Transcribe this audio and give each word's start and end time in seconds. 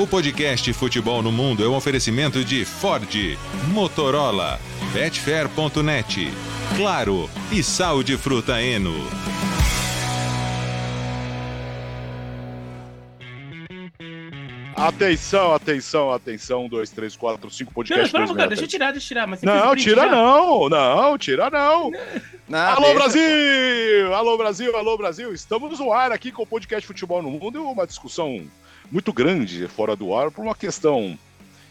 O 0.00 0.06
podcast 0.06 0.72
Futebol 0.72 1.22
no 1.22 1.32
Mundo 1.32 1.64
é 1.64 1.68
um 1.68 1.74
oferecimento 1.74 2.44
de 2.44 2.64
Ford, 2.64 3.08
Motorola, 3.72 4.60
Betfair.net, 4.92 6.30
Claro 6.76 7.28
e 7.50 7.62
Sal 7.62 8.02
de 8.02 8.16
Fruta 8.16 8.62
Eno. 8.62 8.94
Atenção, 14.76 15.52
atenção, 15.54 16.12
atenção. 16.12 16.64
Um, 16.64 16.68
dois, 16.68 16.88
três, 16.90 17.16
quatro, 17.16 17.50
cinco 17.50 17.70
Não, 17.70 17.74
podcast. 17.74 18.04
espera 18.06 18.24
dois 18.26 18.28
pouquinho, 18.28 18.48
minutos. 18.48 18.60
deixa 18.60 18.64
eu 18.64 18.68
tirar, 18.68 18.92
deixa 18.92 19.04
eu 19.06 19.08
tirar. 19.08 19.26
Mas 19.26 19.42
Não, 19.42 19.74
tira 19.74 20.02
já? 20.02 20.10
não, 20.10 20.68
não, 20.68 21.18
tira 21.18 21.50
não. 21.50 21.90
Não, 22.48 22.58
alô 22.58 22.80
deixa. 22.80 22.94
Brasil, 22.94 24.14
alô 24.14 24.38
Brasil, 24.38 24.76
alô 24.76 24.96
Brasil. 24.96 25.34
Estamos 25.34 25.78
no 25.80 25.92
ar 25.92 26.12
aqui 26.12 26.32
com 26.32 26.44
o 26.44 26.46
podcast 26.46 26.86
Futebol 26.86 27.20
no 27.22 27.30
Mundo 27.30 27.58
e 27.58 27.60
uma 27.60 27.86
discussão 27.86 28.42
muito 28.90 29.12
grande 29.12 29.66
fora 29.68 29.94
do 29.94 30.14
ar 30.14 30.30
por 30.30 30.42
uma 30.42 30.54
questão, 30.54 31.18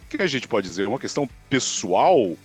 que 0.10 0.22
a 0.22 0.28
gente 0.28 0.48
pode 0.48 0.68
dizer, 0.68 0.88
uma 0.88 1.00
questão 1.00 1.30
pessoal, 1.50 2.36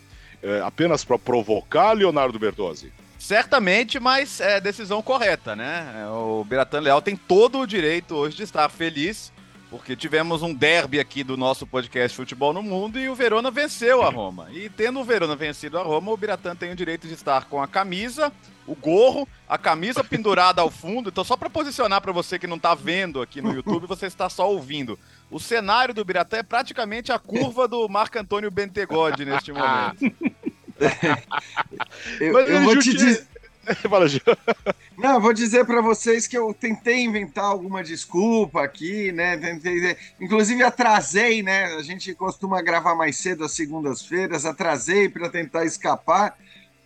é, 0.42 0.60
apenas 0.60 1.04
para 1.04 1.18
provocar 1.18 1.92
Leonardo 1.92 2.38
Bertozzi. 2.38 2.92
Certamente, 3.18 4.00
mas 4.00 4.40
é 4.40 4.60
decisão 4.60 5.00
correta, 5.00 5.54
né? 5.54 6.08
O 6.08 6.44
Biratan 6.44 6.80
Leal 6.80 7.00
tem 7.00 7.14
todo 7.14 7.60
o 7.60 7.66
direito 7.66 8.16
hoje 8.16 8.36
de 8.36 8.42
estar 8.42 8.68
feliz, 8.68 9.32
porque 9.72 9.96
tivemos 9.96 10.42
um 10.42 10.52
derby 10.52 11.00
aqui 11.00 11.24
do 11.24 11.34
nosso 11.34 11.66
podcast 11.66 12.14
Futebol 12.14 12.52
no 12.52 12.62
Mundo 12.62 13.00
e 13.00 13.08
o 13.08 13.14
Verona 13.14 13.50
venceu 13.50 14.02
a 14.02 14.10
Roma. 14.10 14.48
E 14.52 14.68
tendo 14.68 15.00
o 15.00 15.04
Verona 15.04 15.34
vencido 15.34 15.78
a 15.78 15.82
Roma, 15.82 16.12
o 16.12 16.16
Biratan 16.16 16.54
tem 16.54 16.70
o 16.70 16.76
direito 16.76 17.08
de 17.08 17.14
estar 17.14 17.46
com 17.46 17.60
a 17.62 17.66
camisa, 17.66 18.30
o 18.66 18.74
gorro, 18.74 19.26
a 19.48 19.56
camisa 19.56 20.04
pendurada 20.04 20.60
ao 20.60 20.70
fundo. 20.70 21.08
Então, 21.08 21.24
só 21.24 21.38
para 21.38 21.48
posicionar 21.48 22.02
para 22.02 22.12
você 22.12 22.38
que 22.38 22.46
não 22.46 22.58
tá 22.58 22.74
vendo 22.74 23.22
aqui 23.22 23.40
no 23.40 23.50
YouTube, 23.50 23.86
você 23.86 24.04
está 24.04 24.28
só 24.28 24.46
ouvindo. 24.52 24.98
O 25.30 25.40
cenário 25.40 25.94
do 25.94 26.04
Biratan 26.04 26.36
é 26.36 26.42
praticamente 26.42 27.10
a 27.10 27.18
curva 27.18 27.66
do 27.66 27.88
Marco 27.88 28.18
Antônio 28.18 28.50
Bentegode 28.50 29.24
neste 29.24 29.54
momento. 29.54 30.04
Eu, 32.20 32.32
Mas 32.32 32.48
eu 32.48 32.62
vou 32.62 32.76
te 32.78 32.92
dizer. 32.92 33.26
Fala, 33.88 34.08
Gil. 34.08 34.20
Não, 34.96 35.20
vou 35.20 35.32
dizer 35.32 35.64
para 35.64 35.80
vocês 35.80 36.26
que 36.26 36.36
eu 36.36 36.52
tentei 36.52 37.00
inventar 37.02 37.44
alguma 37.44 37.82
desculpa 37.82 38.62
aqui, 38.62 39.12
né? 39.12 39.36
Tentei, 39.36 39.96
inclusive 40.20 40.62
atrasei, 40.62 41.42
né? 41.42 41.66
A 41.76 41.82
gente 41.82 42.14
costuma 42.14 42.60
gravar 42.62 42.94
mais 42.94 43.16
cedo 43.16 43.44
às 43.44 43.52
segundas-feiras, 43.52 44.44
atrasei 44.44 45.08
para 45.08 45.28
tentar 45.28 45.64
escapar, 45.64 46.36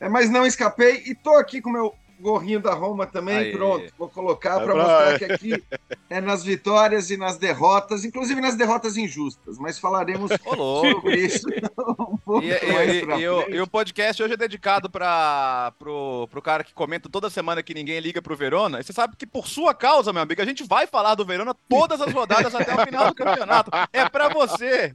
é, 0.01 0.09
mas 0.09 0.31
não 0.31 0.47
escapei 0.47 1.03
e 1.07 1.15
tô 1.15 1.37
aqui 1.37 1.61
com 1.61 1.71
meu 1.71 1.95
gorrinho 2.20 2.61
da 2.61 2.72
Roma 2.75 3.06
também, 3.06 3.36
Aê. 3.36 3.53
pronto. 3.53 3.92
Vou 3.98 4.09
colocar 4.09 4.61
É 4.61 4.64
para 4.64 4.75
pra- 4.75 4.77
mostrar 4.77 5.19
que 5.19 5.25
aqui 5.33 5.64
é 6.09 6.20
nas 6.20 6.42
vitórias 6.45 7.11
e 7.11 7.17
nas 7.17 7.36
derrotas, 7.36 8.05
inclusive 8.05 8.41
nas 8.41 8.55
derrotas 8.56 8.97
injustas, 8.97 9.58
mas 9.58 9.78
falaremos 9.78 10.31
Ô, 10.47 10.83
sobre 10.91 11.17
isso 11.19 11.47
um 12.08 12.17
pouco 12.17 12.42
E, 12.45 12.73
mais 12.73 12.95
e- 12.95 13.00
pra 13.05 13.19
e 13.20 13.28
o, 13.28 13.48
e 13.50 13.61
o 13.61 13.67
podcast 13.67 14.23
hoje 14.23 14.34
é 14.34 14.36
dedicado 14.36 14.89
para 14.91 15.73
pro, 15.78 16.27
pro 16.31 16.42
cara 16.42 16.64
que 16.64 16.73
comenta 16.75 17.08
toda 17.08 17.28
semana 17.31 17.62
que 17.62 17.75
ninguém 17.75 18.00
liga 18.00 18.20
pro 18.23 18.36
Verona. 18.36 18.80
E 18.80 18.84
você 18.84 18.92
sabe 18.92 19.17
que 19.17 19.27
por 19.27 19.47
sua 19.47 19.75
causa, 19.75 20.12
meu 20.12 20.23
amigo, 20.23 20.41
a 20.41 20.45
gente 20.47 20.64
vai 20.64 20.86
falar 20.86 21.14
do 21.14 21.25
Verona 21.25 21.55
todas 21.69 22.01
as 22.01 22.12
rodadas 22.12 22.55
até 22.55 22.75
o 22.75 22.84
final 22.84 23.08
do 23.08 23.14
campeonato. 23.14 23.70
É 23.92 24.08
pra 24.08 24.28
você. 24.28 24.95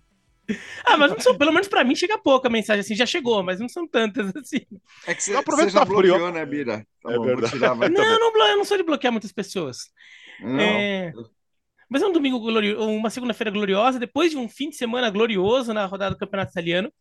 Ah, 0.85 0.97
mas 0.97 1.11
não 1.11 1.19
são, 1.19 1.37
pelo 1.37 1.51
menos 1.51 1.67
pra 1.67 1.83
mim 1.83 1.95
chega 1.95 2.17
pouca 2.17 2.49
mensagem 2.49 2.81
assim, 2.81 2.95
já 2.95 3.05
chegou, 3.05 3.43
mas 3.43 3.59
não 3.59 3.69
são 3.69 3.87
tantas 3.87 4.33
assim. 4.35 4.61
É 5.05 5.13
que 5.15 5.23
você, 5.23 5.33
Aproveita 5.35 5.71
que 5.71 5.79
tá 5.79 5.85
frio. 5.85 5.85
bloqueou, 5.85 6.31
né, 6.31 6.45
Bira? 6.45 6.85
Tá 7.01 7.11
É 7.11 7.13
bom, 7.13 7.25
verdade. 7.25 7.53
tirar. 7.53 7.75
Não, 7.75 8.03
eu 8.03 8.19
não, 8.19 8.47
eu 8.49 8.57
não 8.57 8.65
sou 8.65 8.77
de 8.77 8.83
bloquear 8.83 9.11
muitas 9.11 9.31
pessoas. 9.31 9.89
Não. 10.39 10.85
É, 10.87 11.13
Mas 11.89 12.01
é 12.01 12.07
um 12.07 12.11
domingo 12.13 12.39
glorioso, 12.39 12.89
uma 12.89 13.09
segunda-feira 13.09 13.51
gloriosa, 13.51 13.99
depois 13.99 14.31
de 14.31 14.37
um 14.37 14.47
fim 14.49 14.69
de 14.69 14.77
semana 14.77 15.09
glorioso 15.09 15.73
na 15.73 15.85
rodada 15.85 16.15
do 16.15 16.19
Campeonato 16.19 16.51
Italiano. 16.51 16.91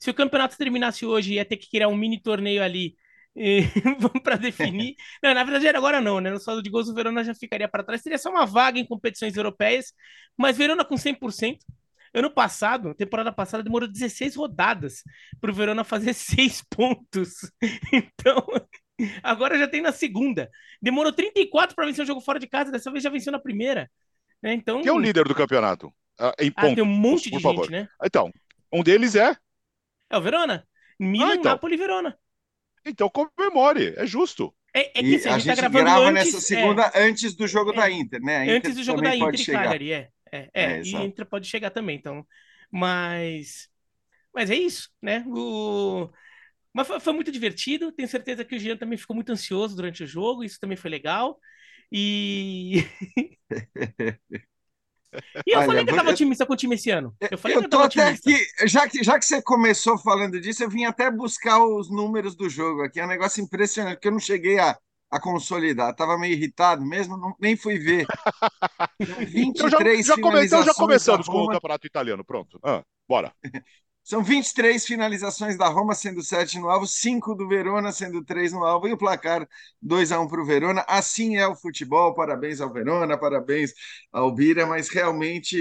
Se 0.00 0.10
o 0.10 0.14
campeonato 0.14 0.56
terminasse 0.58 1.06
hoje, 1.06 1.34
ia 1.34 1.44
ter 1.44 1.56
que 1.58 1.70
criar 1.70 1.88
um 1.88 1.96
mini 1.96 2.20
torneio 2.22 2.62
ali 2.62 2.96
para 4.24 4.36
definir. 4.36 4.96
Não, 5.22 5.34
na 5.34 5.44
verdade, 5.44 5.68
agora 5.76 6.00
não, 6.00 6.20
né? 6.20 6.30
No 6.30 6.40
saldo 6.40 6.62
de 6.62 6.70
gols, 6.70 6.88
o 6.88 6.94
Verona 6.94 7.24
já 7.24 7.34
ficaria 7.34 7.68
para 7.68 7.84
trás. 7.84 8.02
Teria 8.02 8.18
só 8.18 8.30
uma 8.30 8.46
vaga 8.46 8.78
em 8.78 8.86
competições 8.86 9.36
europeias, 9.36 9.92
mas 10.36 10.56
Verona 10.58 10.84
com 10.84 10.96
100%. 10.96 11.64
Ano 12.14 12.30
passado, 12.30 12.94
temporada 12.94 13.32
passada, 13.32 13.62
demorou 13.62 13.88
16 13.88 14.34
rodadas 14.36 15.02
para 15.40 15.50
o 15.50 15.54
Verona 15.54 15.84
fazer 15.84 16.12
seis 16.14 16.62
pontos. 16.68 17.50
Então, 17.92 18.44
agora 19.22 19.58
já 19.58 19.68
tem 19.68 19.80
na 19.80 19.92
segunda. 19.92 20.50
Demorou 20.80 21.12
34 21.12 21.74
para 21.74 21.86
vencer 21.86 22.04
o 22.04 22.06
jogo 22.06 22.20
fora 22.20 22.38
de 22.38 22.46
casa, 22.46 22.70
dessa 22.72 22.90
vez 22.90 23.02
já 23.02 23.10
venceu 23.10 23.32
na 23.32 23.38
primeira. 23.38 23.90
né? 24.42 24.52
Então, 24.54 24.80
Quem 24.80 24.88
é 24.90 24.92
o 24.92 24.98
líder 24.98 25.24
do 25.28 25.34
campeonato? 25.34 25.92
Ah, 26.18 26.34
em 26.40 26.52
ah, 26.56 26.62
tem 26.74 26.82
um 26.82 26.86
monte 26.86 27.30
por 27.30 27.36
de 27.36 27.42
favor. 27.42 27.62
gente, 27.64 27.72
né? 27.72 27.88
Então, 28.04 28.32
um 28.72 28.82
deles 28.82 29.14
é. 29.14 29.36
É 30.10 30.16
o 30.16 30.20
Verona. 30.20 30.66
Milan, 30.98 31.28
Ah, 31.30 31.34
então. 31.36 31.52
Napoli 31.52 31.74
e 31.74 31.78
Verona. 31.78 32.18
Então 32.84 33.08
comemore, 33.10 33.94
é 33.96 34.06
justo. 34.06 34.52
É, 34.74 34.98
é 34.98 35.02
que 35.02 35.16
assim, 35.16 35.28
a 35.28 35.34
a 35.34 35.38
gente 35.38 35.46
tá 35.46 35.54
gente 35.54 35.56
gravando 35.56 35.84
grava 35.84 36.04
antes, 36.06 36.24
nessa 36.34 36.40
segunda 36.40 36.92
antes 36.94 37.34
do 37.36 37.46
jogo 37.46 37.72
É. 37.72 37.76
da 37.76 37.90
Inter, 37.90 38.20
né? 38.20 38.36
A 38.38 38.40
é, 38.40 38.44
Inter 38.44 38.56
antes 38.56 38.74
do 38.76 38.82
jogo 38.82 39.00
da 39.02 39.14
Inter 39.14 39.36
chegar. 39.38 39.58
Cagliari, 39.64 39.92
é. 39.92 40.08
É, 40.32 40.50
é, 40.54 40.80
É, 40.82 40.82
e. 40.82 41.04
Inter 41.04 41.26
pode 41.26 41.46
chegar 41.48 41.70
também, 41.70 41.96
então. 41.96 42.26
Mas, 42.70 43.68
mas 44.34 44.50
é 44.50 44.56
isso, 44.56 44.90
né? 45.02 45.24
O... 45.28 46.10
Mas 46.74 46.86
foi, 46.88 47.00
foi 47.00 47.12
muito 47.14 47.32
divertido. 47.32 47.92
Tenho 47.92 48.08
certeza 48.08 48.44
que 48.44 48.56
o 48.56 48.60
Jean 48.60 48.76
também 48.78 48.98
ficou 48.98 49.16
muito 49.16 49.32
ansioso 49.32 49.76
durante 49.76 50.04
o 50.04 50.06
jogo. 50.06 50.44
Isso 50.44 50.60
também 50.60 50.76
foi 50.76 50.90
legal. 50.90 51.38
E. 51.92 52.84
e 55.46 55.54
eu 55.56 55.62
Olha, 55.62 55.62
falei 55.62 55.84
que 55.84 55.90
eu 55.90 55.94
tava 55.94 56.10
eu- 56.10 56.10
otimista 56.10 56.46
com 56.46 56.52
o 56.52 56.56
time 56.56 56.74
esse 56.74 56.90
ano. 56.90 57.16
Eu 57.30 57.38
falei 57.38 57.56
que 57.56 57.64
Eu 57.64 57.64
eu 57.64 57.70
tô 57.70 57.78
até 57.80 58.02
otimista. 58.02 58.32
aqui, 58.32 58.36
já 58.66 58.88
que, 58.88 59.02
já 59.02 59.18
que 59.18 59.24
você 59.24 59.42
começou 59.42 59.98
falando 59.98 60.40
disso, 60.40 60.62
eu 60.62 60.70
vim 60.70 60.84
até 60.84 61.10
buscar 61.10 61.62
os 61.64 61.90
números 61.90 62.36
do 62.36 62.48
jogo 62.48 62.82
aqui. 62.82 63.00
É 63.00 63.04
um 63.04 63.08
negócio 63.08 63.42
impressionante, 63.42 63.96
porque 63.96 64.08
eu 64.08 64.12
não 64.12 64.20
cheguei 64.20 64.58
a, 64.58 64.78
a 65.10 65.20
consolidar. 65.20 65.94
Tava 65.94 66.18
meio 66.18 66.34
irritado 66.34 66.84
mesmo, 66.84 67.16
não- 67.16 67.34
nem 67.40 67.56
fui 67.56 67.78
ver. 67.78 68.06
São 69.06 69.24
Então 69.34 69.68
já, 69.68 69.78
23 69.78 70.06
já, 70.06 70.18
come- 70.18 70.44
então 70.44 70.62
já 70.62 70.74
começamos 70.74 71.28
com 71.28 71.38
o 71.44 71.48
campeonato 71.48 71.86
italiano. 71.86 72.24
Pronto. 72.24 72.58
Ah, 72.62 72.84
bora. 73.08 73.32
São 74.08 74.24
23 74.24 74.86
finalizações 74.86 75.54
da 75.58 75.68
Roma, 75.68 75.94
sendo 75.94 76.22
7 76.22 76.58
no 76.58 76.70
alvo, 76.70 76.86
5 76.86 77.34
do 77.34 77.46
Verona, 77.46 77.92
sendo 77.92 78.24
3 78.24 78.54
no 78.54 78.64
alvo, 78.64 78.88
e 78.88 78.92
o 78.94 78.96
placar 78.96 79.46
2 79.82 80.10
a 80.12 80.18
1 80.18 80.26
para 80.26 80.40
o 80.40 80.46
Verona. 80.46 80.82
Assim 80.88 81.36
é 81.36 81.46
o 81.46 81.54
futebol. 81.54 82.14
Parabéns 82.14 82.58
ao 82.62 82.72
Verona, 82.72 83.18
parabéns 83.18 83.74
ao 84.10 84.34
Bira, 84.34 84.64
mas 84.64 84.88
realmente, 84.88 85.58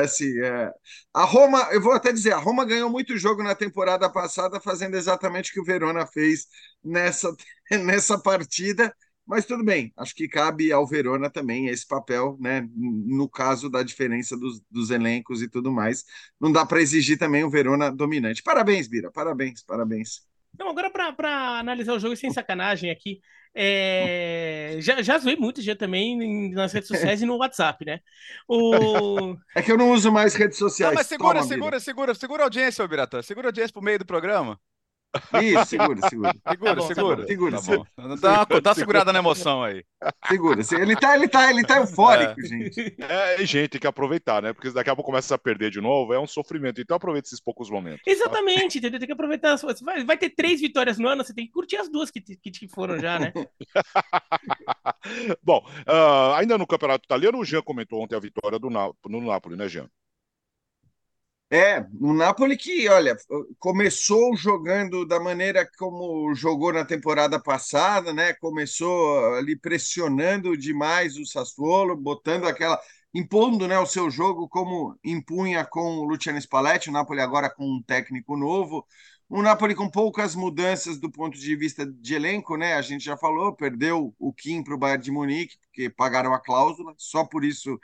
assim, 0.00 0.38
é... 0.44 0.70
a 1.12 1.24
Roma, 1.24 1.68
eu 1.72 1.80
vou 1.80 1.90
até 1.92 2.12
dizer, 2.12 2.34
a 2.34 2.38
Roma 2.38 2.64
ganhou 2.64 2.88
muito 2.88 3.18
jogo 3.18 3.42
na 3.42 3.52
temporada 3.52 4.08
passada, 4.08 4.60
fazendo 4.60 4.96
exatamente 4.96 5.50
o 5.50 5.54
que 5.54 5.60
o 5.60 5.64
Verona 5.64 6.06
fez 6.06 6.46
nessa, 6.84 7.34
nessa 7.82 8.16
partida. 8.16 8.94
Mas 9.26 9.44
tudo 9.44 9.64
bem, 9.64 9.92
acho 9.96 10.14
que 10.14 10.28
cabe 10.28 10.70
ao 10.70 10.86
Verona 10.86 11.28
também 11.28 11.66
esse 11.66 11.86
papel, 11.86 12.36
né? 12.40 12.68
No 12.74 13.28
caso 13.28 13.68
da 13.68 13.82
diferença 13.82 14.36
dos, 14.36 14.60
dos 14.70 14.90
elencos 14.90 15.42
e 15.42 15.48
tudo 15.48 15.72
mais 15.72 16.04
não 16.40 16.52
dá 16.52 16.64
para 16.64 16.80
exigir 16.80 17.18
também 17.18 17.42
o 17.42 17.50
Verona 17.50 17.90
dominante. 17.90 18.42
Parabéns, 18.42 18.86
Bira, 18.86 19.10
parabéns, 19.10 19.62
parabéns. 19.62 20.20
Não, 20.58 20.70
agora 20.70 20.90
pra 20.90 21.58
analisar 21.58 21.94
o 21.94 21.98
jogo 21.98 22.16
sem 22.16 22.30
sacanagem 22.32 22.90
aqui, 22.90 23.20
é, 23.58 24.76
já, 24.80 25.00
já 25.00 25.16
zoei 25.16 25.34
muito 25.34 25.62
já 25.62 25.74
também 25.74 26.50
nas 26.52 26.74
redes 26.74 26.88
sociais 26.88 27.22
e 27.22 27.26
no 27.26 27.38
WhatsApp, 27.38 27.86
né? 27.86 28.00
O... 28.46 29.34
É 29.56 29.62
que 29.62 29.72
eu 29.72 29.78
não 29.78 29.92
uso 29.92 30.12
mais 30.12 30.34
redes 30.34 30.58
sociais. 30.58 30.92
Não, 30.92 30.98
mas 31.00 31.06
segura, 31.06 31.38
Toma, 31.38 31.48
segura, 31.48 31.80
segura, 31.80 32.14
segura 32.14 32.42
a 32.42 32.46
audiência, 32.46 32.84
ô 32.84 32.88
Biratã. 32.88 33.22
Segura 33.22 33.46
a 33.46 33.50
audiência 33.50 33.72
pro 33.72 33.82
meio 33.82 33.98
do 33.98 34.04
programa. 34.04 34.60
Isso, 35.42 35.64
segura, 35.66 36.08
segura. 36.08 36.34
Segura, 36.48 36.74
bom, 36.74 36.88
tá 36.88 36.94
segura. 36.94 37.16
bom. 37.16 37.26
Segura, 37.26 37.56
Tá 37.56 37.62
bom. 37.62 37.84
Dá 37.96 38.04
uma, 38.50 38.60
dá 38.60 38.70
uma 38.70 38.74
segurada 38.74 39.12
na 39.12 39.18
emoção 39.18 39.62
aí. 39.64 39.82
Segura. 40.28 40.60
Ele 40.78 40.94
tá, 40.96 41.16
ele 41.16 41.28
tá, 41.28 41.50
ele 41.50 41.64
tá 41.64 41.78
eufórico, 41.78 42.40
gente. 42.42 42.94
É, 42.98 43.44
gente, 43.46 43.70
tem 43.70 43.80
que 43.80 43.86
aproveitar, 43.86 44.42
né? 44.42 44.52
Porque 44.52 44.70
daqui 44.70 44.90
a 44.90 44.94
pouco 44.94 45.10
começa 45.10 45.34
a 45.34 45.38
perder 45.38 45.70
de 45.70 45.80
novo, 45.80 46.12
é 46.12 46.20
um 46.20 46.26
sofrimento. 46.26 46.80
Então 46.82 46.96
aproveita 46.96 47.28
esses 47.28 47.40
poucos 47.40 47.70
momentos. 47.70 48.02
tá? 48.04 48.10
Exatamente, 48.10 48.76
entendeu? 48.78 48.98
Tem 48.98 49.06
que 49.06 49.12
aproveitar 49.12 49.52
as 49.54 49.60
suas. 49.60 49.80
Vai, 49.80 50.04
vai 50.04 50.18
ter 50.18 50.30
três 50.30 50.60
vitórias 50.60 50.98
no 50.98 51.08
ano, 51.08 51.24
você 51.24 51.32
tem 51.34 51.46
que 51.46 51.52
curtir 51.52 51.76
as 51.76 51.88
duas 51.88 52.10
que, 52.10 52.20
te- 52.20 52.36
que 52.36 52.50
te 52.50 52.68
foram 52.68 52.98
já, 52.98 53.18
né? 53.18 53.32
Bom, 55.42 55.64
ah, 55.86 56.36
ainda 56.36 56.58
no 56.58 56.66
campeonato 56.66 57.04
italiano, 57.04 57.38
o 57.38 57.44
Jean 57.44 57.62
comentou 57.62 58.02
ontem 58.02 58.16
a 58.16 58.20
vitória 58.20 58.58
do 58.58 58.70
Na- 58.70 58.90
no 59.08 59.20
Napoli, 59.20 59.56
né, 59.56 59.68
Jean? 59.68 59.88
É, 61.48 61.86
o 62.00 62.12
Napoli 62.12 62.56
que, 62.56 62.88
olha, 62.88 63.16
começou 63.60 64.36
jogando 64.36 65.06
da 65.06 65.20
maneira 65.20 65.64
como 65.78 66.34
jogou 66.34 66.72
na 66.72 66.84
temporada 66.84 67.40
passada, 67.40 68.12
né? 68.12 68.32
Começou 68.34 69.34
ali 69.36 69.56
pressionando 69.56 70.56
demais 70.56 71.16
o 71.16 71.24
Sassuolo, 71.24 71.96
botando 71.96 72.46
aquela, 72.48 72.80
impondo, 73.14 73.68
né, 73.68 73.78
o 73.78 73.86
seu 73.86 74.10
jogo 74.10 74.48
como 74.48 74.98
impunha 75.04 75.64
com 75.64 75.98
o 75.98 76.04
Luciano 76.04 76.40
Spalletti, 76.40 76.88
o 76.90 76.92
Napoli 76.92 77.20
agora 77.20 77.48
com 77.48 77.64
um 77.64 77.80
técnico 77.82 78.36
novo. 78.36 78.84
O 79.28 79.40
Napoli 79.40 79.74
com 79.76 79.88
poucas 79.88 80.34
mudanças 80.34 80.98
do 80.98 81.10
ponto 81.10 81.38
de 81.38 81.54
vista 81.56 81.86
de 81.86 82.14
elenco, 82.14 82.56
né? 82.56 82.74
A 82.74 82.82
gente 82.82 83.04
já 83.04 83.16
falou, 83.16 83.54
perdeu 83.54 84.12
o 84.18 84.32
Kim 84.32 84.64
para 84.64 84.74
o 84.74 84.78
Bayern 84.78 85.02
de 85.04 85.12
Munique, 85.12 85.56
porque 85.60 85.88
pagaram 85.90 86.34
a 86.34 86.40
cláusula, 86.40 86.92
só 86.98 87.24
por 87.24 87.44
isso 87.44 87.78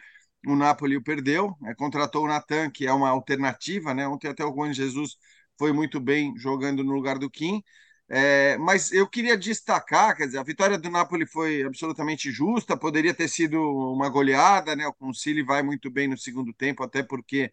o 0.46 0.56
Napoli 0.56 0.96
o 0.96 1.02
perdeu, 1.02 1.56
né? 1.60 1.74
contratou 1.74 2.24
o 2.24 2.28
Natan, 2.28 2.70
que 2.70 2.86
é 2.86 2.92
uma 2.92 3.08
alternativa, 3.10 3.94
né? 3.94 4.06
Ontem 4.08 4.28
até 4.28 4.44
o 4.44 4.52
Juan 4.54 4.72
Jesus 4.72 5.16
foi 5.58 5.72
muito 5.72 6.00
bem 6.00 6.36
jogando 6.36 6.82
no 6.84 6.92
lugar 6.92 7.18
do 7.18 7.30
Kim. 7.30 7.62
É, 8.08 8.58
mas 8.58 8.92
eu 8.92 9.08
queria 9.08 9.36
destacar, 9.38 10.14
quer 10.16 10.26
dizer, 10.26 10.38
a 10.38 10.42
vitória 10.42 10.76
do 10.78 10.90
Napoli 10.90 11.24
foi 11.26 11.62
absolutamente 11.62 12.30
justa, 12.30 12.76
poderia 12.76 13.14
ter 13.14 13.28
sido 13.28 13.58
uma 13.60 14.08
goleada, 14.08 14.76
né? 14.76 14.86
O 14.86 14.92
Concili 14.92 15.42
vai 15.42 15.62
muito 15.62 15.90
bem 15.90 16.08
no 16.08 16.18
segundo 16.18 16.52
tempo, 16.52 16.82
até 16.82 17.02
porque 17.02 17.52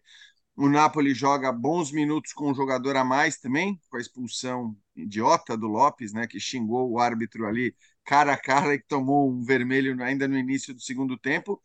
o 0.56 0.68
Napoli 0.68 1.14
joga 1.14 1.52
bons 1.52 1.90
minutos 1.92 2.32
com 2.32 2.50
um 2.50 2.54
jogador 2.54 2.96
a 2.96 3.04
mais 3.04 3.38
também, 3.38 3.80
com 3.90 3.96
a 3.96 4.00
expulsão 4.00 4.76
idiota 4.94 5.56
do 5.56 5.66
Lopes, 5.68 6.12
né? 6.12 6.26
Que 6.26 6.38
xingou 6.40 6.90
o 6.90 6.98
árbitro 7.00 7.46
ali 7.46 7.74
cara 8.04 8.32
a 8.34 8.36
cara 8.36 8.74
e 8.74 8.82
tomou 8.82 9.30
um 9.30 9.42
vermelho 9.44 10.02
ainda 10.02 10.26
no 10.28 10.36
início 10.38 10.74
do 10.74 10.80
segundo 10.80 11.16
tempo 11.18 11.60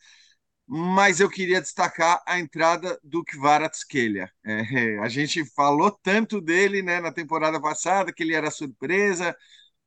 mas 0.68 1.20
eu 1.20 1.30
queria 1.30 1.62
destacar 1.62 2.22
a 2.26 2.40
entrada 2.40 3.00
do 3.04 3.24
Kvaratskhelia. 3.24 4.32
É, 4.44 5.00
a 5.00 5.08
gente 5.08 5.46
falou 5.54 5.92
tanto 5.92 6.42
dele 6.42 6.82
né, 6.82 7.00
na 7.00 7.12
temporada 7.12 7.62
passada, 7.62 8.12
que 8.12 8.24
ele 8.24 8.34
era 8.34 8.50
surpresa. 8.50 9.36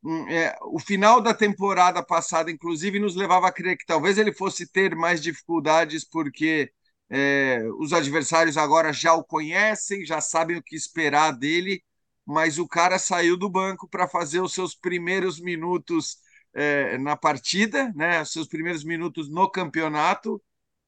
Hum, 0.02 0.28
é, 0.28 0.56
o 0.62 0.78
final 0.78 1.20
da 1.20 1.34
temporada 1.34 2.02
passada, 2.02 2.50
inclusive, 2.50 3.00
nos 3.00 3.16
levava 3.16 3.48
a 3.48 3.52
crer 3.52 3.76
que 3.76 3.86
talvez 3.86 4.19
ele 4.19 4.32
fosse 4.32 4.70
ter 4.70 4.94
mais 4.94 5.20
dificuldades, 5.20 6.04
porque 6.04 6.70
é, 7.10 7.60
os 7.78 7.92
adversários 7.92 8.56
agora 8.56 8.92
já 8.92 9.14
o 9.14 9.24
conhecem, 9.24 10.04
já 10.06 10.20
sabem 10.20 10.56
o 10.58 10.62
que 10.62 10.76
esperar 10.76 11.32
dele, 11.32 11.82
mas 12.24 12.58
o 12.58 12.69
cara 12.69 12.98
saiu 12.98 13.36
do 13.36 13.48
banco 13.50 13.88
para 13.88 14.06
fazer 14.06 14.40
os 14.40 14.52
seus 14.52 14.74
primeiros 14.74 15.40
minutos 15.40 16.19
é, 16.54 16.98
na 16.98 17.16
partida, 17.16 17.92
né, 17.94 18.22
os 18.22 18.32
seus 18.32 18.46
primeiros 18.46 18.84
minutos 18.84 19.28
no 19.31 19.50
campeonato 19.50 20.40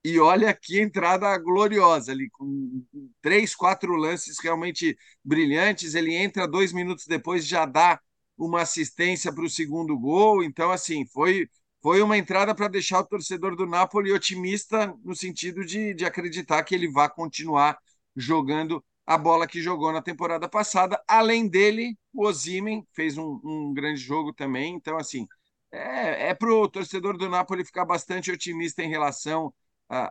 e 0.04 0.18
olha 0.18 0.54
que 0.54 0.80
entrada 0.80 1.36
gloriosa 1.38 2.12
ali, 2.12 2.30
com 2.30 2.82
três, 3.20 3.54
quatro 3.54 3.94
lances 3.96 4.38
realmente 4.42 4.96
brilhantes. 5.24 5.94
Ele 5.94 6.14
entra 6.14 6.48
dois 6.48 6.72
minutos 6.72 7.06
depois, 7.06 7.46
já 7.46 7.66
dá 7.66 8.00
uma 8.36 8.62
assistência 8.62 9.32
para 9.32 9.44
o 9.44 9.50
segundo 9.50 9.98
gol. 9.98 10.42
Então, 10.42 10.70
assim, 10.70 11.04
foi, 11.06 11.48
foi 11.82 12.00
uma 12.02 12.16
entrada 12.16 12.54
para 12.54 12.68
deixar 12.68 13.00
o 13.00 13.06
torcedor 13.06 13.54
do 13.56 13.66
Napoli 13.66 14.12
otimista 14.12 14.94
no 15.04 15.14
sentido 15.14 15.64
de, 15.64 15.92
de 15.94 16.04
acreditar 16.06 16.62
que 16.64 16.74
ele 16.74 16.90
vai 16.90 17.08
continuar 17.10 17.78
jogando 18.16 18.82
a 19.06 19.18
bola 19.18 19.46
que 19.46 19.60
jogou 19.60 19.92
na 19.92 20.00
temporada 20.00 20.48
passada. 20.48 21.02
Além 21.06 21.46
dele, 21.48 21.96
o 22.12 22.26
Ozimen 22.26 22.86
fez 22.94 23.18
um, 23.18 23.40
um 23.44 23.74
grande 23.74 24.00
jogo 24.00 24.32
também. 24.32 24.74
Então, 24.74 24.96
assim, 24.96 25.26
é, 25.72 26.28
é 26.30 26.34
para 26.34 26.52
o 26.52 26.68
torcedor 26.68 27.16
do 27.18 27.28
Napoli 27.28 27.64
ficar 27.64 27.84
bastante 27.84 28.30
otimista 28.30 28.82
em 28.82 28.88
relação 28.88 29.52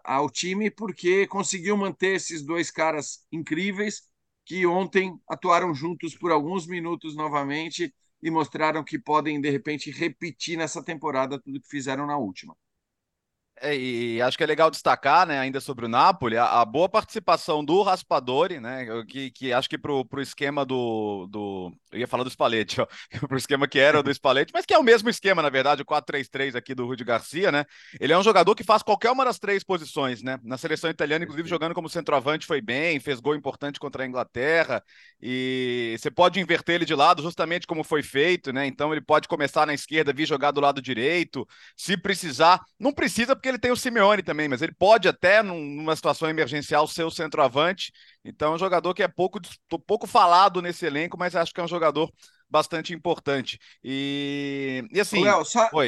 ao 0.03 0.29
time, 0.29 0.69
porque 0.69 1.25
conseguiu 1.27 1.77
manter 1.77 2.15
esses 2.15 2.43
dois 2.43 2.69
caras 2.71 3.25
incríveis 3.31 4.03
que 4.45 4.65
ontem 4.65 5.17
atuaram 5.29 5.73
juntos 5.73 6.15
por 6.15 6.31
alguns 6.31 6.67
minutos 6.67 7.15
novamente 7.15 7.93
e 8.21 8.29
mostraram 8.31 8.83
que 8.83 8.99
podem, 8.99 9.39
de 9.39 9.49
repente, 9.49 9.91
repetir 9.91 10.57
nessa 10.57 10.83
temporada 10.83 11.39
tudo 11.39 11.61
que 11.61 11.69
fizeram 11.69 12.05
na 12.05 12.17
última. 12.17 12.55
É, 13.61 13.75
e 13.75 14.21
acho 14.21 14.37
que 14.37 14.43
é 14.43 14.47
legal 14.47 14.71
destacar, 14.71 15.27
né, 15.27 15.37
ainda 15.37 15.59
sobre 15.59 15.85
o 15.85 15.89
Napoli, 15.89 16.37
a, 16.37 16.61
a 16.61 16.65
boa 16.65 16.87
participação 16.87 17.63
do 17.63 17.81
Raspadori, 17.81 18.59
né, 18.59 18.87
que, 19.07 19.31
que 19.31 19.51
acho 19.51 19.69
que 19.69 19.77
para 19.77 19.91
o 19.91 20.21
esquema 20.21 20.65
do, 20.65 21.27
do. 21.29 21.73
Eu 21.91 21.99
ia 21.99 22.07
falar 22.07 22.23
do 22.23 22.29
Spalletti, 22.29 22.77
para 23.19 23.35
o 23.35 23.37
esquema 23.37 23.67
que 23.67 23.77
era 23.77 24.01
do 24.01 24.13
Spalletti, 24.13 24.51
mas 24.53 24.65
que 24.65 24.73
é 24.73 24.77
o 24.77 24.83
mesmo 24.83 25.09
esquema, 25.09 25.41
na 25.41 25.49
verdade, 25.49 25.81
o 25.81 25.85
4-3-3 25.85 26.55
aqui 26.55 26.73
do 26.73 26.85
Rudi 26.85 27.03
Garcia, 27.03 27.51
né? 27.51 27.65
Ele 27.99 28.13
é 28.13 28.17
um 28.17 28.23
jogador 28.23 28.55
que 28.55 28.63
faz 28.63 28.81
qualquer 28.81 29.11
uma 29.11 29.25
das 29.25 29.39
três 29.39 29.63
posições, 29.63 30.23
né? 30.23 30.39
Na 30.43 30.57
seleção 30.57 30.89
italiana, 30.89 31.25
inclusive, 31.25 31.49
jogando 31.49 31.73
como 31.73 31.89
centroavante 31.89 32.45
foi 32.45 32.61
bem, 32.61 32.99
fez 32.99 33.19
gol 33.19 33.35
importante 33.35 33.79
contra 33.79 34.03
a 34.03 34.07
Inglaterra, 34.07 34.81
e 35.21 35.97
você 35.99 36.09
pode 36.09 36.39
inverter 36.39 36.75
ele 36.75 36.85
de 36.85 36.95
lado, 36.95 37.21
justamente 37.21 37.67
como 37.67 37.83
foi 37.83 38.01
feito, 38.01 38.53
né? 38.53 38.65
Então 38.65 38.93
ele 38.93 39.01
pode 39.01 39.27
começar 39.27 39.65
na 39.65 39.73
esquerda, 39.73 40.13
vir 40.13 40.25
jogar 40.25 40.51
do 40.51 40.61
lado 40.61 40.81
direito, 40.81 41.45
se 41.75 41.97
precisar. 41.97 42.61
Não 42.79 42.93
precisa, 42.93 43.35
porque 43.35 43.48
ele 43.49 43.59
tem 43.59 43.71
o 43.71 43.75
Simeone 43.75 44.23
também, 44.23 44.47
mas 44.47 44.61
ele 44.61 44.73
pode 44.73 45.07
até, 45.07 45.41
numa 45.43 45.95
situação 45.95 46.29
emergencial, 46.29 46.87
ser 46.87 47.03
o 47.03 47.11
centroavante. 47.11 47.91
Então, 48.23 48.53
é 48.53 48.55
um 48.55 48.59
jogador 48.59 48.93
que 48.93 49.03
é 49.03 49.07
pouco, 49.07 49.39
pouco 49.85 50.07
falado 50.07 50.61
nesse 50.61 50.85
elenco, 50.85 51.17
mas 51.17 51.35
acho 51.35 51.53
que 51.53 51.59
é 51.59 51.63
um 51.63 51.67
jogador 51.67 52.11
bastante 52.49 52.93
importante. 52.93 53.59
E, 53.83 54.83
e 54.91 54.99
assim. 54.99 55.23
Léo, 55.23 55.43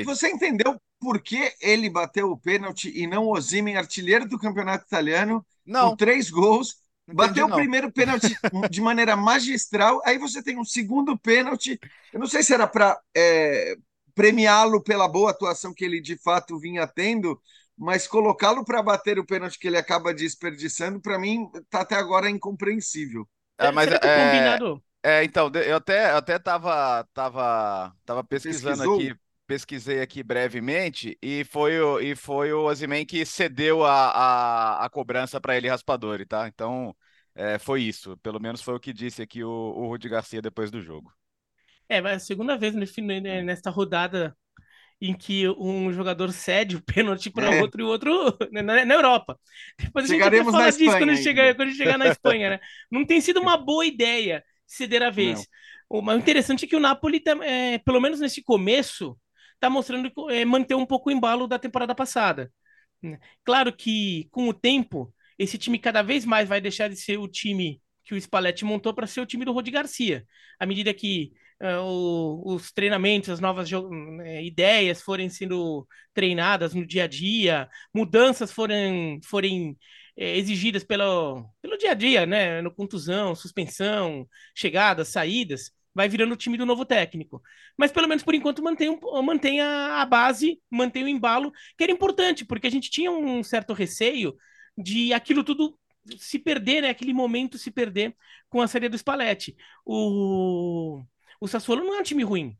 você 0.05 0.29
entendeu 0.29 0.79
por 0.99 1.21
que 1.21 1.53
ele 1.61 1.89
bateu 1.89 2.31
o 2.31 2.37
pênalti 2.37 2.91
e 2.93 3.07
não 3.07 3.25
o 3.25 3.33
Osimhen, 3.35 3.77
artilheiro 3.77 4.27
do 4.27 4.37
campeonato 4.37 4.85
italiano, 4.85 5.45
não. 5.65 5.91
com 5.91 5.95
três 5.95 6.29
gols? 6.29 6.81
bateu 7.13 7.47
o 7.47 7.51
primeiro 7.51 7.91
pênalti 7.91 8.35
de 8.69 8.81
maneira 8.81 9.15
magistral, 9.15 10.01
aí 10.05 10.17
você 10.17 10.41
tem 10.41 10.57
um 10.57 10.63
segundo 10.63 11.17
pênalti. 11.17 11.79
Eu 12.13 12.19
não 12.19 12.27
sei 12.27 12.43
se 12.43 12.53
era 12.53 12.67
para 12.67 12.99
é, 13.15 13.75
premiá-lo 14.13 14.81
pela 14.83 15.07
boa 15.07 15.31
atuação 15.31 15.73
que 15.73 15.85
ele 15.85 16.01
de 16.01 16.17
fato 16.17 16.59
vinha 16.59 16.87
tendo, 16.87 17.39
mas 17.77 18.07
colocá-lo 18.07 18.63
para 18.63 18.83
bater 18.83 19.17
o 19.17 19.25
pênalti 19.25 19.57
que 19.57 19.67
ele 19.67 19.77
acaba 19.77 20.13
desperdiçando, 20.13 21.01
para 21.01 21.17
mim, 21.17 21.49
está 21.55 21.81
até 21.81 21.95
agora 21.95 22.29
incompreensível. 22.29 23.27
É, 23.57 23.71
mas 23.71 23.91
é, 23.91 23.97
combinado? 23.99 24.83
É, 25.03 25.23
então, 25.23 25.51
eu 25.55 25.77
até, 25.77 26.11
até 26.11 26.37
tava, 26.37 27.03
tava, 27.13 27.95
tava 28.05 28.23
pesquisando 28.23 28.83
Pesquisou? 28.83 28.95
aqui, 28.99 29.15
pesquisei 29.47 30.01
aqui 30.01 30.23
brevemente, 30.23 31.17
e 31.21 31.43
foi 31.43 31.79
o, 31.79 31.99
e 31.99 32.15
foi 32.15 32.53
o 32.53 32.63
Ozyman 32.65 33.05
que 33.05 33.25
cedeu 33.25 33.83
a, 33.83 34.11
a, 34.11 34.85
a 34.85 34.89
cobrança 34.89 35.41
para 35.41 35.57
ele 35.57 35.67
raspador, 35.69 36.25
tá? 36.27 36.47
Então, 36.47 36.95
é, 37.33 37.57
foi 37.57 37.81
isso. 37.81 38.15
Pelo 38.17 38.39
menos 38.39 38.61
foi 38.61 38.75
o 38.75 38.79
que 38.79 38.93
disse 38.93 39.21
aqui 39.21 39.43
o, 39.43 39.49
o 39.49 39.87
Rudi 39.87 40.07
Garcia 40.07 40.41
depois 40.41 40.69
do 40.69 40.81
jogo. 40.81 41.11
É, 41.91 41.99
mas 41.99 42.23
a 42.23 42.25
segunda 42.25 42.57
vez 42.57 42.73
nesta 42.73 43.69
rodada 43.69 44.33
em 45.01 45.13
que 45.13 45.49
um 45.49 45.91
jogador 45.91 46.31
cede 46.31 46.77
o 46.77 46.81
pênalti 46.81 47.29
para 47.29 47.53
é. 47.53 47.61
outro 47.61 47.81
e 47.81 47.83
o 47.83 47.88
outro 47.88 48.38
na, 48.49 48.85
na, 48.85 48.93
Europa. 48.93 49.38
Depois 49.77 50.07
Chegaremos 50.07 50.53
a 50.53 50.69
gente 50.69 50.77
fala 50.77 50.77
disso 50.77 50.97
quando 50.97 51.17
chegar, 51.21 51.55
quando 51.55 51.73
chegar 51.73 51.97
na 51.97 52.07
Espanha, 52.07 52.51
né? 52.51 52.59
Não 52.89 53.05
tem 53.05 53.19
sido 53.19 53.41
uma 53.41 53.57
boa 53.57 53.85
ideia 53.85 54.41
ceder 54.65 55.03
a 55.03 55.09
vez. 55.09 55.45
O 55.89 56.01
interessante 56.13 56.63
é 56.63 56.67
que 56.67 56.77
o 56.77 56.79
Napoli, 56.79 57.19
tá, 57.19 57.31
é, 57.43 57.77
pelo 57.79 57.99
menos 57.99 58.21
nesse 58.21 58.41
começo, 58.41 59.17
está 59.55 59.69
mostrando 59.69 60.09
é, 60.29 60.45
manter 60.45 60.75
um 60.75 60.85
pouco 60.85 61.09
o 61.09 61.11
embalo 61.11 61.45
da 61.45 61.59
temporada 61.59 61.94
passada. 61.94 62.49
Claro 63.44 63.73
que, 63.73 64.29
com 64.31 64.47
o 64.47 64.53
tempo, 64.53 65.13
esse 65.37 65.57
time 65.57 65.77
cada 65.77 66.01
vez 66.01 66.23
mais 66.23 66.47
vai 66.47 66.61
deixar 66.61 66.87
de 66.87 66.95
ser 66.95 67.17
o 67.17 67.27
time 67.27 67.81
que 68.06 68.13
o 68.13 68.18
Spalletti 68.21 68.63
montou 68.63 68.94
para 68.94 69.07
ser 69.07 69.19
o 69.19 69.25
time 69.25 69.44
do 69.44 69.51
Rodi 69.51 69.71
Garcia. 69.71 70.25
À 70.59 70.66
medida 70.66 70.94
que 70.94 71.31
os 72.44 72.71
treinamentos, 72.71 73.30
as 73.30 73.39
novas 73.39 73.71
uh, 73.71 74.23
ideias 74.41 75.01
forem 75.01 75.30
sendo 75.30 75.87
treinadas 76.13 76.73
no 76.73 76.85
dia 76.85 77.03
a 77.03 77.07
dia, 77.07 77.69
mudanças 77.94 78.51
forem, 78.51 79.19
forem 79.23 79.77
é, 80.18 80.37
exigidas 80.37 80.83
pelo, 80.83 81.45
pelo 81.61 81.77
dia 81.77 81.91
a 81.91 81.94
dia, 81.94 82.25
né? 82.25 82.61
No 82.61 82.73
contusão, 82.73 83.35
suspensão, 83.35 84.27
chegadas, 84.56 85.09
saídas, 85.09 85.71
vai 85.94 86.09
virando 86.09 86.33
o 86.33 86.37
time 86.37 86.57
do 86.57 86.65
novo 86.65 86.85
técnico. 86.85 87.41
Mas 87.77 87.91
pelo 87.91 88.07
menos 88.07 88.23
por 88.23 88.33
enquanto 88.35 88.63
mantém, 88.63 88.89
um, 88.89 89.21
mantém 89.21 89.61
a, 89.61 90.01
a 90.01 90.06
base, 90.06 90.59
mantém 90.69 91.03
o 91.03 91.07
embalo, 91.07 91.51
que 91.77 91.83
era 91.83 91.91
importante, 91.91 92.45
porque 92.45 92.68
a 92.68 92.71
gente 92.71 92.89
tinha 92.89 93.11
um 93.11 93.44
certo 93.44 93.73
receio 93.73 94.35
de 94.77 95.13
aquilo 95.13 95.44
tudo 95.44 95.77
se 96.18 96.39
perder, 96.39 96.81
né? 96.81 96.89
Aquele 96.89 97.13
momento 97.13 97.57
se 97.57 97.71
perder 97.71 98.15
com 98.49 98.61
a 98.61 98.68
série 98.68 98.89
do 98.89 98.97
Spalletti. 98.97 99.56
O, 99.85 101.03
o 101.42 101.48
Sassuolo 101.48 101.83
não 101.83 101.95
é 101.95 102.00
um 102.00 102.04
time 102.04 102.24
ruim. 102.24 102.56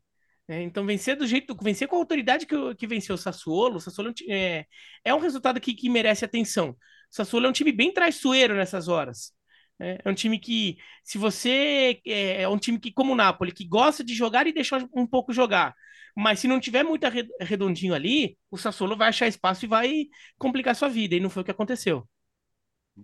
Né? 0.48 0.64
Então, 0.64 0.86
vencer 0.86 1.16
do 1.16 1.26
jeito, 1.28 1.56
vencer 1.62 1.88
com 1.88 1.96
a 1.96 2.00
autoridade 2.00 2.46
que, 2.46 2.76
que 2.76 2.88
venceu 2.88 3.16
o 3.16 3.18
Sassuolo, 3.18 3.78
o 3.78 3.80
Sassuolo 3.80 4.12
é, 4.28 4.66
é 5.06 5.14
um 5.14 5.20
resultado 5.20 5.62
que, 5.62 5.74
que 5.74 5.88
merece 5.88 6.26
atenção. 6.26 6.72
O 6.72 6.76
Sassuolo 7.16 7.46
é 7.46 7.50
um 7.50 7.54
time 7.54 7.72
bem 7.72 7.94
traiçoeiro 7.94 8.56
nessas 8.56 8.88
horas. 8.88 9.34
Né? 9.80 10.00
É 10.04 10.10
um 10.10 10.16
time 10.16 10.40
que, 10.40 10.78
se 11.04 11.18
você. 11.18 12.02
É, 12.06 12.42
é, 12.42 12.50
um 12.50 12.58
time 12.58 12.80
que, 12.80 12.92
como 12.92 13.14
o 13.14 13.16
Napoli, 13.16 13.52
que 13.52 13.68
gosta 13.68 14.04
de 14.04 14.16
jogar 14.16 14.48
e 14.48 14.54
deixar 14.54 14.84
um 14.94 15.06
pouco 15.06 15.32
jogar. 15.32 15.76
Mas 16.16 16.40
se 16.40 16.48
não 16.48 16.60
tiver 16.60 16.84
muito 16.84 17.08
redondinho 17.40 17.94
ali, 17.94 18.38
o 18.50 18.58
Sassuolo 18.58 18.98
vai 18.98 19.10
achar 19.10 19.28
espaço 19.28 19.64
e 19.64 19.68
vai 19.68 20.06
complicar 20.38 20.76
sua 20.76 20.90
vida. 20.90 21.16
E 21.16 21.20
não 21.20 21.30
foi 21.30 21.44
o 21.44 21.46
que 21.46 21.52
aconteceu. 21.52 22.06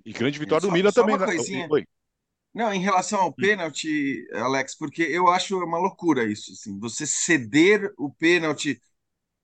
E 0.06 0.12
grande 0.12 0.40
vitória 0.40 0.62
só, 0.62 0.68
do 0.68 0.74
Milan 0.74 0.92
também. 0.92 1.18
Né? 1.18 1.68
Oi. 1.70 1.86
Não, 2.58 2.74
em 2.74 2.82
relação 2.82 3.20
ao 3.22 3.32
pênalti, 3.32 4.28
Alex, 4.34 4.76
porque 4.76 5.04
eu 5.04 5.28
acho 5.28 5.64
uma 5.64 5.78
loucura 5.78 6.24
isso. 6.26 6.52
Assim, 6.54 6.80
você 6.80 7.06
ceder 7.06 7.94
o 8.00 8.12
pênalti. 8.12 8.82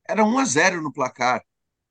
Era 0.09 0.25
1 0.25 0.39
a 0.39 0.45
0 0.45 0.81
no 0.81 0.91
placar. 0.91 1.43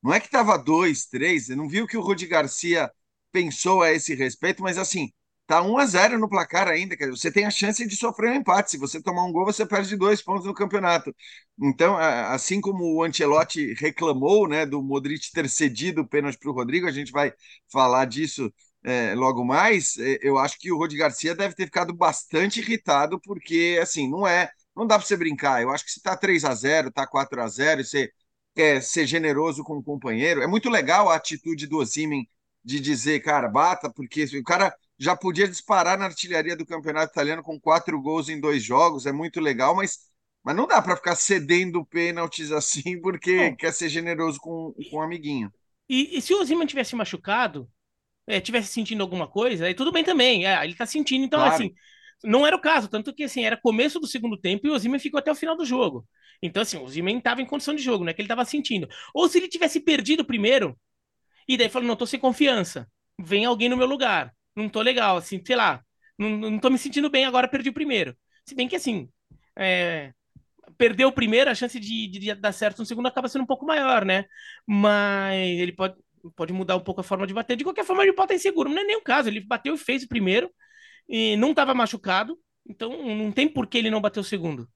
Não 0.03 0.13
é 0.13 0.19
que 0.21 0.27
estava 0.27 0.59
2, 0.59 1.07
3. 1.07 1.51
Eu 1.51 1.57
não 1.57 1.69
vi 1.69 1.81
o 1.81 1.87
que 1.87 1.97
o 1.97 2.01
Rudi 2.03 2.27
Garcia 2.27 2.91
pensou 3.33 3.83
a 3.83 3.93
esse 3.93 4.15
respeito, 4.17 4.63
mas 4.65 4.79
assim, 4.79 5.13
tá 5.47 5.63
1 5.63 5.79
a 5.79 5.87
0 5.87 6.19
no 6.19 6.29
placar 6.29 6.69
ainda, 6.69 6.97
quer 6.97 7.05
dizer, 7.07 7.19
você 7.19 7.33
tem 7.33 7.47
a 7.47 7.51
chance 7.51 7.87
de 7.87 7.97
sofrer 7.97 8.33
um 8.33 8.37
empate. 8.37 8.73
Se 8.73 8.79
você 8.79 9.01
tomar 9.03 9.25
um 9.25 9.33
gol, 9.33 9.45
você 9.45 9.65
perde 9.65 9.97
dois 9.97 10.23
pontos 10.23 10.47
no 10.47 10.55
campeonato. 10.55 11.15
Então, 11.63 11.97
assim 11.99 12.61
como 12.61 12.97
o 12.97 13.05
Ancelotti 13.05 13.75
reclamou, 13.75 14.49
né, 14.49 14.67
do 14.67 14.83
Modric 14.83 15.31
ter 15.33 15.49
cedido 15.49 16.03
o 16.03 16.09
pênalti 16.09 16.39
para 16.39 16.51
o 16.51 16.55
Rodrigo, 16.55 16.89
a 16.89 16.93
gente 16.93 17.13
vai 17.13 17.33
falar 17.71 18.07
disso 18.07 18.53
é, 18.85 19.15
logo 19.15 19.45
mais. 19.45 19.97
É, 19.99 20.19
eu 20.23 20.39
acho 20.39 20.59
que 20.59 20.73
o 20.73 20.77
Rodi 20.77 20.97
Garcia 20.97 21.35
deve 21.35 21.55
ter 21.55 21.67
ficado 21.67 21.95
bastante 21.95 22.61
irritado, 22.61 23.21
porque 23.21 23.79
assim, 23.81 24.09
não 24.11 24.27
é, 24.27 24.51
não 24.77 24.87
dá 24.87 24.99
para 24.99 25.07
você 25.07 25.17
brincar. 25.17 25.63
Eu 25.63 25.71
acho 25.71 25.85
que 25.85 25.93
se 25.93 26.03
tá 26.03 26.17
3 26.17 26.45
a 26.45 26.55
0, 26.55 26.91
tá 26.91 27.07
4 27.07 27.41
a 27.43 27.49
0, 27.49 27.85
você 27.85 28.11
quer 28.55 28.83
ser 28.83 29.07
generoso 29.07 29.65
com 29.65 29.79
o 29.79 29.83
companheiro. 29.83 30.43
É 30.43 30.47
muito 30.47 30.69
legal 30.69 31.09
a 31.09 31.17
atitude 31.17 31.67
do 31.67 31.79
Osimen 31.79 32.29
de 32.65 32.81
dizer, 32.81 33.21
cara, 33.21 33.49
bata, 33.49 33.91
porque 33.91 34.25
o 34.25 34.43
cara 34.45 34.75
já 34.99 35.17
podia 35.17 35.49
disparar 35.49 35.99
na 35.99 36.05
artilharia 36.05 36.57
do 36.57 36.67
campeonato 36.67 37.13
italiano 37.13 37.43
com 37.43 37.59
quatro 37.59 38.01
gols 38.01 38.29
em 38.29 38.39
dois 38.39 38.63
jogos, 38.63 39.05
é 39.05 39.11
muito 39.11 39.41
legal, 39.41 39.75
mas, 39.75 39.99
mas 40.45 40.55
não 40.55 40.67
dá 40.67 40.81
para 40.81 40.95
ficar 40.95 41.17
cedendo 41.17 41.85
pênaltis 41.85 42.53
assim 42.53 43.01
porque 43.01 43.51
não. 43.51 43.57
quer 43.57 43.73
ser 43.73 43.89
generoso 43.89 44.39
com, 44.39 44.73
com 44.91 44.99
um 44.99 45.03
amiguinho. 45.03 45.53
E, 45.89 46.17
e 46.17 46.23
se 46.23 46.33
o 46.33 46.41
Osiman 46.41 46.67
tivesse 46.67 46.95
machucado, 46.95 47.69
é, 48.27 48.41
tivesse 48.41 48.69
sentindo 48.69 49.03
alguma 49.03 49.27
coisa, 49.27 49.67
aí 49.67 49.75
tudo 49.75 49.93
bem 49.93 50.05
também, 50.05 50.47
é, 50.47 50.65
ele 50.65 50.75
tá 50.75 50.87
sentindo, 50.87 51.25
então 51.25 51.41
claro. 51.41 51.55
assim, 51.55 51.75
não 52.25 52.47
era 52.47 52.57
o 52.57 52.61
caso, 52.61 52.89
tanto 52.89 53.13
que 53.15 53.25
assim, 53.25 53.45
era 53.45 53.57
começo 53.57 53.99
do 54.01 54.07
segundo 54.07 54.37
tempo 54.37 54.67
e 54.67 54.71
o 54.71 54.75
Osiman 54.75 54.99
ficou 54.99 55.19
até 55.19 55.31
o 55.31 55.35
final 55.35 55.57
do 55.57 55.65
jogo. 55.65 56.07
Então 56.43 56.63
assim, 56.63 56.77
o 56.77 56.85
Osiman 56.85 57.19
estava 57.19 57.43
em 57.43 57.47
condição 57.47 57.75
de 57.75 57.83
jogo, 57.83 58.05
não 58.05 58.11
é 58.11 58.15
que 58.15 58.21
ele 58.21 58.27
estava 58.27 58.45
sentindo. 58.45 58.89
Ou 59.15 59.29
se 59.29 59.39
ele 59.39 59.49
tivesse 59.49 59.81
perdido 59.81 60.25
primeiro, 60.25 60.79
e 61.49 61.57
daí 61.57 61.69
falou, 61.69 61.89
não, 61.89 61.97
tô 61.97 62.07
sem 62.07 62.21
confiança, 62.21 62.89
vem 63.19 63.45
alguém 63.45 63.69
no 63.69 63.77
meu 63.77 63.87
lugar 63.87 64.33
não 64.55 64.69
tô 64.69 64.81
legal, 64.83 65.17
assim, 65.17 65.43
sei 65.45 65.57
lá, 65.57 65.83
não, 66.19 66.31
não 66.31 66.59
tô 66.59 66.71
me 66.71 66.79
sentindo 66.79 67.11
bem, 67.11 67.25
agora 67.25 67.49
perdi 67.49 67.71
o 67.71 67.75
primeiro. 67.75 68.17
Se 68.47 68.55
bem 68.55 68.69
que, 68.69 68.77
assim, 68.77 69.09
é, 69.57 70.13
perder 70.79 71.07
o 71.07 71.13
primeiro, 71.13 71.51
a 71.51 71.55
chance 71.55 71.79
de, 71.81 72.09
de, 72.09 72.35
dar 72.35 72.53
certo 72.53 72.81
no 72.81 72.87
segundo 72.87 73.07
acaba 73.07 73.29
sendo 73.29 73.43
um 73.43 73.47
pouco 73.47 73.67
maior, 73.67 74.05
né? 74.05 74.25
Mas 74.67 75.59
ele 75.61 75.73
pode, 75.73 75.97
pode 76.31 76.53
mudar 76.53 76.77
um 76.77 76.81
pouco 76.81 77.01
a 77.01 77.05
forma 77.05 77.27
de 77.27 77.35
bater. 77.35 77.57
De 77.57 77.65
qualquer 77.65 77.85
forma, 77.85 78.03
ele 78.03 78.13
pode 78.13 78.27
estar 78.27 78.35
inseguro. 78.35 78.71
Não 78.71 78.81
é 78.81 78.85
nem 78.85 78.97
o 78.97 79.03
caso, 79.03 79.29
ele 79.29 79.41
bateu 79.41 79.75
e 79.75 79.79
fez 79.79 80.03
o 80.03 80.09
primeiro, 80.09 80.51
e 81.09 81.37
não 81.37 81.51
estava 81.51 81.75
machucado, 81.75 82.39
então 82.67 82.91
não 83.17 83.33
tem 83.33 83.49
por 83.49 83.67
que 83.67 83.79
ele 83.79 83.91
não 83.91 84.01
bater 84.01 84.21
o 84.21 84.25
segundo. 84.25 84.69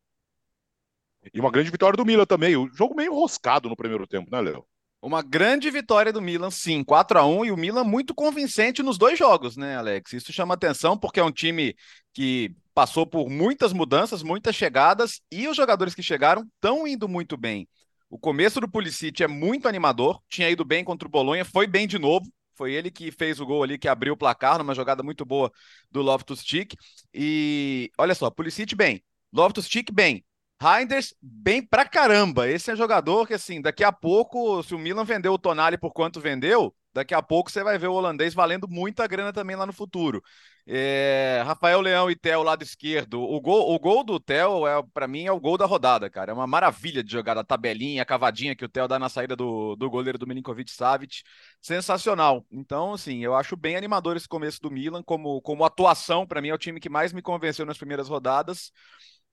E 1.33 1.41
uma 1.41 1.51
grande 1.51 1.71
vitória 1.71 1.97
do 1.97 2.05
Milan 2.05 2.25
também. 2.25 2.57
O 2.57 2.69
jogo 2.73 2.95
meio 2.95 3.13
enroscado 3.13 3.69
no 3.69 3.77
primeiro 3.77 4.07
tempo, 4.07 4.31
né, 4.31 4.41
Léo? 4.41 4.65
Uma 5.03 5.23
grande 5.23 5.71
vitória 5.71 6.13
do 6.13 6.23
Milan, 6.23 6.51
sim, 6.51 6.83
4 6.83 7.19
a 7.19 7.27
1 7.27 7.45
e 7.45 7.51
o 7.53 7.57
Milan 7.57 7.85
muito 7.85 8.15
convincente 8.15 8.83
nos 8.83 8.99
dois 8.99 9.19
jogos, 9.19 9.57
né, 9.57 9.77
Alex? 9.77 10.13
Isso 10.13 10.33
chama 10.33 10.55
atenção 10.55 10.97
porque 10.99 11.21
é 11.21 11.25
um 11.25 11.31
time 11.31 11.77
que 12.13 12.55
passou 12.75 13.07
por 13.07 13.29
muitas 13.29 13.73
mudanças, 13.73 14.23
muitas 14.23 14.57
chegadas 14.57 15.21
e 15.31 15.47
os 15.47 15.57
jogadores 15.57 15.95
que 15.95 16.03
chegaram 16.03 16.43
estão 16.57 16.87
indo 16.87 17.09
muito 17.09 17.37
bem. 17.37 17.69
O 18.09 18.19
começo 18.19 18.61
do 18.61 18.69
Pulisic 18.69 19.23
é 19.23 19.29
muito 19.29 19.69
animador, 19.69 20.21
tinha 20.29 20.49
ido 20.49 20.65
bem 20.65 20.85
contra 20.85 21.09
o 21.09 21.11
Bolonha, 21.11 21.45
foi 21.45 21.67
bem 21.67 21.87
de 21.87 21.99
novo. 21.99 22.27
Foi 22.55 22.73
ele 22.73 22.91
que 22.91 23.13
fez 23.13 23.39
o 23.39 23.45
gol 23.45 23.63
ali, 23.63 23.77
que 23.77 23.87
abriu 23.87 24.15
o 24.15 24.17
placar 24.17 24.57
numa 24.57 24.75
jogada 24.75 25.03
muito 25.03 25.27
boa 25.27 25.53
do 25.91 26.01
Loftus-Cheek. 26.01 26.75
E 27.13 27.91
olha 27.99 28.15
só, 28.15 28.31
Pulisic 28.31 28.75
bem, 28.75 29.05
Loftus-Cheek 29.31 29.93
bem, 29.93 30.25
Reinders, 30.61 31.15
bem 31.21 31.61
pra 31.61 31.85
caramba. 31.85 32.49
Esse 32.49 32.71
é 32.71 32.77
jogador 32.77 33.27
que, 33.27 33.35
assim, 33.35 33.61
daqui 33.61 33.85
a 33.85 33.93
pouco, 33.93 34.63
se 34.63 34.75
o 34.75 34.79
Milan 34.79 35.05
vendeu 35.05 35.35
o 35.35 35.39
Tonali 35.39 35.77
por 35.77 35.93
quanto 35.93 36.19
vendeu, 36.19 36.75
daqui 36.97 37.15
a 37.15 37.23
pouco 37.23 37.51
você 37.51 37.63
vai 37.63 37.79
ver 37.79 37.89
o 37.89 37.93
holandês 37.93 38.33
valendo 38.33 38.67
muita 38.67 39.07
grana 39.07 39.33
também 39.33 39.55
lá 39.55 39.67
no 39.67 39.73
futuro. 39.73 40.23
É, 40.67 41.43
Rafael 41.45 41.81
Leão 41.81 42.11
e 42.11 42.17
Theo, 42.17 42.43
lado 42.43 42.63
esquerdo. 42.63 43.21
O 43.21 43.39
gol, 43.41 43.73
o 43.73 43.79
gol 43.79 44.03
do 44.03 44.19
Theo, 44.19 44.67
é, 44.67 44.83
para 44.95 45.07
mim, 45.07 45.27
é 45.27 45.31
o 45.31 45.39
gol 45.39 45.59
da 45.59 45.67
rodada, 45.67 46.09
cara. 46.11 46.33
É 46.33 46.35
uma 46.35 46.47
maravilha 46.47 47.05
de 47.05 47.13
jogar 47.13 47.37
a 47.39 47.45
tabelinha, 47.45 48.03
a 48.03 48.07
cavadinha 48.07 48.57
que 48.57 48.65
o 48.65 48.69
Theo 48.69 48.89
dá 48.89 48.99
na 48.99 49.09
saída 49.11 49.37
do, 49.37 49.77
do 49.77 49.91
goleiro 49.91 50.19
do 50.19 50.27
Milinkovic 50.27 50.71
Savic. 50.71 51.23
Sensacional. 51.61 52.45
Então, 52.51 52.95
assim, 52.95 53.23
eu 53.23 53.35
acho 53.35 53.57
bem 53.57 53.77
animador 53.77 54.17
esse 54.17 54.27
começo 54.27 54.61
do 54.61 54.71
Milan. 54.71 55.03
Como, 55.03 55.41
como 55.43 55.65
atuação, 55.65 56.27
para 56.27 56.41
mim, 56.41 56.49
é 56.49 56.55
o 56.55 56.59
time 56.59 56.81
que 56.81 56.89
mais 56.89 57.13
me 57.13 57.23
convenceu 57.23 57.67
nas 57.67 57.79
primeiras 57.79 58.09
rodadas. 58.09 58.73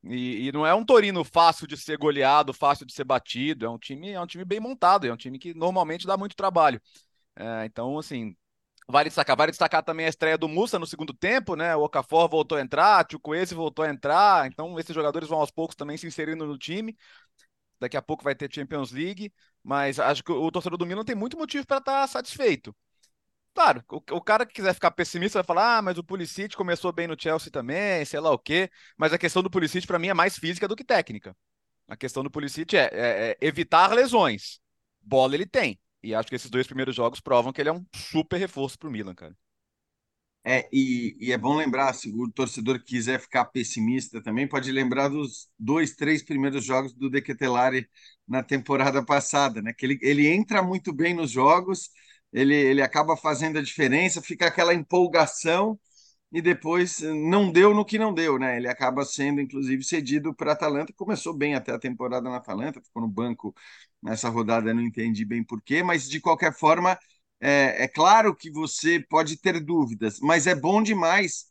E, 0.03 0.48
e, 0.48 0.51
não 0.51 0.67
é 0.67 0.75
um 0.75 0.84
Torino 0.86 1.24
fácil 1.24 1.65
de 1.65 1.77
ser 1.77 1.98
goleado, 1.98 2.53
fácil 2.53 2.86
de 2.86 2.93
ser 2.93 3.05
batido. 3.05 3.65
É 3.65 3.70
um 3.70 3.77
time, 3.77 4.12
é 4.12 4.20
um 4.20 4.27
time 4.27 4.43
bem 4.43 4.60
montado, 4.60 5.08
é 5.08 5.13
um 5.13 5.17
time 5.17 5.39
que 5.39 5.53
normalmente 5.53 6.05
dá 6.05 6.17
muito 6.17 6.36
trabalho. 6.36 6.82
É, 7.36 7.66
então, 7.66 7.98
assim, 7.98 8.36
vale 8.88 9.10
destacar, 9.10 9.36
vale 9.36 9.52
destacar 9.52 9.84
também 9.84 10.06
a 10.06 10.10
estreia 10.10 10.38
do 10.38 10.48
Mussa 10.48 10.80
no 10.80 10.88
segundo 10.88 11.13
tempo, 11.13 11.56
né? 11.56 11.75
O 11.75 11.84
Okafor 11.84 12.30
voltou 12.30 12.58
a 12.58 12.62
entrar, 12.62 13.06
o 13.13 13.20
Coese 13.20 13.56
voltou 13.56 13.86
a 13.86 13.90
entrar. 13.90 14.48
Então, 14.48 14.80
esses 14.80 14.94
jogadores 14.94 15.28
vão 15.30 15.40
aos 15.40 15.52
poucos 15.52 15.75
também 15.75 15.98
se 15.98 16.08
inserindo 16.08 16.46
no 16.46 16.58
time. 16.58 16.96
Daqui 17.80 17.98
a 17.98 18.02
pouco 18.02 18.24
vai 18.24 18.36
ter 18.36 18.54
Champions 18.54 18.92
League, 18.92 19.34
mas 19.63 20.00
acho 20.00 20.24
que 20.24 20.32
o 20.32 20.52
torcedor 20.52 20.78
do 20.78 20.86
Milan 20.86 21.04
tem 21.04 21.16
muito 21.16 21.38
motivo 21.38 21.66
para 21.68 21.80
estar 21.80 22.02
tá 22.02 22.08
satisfeito. 22.08 22.75
Claro, 23.54 23.84
o, 23.92 23.98
o, 24.18 24.22
cara 24.22 24.46
que 24.46 24.54
quiser 24.54 24.74
ficar 24.74 24.92
pessimista 24.92 25.40
vai 25.40 25.44
falar: 25.46 25.78
ah, 25.78 25.82
mas 25.82 25.98
o 25.98 26.04
Pulisic 26.04 26.56
começou 26.56 26.92
bem 26.92 27.08
no 27.08 27.20
Chelsea 27.20 27.52
também, 27.52 28.04
sei 28.06 28.20
lá 28.20 28.32
o 28.32 28.40
quê. 28.40 28.70
Mas 28.98 29.13
a 29.13 29.18
questão 29.18 29.44
do 29.44 29.50
Pulisic, 29.50 29.86
para 29.86 30.00
mim, 30.00 30.08
é 30.08 30.13
mais 30.13 30.38
física 30.38 30.68
do 30.68 30.75
que 30.75 30.84
técnica. 30.84 31.36
A 31.88 31.96
questão 31.96 32.24
do 32.24 32.32
Pulisic 32.32 32.75
é, 32.75 32.90
é, 32.92 33.32
é, 33.32 33.38
evitar 33.42 33.94
lesões. 33.94 34.60
Bola 35.02 35.36
ele 35.36 35.46
tem. 35.46 35.80
E 36.03 36.13
acho 36.13 36.27
que 36.27 36.36
esses 36.36 36.50
dois 36.50 36.67
primeiros 36.67 36.95
jogos 36.95 37.22
provam 37.22 37.53
que 37.53 37.62
ele 37.62 37.69
é 37.69 37.74
um 37.74 37.86
super 37.95 38.38
reforço 38.38 38.77
para 38.77 38.89
o 38.89 38.91
Milan, 38.91 39.15
cara. 39.15 39.36
É, 40.45 40.67
e, 40.74 41.15
e, 41.19 41.31
é 41.31 41.38
bom 41.38 41.55
lembrar, 41.55 41.93
se 41.93 42.12
o 42.13 42.29
torcedor 42.29 42.83
quiser 42.83 43.17
ficar 43.19 43.45
pessimista 43.45 44.22
também, 44.22 44.45
pode 44.45 44.69
lembrar 44.74 45.07
dos 45.07 45.50
dois, 45.57 45.95
três 45.95 46.22
primeiros 46.22 46.65
jogos 46.65 46.93
do 46.93 47.10
Dequetelari 47.10 47.88
na 48.27 48.43
temporada 48.43 49.03
passada, 49.05 49.62
né? 49.62 49.74
Que 49.74 49.86
ele, 49.86 50.00
ele 50.01 50.27
entra 50.27 50.62
muito 50.62 50.91
bem 50.91 51.13
nos 51.13 51.31
jogos, 51.31 51.89
ele, 52.33 52.53
ele 52.53 52.81
acaba 52.81 53.15
fazendo 53.15 53.57
a 53.57 53.62
diferença, 53.62 54.22
fica 54.22 54.48
aquela 54.48 54.74
empolgação 54.74 55.79
e 56.31 56.41
depois 56.41 57.00
não 57.00 57.51
deu 57.51 57.74
no 57.74 57.86
que 57.86 57.98
não 57.98 58.13
deu, 58.13 58.38
né? 58.39 58.57
Ele 58.57 58.67
acaba 58.67 59.05
sendo, 59.05 59.39
inclusive, 59.39 59.83
cedido 59.83 60.33
para 60.36 60.51
a 60.51 60.53
Atalanta. 60.53 60.91
Começou 60.93 61.33
bem 61.33 61.55
até 61.55 61.72
a 61.72 61.79
temporada 61.79 62.29
na 62.29 62.38
Atalanta, 62.38 62.81
ficou 62.81 63.01
no 63.01 63.07
banco 63.07 63.55
nessa 64.03 64.29
rodada, 64.29 64.74
não 64.74 64.81
entendi 64.81 65.25
bem 65.25 65.43
porquê, 65.43 65.83
mas 65.83 66.10
de 66.10 66.19
qualquer 66.19 66.53
forma, 66.53 66.98
é, 67.41 67.86
é 67.86 67.88
claro 67.88 68.36
que 68.36 68.51
você 68.51 69.00
pode 69.00 69.38
ter 69.38 69.60
dúvidas, 69.60 70.19
mas 70.22 70.48
é 70.48 70.55
bom 70.55 70.83
demais, 70.83 71.45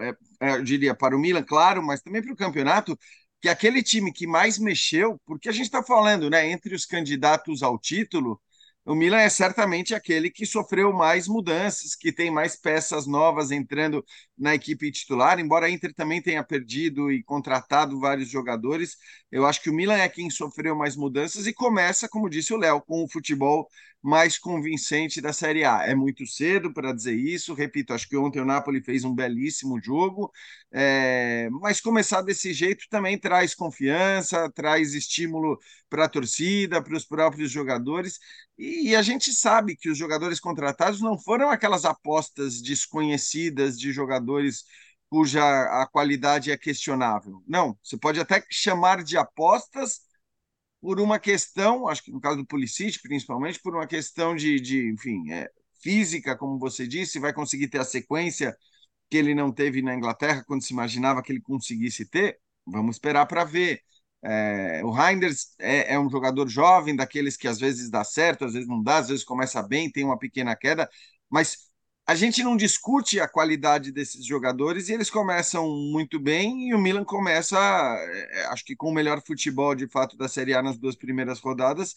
é, 0.00 0.16
é 0.40 0.50
eu 0.56 0.62
diria, 0.64 0.94
para 0.94 1.16
o 1.16 1.18
Milan, 1.20 1.42
claro, 1.42 1.82
mas 1.82 2.02
também 2.02 2.22
para 2.22 2.32
o 2.32 2.36
campeonato, 2.36 2.98
que 3.40 3.48
aquele 3.48 3.82
time 3.82 4.12
que 4.12 4.26
mais 4.26 4.58
mexeu, 4.58 5.20
porque 5.26 5.48
a 5.48 5.52
gente 5.52 5.66
está 5.66 5.82
falando, 5.82 6.30
né, 6.30 6.48
entre 6.50 6.74
os 6.74 6.86
candidatos 6.86 7.62
ao 7.62 7.78
título, 7.78 8.40
o 8.86 8.94
Milan 8.94 9.18
é 9.18 9.28
certamente 9.28 9.94
aquele 9.94 10.30
que 10.30 10.46
sofreu 10.46 10.92
mais 10.92 11.26
mudanças, 11.26 11.94
que 11.96 12.12
tem 12.12 12.30
mais 12.30 12.54
peças 12.56 13.06
novas 13.06 13.50
entrando 13.50 14.04
na 14.38 14.54
equipe 14.54 14.90
titular, 14.92 15.40
embora 15.40 15.66
a 15.66 15.70
Inter 15.70 15.92
também 15.92 16.22
tenha 16.22 16.44
perdido 16.44 17.10
e 17.10 17.22
contratado 17.22 17.98
vários 17.98 18.28
jogadores. 18.28 18.96
Eu 19.30 19.44
acho 19.44 19.60
que 19.60 19.70
o 19.70 19.74
Milan 19.74 19.96
é 19.96 20.08
quem 20.08 20.30
sofreu 20.30 20.76
mais 20.76 20.94
mudanças 20.96 21.46
e 21.46 21.52
começa, 21.52 22.08
como 22.08 22.30
disse 22.30 22.54
o 22.54 22.56
Léo, 22.56 22.80
com 22.80 23.02
o 23.02 23.08
futebol 23.08 23.68
mais 24.06 24.38
convincente 24.38 25.20
da 25.20 25.32
Série 25.32 25.64
A. 25.64 25.82
É 25.84 25.92
muito 25.92 26.24
cedo 26.26 26.72
para 26.72 26.92
dizer 26.92 27.16
isso, 27.16 27.54
repito, 27.54 27.92
acho 27.92 28.08
que 28.08 28.16
ontem 28.16 28.40
o 28.40 28.44
Napoli 28.44 28.80
fez 28.80 29.02
um 29.04 29.12
belíssimo 29.12 29.80
jogo, 29.82 30.32
é... 30.70 31.48
mas 31.50 31.80
começar 31.80 32.22
desse 32.22 32.52
jeito 32.52 32.86
também 32.88 33.18
traz 33.18 33.52
confiança, 33.52 34.48
traz 34.52 34.94
estímulo 34.94 35.58
para 35.90 36.04
a 36.04 36.08
torcida, 36.08 36.80
para 36.80 36.96
os 36.96 37.04
próprios 37.04 37.50
jogadores, 37.50 38.20
e 38.56 38.94
a 38.94 39.02
gente 39.02 39.32
sabe 39.32 39.76
que 39.76 39.90
os 39.90 39.98
jogadores 39.98 40.38
contratados 40.38 41.00
não 41.00 41.18
foram 41.18 41.50
aquelas 41.50 41.84
apostas 41.84 42.62
desconhecidas 42.62 43.76
de 43.76 43.92
jogadores 43.92 44.64
cuja 45.08 45.42
a 45.82 45.86
qualidade 45.86 46.50
é 46.52 46.56
questionável. 46.56 47.42
Não, 47.46 47.76
você 47.82 47.96
pode 47.96 48.20
até 48.20 48.44
chamar 48.50 49.02
de 49.02 49.16
apostas 49.16 50.05
por 50.80 51.00
uma 51.00 51.18
questão, 51.18 51.88
acho 51.88 52.02
que 52.02 52.12
no 52.12 52.20
caso 52.20 52.38
do 52.38 52.46
Pulisic, 52.46 53.00
principalmente, 53.02 53.60
por 53.60 53.74
uma 53.74 53.86
questão 53.86 54.36
de, 54.36 54.60
de 54.60 54.90
enfim, 54.92 55.32
é, 55.32 55.50
física, 55.82 56.36
como 56.36 56.58
você 56.58 56.86
disse, 56.86 57.18
vai 57.18 57.32
conseguir 57.32 57.68
ter 57.68 57.80
a 57.80 57.84
sequência 57.84 58.56
que 59.10 59.16
ele 59.16 59.34
não 59.34 59.52
teve 59.52 59.82
na 59.82 59.94
Inglaterra 59.94 60.44
quando 60.46 60.62
se 60.62 60.72
imaginava 60.72 61.22
que 61.22 61.32
ele 61.32 61.40
conseguisse 61.40 62.08
ter. 62.08 62.38
Vamos 62.66 62.96
esperar 62.96 63.26
para 63.26 63.44
ver. 63.44 63.82
É, 64.22 64.82
o 64.84 64.90
Reinders 64.90 65.54
é, 65.58 65.94
é, 65.94 66.00
um 66.00 66.10
jogador 66.10 66.48
jovem, 66.48 66.96
daqueles 66.96 67.36
que 67.36 67.46
às 67.46 67.58
vezes 67.58 67.90
dá 67.90 68.02
certo, 68.02 68.44
às 68.44 68.52
vezes 68.54 68.68
não 68.68 68.82
dá, 68.82 68.98
às 68.98 69.08
vezes 69.08 69.24
começa 69.24 69.62
bem, 69.62 69.90
tem 69.90 70.04
uma 70.04 70.18
pequena 70.18 70.56
queda, 70.56 70.88
mas 71.30 71.68
a 72.06 72.14
gente 72.14 72.42
não 72.42 72.56
discute 72.56 73.18
a 73.18 73.28
qualidade 73.28 73.90
desses 73.90 74.24
jogadores 74.24 74.88
e 74.88 74.92
eles 74.92 75.10
começam 75.10 75.68
muito 75.90 76.20
bem 76.20 76.68
e 76.68 76.74
o 76.74 76.78
Milan 76.78 77.04
começa, 77.04 77.58
é, 77.58 78.42
é, 78.42 78.46
acho 78.46 78.64
que 78.64 78.76
com 78.76 78.90
o 78.90 78.94
melhor 78.94 79.20
futebol 79.26 79.74
de 79.74 79.88
fato 79.88 80.16
da 80.16 80.28
Série 80.28 80.54
A 80.54 80.62
nas 80.62 80.78
duas 80.78 80.94
primeiras 80.94 81.40
rodadas, 81.40 81.96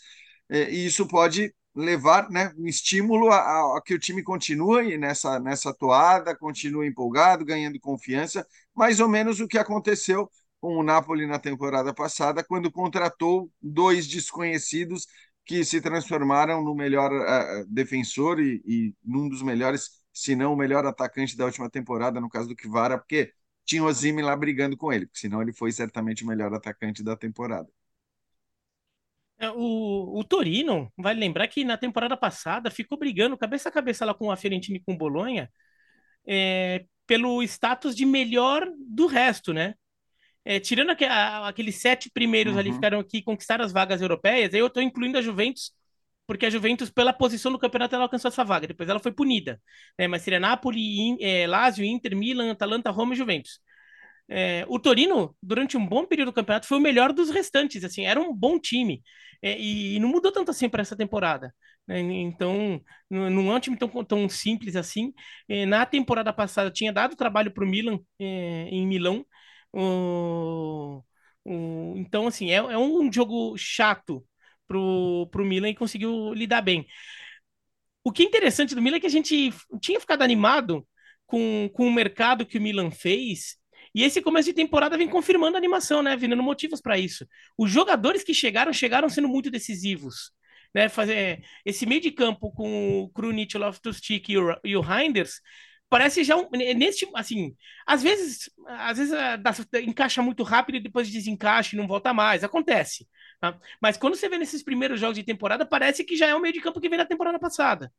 é, 0.49 0.71
e 0.71 0.85
isso 0.85 1.07
pode 1.07 1.53
levar 1.75 2.29
né, 2.31 2.51
um 2.57 2.65
estímulo 2.65 3.29
a, 3.31 3.77
a, 3.77 3.81
que 3.85 3.93
o 3.93 3.99
time 3.99 4.23
continue 4.23 4.97
nessa, 4.97 5.39
nessa 5.39 5.71
toada, 5.73 6.35
continue 6.35 6.87
empolgado, 6.87 7.45
ganhando 7.45 7.79
confiança, 7.79 8.45
mais 8.75 8.99
ou 8.99 9.07
menos 9.07 9.39
o 9.39 9.47
que 9.47 9.59
aconteceu 9.59 10.29
com 10.59 10.75
o 10.77 10.83
Napoli 10.83 11.25
na 11.27 11.39
temporada 11.39 11.93
passada, 11.93 12.43
quando 12.43 12.71
contratou 12.71 13.49
dois 13.61 14.07
desconhecidos 14.07 15.05
que 15.45 15.63
se 15.63 15.81
transformaram 15.81 16.63
no 16.63 16.75
melhor 16.75 17.11
uh, 17.11 17.65
defensor 17.67 18.39
e, 18.39 18.61
e 18.65 18.93
num 19.03 19.27
dos 19.27 19.41
melhores, 19.41 19.98
se 20.13 20.35
não 20.35 20.53
o 20.53 20.57
melhor 20.57 20.85
atacante 20.85 21.37
da 21.37 21.45
última 21.45 21.69
temporada, 21.69 22.19
no 22.19 22.29
caso 22.29 22.47
do 22.47 22.55
Kivara, 22.55 22.97
porque 22.97 23.33
tinha 23.65 23.83
o 23.83 23.91
Zimi 23.91 24.21
lá 24.21 24.35
brigando 24.35 24.75
com 24.75 24.91
ele, 24.91 25.05
porque 25.05 25.19
senão 25.19 25.41
ele 25.41 25.53
foi 25.53 25.71
certamente 25.71 26.23
o 26.23 26.27
melhor 26.27 26.53
atacante 26.53 27.03
da 27.03 27.15
temporada. 27.15 27.69
É, 29.37 29.49
o, 29.51 30.19
o 30.19 30.23
Torino, 30.23 30.91
vale 30.97 31.19
lembrar 31.19 31.47
que 31.47 31.63
na 31.63 31.77
temporada 31.77 32.17
passada 32.17 32.69
ficou 32.69 32.97
brigando 32.97 33.37
cabeça 33.37 33.69
a 33.69 33.71
cabeça 33.71 34.03
lá 34.03 34.13
com 34.13 34.29
a 34.29 34.35
Fiorentina 34.35 34.77
e 34.77 34.81
com 34.81 34.93
o 34.93 34.97
Bolonha 34.97 35.49
é, 36.27 36.85
pelo 37.07 37.41
status 37.43 37.95
de 37.95 38.05
melhor 38.05 38.69
do 38.77 39.07
resto, 39.07 39.53
né? 39.53 39.75
É, 40.43 40.59
tirando 40.59 40.91
aqu 40.91 41.03
aqueles 41.45 41.75
sete 41.81 42.09
primeiros 42.09 42.53
uhum. 42.53 42.59
ali 42.59 42.73
ficaram 42.73 42.99
aqui 42.99 43.21
conquistaram 43.21 43.63
as 43.63 43.71
vagas 43.71 44.01
europeias, 44.01 44.53
aí 44.53 44.59
eu 44.59 44.67
estou 44.67 44.81
incluindo 44.81 45.17
a 45.17 45.21
Juventus, 45.21 45.71
porque 46.29 46.45
a 46.45 46.49
Juventus, 46.51 46.91
pela 46.91 47.11
posição 47.11 47.51
no 47.51 47.57
campeonato, 47.57 47.95
ela 47.95 48.03
alcançou 48.05 48.29
essa 48.29 48.43
vaga. 48.45 48.67
Depois 48.67 48.87
ela 48.87 48.99
foi 48.99 49.11
punida. 49.11 49.59
Né? 49.97 50.07
Mas 50.07 50.21
seria 50.21 50.39
Napoli, 50.39 51.17
é, 51.19 51.47
Lazio, 51.47 51.83
Inter, 51.83 52.15
Milan, 52.15 52.51
Atalanta, 52.51 52.91
Roma 52.91 53.15
e 53.15 53.17
Juventus. 53.17 53.59
É, 54.29 54.63
o 54.69 54.79
Torino, 54.79 55.35
durante 55.41 55.75
um 55.75 55.83
bom 55.83 56.05
período 56.05 56.27
do 56.27 56.33
campeonato, 56.33 56.67
foi 56.67 56.77
o 56.77 56.81
melhor 56.81 57.11
dos 57.13 57.31
restantes. 57.31 57.83
Assim, 57.83 58.05
era 58.05 58.21
um 58.21 58.31
bom 58.31 58.59
time. 58.59 59.01
É, 59.41 59.59
e, 59.59 59.95
e, 59.95 59.99
não 59.99 60.07
mudou 60.09 60.31
tanto 60.31 60.51
assim 60.51 60.69
para 60.69 60.83
essa 60.83 60.95
temporada. 60.95 61.51
Né? 61.87 61.99
Então, 61.99 62.79
não, 63.09 63.51
é 63.51 63.55
um 63.55 63.59
time 63.59 63.75
tão, 63.75 63.89
tão 64.05 64.29
simples 64.29 64.75
assim. 64.75 65.11
É, 65.47 65.65
na 65.65 65.83
temporada 65.83 66.31
passada, 66.31 66.69
tinha 66.69 66.93
dado 66.93 67.15
trabalho 67.15 67.51
para 67.51 67.63
o 67.63 67.67
Milan 67.67 67.99
é, 68.19 68.69
em 68.69 68.85
Milão. 68.85 69.25
O, 69.73 71.03
o, 71.43 71.93
então, 71.97 72.27
assim, 72.27 72.51
é, 72.51 72.57
é, 72.57 72.77
um 72.77 73.11
jogo 73.11 73.57
chato 73.57 74.23
para 74.69 75.41
o 75.41 75.45
Milan 75.45 75.69
e 75.69 75.75
conseguiu 75.75 76.33
lidar 76.33 76.61
bem. 76.61 76.85
O 78.03 78.11
que 78.11 78.23
é 78.23 78.25
interessante 78.25 78.75
do 78.75 78.81
Milan 78.81 78.97
é 78.97 78.99
que 78.99 79.07
a 79.07 79.09
gente 79.09 79.51
tinha 79.81 79.99
ficado 79.99 80.21
animado 80.21 80.87
com, 81.25 81.69
com 81.73 81.87
o 81.87 81.91
mercado 81.91 82.45
que 82.45 82.57
o 82.57 82.61
Milan 82.61 82.91
fez 82.91 83.59
e 83.93 84.03
esse 84.03 84.21
começo 84.21 84.47
de 84.49 84.53
temporada 84.53 84.97
vem 84.97 85.09
confirmando 85.09 85.55
a 85.55 85.59
animação, 85.59 86.03
né? 86.03 86.15
Vindo 86.15 86.35
motivos 86.37 86.81
para 86.81 86.97
isso. 86.97 87.25
Os 87.57 87.71
jogadores 87.71 88.23
que 88.23 88.33
chegaram, 88.33 88.71
chegaram 88.71 89.09
sendo 89.09 89.27
muito 89.27 89.49
decisivos. 89.49 90.31
Né, 90.71 90.87
fazer 90.87 91.43
esse 91.65 91.83
meio 91.83 91.99
de 91.99 92.11
campo 92.11 92.51
com 92.51 93.01
o 93.01 93.09
Krunic, 93.09 93.57
o 93.57 93.59
Loftus-Cheek 93.59 94.31
e 94.31 94.37
o, 94.37 94.55
e 94.63 94.79
Reinders 94.79 95.41
parece 95.89 96.23
já 96.23 96.35
um, 96.35 96.47
nesse 96.51 97.07
assim, 97.15 97.55
às 97.87 98.03
vezes, 98.03 98.51
às 98.67 98.99
vezes 98.99 99.11
ah, 99.11 99.41
encaixa 99.81 100.21
muito 100.21 100.43
rápido 100.43 100.75
e 100.75 100.79
depois 100.79 101.09
desencaixa 101.09 101.75
e 101.75 101.79
não 101.79 101.87
volta 101.87 102.13
mais, 102.13 102.43
acontece. 102.43 103.07
Tá? 103.39 103.57
Mas 103.81 103.97
quando 103.97 104.15
você 104.15 104.27
vê 104.29 104.37
nesses 104.37 104.63
primeiros 104.63 104.99
jogos 104.99 105.15
de 105.15 105.23
temporada, 105.23 105.65
parece 105.65 106.03
que 106.03 106.15
já 106.15 106.27
é 106.27 106.35
o 106.35 106.41
meio 106.41 106.53
de 106.53 106.61
campo 106.61 106.79
que 106.81 106.89
vem 106.89 106.97
da 106.97 107.05
temporada 107.05 107.39
passada 107.39 107.91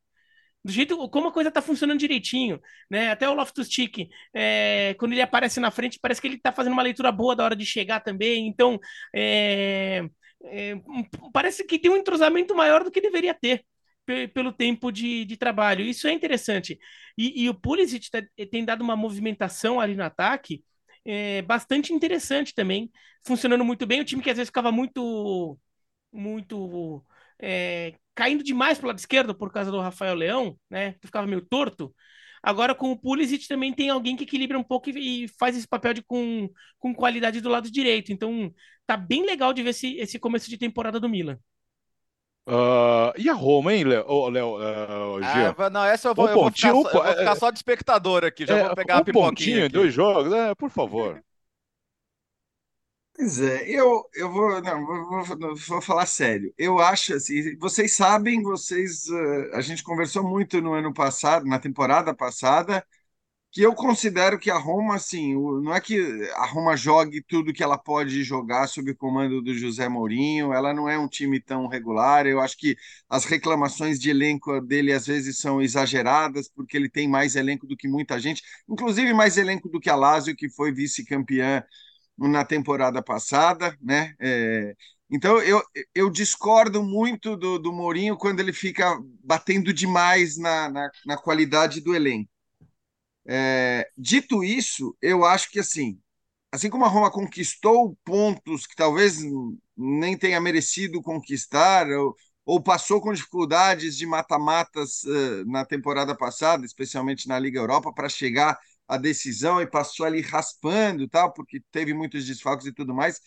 do 0.65 0.71
jeito 0.73 1.09
como 1.09 1.29
a 1.29 1.33
coisa 1.33 1.49
está 1.49 1.63
funcionando 1.63 1.99
direitinho, 1.99 2.61
né? 2.91 3.11
Até 3.11 3.29
o 3.29 3.35
Loftus 3.35 3.69
Cheek, 3.69 4.09
é, 4.35 4.95
quando 4.99 5.13
ele 5.13 5.23
aparece 5.23 5.59
na 5.61 5.71
frente, 5.71 5.99
parece 6.01 6.21
que 6.21 6.27
ele 6.27 6.37
está 6.37 6.53
fazendo 6.53 6.75
uma 6.75 6.83
leitura 6.83 7.11
boa 7.11 7.35
da 7.35 7.45
hora 7.45 7.57
de 7.57 7.65
chegar 7.65 8.01
também. 8.01 8.47
Então, 8.47 8.79
é, 9.15 10.03
é, 10.45 10.75
parece 11.33 11.65
que 11.65 11.79
tem 11.79 11.91
um 11.91 11.97
entrosamento 11.97 12.55
maior 12.55 12.85
do 12.85 12.91
que 12.91 13.01
deveria 13.01 13.35
ter 13.35 13.65
pelo 14.35 14.53
tempo 14.53 14.91
de, 14.91 15.25
de 15.25 15.37
trabalho. 15.37 15.85
Isso 15.85 16.09
é 16.09 16.13
interessante. 16.13 16.79
E, 17.17 17.45
e 17.45 17.49
o 17.49 17.55
Pulisic 17.55 18.11
tá, 18.11 18.23
tem 18.51 18.65
dado 18.65 18.83
uma 18.83 18.97
movimentação 18.97 19.79
ali 19.81 19.95
no 19.95 20.03
ataque 20.03 20.65
é, 21.05 21.43
bastante 21.43 21.93
interessante 21.93 22.55
também, 22.55 22.91
funcionando 23.27 23.65
muito 23.65 23.87
bem. 23.87 24.01
O 24.01 24.05
time 24.05 24.23
que 24.23 24.31
às 24.31 24.37
vezes 24.37 24.49
ficava 24.49 24.73
muito, 24.73 25.59
muito 26.13 27.05
é, 27.41 27.95
caindo 28.15 28.45
demais 28.45 28.79
para 28.79 28.87
o 28.87 28.89
lado 28.89 28.99
esquerdo 28.99 29.35
por 29.35 29.53
causa 29.53 29.71
do 29.71 29.81
Rafael 29.81 30.15
Leão, 30.15 30.59
né? 30.69 30.93
Que 30.95 31.07
ficava 31.07 31.27
meio 31.27 31.43
torto. 31.43 31.95
Agora 32.43 32.75
com 32.75 32.91
o 32.91 32.99
Pulisic 32.99 33.47
também 33.49 33.73
tem 33.73 33.91
alguém 33.91 34.17
que 34.17 34.25
equilibra 34.25 34.59
um 34.59 34.63
pouco 34.65 34.91
e, 34.91 35.25
e, 35.25 35.29
faz 35.39 35.57
esse 35.57 35.69
papel 35.69 35.93
de 35.95 36.03
com, 36.03 36.49
com 36.79 36.95
qualidade 36.95 37.41
do 37.41 37.51
lado 37.51 37.71
direito. 37.71 38.13
Então 38.13 38.53
tá 38.87 38.97
bem 38.97 39.25
legal 39.27 39.53
de 39.53 39.63
ver 39.63 39.71
esse, 39.71 39.97
esse 39.97 40.19
começo 40.19 40.49
de 40.49 40.59
temporada 40.59 40.99
do 40.99 41.09
Milan. 41.09 41.39
Uh, 42.47 43.13
e 43.17 43.29
a 43.29 43.35
Roma, 43.35 43.75
hein, 43.75 43.85
Léo? 43.85 44.05
Oh, 44.09 44.29
Léo 44.29 44.57
uh, 44.57 45.21
ah, 45.59 45.71
não, 45.71 45.85
essa 45.85 46.09
eu 46.09 46.15
vou, 46.15 46.27
um 46.27 46.29
eu 46.29 46.35
vou, 46.35 46.51
ficar, 46.51 46.73
só, 46.73 46.75
eu 46.75 46.83
vou 46.83 47.17
ficar, 47.17 47.37
só 47.37 47.51
de 47.51 47.59
espectador 47.59 48.25
aqui. 48.25 48.47
Já 48.47 48.59
é, 48.59 48.65
vou 48.65 48.75
pegar 48.75 48.97
um 48.97 48.99
a 49.01 49.05
pipoquinha. 49.05 49.31
Pontinho, 49.31 49.65
aqui. 49.67 49.73
dois 49.73 49.93
jogos, 49.93 50.33
é, 50.33 50.55
por 50.55 50.71
favor. 50.71 51.23
Pois 53.15 53.39
é, 53.39 53.69
eu, 53.69 54.09
eu 54.15 54.33
vou, 54.33 54.63
não, 54.63 54.87
vou, 54.87 55.55
vou 55.55 55.81
falar 55.83 56.07
sério. 56.07 56.53
Eu 56.57 56.79
acho 56.79 57.15
assim, 57.15 57.57
vocês 57.59 57.95
sabem, 57.95 58.43
vocês, 58.43 59.07
uh, 59.09 59.55
a 59.55 59.61
gente 59.61 59.83
conversou 59.85 60.23
muito 60.23 60.61
no 60.61 60.73
ano 60.73 60.93
passado, 60.95 61.45
na 61.45 61.59
temporada 61.59 62.15
passada, 62.15 62.85
que 63.53 63.63
eu 63.63 63.75
considero 63.75 64.39
que 64.39 64.49
a 64.51 64.57
Roma, 64.59 64.95
assim, 64.95 65.35
não 65.35 65.75
é 65.75 65.81
que 65.81 65.99
a 66.37 66.47
Roma 66.47 66.77
jogue 66.77 67.21
tudo 67.23 67.53
que 67.53 67.63
ela 67.65 67.77
pode 67.77 68.23
jogar 68.23 68.69
sob 68.69 68.93
o 68.93 68.97
comando 68.97 69.43
do 69.43 69.53
José 69.55 69.89
Mourinho, 69.89 70.53
ela 70.53 70.73
não 70.73 70.89
é 70.89 70.97
um 70.97 71.09
time 71.09 71.41
tão 71.41 71.67
regular. 71.67 72.27
Eu 72.27 72.41
acho 72.41 72.57
que 72.57 72.77
as 73.09 73.25
reclamações 73.25 73.99
de 73.99 74.09
elenco 74.11 74.61
dele 74.61 74.93
às 74.93 75.07
vezes 75.07 75.39
são 75.39 75.61
exageradas, 75.61 76.49
porque 76.49 76.77
ele 76.77 76.89
tem 76.89 77.09
mais 77.09 77.35
elenco 77.35 77.67
do 77.67 77.77
que 77.77 77.89
muita 77.89 78.21
gente, 78.21 78.41
inclusive 78.69 79.13
mais 79.13 79.37
elenco 79.37 79.69
do 79.69 79.81
que 79.81 79.91
a 79.91 79.97
Lazio, 79.97 80.37
que 80.37 80.49
foi 80.49 80.73
vice-campeã 80.73 81.65
na 82.19 82.45
temporada 82.45 83.03
passada, 83.03 83.77
né? 83.81 84.15
É, 84.21 84.75
então 85.11 85.39
eu, 85.43 85.61
eu 85.95 86.11
discordo 86.11 86.83
muito 86.85 87.37
do, 87.37 87.59
do 87.59 87.73
Mourinho 87.73 88.17
quando 88.17 88.41
ele 88.41 88.53
fica 88.53 88.97
batendo 89.25 89.73
demais 89.73 90.37
na, 90.39 90.69
na, 90.71 90.91
na 91.07 91.17
qualidade 91.17 91.81
do 91.81 91.95
elenco. 91.95 92.31
É, 93.33 93.89
dito 93.97 94.43
isso, 94.43 94.97
eu 95.01 95.25
acho 95.25 95.51
que 95.51 95.61
assim, 95.61 96.01
assim 96.53 96.69
como 96.71 96.85
a 96.85 96.89
Roma 96.89 97.11
conquistou 97.13 97.97
pontos 98.05 98.67
que 98.67 98.75
talvez 98.77 99.19
nem 99.77 100.19
tenha 100.19 100.41
merecido 100.41 101.01
conquistar, 101.03 101.89
ou, 101.91 102.17
ou 102.45 102.61
passou 102.63 103.01
com 103.01 103.13
dificuldades 103.13 103.97
de 103.97 104.05
mata-matas 104.07 105.05
uh, 105.05 105.45
na 105.47 105.65
temporada 105.65 106.17
passada, 106.17 106.67
especialmente 106.67 107.29
na 107.29 107.39
Liga 107.39 107.61
Europa, 107.61 107.93
para 107.95 108.09
chegar 108.09 108.59
a 108.89 108.97
decisão 108.99 109.61
e 109.63 109.67
passou 109.67 110.07
ali 110.07 110.21
raspando, 110.23 111.09
tal, 111.09 111.33
porque 111.33 111.63
teve 111.71 111.95
muitos 111.95 112.27
desfalques 112.27 112.67
e 112.67 112.73
tudo 112.75 112.93
mais. 112.95 113.21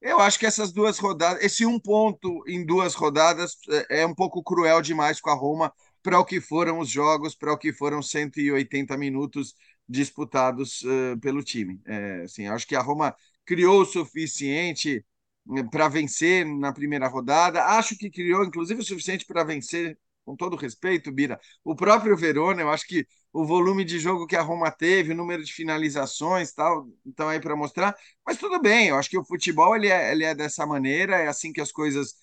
Eu 0.00 0.20
acho 0.20 0.38
que 0.38 0.46
essas 0.46 0.72
duas 0.72 0.98
rodadas, 0.98 1.42
esse 1.44 1.64
um 1.64 1.78
ponto 1.80 2.42
em 2.48 2.64
duas 2.66 2.94
rodadas 2.94 3.56
é, 3.90 4.00
é 4.02 4.06
um 4.06 4.14
pouco 4.14 4.42
cruel 4.42 4.82
demais 4.82 5.20
com 5.20 5.30
a 5.30 5.34
Roma 5.34 5.72
para 6.04 6.20
o 6.20 6.24
que 6.24 6.38
foram 6.38 6.78
os 6.80 6.90
jogos, 6.90 7.34
para 7.34 7.50
o 7.52 7.58
que 7.58 7.72
foram 7.72 8.02
180 8.02 8.94
minutos 8.98 9.54
disputados 9.88 10.82
uh, 10.82 11.18
pelo 11.18 11.42
time. 11.42 11.80
É, 11.86 12.22
assim, 12.24 12.46
acho 12.46 12.66
que 12.66 12.76
a 12.76 12.82
Roma 12.82 13.16
criou 13.44 13.80
o 13.80 13.86
suficiente 13.86 15.02
né, 15.46 15.62
para 15.64 15.88
vencer 15.88 16.44
na 16.44 16.72
primeira 16.74 17.08
rodada. 17.08 17.64
Acho 17.64 17.96
que 17.96 18.10
criou, 18.10 18.44
inclusive, 18.44 18.80
o 18.80 18.84
suficiente 18.84 19.24
para 19.24 19.44
vencer, 19.44 19.98
com 20.26 20.36
todo 20.36 20.56
respeito, 20.56 21.10
Bira, 21.10 21.40
o 21.64 21.74
próprio 21.74 22.16
Verona. 22.16 22.60
Eu 22.60 22.70
acho 22.70 22.86
que 22.86 23.06
o 23.32 23.44
volume 23.46 23.82
de 23.82 23.98
jogo 23.98 24.26
que 24.26 24.36
a 24.36 24.42
Roma 24.42 24.70
teve, 24.70 25.12
o 25.12 25.16
número 25.16 25.42
de 25.42 25.52
finalizações, 25.54 26.52
tal, 26.52 26.86
então 27.06 27.28
aí 27.30 27.40
para 27.40 27.56
mostrar. 27.56 27.96
Mas 28.26 28.36
tudo 28.36 28.60
bem, 28.60 28.88
eu 28.88 28.96
acho 28.96 29.08
que 29.08 29.18
o 29.18 29.24
futebol 29.24 29.74
ele 29.74 29.88
é, 29.88 30.12
ele 30.12 30.24
é 30.24 30.34
dessa 30.34 30.66
maneira, 30.66 31.16
é 31.16 31.28
assim 31.28 31.50
que 31.52 31.60
as 31.62 31.72
coisas 31.72 32.14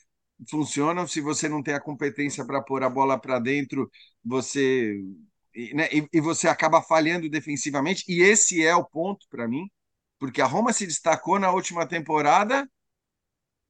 funcionam. 0.50 1.08
Se 1.08 1.22
você 1.22 1.48
não 1.50 1.64
tem 1.64 1.74
a 1.74 1.82
competência 1.82 2.46
para 2.46 2.62
pôr 2.62 2.84
a 2.84 2.90
bola 2.90 3.20
para 3.20 3.40
dentro, 3.40 3.90
você 4.24 5.00
né, 5.74 5.90
e, 5.92 6.08
e, 6.14 6.22
você 6.22 6.48
acaba 6.48 6.82
falhando 6.82 7.30
defensivamente. 7.30 8.04
E 8.08 8.22
esse 8.22 8.66
é 8.66 8.76
o 8.76 8.86
ponto 8.86 9.28
para 9.30 9.48
mim, 9.48 9.70
porque 10.20 10.42
a 10.42 10.46
Roma 10.46 10.74
se 10.74 10.86
destacou 10.88 11.40
na 11.40 11.52
última 11.52 11.86
temporada 11.86 12.68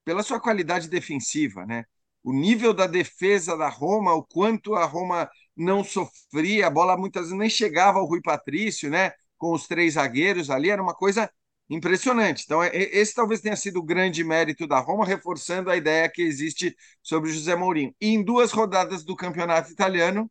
pela 0.06 0.24
sua 0.24 0.40
qualidade 0.40 0.88
defensiva, 0.90 1.66
né? 1.66 1.86
O 2.24 2.34
nível 2.34 2.74
da 2.74 2.88
defesa 2.88 3.58
da 3.58 3.70
Roma, 3.70 4.14
o 4.14 4.24
quanto 4.24 4.76
a 4.76 4.86
Roma 4.86 5.30
não 5.56 5.84
sofria, 5.84 6.68
a 6.68 6.70
bola 6.70 6.98
muitas 6.98 7.24
vezes 7.24 7.38
nem 7.38 7.50
chegava 7.50 8.00
ao 8.00 8.06
Rui 8.06 8.22
Patrício, 8.22 8.90
né? 8.90 9.12
Com 9.38 9.54
os 9.54 9.68
três 9.68 9.96
zagueiros 9.96 10.50
ali, 10.50 10.70
era 10.70 10.82
uma 10.82 10.94
coisa 10.94 11.32
impressionante. 11.72 12.44
Então, 12.46 12.64
esse 12.64 13.16
talvez 13.16 13.42
tenha 13.42 13.56
sido 13.56 13.80
o 13.80 13.84
grande 13.84 14.24
mérito 14.24 14.68
da 14.68 14.80
Roma, 14.80 15.06
reforçando 15.06 15.72
a 15.72 15.78
ideia 15.78 16.10
que 16.10 16.22
existe 16.22 16.76
sobre 17.02 17.32
José 17.32 17.56
Mourinho. 17.56 17.96
E 18.02 18.10
em 18.10 18.24
duas 18.24 18.52
rodadas 18.52 19.04
do 19.06 19.16
campeonato 19.16 19.72
italiano, 19.72 20.30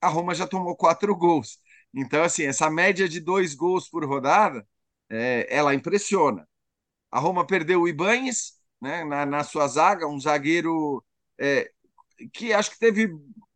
a 0.00 0.08
Roma 0.08 0.34
já 0.34 0.46
tomou 0.46 0.76
quatro 0.76 1.14
gols. 1.16 1.58
Então, 1.94 2.22
assim, 2.24 2.44
essa 2.44 2.70
média 2.70 3.08
de 3.08 3.20
dois 3.20 3.54
gols 3.54 3.88
por 3.88 4.04
rodada, 4.06 4.66
é, 5.10 5.46
ela 5.50 5.74
impressiona. 5.74 6.48
A 7.10 7.20
Roma 7.20 7.46
perdeu 7.46 7.82
o 7.82 7.88
Ibanes, 7.88 8.54
né, 8.80 9.04
na, 9.04 9.26
na 9.26 9.44
sua 9.44 9.68
zaga, 9.68 10.06
um 10.08 10.20
zagueiro 10.20 11.04
é, 11.40 11.70
que 12.32 12.52
acho 12.52 12.70
que 12.72 12.78
teve, 12.78 13.08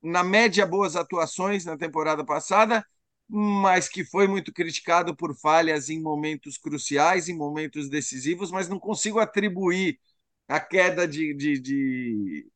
na 0.03 0.23
média, 0.25 0.67
boas 0.67 0.97
atuações 0.97 1.65
na 1.65 1.77
temporada 1.77 2.25
passada, 2.25 2.87
mas 3.29 3.89
que 3.89 4.05
foi 4.05 4.27
muito 4.29 4.53
criticado 4.53 5.15
por 5.17 5.35
falhas 5.37 5.91
em 5.91 6.01
momentos 6.01 6.57
cruciais, 6.59 7.29
em 7.29 7.37
momentos 7.37 7.89
decisivos, 7.89 8.51
mas 8.51 8.69
não 8.69 8.79
consigo 8.79 9.19
atribuir 9.19 9.99
a 10.49 10.61
queda 10.61 11.09
de, 11.09 11.35
de, 11.35 11.59
de 11.61 12.47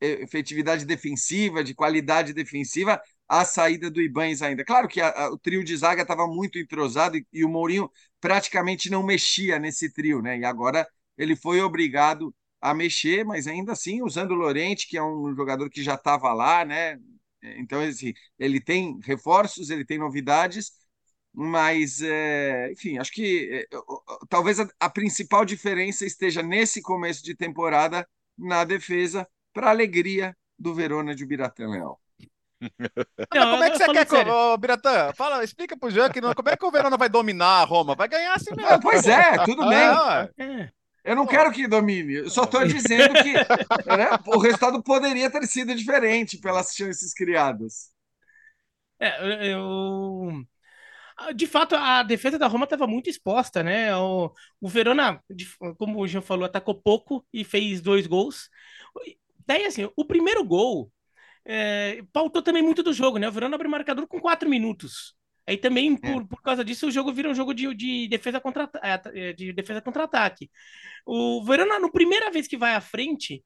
efetividade 0.00 0.84
defensiva, 0.84 1.64
de 1.64 1.74
qualidade 1.74 2.32
defensiva, 2.32 3.00
à 3.28 3.44
saída 3.44 3.90
do 3.90 4.00
Ibanes 4.00 4.42
ainda. 4.42 4.64
Claro 4.64 4.86
que 4.88 5.00
a, 5.00 5.08
a, 5.08 5.30
o 5.30 5.38
trio 5.38 5.64
de 5.64 5.76
zaga 5.76 6.02
estava 6.02 6.26
muito 6.26 6.58
entrosado 6.58 7.16
e, 7.16 7.26
e, 7.32 7.44
o 7.44 7.48
Mourinho 7.48 7.90
praticamente 8.20 8.90
não 8.90 9.02
mexia 9.02 9.58
nesse 9.58 9.92
trio, 9.92 10.20
né? 10.22 10.38
E 10.38 10.44
agora 10.44 10.86
ele 11.16 11.34
foi 11.34 11.60
obrigado 11.60 12.34
a 12.60 12.74
mexer, 12.74 13.24
mas 13.24 13.46
ainda 13.46 13.72
assim 13.72 14.02
usando 14.02 14.32
o 14.32 14.34
Lorente, 14.34 14.86
que 14.86 14.96
é 14.96 15.02
um 15.02 15.34
jogador 15.34 15.68
que 15.70 15.82
já 15.82 15.94
estava 15.94 16.32
lá, 16.32 16.64
né? 16.64 16.98
Então 17.42 17.80
assim, 17.80 18.12
ele 18.38 18.60
tem 18.60 18.98
reforços, 19.02 19.70
ele 19.70 19.84
tem 19.84 19.98
novidades, 19.98 20.72
mas 21.32 22.00
é, 22.02 22.70
enfim, 22.72 22.98
acho 22.98 23.12
que 23.12 23.66
é, 23.70 23.78
talvez 24.28 24.60
a, 24.60 24.68
a 24.78 24.90
principal 24.90 25.44
diferença 25.44 26.04
esteja 26.04 26.42
nesse 26.42 26.82
começo 26.82 27.24
de 27.24 27.34
temporada 27.34 28.06
na 28.38 28.64
defesa, 28.64 29.26
para 29.52 29.70
alegria 29.70 30.36
do 30.58 30.74
Verona 30.74 31.14
de 31.14 31.26
Biratã 31.26 31.68
Leal. 31.68 32.00
Não, 33.34 33.50
como 33.50 33.64
é 33.64 33.70
que 33.70 33.78
você 33.78 33.92
quer 33.92 34.06
que. 34.06 34.30
Ô, 34.30 34.56
Biratã, 34.56 35.12
fala, 35.14 35.42
explica 35.42 35.76
pro 35.76 35.90
Jean 35.90 36.10
que 36.10 36.20
não, 36.20 36.32
como 36.32 36.48
é 36.48 36.56
que 36.56 36.64
o 36.64 36.70
Verona 36.70 36.96
vai 36.96 37.08
dominar 37.08 37.62
a 37.62 37.64
Roma? 37.64 37.94
Vai 37.94 38.08
ganhar 38.08 38.34
assim 38.34 38.54
mesmo. 38.54 38.80
pois 38.80 39.06
é, 39.06 39.44
tudo 39.44 39.68
bem. 39.68 39.88
É. 40.38 40.72
Eu 41.04 41.16
não 41.16 41.26
quero 41.26 41.50
que 41.50 41.66
domine, 41.66 42.14
eu 42.14 42.30
só 42.30 42.44
estou 42.44 42.64
dizendo 42.66 43.14
que 43.14 43.32
né, 43.32 44.08
o 44.26 44.38
resultado 44.38 44.82
poderia 44.82 45.30
ter 45.30 45.46
sido 45.46 45.74
diferente 45.74 46.38
pelas 46.38 46.74
chances 46.74 47.12
criadas. 47.12 47.90
É, 49.00 49.52
eu. 49.52 50.44
De 51.34 51.46
fato, 51.46 51.74
a 51.76 52.02
defesa 52.02 52.38
da 52.38 52.46
Roma 52.46 52.64
estava 52.64 52.86
muito 52.86 53.10
exposta, 53.10 53.62
né? 53.62 53.94
O, 53.96 54.32
o 54.60 54.68
Verona, 54.68 55.22
como 55.78 56.00
o 56.00 56.06
Jean 56.06 56.22
falou, 56.22 56.44
atacou 56.44 56.74
pouco 56.80 57.24
e 57.32 57.44
fez 57.44 57.80
dois 57.80 58.06
gols. 58.06 58.48
Daí, 59.46 59.64
assim, 59.66 59.88
o 59.96 60.04
primeiro 60.04 60.44
gol 60.44 60.90
é, 61.44 62.02
pautou 62.12 62.42
também 62.42 62.62
muito 62.62 62.82
do 62.82 62.92
jogo, 62.92 63.18
né? 63.18 63.28
O 63.28 63.32
Verona 63.32 63.54
abre 63.56 63.68
marcador 63.68 64.06
com 64.06 64.20
quatro 64.20 64.48
minutos. 64.48 65.16
Aí 65.46 65.56
também, 65.56 65.94
é. 65.94 66.12
por, 66.12 66.26
por 66.26 66.42
causa 66.42 66.64
disso, 66.64 66.86
o 66.86 66.90
jogo 66.90 67.12
vira 67.12 67.28
um 67.28 67.34
jogo 67.34 67.52
de, 67.54 67.74
de 67.74 68.08
defesa 68.08 68.40
contra 68.40 68.70
é, 68.82 69.28
é, 69.30 69.32
de 69.32 69.52
defesa 69.52 69.80
contra-ataque. 69.80 70.50
O 71.04 71.44
Verona, 71.44 71.78
no 71.78 71.90
primeira 71.90 72.30
vez 72.30 72.46
que 72.46 72.56
vai 72.56 72.74
à 72.74 72.80
frente, 72.80 73.44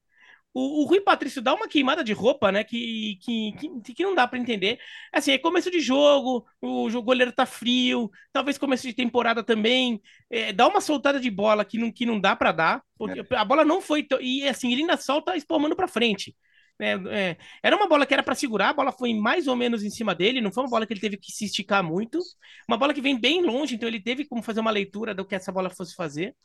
o, 0.53 0.81
o 0.81 0.85
Rui 0.85 1.01
Patrício 1.01 1.41
dá 1.41 1.53
uma 1.53 1.67
queimada 1.67 2.03
de 2.03 2.13
roupa, 2.13 2.51
né? 2.51 2.63
Que, 2.63 3.17
que, 3.21 3.51
que, 3.83 3.93
que 3.93 4.03
não 4.03 4.15
dá 4.15 4.27
para 4.27 4.39
entender. 4.39 4.79
Assim, 5.13 5.31
é 5.31 5.37
começo 5.37 5.69
de 5.69 5.79
jogo, 5.79 6.45
o, 6.61 6.87
o 6.87 7.03
goleiro 7.03 7.31
tá 7.31 7.45
frio, 7.45 8.09
talvez 8.33 8.57
começo 8.57 8.87
de 8.87 8.93
temporada 8.93 9.43
também. 9.43 10.01
É, 10.29 10.51
dá 10.53 10.67
uma 10.67 10.81
soltada 10.81 11.19
de 11.19 11.29
bola 11.29 11.63
que 11.63 11.77
não, 11.77 11.91
que 11.91 12.05
não 12.05 12.19
dá 12.19 12.35
para 12.35 12.51
dar, 12.51 12.83
porque 12.97 13.19
é. 13.19 13.35
a 13.35 13.45
bola 13.45 13.63
não 13.63 13.81
foi. 13.81 14.07
E 14.21 14.47
assim, 14.47 14.71
ele 14.71 14.81
ainda 14.81 14.97
solta 14.97 15.35
espalmando 15.35 15.75
para 15.75 15.87
frente. 15.87 16.35
É, 16.79 16.91
é, 17.31 17.37
era 17.63 17.75
uma 17.75 17.87
bola 17.87 18.05
que 18.05 18.13
era 18.13 18.21
para 18.21 18.35
segurar, 18.35 18.69
a 18.69 18.73
bola 18.73 18.91
foi 18.91 19.13
mais 19.13 19.47
ou 19.47 19.55
menos 19.55 19.83
em 19.83 19.89
cima 19.89 20.13
dele, 20.13 20.41
não 20.41 20.51
foi 20.51 20.63
uma 20.63 20.69
bola 20.69 20.85
que 20.85 20.93
ele 20.93 20.99
teve 20.99 21.17
que 21.17 21.31
se 21.31 21.45
esticar 21.45 21.83
muito. 21.83 22.19
Uma 22.67 22.77
bola 22.77 22.93
que 22.93 23.01
vem 23.01 23.19
bem 23.19 23.41
longe, 23.43 23.75
então 23.75 23.87
ele 23.89 23.99
teve 24.01 24.25
como 24.25 24.43
fazer 24.43 24.59
uma 24.59 24.71
leitura 24.71 25.13
do 25.13 25.25
que 25.25 25.35
essa 25.35 25.51
bola 25.51 25.69
fosse 25.69 25.95
fazer. 25.95 26.35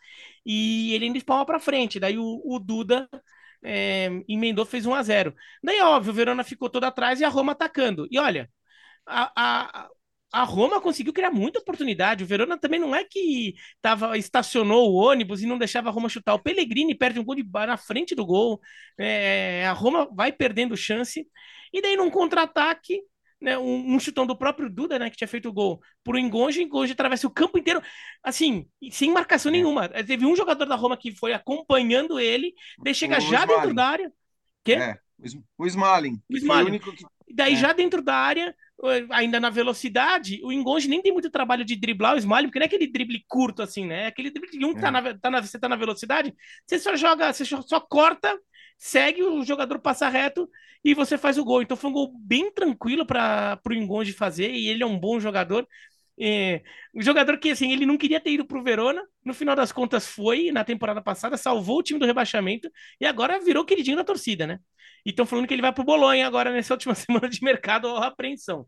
E 0.44 0.94
ele 0.94 1.06
ainda 1.06 1.18
espalma 1.18 1.44
para 1.46 1.60
frente. 1.60 2.00
Daí 2.00 2.18
o, 2.18 2.42
o 2.44 2.58
Duda 2.58 3.08
é, 3.64 4.08
emendou, 4.28 4.64
fez 4.66 4.86
1 4.86 4.94
a 4.94 5.02
0 5.02 5.34
Daí, 5.62 5.80
óbvio, 5.80 6.12
o 6.12 6.14
Verona 6.14 6.44
ficou 6.44 6.68
todo 6.70 6.84
atrás 6.84 7.20
e 7.20 7.24
a 7.24 7.28
Roma 7.28 7.52
atacando. 7.52 8.06
E 8.10 8.18
olha, 8.18 8.50
a, 9.06 9.32
a, 9.84 9.88
a 10.32 10.44
Roma 10.44 10.80
conseguiu 10.80 11.12
criar 11.12 11.30
muita 11.30 11.58
oportunidade. 11.58 12.24
O 12.24 12.26
Verona 12.26 12.56
também 12.58 12.80
não 12.80 12.94
é 12.94 13.04
que 13.04 13.54
tava, 13.82 14.16
estacionou 14.16 14.90
o 14.90 14.94
ônibus 14.94 15.42
e 15.42 15.46
não 15.46 15.58
deixava 15.58 15.90
a 15.90 15.92
Roma 15.92 16.08
chutar. 16.08 16.34
O 16.34 16.38
Pellegrini 16.38 16.94
perde 16.94 17.20
um 17.20 17.24
gol 17.24 17.34
de, 17.34 17.44
na 17.44 17.76
frente 17.76 18.14
do 18.14 18.24
gol. 18.24 18.58
É, 18.98 19.66
a 19.66 19.72
Roma 19.72 20.08
vai 20.10 20.32
perdendo 20.32 20.76
chance. 20.76 21.26
E 21.72 21.82
daí, 21.82 21.96
num 21.96 22.10
contra-ataque, 22.10 23.02
né, 23.40 23.58
um, 23.58 23.94
um, 23.94 24.00
chutão 24.00 24.26
do 24.26 24.36
próprio 24.36 24.70
Duda, 24.70 24.98
né, 24.98 25.10
que 25.10 25.16
tinha 25.16 25.28
feito 25.28 25.48
o 25.48 25.52
gol, 25.52 25.80
pro 26.02 26.18
Engonge, 26.18 26.62
Engonge 26.62 26.92
atravessa 26.92 27.26
o 27.26 27.30
campo 27.30 27.58
inteiro, 27.58 27.82
assim, 28.22 28.66
sem 28.90 29.12
marcação 29.12 29.50
é. 29.50 29.52
nenhuma. 29.52 29.88
Teve 29.88 30.24
um 30.24 30.36
jogador 30.36 30.64
da 30.64 30.76
Roma 30.76 30.96
que 30.96 31.14
foi 31.14 31.34
acompanhando 31.34 32.18
ele, 32.18 32.54
daí 32.82 32.94
chega 32.94 33.18
o 33.18 33.20
já 33.20 33.40
Smalling. 33.40 33.48
dentro 33.48 33.74
da 33.74 33.86
área. 33.86 34.12
Quê? 34.64 34.74
É, 34.74 34.98
o 35.58 35.66
Smalling. 35.66 36.22
O 36.30 36.36
Smalling. 36.36 36.76
O 36.76 36.80
que... 36.80 37.04
Daí 37.32 37.54
é. 37.54 37.56
já 37.56 37.72
dentro 37.72 38.02
da 38.02 38.14
área, 38.14 38.54
ainda 39.10 39.38
na 39.38 39.50
velocidade, 39.50 40.40
o 40.42 40.52
Engonge 40.52 40.88
nem 40.88 41.00
tem 41.00 41.12
muito 41.12 41.30
trabalho 41.30 41.64
de 41.64 41.76
driblar 41.76 42.14
o 42.14 42.18
Smiley, 42.18 42.46
porque 42.46 42.58
não 42.58 42.64
é 42.64 42.66
aquele 42.66 42.86
drible 42.86 43.24
curto 43.28 43.62
assim, 43.62 43.86
né? 43.86 44.04
É 44.04 44.06
aquele 44.06 44.30
drible 44.30 44.58
de 44.58 44.64
um 44.64 44.74
que 44.74 44.80
tá 44.80 44.88
é. 44.88 44.90
na, 44.90 45.18
tá 45.18 45.30
na, 45.30 45.40
você 45.40 45.58
tá 45.58 45.68
na 45.68 45.76
velocidade, 45.76 46.34
você 46.66 46.78
só 46.78 46.96
joga, 46.96 47.32
você 47.32 47.44
só 47.44 47.80
corta, 47.80 48.36
segue, 48.76 49.22
o 49.22 49.44
jogador 49.44 49.78
passa 49.78 50.08
reto 50.08 50.48
e 50.84 50.94
você 50.94 51.16
faz 51.16 51.38
o 51.38 51.44
gol. 51.44 51.62
Então 51.62 51.76
foi 51.76 51.90
um 51.90 51.92
gol 51.92 52.12
bem 52.18 52.52
tranquilo 52.52 53.06
para 53.06 53.60
o 53.64 53.72
Engonge 53.72 54.12
fazer, 54.12 54.50
e 54.50 54.68
ele 54.68 54.82
é 54.82 54.86
um 54.86 54.98
bom 54.98 55.20
jogador. 55.20 55.66
É, 56.20 56.62
um 56.94 57.02
jogador 57.02 57.38
que 57.38 57.50
assim, 57.50 57.72
ele 57.72 57.86
não 57.86 57.96
queria 57.96 58.20
ter 58.20 58.32
ido 58.32 58.44
para 58.46 58.58
o 58.58 58.62
Verona, 58.62 59.02
no 59.24 59.32
final 59.34 59.56
das 59.56 59.72
contas 59.72 60.06
foi 60.06 60.52
na 60.52 60.62
temporada 60.64 61.02
passada, 61.02 61.36
salvou 61.36 61.78
o 61.78 61.82
time 61.82 61.98
do 61.98 62.06
rebaixamento 62.06 62.70
e 63.00 63.06
agora 63.06 63.40
virou 63.40 63.64
queridinho 63.64 63.96
da 63.96 64.04
torcida, 64.04 64.46
né? 64.46 64.58
E 65.04 65.10
estão 65.10 65.26
falando 65.26 65.48
que 65.48 65.54
ele 65.54 65.62
vai 65.62 65.72
para 65.72 65.82
o 65.82 65.84
Bolonha 65.84 66.26
agora 66.26 66.52
nessa 66.52 66.74
última 66.74 66.94
semana 66.94 67.28
de 67.28 67.42
mercado 67.42 67.86
ou 67.88 67.96
apreensão. 67.96 68.66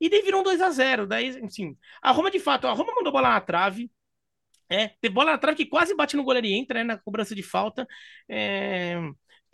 E 0.00 0.08
daí 0.10 0.22
virou 0.22 0.40
um 0.40 0.44
2 0.44 0.60
a 0.60 0.70
0 0.70 1.06
Daí, 1.06 1.28
assim, 1.44 1.76
a 2.02 2.10
Roma, 2.12 2.30
de 2.30 2.38
fato, 2.40 2.66
a 2.66 2.72
Roma 2.72 2.94
mandou 2.94 3.12
bola 3.12 3.30
na 3.30 3.40
trave. 3.40 3.90
É, 4.68 4.88
teve 5.00 5.14
bola 5.14 5.32
na 5.32 5.38
trave 5.38 5.56
que 5.56 5.66
quase 5.66 5.94
bate 5.94 6.16
no 6.16 6.24
goleiro 6.24 6.46
e 6.46 6.54
entra, 6.54 6.78
né, 6.80 6.84
na 6.84 6.98
cobrança 6.98 7.34
de 7.34 7.42
falta. 7.42 7.86
É, 8.28 8.96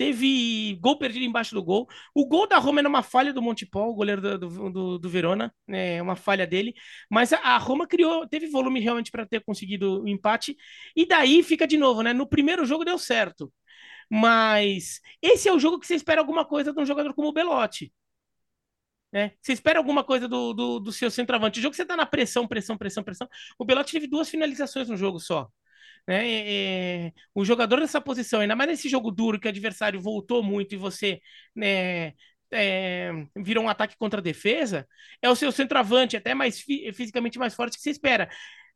teve 0.01 0.79
gol 0.81 0.97
perdido 0.97 1.27
embaixo 1.27 1.55
do 1.55 1.63
gol. 1.63 1.87
O 2.15 2.27
gol 2.27 2.47
da 2.47 2.57
Roma 2.57 2.81
era 2.81 2.89
uma 2.89 3.03
falha 3.03 3.35
do 3.35 3.43
Montepol, 3.43 3.91
o 3.91 3.95
goleiro 3.95 4.39
do, 4.39 4.71
do, 4.71 4.99
do 4.99 5.11
Verona, 5.11 5.55
é 5.69 6.01
uma 6.01 6.17
falha 6.17 6.47
dele. 6.47 6.73
Mas 7.11 7.35
a, 7.35 7.59
Roma 7.59 7.87
criou, 7.87 8.27
teve 8.27 8.47
volume 8.47 8.81
realmente 8.81 9.11
para 9.11 9.27
ter 9.27 9.45
conseguido 9.45 10.03
o 10.03 10.09
empate. 10.09 10.57
E 10.97 11.05
daí 11.07 11.43
fica 11.43 11.67
de 11.67 11.77
novo, 11.77 12.01
né? 12.01 12.15
No 12.15 12.27
primeiro 12.27 12.65
jogo 12.65 12.83
deu 12.83 12.99
certo. 12.99 13.53
Mas 14.11 15.01
esse 15.21 15.51
é 15.51 15.53
o 15.53 15.59
jogo 15.59 15.79
que 15.79 15.87
você 15.87 15.97
espera 15.97 16.23
alguma 16.23 16.47
coisa 16.47 16.73
de 16.73 16.81
um 16.81 16.87
jogador 16.87 17.13
como 17.13 17.29
o 17.29 17.33
Belotti. 17.33 17.93
Né? 19.13 19.33
Você 19.43 19.53
espera 19.53 19.79
alguma 19.79 20.03
coisa 20.03 20.27
do, 20.27 20.55
do, 20.55 20.81
do 20.81 20.93
seu 20.93 21.11
centroavante. 21.11 21.59
O 21.59 21.63
jogo 21.63 21.73
que 21.73 21.77
você 21.77 21.85
tá 21.85 21.97
na 21.97 22.07
pressão, 22.07 22.49
pressão, 22.49 22.79
pressão, 22.79 23.05
pressão. 23.05 23.29
O 23.59 23.67
Belotti 23.67 23.93
teve 23.93 24.07
duas 24.07 24.31
finalizações 24.31 24.89
no 24.89 24.97
jogo 24.97 25.21
só. 25.21 25.51
Né? 26.07 26.29
É, 26.29 27.07
é, 27.07 27.13
o 27.35 27.45
jogador 27.45 27.81
nessa 27.81 28.01
posição, 28.01 28.41
ainda 28.41 28.57
mais 28.57 28.71
nesse 28.71 28.89
jogo 28.89 29.11
duro 29.11 29.39
que 29.39 29.47
o 29.47 29.51
adversário 29.51 30.01
voltou 30.01 30.43
muito 30.43 30.75
e 30.75 30.79
você 30.79 31.21
né, 31.55 32.13
é, 32.53 33.13
virou 33.37 33.65
um 33.65 33.69
ataque 33.69 33.97
contra 33.97 34.21
a 34.21 34.23
defesa, 34.23 34.87
é 35.23 35.31
o 35.31 35.37
seu 35.37 35.53
centroavante, 35.53 36.17
até 36.17 36.35
mais 36.35 36.61
fisicamente 36.61 37.39
mais 37.39 37.55
forte 37.55 37.77
que 37.77 37.83
você 37.83 37.91
espera. 37.91 38.29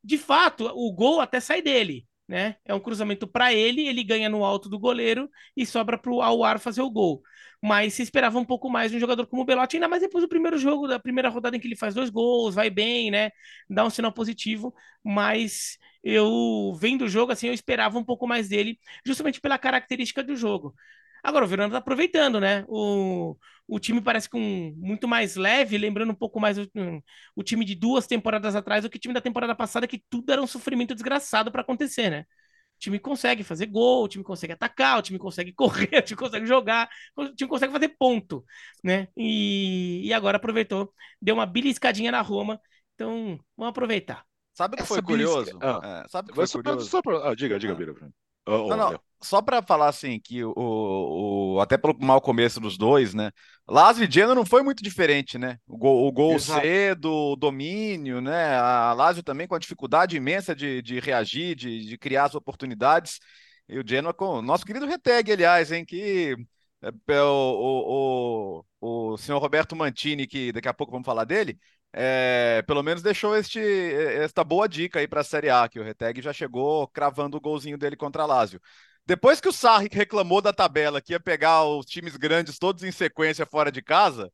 De 0.03 0.19
fato, 0.19 0.67
o 0.67 0.93
gol 0.93 1.21
até 1.21 1.41
sai 1.41 1.63
dele 1.63 2.07
né? 2.29 2.57
É 2.65 2.75
um 2.75 2.81
cruzamento 2.81 3.27
para 3.27 3.53
ele, 3.53 3.87
ele 3.87 4.03
ganha 4.05 4.29
no 4.29 4.45
alto 4.45 4.69
do 4.69 4.79
goleiro 4.79 5.31
e 5.57 5.67
sobra 5.67 5.99
para 5.99 6.11
o 6.13 6.23
Aouar 6.23 6.59
fazer 6.59 6.83
o 6.83 6.91
gol. 6.91 7.23
Mas 7.63 7.95
se 7.95 8.03
esperava 8.03 8.39
um 8.39 8.45
pouco 8.45 8.69
mais 8.71 8.91
de 8.91 8.97
um 8.97 9.01
jogador 9.01 9.27
como 9.27 9.43
o 9.43 9.45
Belotti, 9.45 9.77
ainda 9.77 9.89
mais 9.89 10.03
depois 10.03 10.23
do 10.23 10.29
primeiro 10.29 10.59
jogo, 10.59 10.87
da 10.87 10.99
primeira 10.99 11.29
rodada 11.29 11.57
em 11.57 11.61
que 11.61 11.67
ele 11.67 11.77
faz 11.77 11.95
dois 11.95 12.11
gols, 12.11 12.55
vai 12.55 12.69
bem, 12.71 13.11
né? 13.11 13.31
Dá 13.69 13.85
um 13.85 13.91
sinal 13.91 14.13
positivo, 14.13 14.75
mas 15.03 15.79
eu 16.03 16.75
vendo 16.79 17.03
o 17.05 17.09
jogo 17.09 17.33
assim, 17.33 17.47
eu 17.49 17.55
esperava 17.55 17.99
um 17.99 18.05
pouco 18.05 18.27
mais 18.27 18.49
dele, 18.49 18.79
justamente 19.05 19.41
pela 19.41 19.59
característica 19.59 20.23
do 20.23 20.37
jogo. 20.37 20.75
Agora 21.25 21.47
o 21.47 21.49
Verona 21.49 21.73
tá 21.73 21.79
aproveitando, 21.79 22.39
né? 22.39 22.65
O, 22.69 23.35
o 23.67 23.81
time 23.81 23.99
parece 24.03 24.29
com 24.29 24.39
muito 24.77 25.09
mais 25.09 25.37
leve, 25.37 25.79
lembrando 25.79 26.13
um 26.13 26.15
pouco 26.15 26.39
mais 26.39 26.59
o, 26.59 26.69
o 27.35 27.43
time 27.43 27.65
de 27.65 27.75
duas 27.75 28.07
temporadas 28.07 28.55
atrás 28.55 28.83
do 28.85 28.91
que 28.91 28.99
o 28.99 29.01
time 29.01 29.15
da 29.15 29.23
temporada 29.23 29.55
passada, 29.55 29.87
que 29.87 30.05
tudo 30.11 30.31
era 30.31 30.43
um 30.43 30.47
sofrimento 30.47 30.95
desgraçado 30.95 31.51
para 31.51 31.63
acontecer, 31.63 32.11
né? 32.11 32.27
O 32.77 32.79
time 32.79 32.99
consegue 32.99 33.43
fazer 33.43 33.65
gol, 33.67 34.05
o 34.05 34.09
time 34.09 34.23
consegue 34.23 34.53
atacar, 34.53 34.99
o 34.99 35.03
time 35.03 35.19
consegue 35.19 35.51
correr, 35.57 35.97
o 35.99 36.03
time 36.03 36.19
consegue 36.19 36.45
jogar, 36.47 36.91
o 37.17 37.35
time 37.35 37.49
consegue 37.49 37.73
fazer 37.73 37.89
ponto, 37.99 38.45
né? 38.83 39.09
E, 39.17 40.03
e 40.05 40.13
agora 40.13 40.37
aproveitou, 40.37 40.93
deu 41.23 41.37
uma 41.37 41.47
beliscadinha 41.47 42.13
na 42.13 42.21
Roma, 42.21 42.61
então 42.95 43.39
vamos 43.57 43.71
aproveitar. 43.71 44.27
Sabe 44.53 44.75
o 44.75 44.77
que 44.77 44.85
foi 44.85 45.01
curioso? 45.01 45.59
Ah, 45.63 46.03
é, 46.05 46.09
sabe 46.09 46.31
o 46.31 46.35
que 46.35 46.47
foi 46.47 46.63
curioso? 46.63 46.91
Só 46.91 47.01
pra... 47.01 47.31
ah, 47.31 47.35
diga, 47.35 47.59
diga, 47.59 47.73
ah. 47.73 47.77
Bira. 47.77 47.95
Oh, 48.47 48.69
não, 48.69 48.77
não, 48.77 49.01
só 49.25 49.43
para 49.43 49.63
falar 49.63 49.89
assim, 49.89 50.21
que 50.21 50.45
o, 50.45 50.53
o, 50.57 51.61
até 51.61 51.77
pelo 51.79 51.97
mau 51.99 52.21
começo 52.21 52.61
dos 52.61 52.77
dois, 52.79 53.15
né? 53.15 53.31
Lazio 53.67 54.05
e 54.05 54.11
Genoa 54.11 54.35
não 54.35 54.45
foi 54.45 54.63
muito 54.63 54.83
diferente, 54.83 55.39
né? 55.39 55.59
O 55.67 55.77
gol, 55.77 56.07
o 56.07 56.13
gol 56.13 56.39
cedo, 56.39 57.11
o 57.11 57.37
domínio, 57.37 58.21
né? 58.21 58.57
A 58.57 58.93
Lazio 58.93 59.23
também 59.23 59.49
com 59.49 59.55
a 59.55 59.59
dificuldade 59.59 60.17
imensa 60.17 60.55
de, 60.55 60.83
de 60.83 61.01
reagir, 61.01 61.57
de, 61.57 61.87
de 61.87 61.99
criar 61.99 62.25
as 62.25 62.35
oportunidades. 62.35 63.19
E 63.69 63.79
o 63.79 63.85
Genoa 63.87 64.13
com 64.13 64.39
o 64.39 64.43
nosso 64.43 64.67
querido 64.67 64.87
Reteg, 64.87 65.33
aliás, 65.33 65.73
hein? 65.73 65.85
Que 65.85 66.37
é, 67.09 67.23
o, 67.23 68.63
o, 68.81 69.13
o 69.13 69.17
senhor 69.17 69.39
Roberto 69.39 69.75
Mantini, 69.75 70.27
que 70.27 70.53
daqui 70.53 70.69
a 70.69 70.75
pouco 70.75 70.93
vamos 70.93 71.07
falar 71.07 71.25
dele, 71.25 71.59
é, 71.97 72.63
pelo 72.67 72.83
menos 72.83 73.03
deixou 73.03 73.37
este, 73.37 73.61
esta 73.61 74.43
boa 74.43 74.69
dica 74.69 74.99
aí 74.99 75.07
para 75.07 75.21
a 75.21 75.25
Série 75.25 75.49
A, 75.49 75.69
que 75.69 75.79
o 75.79 75.85
Reteg 75.85 76.21
já 76.21 76.33
chegou 76.33 76.89
cravando 76.89 77.37
o 77.37 77.41
golzinho 77.41 77.79
dele 77.79 77.97
contra 77.97 78.25
a 78.25 78.27
Lazio. 78.27 78.61
Depois 79.07 79.41
que 79.41 79.49
o 79.49 79.53
Sarri 79.53 79.89
reclamou 79.93 80.41
da 80.41 80.53
tabela 80.53 81.01
que 81.01 81.13
ia 81.13 81.21
pegar 81.21 81.65
os 81.65 81.85
times 81.85 82.17
grandes 82.17 82.59
todos 82.59 82.83
em 82.83 82.91
sequência 82.91 83.45
fora 83.45 83.71
de 83.71 83.83
casa, 83.83 84.33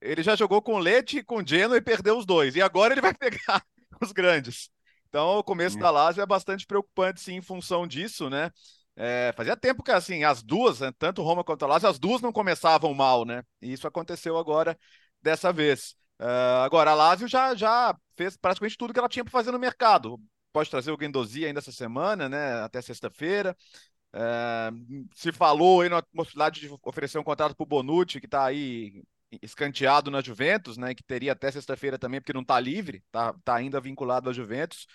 ele 0.00 0.22
já 0.22 0.36
jogou 0.36 0.60
com 0.60 0.78
Leite 0.78 1.18
e 1.18 1.22
com 1.22 1.44
Genoa 1.44 1.76
e 1.76 1.80
perdeu 1.80 2.18
os 2.18 2.26
dois. 2.26 2.54
E 2.56 2.62
agora 2.62 2.92
ele 2.94 3.00
vai 3.00 3.14
pegar 3.14 3.64
os 4.00 4.12
grandes. 4.12 4.70
Então, 5.08 5.38
o 5.38 5.44
começo 5.44 5.76
é. 5.76 5.80
da 5.80 5.90
Lazio 5.90 6.22
é 6.22 6.26
bastante 6.26 6.66
preocupante, 6.66 7.20
sim, 7.20 7.34
em 7.34 7.42
função 7.42 7.86
disso, 7.86 8.30
né? 8.30 8.50
É, 8.96 9.32
fazia 9.36 9.56
tempo 9.56 9.82
que, 9.82 9.90
assim, 9.90 10.24
as 10.24 10.42
duas, 10.42 10.80
né, 10.80 10.92
tanto 10.98 11.22
Roma 11.22 11.42
quanto 11.42 11.64
a 11.64 11.68
Lazio, 11.68 11.88
as 11.88 11.98
duas 11.98 12.20
não 12.20 12.32
começavam 12.32 12.92
mal, 12.94 13.24
né? 13.24 13.42
E 13.60 13.72
isso 13.72 13.88
aconteceu 13.88 14.36
agora, 14.36 14.78
dessa 15.20 15.52
vez. 15.52 15.94
Uh, 16.20 16.62
agora, 16.62 16.90
a 16.90 16.94
Lazio 16.94 17.26
já, 17.26 17.54
já 17.54 17.96
fez 18.14 18.36
praticamente 18.36 18.76
tudo 18.76 18.92
que 18.92 18.98
ela 18.98 19.08
tinha 19.08 19.24
para 19.24 19.32
fazer 19.32 19.50
no 19.50 19.58
mercado. 19.58 20.20
Pode 20.52 20.68
trazer 20.68 20.90
o 20.90 20.96
Guendouzi 20.96 21.46
ainda 21.46 21.60
essa 21.60 21.72
semana, 21.72 22.28
né? 22.28 22.60
Até 22.62 22.82
sexta-feira. 22.82 23.56
Uh, 24.12 25.06
se 25.14 25.32
falou 25.32 25.82
aí 25.82 25.88
na 25.88 26.02
possibilidade 26.02 26.60
de 26.60 26.70
oferecer 26.82 27.18
um 27.18 27.24
contrato 27.24 27.54
para 27.54 27.62
o 27.62 27.66
Bonucci, 27.66 28.20
que 28.20 28.26
está 28.26 28.44
aí 28.44 29.02
escanteado 29.42 30.10
na 30.10 30.20
Juventus, 30.20 30.76
né? 30.76 30.94
Que 30.94 31.02
teria 31.02 31.32
até 31.32 31.50
sexta-feira 31.50 31.98
também, 31.98 32.20
porque 32.20 32.32
não 32.32 32.42
está 32.42 32.58
livre, 32.58 33.02
está 33.06 33.32
tá 33.44 33.54
ainda 33.54 33.80
vinculado 33.80 34.28
à 34.28 34.32
Juventus. 34.32 34.86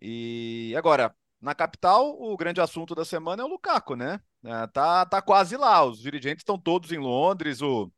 E 0.00 0.74
agora, 0.76 1.14
na 1.40 1.54
capital, 1.54 2.20
o 2.20 2.36
grande 2.36 2.60
assunto 2.60 2.94
da 2.94 3.04
semana 3.04 3.42
é 3.42 3.44
o 3.44 3.48
Lukaku, 3.48 3.96
né? 3.96 4.20
É, 4.44 4.66
tá, 4.68 5.06
tá 5.06 5.22
quase 5.22 5.56
lá. 5.56 5.84
Os 5.84 6.00
dirigentes 6.00 6.42
estão 6.42 6.58
todos 6.58 6.92
em 6.92 6.98
Londres. 6.98 7.62
O, 7.62 7.90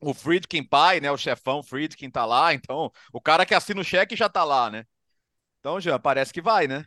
o 0.00 0.14
Friedkin 0.14 0.64
pai, 0.64 1.00
né? 1.00 1.10
O 1.10 1.16
chefão 1.18 1.62
Friedkin 1.62 2.10
tá 2.10 2.24
lá. 2.26 2.52
Então, 2.54 2.92
o 3.12 3.20
cara 3.20 3.46
que 3.46 3.54
assina 3.54 3.80
o 3.80 3.84
cheque 3.84 4.16
já 4.16 4.28
tá 4.28 4.44
lá, 4.44 4.70
né? 4.70 4.86
Então, 5.60 5.80
já 5.80 5.98
parece 5.98 6.32
que 6.32 6.42
vai, 6.42 6.66
né? 6.66 6.84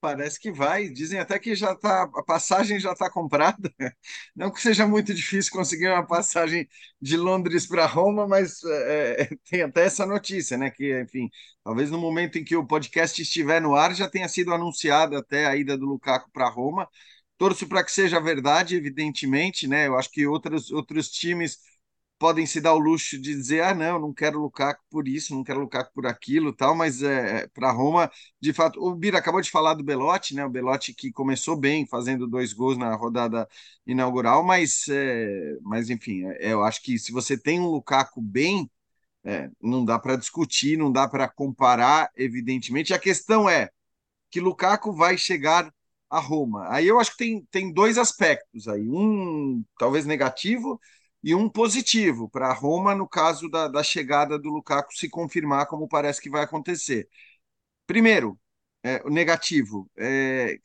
Parece 0.00 0.38
que 0.38 0.52
vai. 0.52 0.88
Dizem 0.88 1.18
até 1.18 1.38
que 1.40 1.56
já 1.56 1.74
tá, 1.74 2.04
a 2.04 2.22
passagem 2.22 2.78
já 2.78 2.92
está 2.92 3.10
comprada. 3.10 3.72
Não 4.34 4.50
que 4.52 4.60
seja 4.62 4.86
muito 4.86 5.12
difícil 5.12 5.50
conseguir 5.52 5.88
uma 5.88 6.06
passagem 6.06 6.68
de 7.02 7.16
Londres 7.16 7.66
para 7.66 7.84
Roma, 7.86 8.26
mas 8.28 8.62
é, 8.64 9.22
é, 9.22 9.28
tem 9.50 9.62
até 9.62 9.84
essa 9.86 10.06
notícia, 10.06 10.56
né? 10.56 10.70
Que, 10.70 11.00
enfim, 11.02 11.28
talvez 11.64 11.90
no 11.90 11.98
momento 11.98 12.38
em 12.38 12.44
que 12.44 12.54
o 12.56 12.64
podcast 12.66 13.20
estiver 13.20 13.60
no 13.60 13.74
ar 13.74 13.92
já 13.92 14.08
tenha 14.08 14.28
sido 14.28 14.54
anunciada 14.54 15.18
até 15.18 15.46
a 15.46 15.56
ida 15.56 15.76
do 15.76 15.86
Lukaku 15.86 16.30
para 16.32 16.48
Roma. 16.48 16.88
Torço 17.36 17.68
para 17.68 17.82
que 17.84 17.90
seja 17.92 18.20
verdade, 18.20 18.76
evidentemente, 18.76 19.66
né? 19.66 19.86
Eu 19.88 19.96
acho 19.98 20.10
que 20.10 20.26
outros, 20.26 20.70
outros 20.70 21.08
times 21.10 21.58
podem 22.18 22.46
se 22.46 22.60
dar 22.60 22.74
o 22.74 22.78
luxo 22.78 23.16
de 23.20 23.34
dizer, 23.34 23.62
ah, 23.62 23.74
não, 23.74 23.98
não 24.00 24.12
quero 24.12 24.40
Lukaku 24.40 24.82
por 24.90 25.06
isso, 25.08 25.34
não 25.34 25.44
quero 25.44 25.60
Lukaku 25.60 25.92
por 25.94 26.06
aquilo, 26.06 26.52
tal, 26.52 26.74
mas 26.74 27.02
é, 27.02 27.46
para 27.48 27.70
Roma, 27.70 28.10
de 28.40 28.52
fato, 28.52 28.80
o 28.82 28.94
Bira 28.94 29.18
acabou 29.18 29.40
de 29.40 29.50
falar 29.50 29.74
do 29.74 29.84
Belotti, 29.84 30.34
né, 30.34 30.44
o 30.44 30.50
Belotti 30.50 30.92
que 30.94 31.12
começou 31.12 31.56
bem, 31.56 31.86
fazendo 31.86 32.26
dois 32.26 32.52
gols 32.52 32.76
na 32.76 32.94
rodada 32.96 33.48
inaugural, 33.86 34.42
mas, 34.44 34.86
é, 34.88 35.56
mas 35.62 35.90
enfim, 35.90 36.24
é, 36.26 36.52
eu 36.52 36.62
acho 36.64 36.82
que 36.82 36.98
se 36.98 37.12
você 37.12 37.38
tem 37.40 37.60
um 37.60 37.68
Lukaku 37.70 38.20
bem, 38.20 38.70
é, 39.24 39.50
não 39.62 39.84
dá 39.84 39.98
para 39.98 40.16
discutir, 40.16 40.78
não 40.78 40.92
dá 40.92 41.08
para 41.08 41.28
comparar, 41.28 42.10
evidentemente, 42.16 42.94
a 42.94 42.98
questão 42.98 43.48
é 43.48 43.70
que 44.30 44.40
Lukaku 44.40 44.92
vai 44.92 45.16
chegar 45.18 45.72
a 46.10 46.18
Roma, 46.20 46.66
aí 46.70 46.86
eu 46.86 46.98
acho 46.98 47.12
que 47.12 47.18
tem, 47.18 47.44
tem 47.50 47.72
dois 47.72 47.98
aspectos 47.98 48.66
aí, 48.68 48.88
um 48.88 49.62
talvez 49.78 50.06
negativo, 50.06 50.80
e 51.28 51.34
um 51.34 51.46
positivo 51.46 52.26
para 52.30 52.50
Roma 52.54 52.94
no 52.94 53.06
caso 53.06 53.50
da, 53.50 53.68
da, 53.68 53.82
chegada 53.82 54.38
do 54.38 54.48
Lukaku 54.48 54.96
se 54.96 55.10
confirmar 55.10 55.66
como 55.66 55.86
parece 55.86 56.22
que 56.22 56.30
vai 56.30 56.42
acontecer. 56.42 57.06
Primeiro, 57.86 58.40
é, 58.82 59.02
o 59.04 59.10
negativo 59.10 59.90
é, 59.98 60.58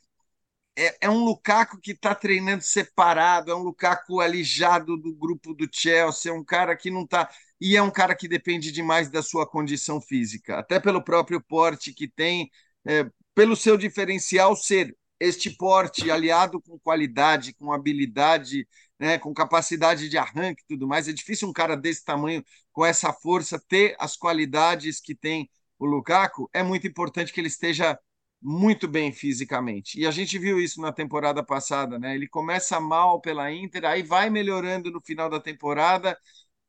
é, 0.74 0.98
é 1.02 1.10
um 1.10 1.26
Lukaku 1.26 1.82
que 1.82 1.92
está 1.92 2.16
treinando 2.16 2.64
separado, 2.64 3.52
é 3.52 3.56
um 3.56 3.62
Lukaku 3.62 4.22
alijado 4.22 4.96
do 4.96 5.14
grupo 5.14 5.54
do 5.54 5.68
Chelsea, 5.70 6.32
é 6.32 6.34
um 6.34 6.46
cara 6.46 6.78
que 6.78 6.90
não 6.90 7.04
está 7.04 7.30
e 7.60 7.76
é 7.76 7.82
um 7.82 7.92
cara 7.92 8.16
que 8.16 8.30
depende 8.30 8.72
demais 8.72 9.10
da 9.10 9.22
sua 9.22 9.46
condição 9.46 10.00
física, 10.00 10.60
até 10.60 10.80
pelo 10.80 11.04
próprio 11.04 11.42
porte 11.42 11.94
que 11.94 12.08
tem, 12.08 12.50
é, 12.86 13.06
pelo 13.36 13.58
seu 13.58 13.78
diferencial 13.78 14.56
ser 14.56 14.96
este 15.20 15.50
porte 15.50 16.10
aliado 16.10 16.62
com 16.62 16.80
qualidade, 16.80 17.54
com 17.54 17.74
habilidade 17.74 18.66
né, 19.04 19.18
com 19.18 19.34
capacidade 19.34 20.08
de 20.08 20.18
arranque 20.18 20.64
e 20.64 20.66
tudo 20.68 20.88
mais. 20.88 21.10
É 21.10 21.14
difícil 21.14 21.50
um 21.50 21.54
cara 21.54 21.76
desse 21.76 22.06
tamanho, 22.06 22.44
com 22.72 22.86
essa 22.86 23.12
força, 23.12 23.60
ter 23.68 23.96
as 24.00 24.16
qualidades 24.16 25.02
que 25.02 25.14
tem 25.14 25.50
o 25.78 25.86
Lukaku. 25.86 26.50
É 26.54 26.64
muito 26.64 26.88
importante 26.88 27.34
que 27.34 27.42
ele 27.42 27.50
esteja 27.50 28.00
muito 28.42 28.88
bem 28.88 29.12
fisicamente. 29.12 30.00
E 30.00 30.08
a 30.08 30.12
gente 30.12 30.40
viu 30.40 30.60
isso 30.60 30.80
na 30.82 30.92
temporada 30.94 31.44
passada, 31.44 32.00
né? 32.00 32.16
Ele 32.16 32.28
começa 32.28 32.80
mal 32.80 33.20
pela 33.20 33.52
Inter, 33.52 33.86
aí 33.86 34.04
vai 34.04 34.30
melhorando 34.30 34.90
no 34.90 35.02
final 35.02 35.30
da 35.30 35.40
temporada. 35.40 36.18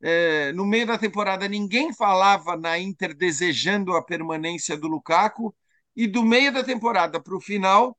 É, 0.03 0.53
no 0.53 0.67
meio 0.67 0.87
da 0.87 0.99
temporada, 0.99 1.49
ninguém 1.49 1.93
falava 1.95 2.57
na 2.57 2.79
Inter 2.79 3.15
desejando 3.15 3.95
a 3.95 4.03
permanência 4.05 4.77
do 4.77 4.89
Lukaku, 4.89 5.55
e 5.97 6.07
do 6.07 6.25
meio 6.25 6.53
da 6.53 6.65
temporada 6.65 7.21
para 7.21 7.37
o 7.37 7.41
final, 7.41 7.97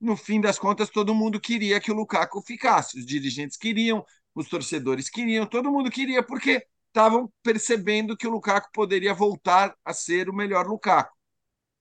no 0.00 0.16
fim 0.16 0.40
das 0.40 0.58
contas, 0.58 0.90
todo 0.90 1.14
mundo 1.14 1.40
queria 1.40 1.80
que 1.80 1.90
o 1.90 1.94
Lukaku 1.94 2.40
ficasse. 2.42 2.98
Os 2.98 3.06
dirigentes 3.06 3.56
queriam, 3.56 4.04
os 4.34 4.48
torcedores 4.48 5.10
queriam, 5.10 5.46
todo 5.46 5.70
mundo 5.70 5.90
queria, 5.90 6.22
porque 6.22 6.66
estavam 6.88 7.32
percebendo 7.42 8.16
que 8.16 8.26
o 8.26 8.30
Lukaku 8.30 8.70
poderia 8.72 9.14
voltar 9.14 9.76
a 9.84 9.92
ser 9.92 10.28
o 10.28 10.34
melhor 10.34 10.66
Lukaku. 10.66 11.14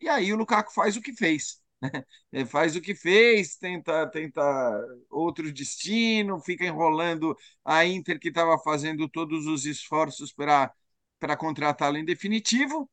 E 0.01 0.10
aí 0.10 0.34
o 0.34 0.38
Lukaku 0.38 0.73
faz 0.73 0.97
o 0.97 1.01
que 1.01 1.13
fez. 1.13 1.62
Né? 2.32 2.45
Faz 2.45 2.75
o 2.75 2.82
que 2.82 2.93
fez, 2.93 3.58
tenta, 3.58 4.08
tenta 4.12 4.41
outro 5.10 5.51
destino, 5.51 6.39
fica 6.41 6.65
enrolando 6.65 7.36
a 7.65 7.86
Inter 7.86 8.19
que 8.19 8.29
estava 8.29 8.58
fazendo 8.60 9.10
todos 9.10 9.47
os 9.47 9.65
esforços 9.65 10.32
para 10.32 10.71
contratá-lo 11.38 11.97
em 11.97 12.05
definitivo. 12.05 12.89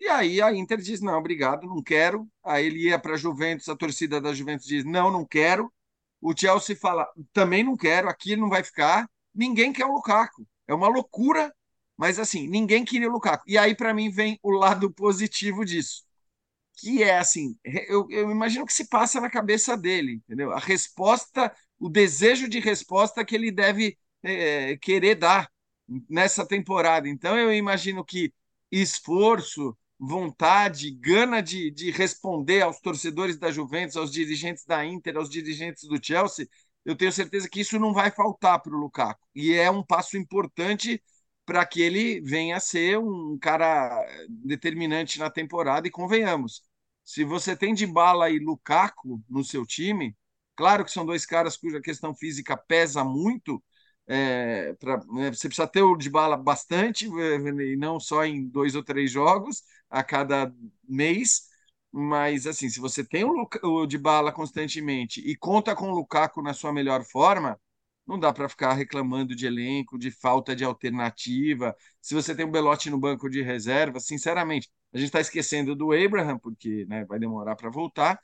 E 0.00 0.06
aí 0.08 0.40
a 0.40 0.52
Inter 0.54 0.78
diz: 0.78 1.00
não, 1.00 1.18
obrigado, 1.18 1.66
não 1.66 1.82
quero. 1.82 2.28
Aí 2.44 2.66
ele 2.66 2.84
ia 2.88 2.98
para 2.98 3.14
a 3.14 3.16
Juventus, 3.16 3.68
a 3.68 3.76
torcida 3.76 4.20
da 4.20 4.32
Juventus 4.32 4.66
diz: 4.66 4.84
não, 4.84 5.10
não 5.10 5.24
quero. 5.24 5.72
O 6.20 6.36
Chelsea 6.36 6.76
fala: 6.76 7.06
também 7.32 7.64
não 7.64 7.76
quero, 7.76 8.08
aqui 8.08 8.36
não 8.36 8.48
vai 8.48 8.62
ficar. 8.62 9.08
Ninguém 9.34 9.72
quer 9.72 9.86
o 9.86 9.92
Lukaku. 9.92 10.46
É 10.66 10.74
uma 10.74 10.88
loucura, 10.88 11.54
mas 11.96 12.18
assim, 12.18 12.48
ninguém 12.48 12.84
queria 12.84 13.08
o 13.08 13.12
Lukaku. 13.12 13.44
E 13.46 13.58
aí, 13.58 13.74
para 13.74 13.94
mim, 13.94 14.10
vem 14.10 14.38
o 14.42 14.50
lado 14.50 14.90
positivo 14.94 15.64
disso. 15.64 16.04
Que 16.76 17.02
é 17.02 17.18
assim, 17.18 17.56
eu, 17.88 18.06
eu 18.10 18.30
imagino 18.30 18.64
que 18.64 18.72
se 18.72 18.88
passa 18.88 19.20
na 19.20 19.28
cabeça 19.30 19.76
dele, 19.76 20.14
entendeu? 20.14 20.52
A 20.52 20.60
resposta, 20.60 21.52
o 21.78 21.88
desejo 21.88 22.48
de 22.48 22.60
resposta 22.60 23.24
que 23.24 23.34
ele 23.34 23.50
deve 23.50 23.98
é, 24.22 24.76
querer 24.76 25.16
dar 25.16 25.50
nessa 26.08 26.46
temporada. 26.46 27.08
Então, 27.08 27.36
eu 27.36 27.52
imagino 27.52 28.04
que 28.04 28.32
esforço, 28.70 29.76
vontade, 29.98 30.90
gana 30.92 31.40
de, 31.42 31.70
de 31.70 31.90
responder 31.90 32.62
aos 32.62 32.80
torcedores 32.80 33.36
da 33.38 33.50
Juventus, 33.50 33.96
aos 33.96 34.12
dirigentes 34.12 34.64
da 34.64 34.84
Inter, 34.84 35.16
aos 35.16 35.28
dirigentes 35.28 35.84
do 35.88 36.02
Chelsea, 36.04 36.48
eu 36.84 36.96
tenho 36.96 37.12
certeza 37.12 37.48
que 37.48 37.60
isso 37.60 37.78
não 37.78 37.92
vai 37.92 38.10
faltar 38.10 38.60
para 38.62 38.74
o 38.74 38.78
Lukaku. 38.78 39.26
E 39.34 39.52
é 39.54 39.70
um 39.70 39.82
passo 39.84 40.16
importante 40.16 41.02
para 41.44 41.64
que 41.66 41.80
ele 41.82 42.20
venha 42.20 42.56
a 42.56 42.60
ser 42.60 42.98
um 42.98 43.38
cara 43.40 44.04
determinante 44.28 45.18
na 45.18 45.30
temporada. 45.30 45.86
E 45.88 45.90
convenhamos, 45.90 46.62
se 47.04 47.24
você 47.24 47.56
tem 47.56 47.74
de 47.74 47.86
bala 47.86 48.30
e 48.30 48.38
Lukaku 48.38 49.22
no 49.28 49.44
seu 49.44 49.66
time, 49.66 50.16
claro 50.56 50.84
que 50.84 50.90
são 50.90 51.04
dois 51.06 51.24
caras 51.26 51.56
cuja 51.56 51.80
questão 51.80 52.14
física 52.14 52.56
pesa 52.56 53.02
muito, 53.04 53.62
é, 54.06 54.72
pra, 54.74 54.98
né, 55.12 55.30
você 55.32 55.48
precisa 55.48 55.66
ter 55.66 55.82
o 55.82 55.96
de 55.96 56.08
bala 56.10 56.36
bastante, 56.36 57.06
e 57.06 57.76
não 57.76 58.00
só 58.00 58.24
em 58.24 58.46
dois 58.48 58.74
ou 58.74 58.82
três 58.82 59.10
jogos 59.10 59.62
a 59.90 60.02
cada 60.02 60.52
mês. 60.88 61.48
Mas, 61.90 62.46
assim, 62.46 62.68
se 62.68 62.80
você 62.80 63.04
tem 63.04 63.24
o, 63.24 63.86
de 63.86 63.98
bala 63.98 64.32
constantemente 64.32 65.20
e 65.20 65.36
conta 65.36 65.74
com 65.74 65.90
o 65.90 65.94
Lukaku 65.94 66.42
na 66.42 66.52
sua 66.54 66.72
melhor 66.72 67.04
forma, 67.04 67.58
não 68.06 68.18
dá 68.18 68.32
para 68.32 68.48
ficar 68.48 68.72
reclamando 68.74 69.34
de 69.36 69.46
elenco, 69.46 69.98
de 69.98 70.10
falta 70.10 70.56
de 70.56 70.64
alternativa. 70.64 71.76
Se 72.00 72.14
você 72.14 72.34
tem 72.34 72.46
o 72.46 72.50
Belotti 72.50 72.90
no 72.90 72.98
banco 72.98 73.28
de 73.28 73.42
reserva, 73.42 74.00
sinceramente, 74.00 74.70
a 74.92 74.98
gente 74.98 75.08
está 75.08 75.20
esquecendo 75.20 75.74
do 75.76 75.92
Abraham, 75.92 76.38
porque 76.38 76.86
né, 76.86 77.04
vai 77.04 77.18
demorar 77.18 77.56
para 77.56 77.70
voltar, 77.70 78.18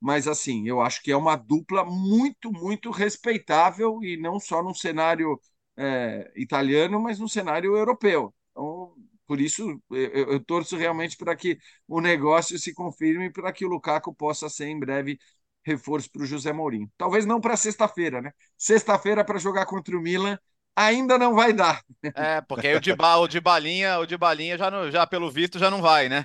mas 0.00 0.28
assim, 0.28 0.66
eu 0.68 0.80
acho 0.80 1.02
que 1.02 1.10
é 1.12 1.16
uma 1.16 1.36
dupla 1.36 1.84
muito, 1.84 2.52
muito 2.52 2.90
respeitável 2.90 4.02
e 4.02 4.16
não 4.16 4.38
só 4.40 4.62
num 4.62 4.74
cenário 4.74 5.40
é, 5.76 6.32
italiano, 6.36 7.00
mas 7.00 7.18
no 7.18 7.28
cenário 7.28 7.76
europeu. 7.76 8.34
Então, 8.50 8.94
por 9.28 9.40
isso, 9.40 9.80
eu, 9.90 10.32
eu 10.32 10.40
torço 10.44 10.76
realmente 10.76 11.16
para 11.16 11.36
que 11.36 11.58
o 11.86 12.00
negócio 12.00 12.58
se 12.58 12.74
confirme 12.74 13.30
para 13.30 13.52
que 13.52 13.66
o 13.66 13.68
Lukaku 13.68 14.14
possa 14.14 14.48
ser 14.48 14.68
em 14.68 14.80
breve 14.80 15.18
reforço 15.64 16.10
para 16.10 16.22
o 16.22 16.26
José 16.26 16.52
Mourinho. 16.52 16.90
Talvez 16.96 17.26
não 17.26 17.40
para 17.40 17.56
sexta-feira, 17.56 18.22
né? 18.22 18.32
Sexta-feira 18.56 19.22
para 19.24 19.38
jogar 19.38 19.66
contra 19.66 19.96
o 19.96 20.00
Milan 20.00 20.38
ainda 20.74 21.18
não 21.18 21.34
vai 21.34 21.52
dar. 21.52 21.82
É, 22.14 22.40
porque 22.40 22.66
aí 22.68 22.76
o 22.76 22.80
de, 22.80 22.94
ba, 22.94 23.16
o 23.18 23.28
de 23.28 23.40
balinha, 23.40 23.98
o 23.98 24.06
de 24.06 24.16
balinha 24.16 24.56
já, 24.56 24.70
não, 24.70 24.90
já 24.90 25.06
pelo 25.06 25.30
visto 25.30 25.58
já 25.58 25.70
não 25.70 25.82
vai, 25.82 26.08
né? 26.08 26.24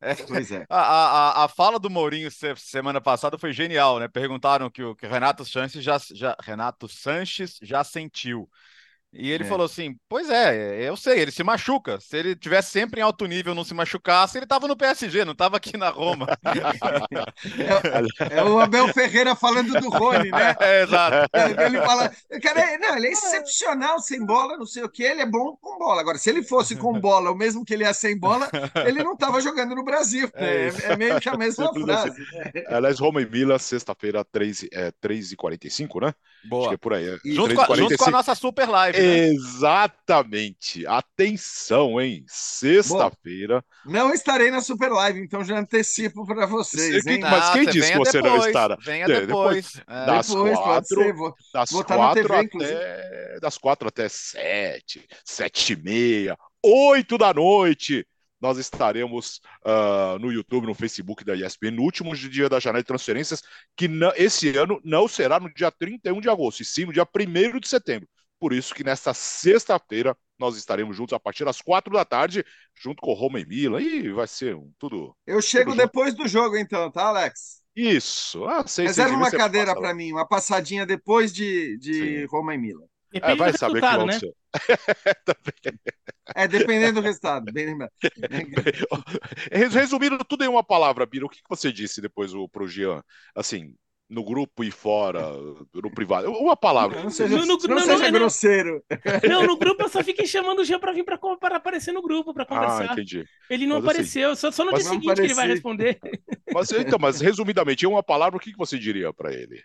É. 0.00 0.14
Pois 0.14 0.50
é. 0.50 0.66
A, 0.68 0.80
a, 0.80 1.44
a 1.44 1.48
fala 1.48 1.78
do 1.78 1.88
Mourinho 1.88 2.28
semana 2.56 3.00
passada 3.00 3.38
foi 3.38 3.52
genial, 3.52 4.00
né? 4.00 4.08
Perguntaram 4.08 4.68
que 4.68 4.82
o 4.82 4.96
que 4.96 5.06
Renato 5.06 5.44
Sanches 5.44 5.82
já, 5.82 5.96
já 6.12 6.36
Renato 6.42 6.88
Sanches 6.88 7.58
já 7.62 7.84
sentiu. 7.84 8.50
E 9.12 9.30
ele 9.30 9.44
é. 9.44 9.46
falou 9.46 9.66
assim: 9.66 9.94
Pois 10.08 10.30
é, 10.30 10.88
eu 10.88 10.96
sei, 10.96 11.20
ele 11.20 11.30
se 11.30 11.44
machuca. 11.44 12.00
Se 12.00 12.16
ele 12.16 12.34
tivesse 12.34 12.70
sempre 12.70 13.00
em 13.00 13.02
alto 13.02 13.26
nível, 13.26 13.54
não 13.54 13.64
se 13.64 13.74
machucasse, 13.74 14.38
ele 14.38 14.44
estava 14.44 14.66
no 14.66 14.76
PSG, 14.76 15.24
não 15.24 15.32
estava 15.32 15.58
aqui 15.58 15.76
na 15.76 15.90
Roma. 15.90 16.26
é, 18.30 18.38
é, 18.38 18.44
o 18.44 18.58
Abel 18.58 18.88
Ferreira 18.88 19.36
falando 19.36 19.78
do 19.78 19.90
Rony, 19.90 20.30
né? 20.30 20.56
É, 20.62 20.82
exato. 20.82 21.28
Ele 21.66 21.78
fala: 21.80 22.10
Cara, 22.42 22.78
não, 22.78 22.96
ele 22.96 23.08
é 23.08 23.10
excepcional 23.10 23.98
sem 24.00 24.24
bola, 24.24 24.56
não 24.56 24.66
sei 24.66 24.82
o 24.82 24.88
que, 24.88 25.02
ele 25.02 25.20
é 25.20 25.26
bom 25.26 25.56
com 25.60 25.78
bola. 25.78 26.00
Agora, 26.00 26.16
se 26.16 26.30
ele 26.30 26.42
fosse 26.42 26.76
com 26.76 26.98
bola, 26.98 27.30
o 27.30 27.36
mesmo 27.36 27.64
que 27.64 27.74
ele 27.74 27.84
é 27.84 27.92
sem 27.92 28.18
bola, 28.18 28.48
ele 28.86 29.02
não 29.02 29.12
estava 29.12 29.40
jogando 29.40 29.74
no 29.74 29.84
Brasil. 29.84 30.30
É, 30.34 30.68
é, 30.84 30.96
meio 30.96 31.20
que 31.20 31.28
a 31.28 31.36
mesma 31.36 31.72
frase. 31.74 32.22
Aliás, 32.68 32.98
Roma 32.98 33.20
e 33.20 33.24
Vila, 33.24 33.58
sexta-feira, 33.58 34.24
3h45, 34.24 36.00
né? 36.00 36.14
Boa. 36.44 36.62
Acho 36.62 36.68
que 36.70 36.74
é 36.74 36.78
por 36.78 36.94
aí. 36.94 37.18
Junto, 37.24 37.54
com 37.54 37.72
a, 37.72 37.76
junto 37.76 37.96
com 37.96 38.04
a 38.04 38.10
nossa 38.10 38.34
super 38.34 38.68
live. 38.68 39.01
Exatamente. 39.02 40.86
Atenção, 40.86 42.00
hein? 42.00 42.24
Sexta-feira. 42.26 43.64
Não 43.84 44.12
estarei 44.12 44.50
na 44.50 44.60
Super 44.60 44.90
Live, 44.90 45.20
então 45.20 45.44
já 45.44 45.58
antecipo 45.58 46.26
para 46.26 46.46
vocês. 46.46 47.06
Hein? 47.06 47.20
Mas 47.20 47.50
quem 47.50 47.66
disse 47.66 47.92
que 47.92 47.98
você 47.98 48.22
depois, 48.22 48.40
não 48.40 48.46
estará? 48.46 48.76
Venha 48.80 49.06
depois. 49.06 49.72
depois 49.72 49.84
é. 49.88 50.06
Das 50.06 50.28
depois, 50.28 50.58
quatro, 50.58 51.16
vou, 51.16 51.34
das, 51.52 51.70
vou 51.70 51.84
quatro 51.84 52.28
TV, 52.28 52.64
até, 52.64 53.40
das 53.40 53.58
quatro 53.58 53.88
até 53.88 54.08
sete, 54.08 55.06
sete 55.24 55.72
e 55.72 55.76
meia, 55.76 56.36
oito 56.62 57.18
da 57.18 57.32
noite 57.32 58.06
nós 58.42 58.58
estaremos 58.58 59.40
uh, 59.64 60.18
no 60.18 60.32
YouTube, 60.32 60.66
no 60.66 60.74
Facebook 60.74 61.24
da 61.24 61.36
ESPN, 61.36 61.70
no 61.76 61.82
último 61.82 62.12
dia 62.16 62.48
da 62.48 62.58
janela 62.58 62.82
de 62.82 62.88
transferências, 62.88 63.40
que 63.76 63.86
não, 63.86 64.12
esse 64.16 64.48
ano 64.58 64.80
não 64.84 65.06
será 65.06 65.38
no 65.38 65.48
dia 65.54 65.70
31 65.70 66.20
de 66.20 66.28
agosto, 66.28 66.60
e 66.60 66.64
sim 66.64 66.84
no 66.84 66.92
dia 66.92 67.04
1 67.04 67.60
de 67.60 67.68
setembro. 67.68 68.08
Por 68.42 68.52
isso 68.52 68.74
que 68.74 68.82
nesta 68.82 69.14
sexta-feira 69.14 70.16
nós 70.36 70.56
estaremos 70.56 70.96
juntos 70.96 71.12
a 71.12 71.20
partir 71.20 71.44
das 71.44 71.60
quatro 71.60 71.92
da 71.94 72.04
tarde, 72.04 72.44
junto 72.74 73.00
com 73.00 73.12
o 73.12 73.14
Roma 73.14 73.38
e 73.38 73.46
Mila, 73.46 73.80
e 73.80 74.10
vai 74.10 74.26
ser 74.26 74.56
um, 74.56 74.68
tudo. 74.80 75.16
Eu 75.24 75.40
chego 75.40 75.70
tudo 75.70 75.80
depois 75.80 76.10
junto. 76.10 76.24
do 76.24 76.28
jogo, 76.28 76.56
então, 76.56 76.90
tá, 76.90 77.04
Alex? 77.04 77.62
Isso. 77.76 78.44
Ah, 78.46 78.66
sei, 78.66 78.88
Reserva 78.88 79.14
uma 79.14 79.30
cadeira 79.30 79.76
para 79.76 79.94
mim, 79.94 80.10
uma 80.10 80.26
passadinha 80.26 80.84
depois 80.84 81.32
de, 81.32 81.78
de 81.78 82.24
Roma 82.24 82.52
e 82.56 82.58
Mila. 82.58 82.84
É, 83.12 83.36
vai 83.36 83.56
saber 83.56 83.80
que 83.80 83.96
vão 83.96 84.06
né? 84.06 84.18
ser. 84.18 84.34
é, 86.34 86.48
dependendo 86.48 87.00
do 87.00 87.04
resultado, 87.04 87.52
bem 87.52 87.66
lembrado. 87.66 87.92
Resumindo 89.70 90.18
tudo 90.24 90.42
em 90.42 90.48
uma 90.48 90.64
palavra, 90.64 91.06
Bira, 91.06 91.26
o 91.26 91.28
que 91.28 91.38
você 91.48 91.72
disse 91.72 92.00
depois 92.00 92.32
pro 92.50 92.66
Jean? 92.66 93.04
Assim, 93.36 93.76
no 94.12 94.22
grupo 94.22 94.62
e 94.62 94.70
fora, 94.70 95.32
no 95.72 95.90
privado. 95.90 96.30
Uma 96.30 96.54
palavra. 96.54 97.02
Não 97.02 97.10
seja, 97.10 97.34
no, 97.34 97.46
no, 97.46 97.56
não, 97.56 97.76
não 97.76 97.80
seja 97.80 98.10
grosseiro. 98.10 98.84
Não, 99.28 99.46
no 99.46 99.56
grupo 99.56 99.82
eu 99.82 99.88
só 99.88 100.04
fiquei 100.04 100.26
chamando 100.26 100.58
o 100.58 100.64
Jean 100.64 100.78
para 100.78 100.92
vir 100.92 101.04
para 101.04 101.56
aparecer 101.56 101.92
no 101.92 102.02
grupo, 102.02 102.34
para 102.34 102.44
conversar. 102.44 102.90
Ah, 102.90 102.92
entendi. 102.92 103.24
Ele 103.48 103.66
não 103.66 103.76
mas, 103.76 103.84
assim, 103.84 103.90
apareceu, 103.90 104.30
assim, 104.32 104.40
só, 104.40 104.50
só 104.50 104.64
no 104.64 104.72
dia 104.74 104.84
seguinte 104.84 105.14
que 105.14 105.20
ele 105.22 105.34
vai 105.34 105.48
responder. 105.48 105.98
Mas, 106.52 106.70
então, 106.72 106.98
mas 107.00 107.18
resumidamente, 107.18 107.86
em 107.86 107.88
uma 107.88 108.02
palavra, 108.02 108.36
o 108.36 108.40
que 108.40 108.54
você 108.54 108.78
diria 108.78 109.10
para 109.10 109.32
ele? 109.32 109.62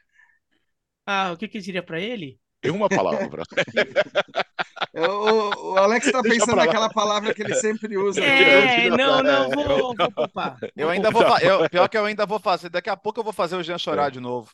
Ah, 1.06 1.34
o 1.34 1.38
que, 1.38 1.48
que 1.48 1.58
eu 1.58 1.62
diria 1.62 1.84
para 1.84 2.00
ele? 2.00 2.40
Em 2.64 2.72
uma 2.72 2.90
palavra. 2.90 3.44
o, 4.94 5.74
o, 5.74 5.78
Alex 5.78 6.08
está 6.08 6.22
pensando 6.22 6.56
naquela 6.56 6.90
palavra 6.90 7.34
que 7.34 7.44
ele 7.44 7.54
sempre 7.56 7.98
usa. 7.98 8.24
É, 8.24 8.90
não, 8.90 9.22
não, 9.22 9.50
vou, 9.52 9.96
vou 9.96 10.12
poupar. 10.12 10.58
Eu 10.76 10.90
ainda 10.90 11.12
vou, 11.12 11.22
eu, 11.40 11.70
pior 11.70 11.88
que 11.88 11.98
eu 11.98 12.06
ainda 12.06 12.26
vou 12.26 12.40
fazer. 12.40 12.70
Daqui 12.70 12.90
a 12.90 12.98
pouco 12.98 13.20
eu 13.20 13.24
vou 13.24 13.34
fazer 13.34 13.56
o 13.56 13.64
Jean 13.64 13.78
chorar 13.78 14.08
é. 14.08 14.12
de 14.12 14.20
novo. 14.20 14.52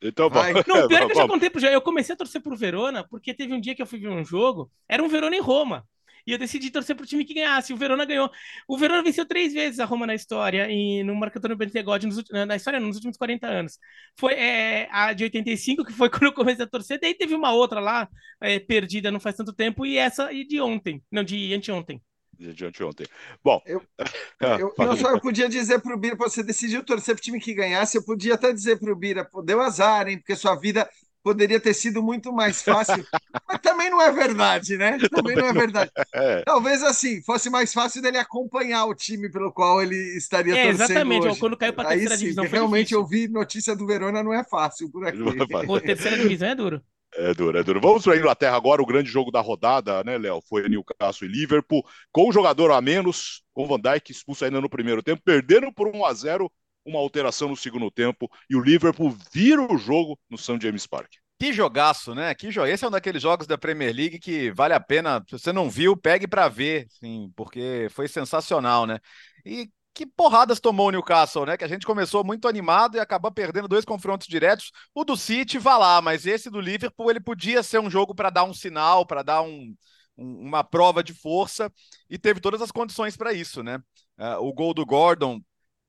Então, 0.00 0.30
Vai. 0.30 0.52
Não, 0.54 0.88
pior 0.88 0.88
que 1.06 1.12
eu 1.12 1.16
já 1.16 1.28
contei 1.28 1.50
pro 1.50 1.60
Jean. 1.60 1.70
Eu 1.70 1.82
comecei 1.82 2.14
a 2.14 2.18
torcer 2.18 2.40
pro 2.40 2.56
Verona, 2.56 3.06
porque 3.08 3.34
teve 3.34 3.52
um 3.52 3.60
dia 3.60 3.74
que 3.74 3.82
eu 3.82 3.86
fui 3.86 3.98
ver 3.98 4.08
um 4.08 4.24
jogo, 4.24 4.70
era 4.88 5.02
um 5.02 5.08
Verona 5.08 5.36
em 5.36 5.40
Roma 5.40 5.84
e 6.28 6.32
eu 6.32 6.38
decidi 6.38 6.70
torcer 6.70 6.94
pro 6.94 7.06
time 7.06 7.24
que 7.24 7.32
ganhasse. 7.32 7.72
O 7.72 7.76
Verona 7.76 8.04
ganhou. 8.04 8.30
O 8.68 8.76
Verona 8.76 9.02
venceu 9.02 9.24
três 9.24 9.54
vezes 9.54 9.80
a 9.80 9.86
Roma 9.86 10.06
na 10.06 10.14
história, 10.14 10.70
e 10.70 11.02
no 11.02 11.14
Marco 11.14 11.40
Bentegodi, 11.56 12.06
na 12.30 12.54
história, 12.54 12.78
nos 12.78 12.96
últimos 12.96 13.16
40 13.16 13.46
anos. 13.46 13.78
Foi 14.14 14.34
é, 14.34 14.88
a 14.92 15.14
de 15.14 15.24
85, 15.24 15.86
que 15.86 15.92
foi 15.94 16.10
quando 16.12 16.24
eu 16.24 16.34
comecei 16.34 16.66
a 16.66 16.68
torcer, 16.68 17.00
daí 17.00 17.14
teve 17.14 17.34
uma 17.34 17.52
outra 17.52 17.80
lá, 17.80 18.06
é, 18.42 18.58
perdida 18.58 19.10
não 19.10 19.18
faz 19.18 19.36
tanto 19.36 19.54
tempo, 19.54 19.86
e 19.86 19.96
essa 19.96 20.30
e 20.30 20.46
de 20.46 20.60
ontem, 20.60 21.02
não, 21.10 21.24
de 21.24 21.54
anteontem 21.54 22.02
de 22.38 22.64
anteontem. 22.64 23.06
Bom, 23.42 23.60
eu, 23.66 23.82
eu, 24.60 24.72
eu, 24.78 24.96
só 24.96 25.10
eu 25.10 25.20
podia 25.20 25.48
dizer 25.48 25.80
para 25.80 25.92
o 25.92 25.98
Bira, 25.98 26.14
você 26.14 26.40
decidiu 26.40 26.84
torcer 26.84 27.14
para 27.14 27.20
o 27.20 27.24
time 27.24 27.40
que 27.40 27.52
ganhasse, 27.52 27.98
eu 27.98 28.04
podia 28.04 28.34
até 28.34 28.52
dizer 28.52 28.78
para 28.78 28.92
o 28.92 28.96
Bira, 28.96 29.28
deu 29.44 29.60
azar, 29.60 30.06
hein, 30.06 30.18
porque 30.18 30.36
sua 30.36 30.54
vida 30.54 30.88
poderia 31.28 31.60
ter 31.60 31.74
sido 31.74 32.02
muito 32.02 32.32
mais 32.32 32.62
fácil, 32.62 33.04
mas 33.46 33.60
também 33.60 33.90
não 33.90 34.00
é 34.00 34.10
verdade, 34.10 34.78
né? 34.78 34.96
Também 35.10 35.36
não 35.36 35.46
é 35.46 35.52
verdade. 35.52 35.90
É. 36.14 36.42
Talvez 36.42 36.82
assim, 36.82 37.22
fosse 37.22 37.50
mais 37.50 37.70
fácil 37.70 38.00
dele 38.00 38.16
acompanhar 38.16 38.86
o 38.86 38.94
time 38.94 39.30
pelo 39.30 39.52
qual 39.52 39.82
ele 39.82 40.16
estaria 40.16 40.56
é, 40.56 40.68
torcendo 40.68 40.84
Exatamente, 40.84 41.26
hoje. 41.26 41.38
quando 41.38 41.56
caiu 41.56 41.74
para 41.74 41.84
a 41.84 41.88
terceira 41.88 42.16
sim, 42.16 42.22
divisão 42.22 42.44
realmente 42.44 42.88
difícil. 42.88 43.00
ouvir 43.00 43.28
notícia 43.28 43.76
do 43.76 43.86
Verona 43.86 44.22
não 44.22 44.32
é 44.32 44.42
fácil 44.42 44.90
por 44.90 45.06
aqui. 45.06 45.18
Pô, 45.66 45.78
terceira 45.78 46.16
divisão 46.16 46.48
é 46.48 46.54
duro. 46.54 46.82
É 47.14 47.34
duro, 47.34 47.58
é 47.58 47.62
duro. 47.62 47.80
Vamos 47.80 48.04
para 48.04 48.14
a 48.14 48.16
Inglaterra 48.16 48.56
agora, 48.56 48.80
o 48.80 48.86
grande 48.86 49.10
jogo 49.10 49.30
da 49.30 49.40
rodada, 49.40 50.02
né, 50.04 50.16
Léo? 50.16 50.40
Foi 50.48 50.66
Newcastle 50.66 51.28
e 51.28 51.30
Liverpool, 51.30 51.84
com 52.10 52.28
o 52.28 52.32
jogador 52.32 52.70
a 52.70 52.80
menos, 52.80 53.42
com 53.52 53.64
o 53.64 53.66
Van 53.66 53.80
Dijk 53.80 54.10
expulso 54.10 54.44
ainda 54.44 54.60
no 54.60 54.68
primeiro 54.68 55.02
tempo, 55.02 55.22
perderam 55.22 55.72
por 55.72 55.88
1 55.88 56.06
a 56.06 56.14
0 56.14 56.52
uma 56.88 56.98
alteração 56.98 57.48
no 57.48 57.56
segundo 57.56 57.90
tempo, 57.90 58.30
e 58.48 58.56
o 58.56 58.60
Liverpool 58.60 59.14
vira 59.32 59.62
o 59.62 59.78
jogo 59.78 60.18
no 60.30 60.38
St. 60.38 60.58
James 60.60 60.86
Park. 60.86 61.12
Que 61.38 61.52
jogaço, 61.52 62.14
né? 62.14 62.34
Que 62.34 62.50
jo... 62.50 62.66
Esse 62.66 62.84
é 62.84 62.88
um 62.88 62.90
daqueles 62.90 63.22
jogos 63.22 63.46
da 63.46 63.56
Premier 63.56 63.94
League 63.94 64.18
que 64.18 64.50
vale 64.50 64.74
a 64.74 64.80
pena. 64.80 65.24
Se 65.28 65.38
você 65.38 65.52
não 65.52 65.70
viu, 65.70 65.96
pegue 65.96 66.26
para 66.26 66.48
ver, 66.48 66.88
sim, 66.90 67.30
porque 67.36 67.86
foi 67.90 68.08
sensacional, 68.08 68.86
né? 68.86 68.98
E 69.46 69.70
que 69.94 70.04
porradas 70.06 70.60
tomou 70.60 70.88
o 70.88 70.90
Newcastle, 70.90 71.46
né? 71.46 71.56
Que 71.56 71.64
a 71.64 71.68
gente 71.68 71.86
começou 71.86 72.24
muito 72.24 72.48
animado 72.48 72.96
e 72.96 73.00
acabou 73.00 73.30
perdendo 73.32 73.68
dois 73.68 73.84
confrontos 73.84 74.26
diretos. 74.26 74.70
O 74.94 75.04
do 75.04 75.16
City 75.16 75.58
vai 75.58 75.78
lá, 75.78 76.00
mas 76.00 76.26
esse 76.26 76.50
do 76.50 76.60
Liverpool 76.60 77.10
ele 77.10 77.20
podia 77.20 77.62
ser 77.62 77.80
um 77.80 77.90
jogo 77.90 78.14
para 78.14 78.30
dar 78.30 78.44
um 78.44 78.54
sinal, 78.54 79.06
para 79.06 79.22
dar 79.22 79.42
um, 79.42 79.74
um, 80.16 80.46
uma 80.46 80.62
prova 80.64 81.02
de 81.02 81.14
força 81.14 81.72
e 82.10 82.18
teve 82.18 82.40
todas 82.40 82.62
as 82.62 82.70
condições 82.72 83.16
para 83.16 83.32
isso, 83.32 83.62
né? 83.62 83.78
Uh, 84.18 84.40
o 84.40 84.52
gol 84.52 84.74
do 84.74 84.84
Gordon 84.84 85.40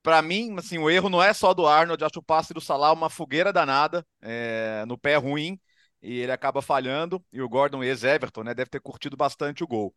para 0.02 0.22
mim, 0.22 0.54
assim, 0.58 0.78
o 0.78 0.88
erro 0.90 1.08
não 1.08 1.22
é 1.22 1.32
só 1.32 1.52
do 1.54 1.66
Arnold, 1.66 2.04
acho 2.04 2.18
o 2.18 2.22
passe 2.22 2.54
do 2.54 2.60
Salah 2.60 2.92
uma 2.92 3.10
fogueira 3.10 3.52
danada, 3.52 4.06
é, 4.22 4.84
no 4.86 4.98
pé 4.98 5.16
ruim, 5.16 5.58
e 6.02 6.18
ele 6.20 6.32
acaba 6.32 6.62
falhando, 6.62 7.24
e 7.32 7.42
o 7.42 7.48
Gordon 7.48 7.82
ex-Everton, 7.82 8.42
né, 8.44 8.54
deve 8.54 8.70
ter 8.70 8.80
curtido 8.80 9.16
bastante 9.16 9.62
o 9.62 9.66
gol. 9.66 9.94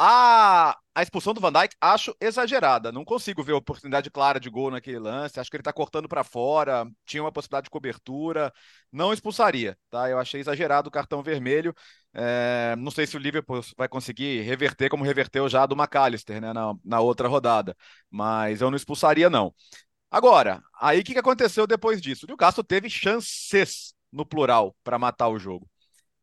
A, 0.00 0.78
a 0.94 1.02
expulsão 1.02 1.34
do 1.34 1.40
Van 1.40 1.52
Dijk 1.52 1.74
acho 1.80 2.14
exagerada. 2.20 2.92
Não 2.92 3.04
consigo 3.04 3.42
ver 3.42 3.52
oportunidade 3.52 4.10
clara 4.10 4.38
de 4.38 4.48
gol 4.48 4.70
naquele 4.70 4.98
lance. 4.98 5.40
Acho 5.40 5.50
que 5.50 5.56
ele 5.56 5.60
está 5.62 5.72
cortando 5.72 6.08
para 6.08 6.22
fora, 6.22 6.86
tinha 7.04 7.22
uma 7.22 7.32
possibilidade 7.32 7.64
de 7.64 7.70
cobertura. 7.70 8.52
Não 8.92 9.12
expulsaria, 9.12 9.76
tá? 9.90 10.08
Eu 10.08 10.18
achei 10.20 10.40
exagerado 10.40 10.88
o 10.88 10.92
cartão 10.92 11.20
vermelho. 11.20 11.74
É, 12.14 12.76
não 12.76 12.92
sei 12.92 13.06
se 13.08 13.16
o 13.16 13.20
Liverpool 13.20 13.60
vai 13.76 13.88
conseguir 13.88 14.42
reverter 14.42 14.88
como 14.88 15.02
reverteu 15.04 15.48
já 15.48 15.66
do 15.66 15.74
McAllister, 15.76 16.40
né, 16.40 16.52
na, 16.52 16.74
na 16.84 17.00
outra 17.00 17.26
rodada. 17.28 17.76
Mas 18.10 18.60
eu 18.60 18.70
não 18.70 18.76
expulsaria, 18.76 19.28
não. 19.28 19.52
Agora, 20.10 20.62
aí 20.80 21.00
o 21.00 21.04
que, 21.04 21.12
que 21.14 21.18
aconteceu 21.18 21.66
depois 21.66 22.00
disso? 22.00 22.26
O 22.26 22.28
Newcastle 22.28 22.64
teve 22.64 22.90
chances, 22.90 23.94
no 24.12 24.24
plural, 24.26 24.76
para 24.84 24.98
matar 24.98 25.28
o 25.28 25.38
jogo. 25.38 25.68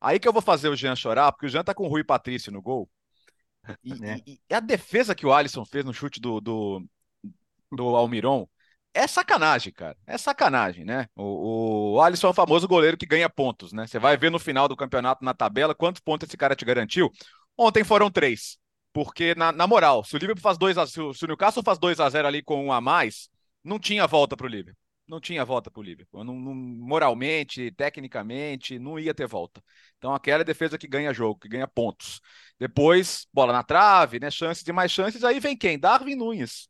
Aí 0.02 0.20
que 0.20 0.28
eu 0.28 0.34
vou 0.34 0.42
fazer 0.42 0.70
o 0.70 0.76
Jean 0.76 0.96
chorar, 0.96 1.32
porque 1.32 1.48
o 1.48 1.50
Jean 1.50 1.64
tá 1.64 1.74
com 1.74 1.86
o 1.86 1.90
Rui 1.90 2.04
Patrício 2.04 2.52
no 2.52 2.62
gol. 2.62 2.90
E, 3.84 3.94
é. 4.06 4.22
e, 4.26 4.40
e, 4.50 4.54
a 4.54 4.60
defesa 4.60 5.16
que 5.16 5.26
o 5.26 5.34
Alisson 5.34 5.66
fez 5.66 5.86
no 5.86 5.94
chute 5.94 6.20
do, 6.20 6.40
do, 6.40 6.86
do 7.72 7.96
Almiron 7.96 8.48
é 8.94 9.08
sacanagem, 9.08 9.74
cara. 9.74 9.98
É 10.08 10.18
sacanagem, 10.18 10.86
né? 10.86 11.08
O, 11.16 11.96
o 11.96 12.02
Alisson 12.02 12.28
é 12.28 12.30
o 12.30 12.34
famoso 12.34 12.68
goleiro 12.68 12.98
que 12.98 13.06
ganha 13.06 13.30
pontos, 13.30 13.74
né? 13.74 13.86
Você 13.86 14.00
vai 14.00 14.16
ver 14.16 14.32
no 14.32 14.40
final 14.40 14.68
do 14.68 14.76
campeonato 14.76 15.24
na 15.24 15.34
tabela 15.34 15.76
quantos 15.76 16.02
pontos 16.02 16.28
esse 16.28 16.38
cara 16.38 16.56
te 16.56 16.64
garantiu. 16.64 17.12
Ontem 17.58 17.84
foram 17.84 18.10
três. 18.10 18.58
Porque, 18.94 19.36
na, 19.36 19.52
na 19.52 19.68
moral, 19.68 20.06
se 20.06 20.16
o 20.16 20.18
Liverpool 20.18 20.42
faz 20.42 20.58
2 20.58 20.78
a 20.78 20.88
se 20.88 21.02
o, 21.02 21.14
se 21.14 21.26
o 21.26 21.28
Newcastle 21.28 21.64
faz 21.64 21.78
2 21.78 22.00
a 22.00 22.10
0 22.10 22.28
ali 22.28 22.42
com 22.42 22.66
um 22.66 22.72
a 22.72 22.80
mais, 22.80 23.30
não 23.62 23.78
tinha 23.78 24.08
volta 24.08 24.38
pro 24.38 24.48
Liverpool 24.48 24.85
não 25.08 25.20
tinha 25.20 25.46
volta 25.46 25.70
para 25.70 25.80
o 25.80 25.84
Liverpool. 25.84 26.24
Não, 26.24 26.34
não, 26.36 26.54
moralmente, 26.56 27.72
tecnicamente, 27.72 28.80
não 28.80 29.00
ia 29.00 29.14
ter 29.14 29.28
volta. 29.28 29.64
Então, 29.98 30.14
aquela 30.14 30.42
é 30.42 30.44
defesa 30.46 30.78
que 30.78 30.88
ganha 30.88 31.14
jogo, 31.14 31.40
que 31.40 31.48
ganha 31.50 31.68
pontos. 31.68 32.20
Depois, 32.60 33.28
bola 33.34 33.54
na 33.54 33.64
trave, 33.64 34.20
né? 34.20 34.32
Chances 34.32 34.68
e 34.68 34.72
mais 34.74 34.92
chances. 34.92 35.24
Aí 35.24 35.40
vem 35.40 35.58
quem? 35.58 35.80
Darwin 35.80 36.16
Nunes. 36.16 36.68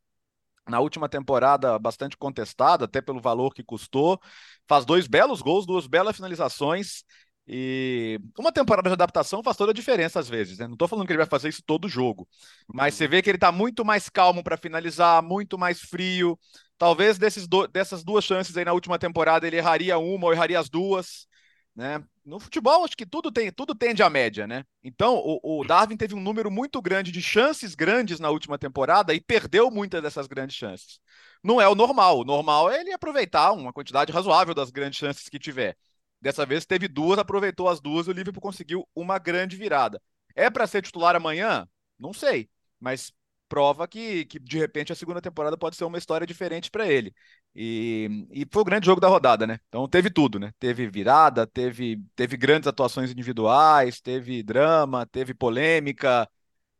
na 0.68 0.80
última 0.80 1.08
temporada 1.08 1.78
bastante 1.78 2.16
contestado, 2.16 2.84
até 2.84 3.00
pelo 3.00 3.20
valor 3.20 3.54
que 3.54 3.62
custou. 3.62 4.20
Faz 4.68 4.84
dois 4.84 5.06
belos 5.06 5.40
gols, 5.40 5.66
duas 5.66 5.86
belas 5.86 6.16
finalizações. 6.16 7.04
E 7.48 8.18
uma 8.36 8.50
temporada 8.50 8.88
de 8.88 8.94
adaptação 8.94 9.40
faz 9.42 9.56
toda 9.56 9.70
a 9.70 9.74
diferença 9.74 10.18
às 10.18 10.28
vezes, 10.28 10.58
né? 10.58 10.66
Não 10.66 10.74
estou 10.74 10.88
falando 10.88 11.06
que 11.06 11.12
ele 11.12 11.18
vai 11.18 11.26
fazer 11.26 11.48
isso 11.48 11.62
todo 11.64 11.88
jogo, 11.88 12.28
mas 12.66 12.94
você 12.94 13.06
vê 13.06 13.22
que 13.22 13.30
ele 13.30 13.36
está 13.36 13.52
muito 13.52 13.84
mais 13.84 14.08
calmo 14.08 14.42
para 14.42 14.56
finalizar, 14.56 15.22
muito 15.22 15.56
mais 15.56 15.80
frio. 15.80 16.36
Talvez 16.78 17.18
desses 17.18 17.46
do... 17.46 17.66
dessas 17.66 18.04
duas 18.04 18.24
chances 18.24 18.56
aí 18.56 18.64
na 18.64 18.72
última 18.72 18.98
temporada 18.98 19.46
ele 19.46 19.56
erraria 19.56 19.98
uma 19.98 20.26
ou 20.26 20.32
erraria 20.32 20.58
as 20.58 20.68
duas, 20.68 21.26
né? 21.74 22.02
No 22.24 22.40
futebol 22.40 22.84
acho 22.84 22.96
que 22.96 23.06
tudo 23.06 23.30
tem, 23.30 23.52
tudo 23.52 23.74
tende 23.74 24.02
à 24.02 24.10
média, 24.10 24.46
né? 24.46 24.64
Então 24.82 25.14
o, 25.16 25.60
o 25.60 25.64
Darwin 25.64 25.96
teve 25.96 26.14
um 26.14 26.20
número 26.20 26.50
muito 26.50 26.82
grande 26.82 27.12
de 27.12 27.22
chances 27.22 27.74
grandes 27.74 28.18
na 28.18 28.30
última 28.30 28.58
temporada 28.58 29.14
e 29.14 29.20
perdeu 29.20 29.70
muitas 29.70 30.02
dessas 30.02 30.26
grandes 30.26 30.56
chances. 30.56 31.00
Não 31.42 31.60
é 31.60 31.68
o 31.68 31.74
normal. 31.74 32.20
O 32.20 32.24
normal 32.24 32.70
é 32.70 32.80
ele 32.80 32.92
aproveitar 32.92 33.52
uma 33.52 33.72
quantidade 33.72 34.12
razoável 34.12 34.54
das 34.54 34.70
grandes 34.70 34.98
chances 34.98 35.28
que 35.28 35.38
tiver. 35.38 35.76
Dessa 36.20 36.44
vez 36.44 36.66
teve 36.66 36.88
duas, 36.88 37.18
aproveitou 37.18 37.68
as 37.68 37.80
duas 37.80 38.06
e 38.06 38.10
o 38.10 38.12
Liverpool 38.12 38.42
conseguiu 38.42 38.88
uma 38.94 39.18
grande 39.18 39.56
virada. 39.56 40.02
É 40.34 40.50
para 40.50 40.66
ser 40.66 40.82
titular 40.82 41.14
amanhã? 41.14 41.68
Não 41.98 42.12
sei, 42.12 42.48
mas 42.80 43.12
prova 43.48 43.86
que, 43.88 44.24
que 44.26 44.38
de 44.38 44.58
repente 44.58 44.92
a 44.92 44.96
segunda 44.96 45.20
temporada 45.20 45.56
pode 45.56 45.76
ser 45.76 45.84
uma 45.84 45.98
história 45.98 46.26
diferente 46.26 46.70
para 46.70 46.86
ele. 46.86 47.14
E, 47.54 48.26
e 48.30 48.46
foi 48.52 48.62
o 48.62 48.64
grande 48.64 48.86
jogo 48.86 49.00
da 49.00 49.08
rodada, 49.08 49.46
né? 49.46 49.58
Então 49.68 49.88
teve 49.88 50.10
tudo, 50.10 50.38
né? 50.38 50.52
Teve 50.58 50.88
virada, 50.88 51.46
teve, 51.46 52.02
teve 52.14 52.36
grandes 52.36 52.66
atuações 52.66 53.10
individuais, 53.10 54.00
teve 54.00 54.42
drama, 54.42 55.06
teve 55.06 55.34
polêmica. 55.34 56.28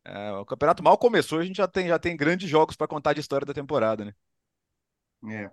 É, 0.05 0.33
o 0.33 0.45
campeonato 0.47 0.83
mal 0.83 0.99
começou, 0.99 1.41
a 1.41 1.45
gente 1.45 1.57
já 1.57 1.69
tem, 1.69 1.89
já 1.89 1.99
tem 1.99 2.17
grandes 2.17 2.49
jogos 2.49 2.77
para 2.77 2.89
contar 2.89 3.13
de 3.13 3.21
história 3.21 3.47
da 3.47 3.55
temporada, 3.55 4.05
né? 4.05 4.13
É. 5.31 5.51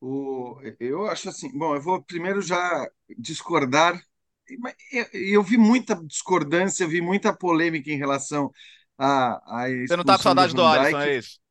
O, 0.00 0.60
eu 0.80 1.06
acho 1.06 1.28
assim, 1.28 1.56
bom, 1.56 1.76
eu 1.76 1.80
vou 1.80 2.02
primeiro 2.02 2.42
já 2.42 2.88
discordar. 3.18 4.00
Eu, 4.92 5.06
eu 5.12 5.42
vi 5.42 5.56
muita 5.56 5.94
discordância, 5.94 6.86
vi 6.88 7.00
muita 7.00 7.32
polêmica 7.32 7.90
em 7.90 7.96
relação 7.96 8.50
a, 9.02 9.64
a 9.64 9.68
Você 9.68 9.96
não 9.96 10.04
tá 10.04 10.16
com 10.16 10.22
saudade 10.22 10.52
do, 10.52 10.62
do 10.62 10.66
Alisson, 10.66 11.00
é 11.00 11.16
isso? 11.18 11.42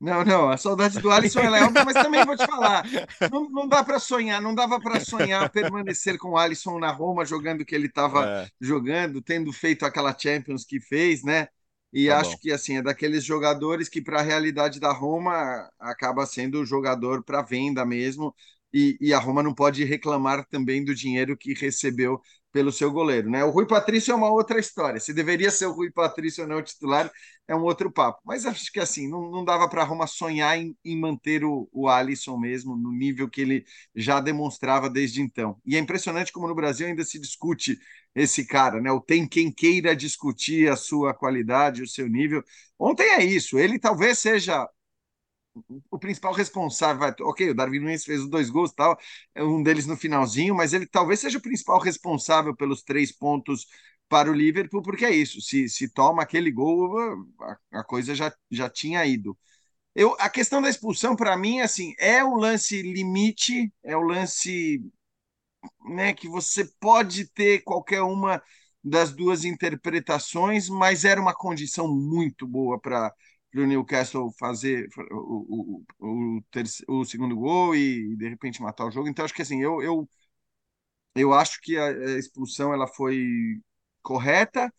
Não, 0.00 0.24
não, 0.24 0.48
a 0.48 0.56
saudade 0.56 1.00
do 1.00 1.10
Alisson 1.10 1.40
é 1.40 1.64
óbvia, 1.64 1.84
mas 1.84 1.94
também 1.94 2.24
vou 2.24 2.36
te 2.36 2.46
falar, 2.46 2.84
não, 3.32 3.50
não 3.50 3.68
dá 3.68 3.82
para 3.82 3.98
sonhar, 3.98 4.40
não 4.40 4.54
dava 4.54 4.80
para 4.80 5.00
sonhar 5.00 5.50
permanecer 5.50 6.16
com 6.18 6.30
o 6.30 6.38
Alisson 6.38 6.78
na 6.78 6.92
Roma 6.92 7.24
jogando 7.24 7.62
o 7.62 7.64
que 7.64 7.74
ele 7.74 7.88
estava 7.88 8.24
é. 8.24 8.48
jogando, 8.60 9.20
tendo 9.20 9.52
feito 9.52 9.84
aquela 9.84 10.16
Champions 10.16 10.64
que 10.64 10.80
fez, 10.80 11.24
né? 11.24 11.48
E 11.92 12.08
tá 12.08 12.20
acho 12.20 12.32
bom. 12.32 12.38
que 12.38 12.52
assim 12.52 12.76
é 12.76 12.82
daqueles 12.82 13.24
jogadores 13.24 13.88
que 13.88 14.00
para 14.00 14.20
a 14.20 14.22
realidade 14.22 14.78
da 14.78 14.92
Roma 14.92 15.68
acaba 15.80 16.24
sendo 16.26 16.64
jogador 16.64 17.24
para 17.24 17.42
venda 17.42 17.84
mesmo. 17.84 18.32
E, 18.72 18.98
e, 19.00 19.14
a 19.14 19.18
Roma 19.18 19.42
não 19.42 19.54
pode 19.54 19.82
reclamar 19.82 20.46
também 20.46 20.84
do 20.84 20.94
dinheiro 20.94 21.36
que 21.36 21.54
recebeu 21.54 22.20
pelo 22.58 22.72
seu 22.72 22.90
goleiro, 22.90 23.30
né? 23.30 23.44
O 23.44 23.50
Rui 23.50 23.66
Patrício 23.68 24.10
é 24.10 24.14
uma 24.16 24.32
outra 24.32 24.58
história. 24.58 24.98
Se 24.98 25.14
deveria 25.14 25.48
ser 25.48 25.66
o 25.66 25.72
Rui 25.72 25.92
Patrício 25.92 26.42
ou 26.42 26.48
não 26.50 26.60
titular 26.60 27.08
é 27.46 27.54
um 27.54 27.62
outro 27.62 27.88
papo. 27.88 28.20
Mas 28.24 28.44
acho 28.44 28.72
que 28.72 28.80
assim 28.80 29.08
não, 29.08 29.30
não 29.30 29.44
dava 29.44 29.68
para 29.68 29.80
a 29.82 29.84
Roma 29.84 30.08
sonhar 30.08 30.58
em, 30.58 30.76
em 30.84 30.98
manter 30.98 31.44
o, 31.44 31.68
o 31.72 31.88
Alisson 31.88 32.36
mesmo 32.36 32.76
no 32.76 32.90
nível 32.90 33.30
que 33.30 33.40
ele 33.42 33.64
já 33.94 34.18
demonstrava 34.18 34.90
desde 34.90 35.22
então. 35.22 35.56
E 35.64 35.76
é 35.76 35.78
impressionante 35.78 36.32
como 36.32 36.48
no 36.48 36.54
Brasil 36.54 36.88
ainda 36.88 37.04
se 37.04 37.20
discute 37.20 37.78
esse 38.12 38.44
cara, 38.44 38.80
né? 38.80 38.90
O 38.90 39.00
tem 39.00 39.28
quem 39.28 39.52
queira 39.52 39.94
discutir 39.94 40.68
a 40.68 40.74
sua 40.74 41.14
qualidade, 41.14 41.80
o 41.82 41.86
seu 41.86 42.08
nível. 42.08 42.42
Ontem 42.76 43.04
é 43.04 43.24
isso. 43.24 43.56
Ele 43.56 43.78
talvez 43.78 44.18
seja 44.18 44.68
o 45.90 45.98
principal 45.98 46.32
responsável, 46.32 47.14
ok, 47.22 47.50
o 47.50 47.54
Darwin 47.54 47.80
Nunes 47.80 48.04
fez 48.04 48.20
os 48.20 48.28
dois 48.30 48.50
gols, 48.50 48.72
tal, 48.72 48.98
é 49.34 49.42
um 49.42 49.62
deles 49.62 49.86
no 49.86 49.96
finalzinho, 49.96 50.54
mas 50.54 50.72
ele 50.72 50.86
talvez 50.86 51.20
seja 51.20 51.38
o 51.38 51.42
principal 51.42 51.78
responsável 51.80 52.54
pelos 52.56 52.82
três 52.82 53.12
pontos 53.12 53.66
para 54.08 54.30
o 54.30 54.34
Liverpool, 54.34 54.82
porque 54.82 55.04
é 55.04 55.10
isso, 55.14 55.40
se, 55.40 55.68
se 55.68 55.92
toma 55.92 56.22
aquele 56.22 56.50
gol, 56.50 56.98
a, 57.40 57.80
a 57.80 57.84
coisa 57.84 58.14
já, 58.14 58.32
já 58.50 58.68
tinha 58.70 59.04
ido. 59.06 59.36
Eu, 59.94 60.16
a 60.20 60.30
questão 60.30 60.62
da 60.62 60.68
expulsão, 60.70 61.16
para 61.16 61.36
mim, 61.36 61.60
assim, 61.60 61.94
é 61.98 62.24
o 62.24 62.36
lance 62.36 62.82
limite, 62.82 63.72
é 63.84 63.96
o 63.96 64.02
lance 64.02 64.80
né, 65.86 66.12
que 66.14 66.28
você 66.28 66.64
pode 66.80 67.26
ter 67.32 67.62
qualquer 67.62 68.02
uma 68.02 68.42
das 68.82 69.12
duas 69.12 69.44
interpretações, 69.44 70.68
mas 70.68 71.04
era 71.04 71.20
uma 71.20 71.34
condição 71.34 71.88
muito 71.88 72.46
boa 72.46 72.78
para 72.80 73.12
para 73.50 73.62
o 73.62 73.66
Newcastle 73.66 74.32
fazer 74.38 74.88
o, 75.10 75.84
o, 76.00 76.36
o, 76.38 76.42
terceiro, 76.50 76.92
o, 76.92 77.04
segundo 77.04 77.36
gol 77.36 77.74
e 77.74 78.16
de 78.16 78.28
repente 78.28 78.62
matar 78.62 78.86
o 78.86 78.90
jogo. 78.90 79.08
Então 79.08 79.24
acho 79.24 79.34
que 79.34 79.42
assim 79.42 79.62
eu 79.62 79.82
eu, 79.82 80.08
eu 81.14 81.32
acho 81.32 81.60
que 81.60 81.76
a, 81.76 81.90
expulsão 82.18 82.72
ela 82.72 82.86
foi 82.86 83.60
correta. 84.02 84.72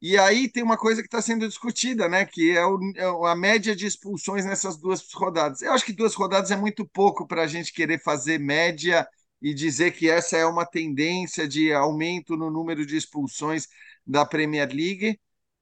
E 0.00 0.18
aí 0.18 0.50
tem 0.50 0.62
uma 0.64 0.76
coisa 0.76 1.00
que 1.00 1.06
está 1.06 1.22
sendo 1.22 1.48
discutida, 1.48 2.08
né? 2.08 2.26
Que 2.26 2.56
é, 2.56 2.66
o, 2.66 2.78
é 2.96 3.30
a 3.30 3.36
média 3.36 3.74
de 3.76 3.86
expulsões 3.86 4.44
nessas 4.44 4.76
duas 4.76 5.02
rodadas. 5.12 5.62
Eu 5.62 5.72
acho 5.72 5.84
que 5.84 5.92
duas 5.92 6.14
rodadas 6.14 6.50
é 6.50 6.56
muito 6.56 6.86
pouco 6.86 7.26
para 7.26 7.42
a 7.44 7.46
gente 7.46 7.72
querer 7.72 8.02
fazer 8.02 8.38
média 8.38 9.06
e 9.40 9.54
dizer 9.54 9.92
que 9.92 10.10
essa 10.10 10.36
é 10.36 10.46
uma 10.46 10.66
tendência 10.66 11.46
de 11.48 11.72
aumento 11.72 12.36
no 12.36 12.50
número 12.50 12.84
de 12.86 12.96
expulsões 12.96 13.68
da 14.06 14.26
Premier 14.26 14.68
League 14.68 15.20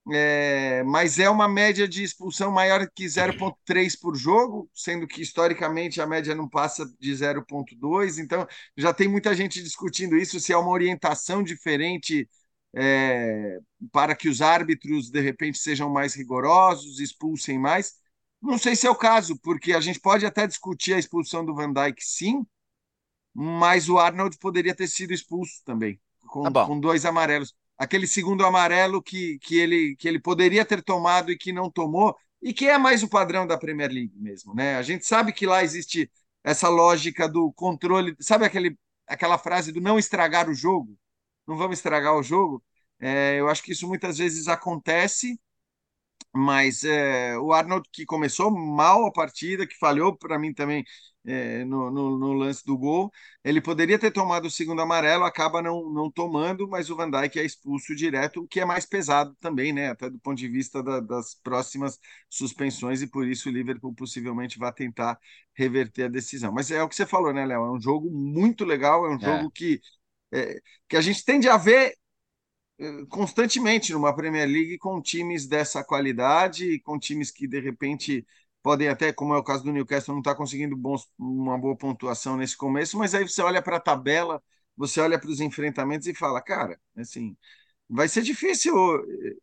é, 0.08 0.82
mas 0.84 1.18
é 1.18 1.28
uma 1.28 1.46
média 1.46 1.86
de 1.86 2.02
expulsão 2.02 2.50
maior 2.50 2.88
que 2.94 3.06
0,3 3.06 3.94
por 3.96 4.16
jogo, 4.16 4.68
sendo 4.74 5.06
que 5.06 5.20
historicamente 5.20 6.00
a 6.00 6.06
média 6.06 6.34
não 6.34 6.48
passa 6.48 6.86
de 6.98 7.12
0,2. 7.12 8.18
Então 8.18 8.46
já 8.76 8.92
tem 8.94 9.08
muita 9.08 9.34
gente 9.34 9.62
discutindo 9.62 10.16
isso, 10.16 10.40
se 10.40 10.52
é 10.52 10.56
uma 10.56 10.70
orientação 10.70 11.42
diferente 11.42 12.28
é, 12.74 13.58
para 13.92 14.14
que 14.14 14.28
os 14.28 14.40
árbitros 14.40 15.10
de 15.10 15.20
repente 15.20 15.58
sejam 15.58 15.90
mais 15.90 16.14
rigorosos, 16.14 16.98
expulsem 16.98 17.58
mais. 17.58 17.94
Não 18.40 18.56
sei 18.56 18.74
se 18.74 18.86
é 18.86 18.90
o 18.90 18.96
caso, 18.96 19.38
porque 19.40 19.74
a 19.74 19.80
gente 19.80 20.00
pode 20.00 20.24
até 20.24 20.46
discutir 20.46 20.94
a 20.94 20.98
expulsão 20.98 21.44
do 21.44 21.54
Van 21.54 21.72
Dijk, 21.72 22.02
sim, 22.02 22.46
mas 23.34 23.88
o 23.88 23.98
Arnold 23.98 24.38
poderia 24.38 24.74
ter 24.74 24.88
sido 24.88 25.12
expulso 25.12 25.62
também, 25.64 26.00
com, 26.26 26.50
tá 26.50 26.66
com 26.66 26.80
dois 26.80 27.04
amarelos 27.04 27.54
aquele 27.80 28.06
segundo 28.06 28.44
amarelo 28.44 29.02
que, 29.02 29.38
que, 29.38 29.58
ele, 29.58 29.96
que 29.96 30.06
ele 30.06 30.20
poderia 30.20 30.66
ter 30.66 30.82
tomado 30.82 31.32
e 31.32 31.38
que 31.38 31.50
não 31.50 31.70
tomou, 31.70 32.14
e 32.42 32.52
que 32.52 32.68
é 32.68 32.76
mais 32.76 33.02
o 33.02 33.08
padrão 33.08 33.46
da 33.46 33.56
Premier 33.56 33.90
League 33.90 34.12
mesmo. 34.18 34.54
Né? 34.54 34.76
A 34.76 34.82
gente 34.82 35.06
sabe 35.06 35.32
que 35.32 35.46
lá 35.46 35.64
existe 35.64 36.10
essa 36.44 36.68
lógica 36.68 37.26
do 37.26 37.50
controle, 37.54 38.14
sabe 38.20 38.44
aquele, 38.44 38.76
aquela 39.06 39.38
frase 39.38 39.72
do 39.72 39.80
não 39.80 39.98
estragar 39.98 40.50
o 40.50 40.54
jogo? 40.54 40.94
Não 41.46 41.56
vamos 41.56 41.78
estragar 41.78 42.14
o 42.14 42.22
jogo? 42.22 42.62
É, 43.00 43.40
eu 43.40 43.48
acho 43.48 43.62
que 43.62 43.72
isso 43.72 43.88
muitas 43.88 44.18
vezes 44.18 44.46
acontece, 44.46 45.40
mas 46.34 46.84
é, 46.84 47.38
o 47.38 47.52
Arnold 47.52 47.88
que 47.92 48.04
começou 48.04 48.50
mal 48.50 49.06
a 49.06 49.12
partida, 49.12 49.66
que 49.66 49.78
falhou 49.78 50.16
para 50.16 50.38
mim 50.38 50.52
também 50.52 50.84
é, 51.26 51.64
no, 51.64 51.90
no, 51.90 52.18
no, 52.18 52.32
lance 52.32 52.64
do 52.64 52.76
gol. 52.76 53.12
Ele 53.44 53.60
poderia 53.60 53.98
ter 53.98 54.10
tomado 54.10 54.46
o 54.46 54.50
segundo 54.50 54.80
amarelo, 54.80 55.24
acaba 55.24 55.60
não, 55.62 55.90
não 55.92 56.10
tomando, 56.10 56.68
mas 56.68 56.90
o 56.90 56.96
Van 56.96 57.10
Dijk 57.10 57.38
é 57.38 57.44
expulso 57.44 57.94
direto, 57.94 58.42
o 58.42 58.48
que 58.48 58.60
é 58.60 58.64
mais 58.64 58.86
pesado 58.86 59.34
também, 59.40 59.72
né? 59.72 59.90
Até 59.90 60.08
do 60.08 60.18
ponto 60.18 60.38
de 60.38 60.48
vista 60.48 60.82
da, 60.82 61.00
das 61.00 61.34
próximas 61.34 61.98
suspensões, 62.28 63.02
e 63.02 63.06
por 63.06 63.26
isso 63.26 63.48
o 63.48 63.52
Liverpool 63.52 63.94
possivelmente 63.94 64.58
vai 64.58 64.72
tentar 64.72 65.18
reverter 65.54 66.04
a 66.04 66.08
decisão. 66.08 66.52
Mas 66.52 66.70
é 66.70 66.82
o 66.82 66.88
que 66.88 66.96
você 66.96 67.06
falou, 67.06 67.32
né, 67.32 67.44
Léo? 67.44 67.64
É 67.64 67.70
um 67.70 67.80
jogo 67.80 68.10
muito 68.10 68.64
legal, 68.64 69.04
é 69.06 69.10
um 69.10 69.16
é. 69.16 69.20
jogo 69.20 69.50
que, 69.50 69.80
é, 70.32 70.60
que 70.88 70.96
a 70.96 71.00
gente 71.00 71.24
tende 71.24 71.48
a 71.48 71.56
ver 71.56 71.94
é, 72.78 73.04
constantemente 73.10 73.92
numa 73.92 74.14
Premier 74.14 74.48
League 74.48 74.78
com 74.78 75.02
times 75.02 75.46
dessa 75.46 75.84
qualidade, 75.84 76.80
com 76.80 76.98
times 76.98 77.30
que 77.30 77.46
de 77.46 77.60
repente 77.60 78.26
podem 78.62 78.88
até, 78.88 79.12
como 79.12 79.34
é 79.34 79.38
o 79.38 79.44
caso 79.44 79.64
do 79.64 79.72
Newcastle, 79.72 80.14
não 80.14 80.20
está 80.20 80.34
conseguindo 80.34 80.76
bons, 80.76 81.08
uma 81.18 81.58
boa 81.58 81.76
pontuação 81.76 82.36
nesse 82.36 82.56
começo, 82.56 82.98
mas 82.98 83.14
aí 83.14 83.26
você 83.28 83.42
olha 83.42 83.62
para 83.62 83.76
a 83.76 83.80
tabela, 83.80 84.42
você 84.76 85.00
olha 85.00 85.18
para 85.18 85.30
os 85.30 85.40
enfrentamentos 85.40 86.06
e 86.06 86.14
fala, 86.14 86.40
cara, 86.42 86.78
assim, 86.96 87.36
vai 87.88 88.08
ser 88.08 88.22
difícil 88.22 88.74
eh, 88.98 89.36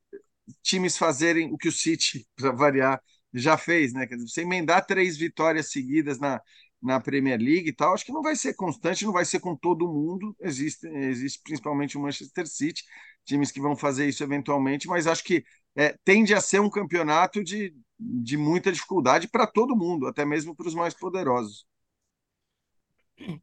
times 0.61 0.97
fazerem 0.97 1.51
o 1.53 1.57
que 1.57 1.68
o 1.68 1.72
City, 1.72 2.28
para 2.36 2.51
variar, 2.51 3.01
já 3.34 3.57
fez, 3.57 3.93
né? 3.93 4.07
Quer 4.07 4.15
dizer, 4.15 4.28
você 4.30 4.41
emendar 4.41 4.86
três 4.86 5.18
vitórias 5.18 5.72
seguidas 5.72 6.20
na, 6.20 6.41
na 6.82 6.99
Premier 6.99 7.39
League 7.39 7.70
e 7.70 7.74
tal, 7.74 7.93
acho 7.93 8.05
que 8.05 8.11
não 8.11 8.22
vai 8.22 8.36
ser 8.36 8.53
constante, 8.55 9.05
não 9.05 9.13
vai 9.13 9.26
ser 9.26 9.39
com 9.39 9.55
todo 9.55 9.88
mundo. 9.88 10.36
Existe, 10.41 10.88
existe 10.88 11.41
principalmente 11.43 11.97
o 11.97 12.01
Manchester 12.01 12.47
City, 12.47 12.84
times 13.26 13.51
que 13.51 13.59
vão 13.61 13.76
fazer 13.76 14.07
isso 14.07 14.24
eventualmente, 14.24 14.88
mas 14.88 15.07
acho 15.07 15.24
que 15.24 15.43
é, 15.78 15.95
tende 16.03 16.34
a 16.34 16.41
ser 16.41 16.59
um 16.59 16.69
campeonato 16.69 17.43
de, 17.43 17.73
de 17.99 18.36
muita 18.36 18.71
dificuldade 18.71 19.28
para 19.28 19.45
todo 19.45 19.75
mundo, 19.75 20.07
até 20.07 20.25
mesmo 20.25 20.55
para 20.55 20.67
os 20.67 20.73
mais 20.73 20.95
poderosos. 20.95 21.67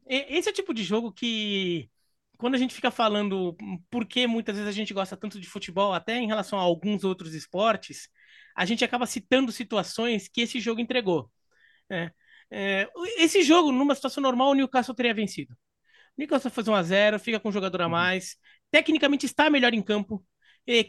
Esse 0.05 0.49
é 0.49 0.51
o 0.51 0.55
tipo 0.55 0.73
de 0.73 0.83
jogo 0.83 1.13
que, 1.13 1.89
quando 2.37 2.55
a 2.55 2.57
gente 2.57 2.75
fica 2.75 2.91
falando 2.91 3.55
por 3.89 4.05
que 4.05 4.27
muitas 4.27 4.55
vezes 4.55 4.69
a 4.69 4.73
gente 4.73 4.93
gosta 4.93 5.15
tanto 5.15 5.39
de 5.39 5.47
futebol, 5.47 5.93
até 5.93 6.17
em 6.17 6.27
relação 6.27 6.59
a 6.59 6.61
alguns 6.61 7.05
outros 7.05 7.33
esportes, 7.33 8.09
a 8.53 8.65
gente 8.65 8.83
acaba 8.83 9.05
citando 9.05 9.51
situações 9.51 10.27
que 10.27 10.41
esse 10.41 10.59
jogo 10.59 10.81
entregou. 10.81 11.31
É. 11.89 12.11
É, 12.51 12.87
esse 13.17 13.41
jogo, 13.43 13.71
numa 13.71 13.95
situação 13.95 14.21
normal, 14.21 14.51
o 14.51 14.53
Newcastle 14.53 14.93
teria 14.93 15.13
vencido. 15.13 15.53
O 15.53 16.21
Newcastle 16.21 16.51
faz 16.51 16.67
1x0, 16.67 17.19
fica 17.19 17.39
com 17.39 17.49
um 17.49 17.51
jogador 17.51 17.81
a 17.81 17.89
mais, 17.89 18.37
tecnicamente 18.71 19.25
está 19.25 19.49
melhor 19.49 19.73
em 19.73 19.81
campo, 19.81 20.23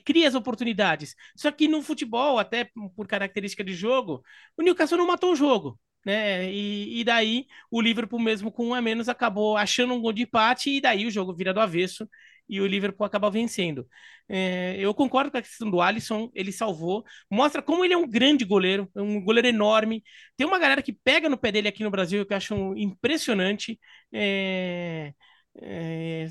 cria 0.04 0.28
as 0.28 0.34
oportunidades. 0.34 1.14
Só 1.36 1.50
que 1.50 1.68
no 1.68 1.82
futebol, 1.82 2.38
até 2.38 2.70
por 2.94 3.06
característica 3.06 3.64
de 3.64 3.74
jogo, 3.74 4.22
o 4.56 4.62
Newcastle 4.62 4.98
não 4.98 5.06
matou 5.06 5.32
o 5.32 5.36
jogo. 5.36 5.78
Né? 6.04 6.52
E, 6.52 7.00
e 7.00 7.04
daí 7.04 7.46
o 7.70 7.80
Liverpool, 7.80 8.20
mesmo 8.20 8.52
com 8.52 8.68
um 8.68 8.74
a 8.74 8.80
menos, 8.80 9.08
acabou 9.08 9.56
achando 9.56 9.92
um 9.92 10.00
gol 10.00 10.12
de 10.12 10.22
empate, 10.22 10.70
e 10.70 10.80
daí 10.80 11.04
o 11.06 11.10
jogo 11.10 11.34
vira 11.34 11.52
do 11.52 11.60
avesso 11.60 12.08
e 12.48 12.60
o 12.60 12.66
Liverpool 12.66 13.04
acaba 13.04 13.30
vencendo. 13.30 13.88
É, 14.28 14.76
eu 14.78 14.94
concordo 14.94 15.30
com 15.30 15.38
a 15.38 15.42
questão 15.42 15.70
do 15.70 15.80
Alisson, 15.80 16.30
ele 16.34 16.52
salvou, 16.52 17.04
mostra 17.30 17.62
como 17.62 17.84
ele 17.84 17.94
é 17.94 17.96
um 17.96 18.08
grande 18.08 18.44
goleiro, 18.44 18.88
um 18.94 19.20
goleiro 19.22 19.48
enorme. 19.48 20.02
Tem 20.36 20.46
uma 20.46 20.58
galera 20.58 20.82
que 20.82 20.92
pega 20.92 21.28
no 21.28 21.38
pé 21.38 21.52
dele 21.52 21.68
aqui 21.68 21.82
no 21.82 21.90
Brasil 21.90 22.24
que 22.26 22.32
eu 22.32 22.36
acho 22.36 22.54
impressionante. 22.76 23.78
É, 24.12 25.12
é, 25.60 26.26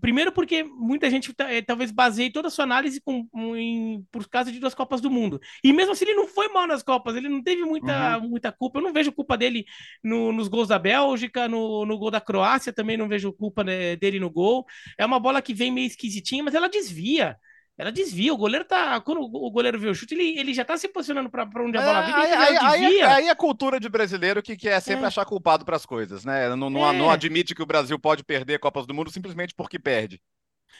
primeiro 0.00 0.32
porque 0.32 0.64
muita 0.64 1.08
gente 1.08 1.32
é, 1.38 1.62
talvez 1.62 1.90
baseie 1.90 2.32
toda 2.32 2.48
a 2.48 2.50
sua 2.50 2.64
análise 2.64 3.00
com, 3.00 3.26
em, 3.56 4.04
por 4.10 4.28
causa 4.28 4.50
de 4.50 4.58
duas 4.58 4.74
Copas 4.74 5.00
do 5.00 5.10
Mundo. 5.10 5.40
E 5.62 5.72
mesmo 5.72 5.92
assim 5.92 6.04
ele 6.04 6.14
não 6.14 6.26
foi 6.26 6.48
mal 6.48 6.66
nas 6.66 6.82
Copas, 6.82 7.16
ele 7.16 7.28
não 7.28 7.42
teve 7.42 7.62
muita, 7.62 8.18
uhum. 8.18 8.28
muita 8.28 8.50
culpa. 8.50 8.78
Eu 8.78 8.82
não 8.82 8.92
vejo 8.92 9.12
culpa 9.12 9.36
dele 9.36 9.64
no, 10.02 10.32
nos 10.32 10.48
gols 10.48 10.68
da 10.68 10.78
Bélgica, 10.78 11.48
no, 11.48 11.86
no 11.86 11.98
gol 11.98 12.10
da 12.10 12.20
Croácia, 12.20 12.72
também 12.72 12.96
não 12.96 13.08
vejo 13.08 13.32
culpa 13.32 13.62
né, 13.62 13.96
dele 13.96 14.18
no 14.18 14.30
gol. 14.30 14.66
É 14.98 15.06
uma 15.06 15.20
bola 15.20 15.42
que 15.42 15.54
vem 15.54 15.70
meio 15.70 15.86
esquisitinha, 15.86 16.42
mas 16.42 16.54
ela 16.54 16.68
desvia. 16.68 17.36
Ela 17.78 17.92
desvia, 17.92 18.34
o 18.34 18.36
goleiro 18.36 18.64
tá. 18.64 19.00
Quando 19.00 19.20
o 19.20 19.50
goleiro 19.52 19.78
vê 19.78 19.88
o 19.88 19.94
chute, 19.94 20.12
ele, 20.12 20.36
ele 20.36 20.52
já 20.52 20.64
tá 20.64 20.76
se 20.76 20.88
posicionando 20.88 21.30
para 21.30 21.44
onde 21.62 21.78
a 21.78 21.80
bola 21.80 22.02
vem. 22.02 22.12
Aí, 22.12 22.32
aí, 22.32 22.56
aí, 22.56 23.02
aí, 23.02 23.28
é 23.28 23.34
cultura 23.36 23.78
de 23.78 23.88
brasileiro 23.88 24.42
que 24.42 24.56
quer 24.56 24.80
sempre 24.80 25.04
é. 25.04 25.06
achar 25.06 25.24
culpado 25.24 25.64
para 25.64 25.76
as 25.76 25.86
coisas, 25.86 26.24
né? 26.24 26.48
Não, 26.56 26.68
não, 26.68 26.90
é. 26.90 26.92
não 26.92 27.08
admite 27.08 27.54
que 27.54 27.62
o 27.62 27.66
Brasil 27.66 27.96
pode 27.96 28.24
perder 28.24 28.58
Copas 28.58 28.84
do 28.84 28.92
Mundo 28.92 29.12
simplesmente 29.12 29.54
porque 29.54 29.78
perde. 29.78 30.20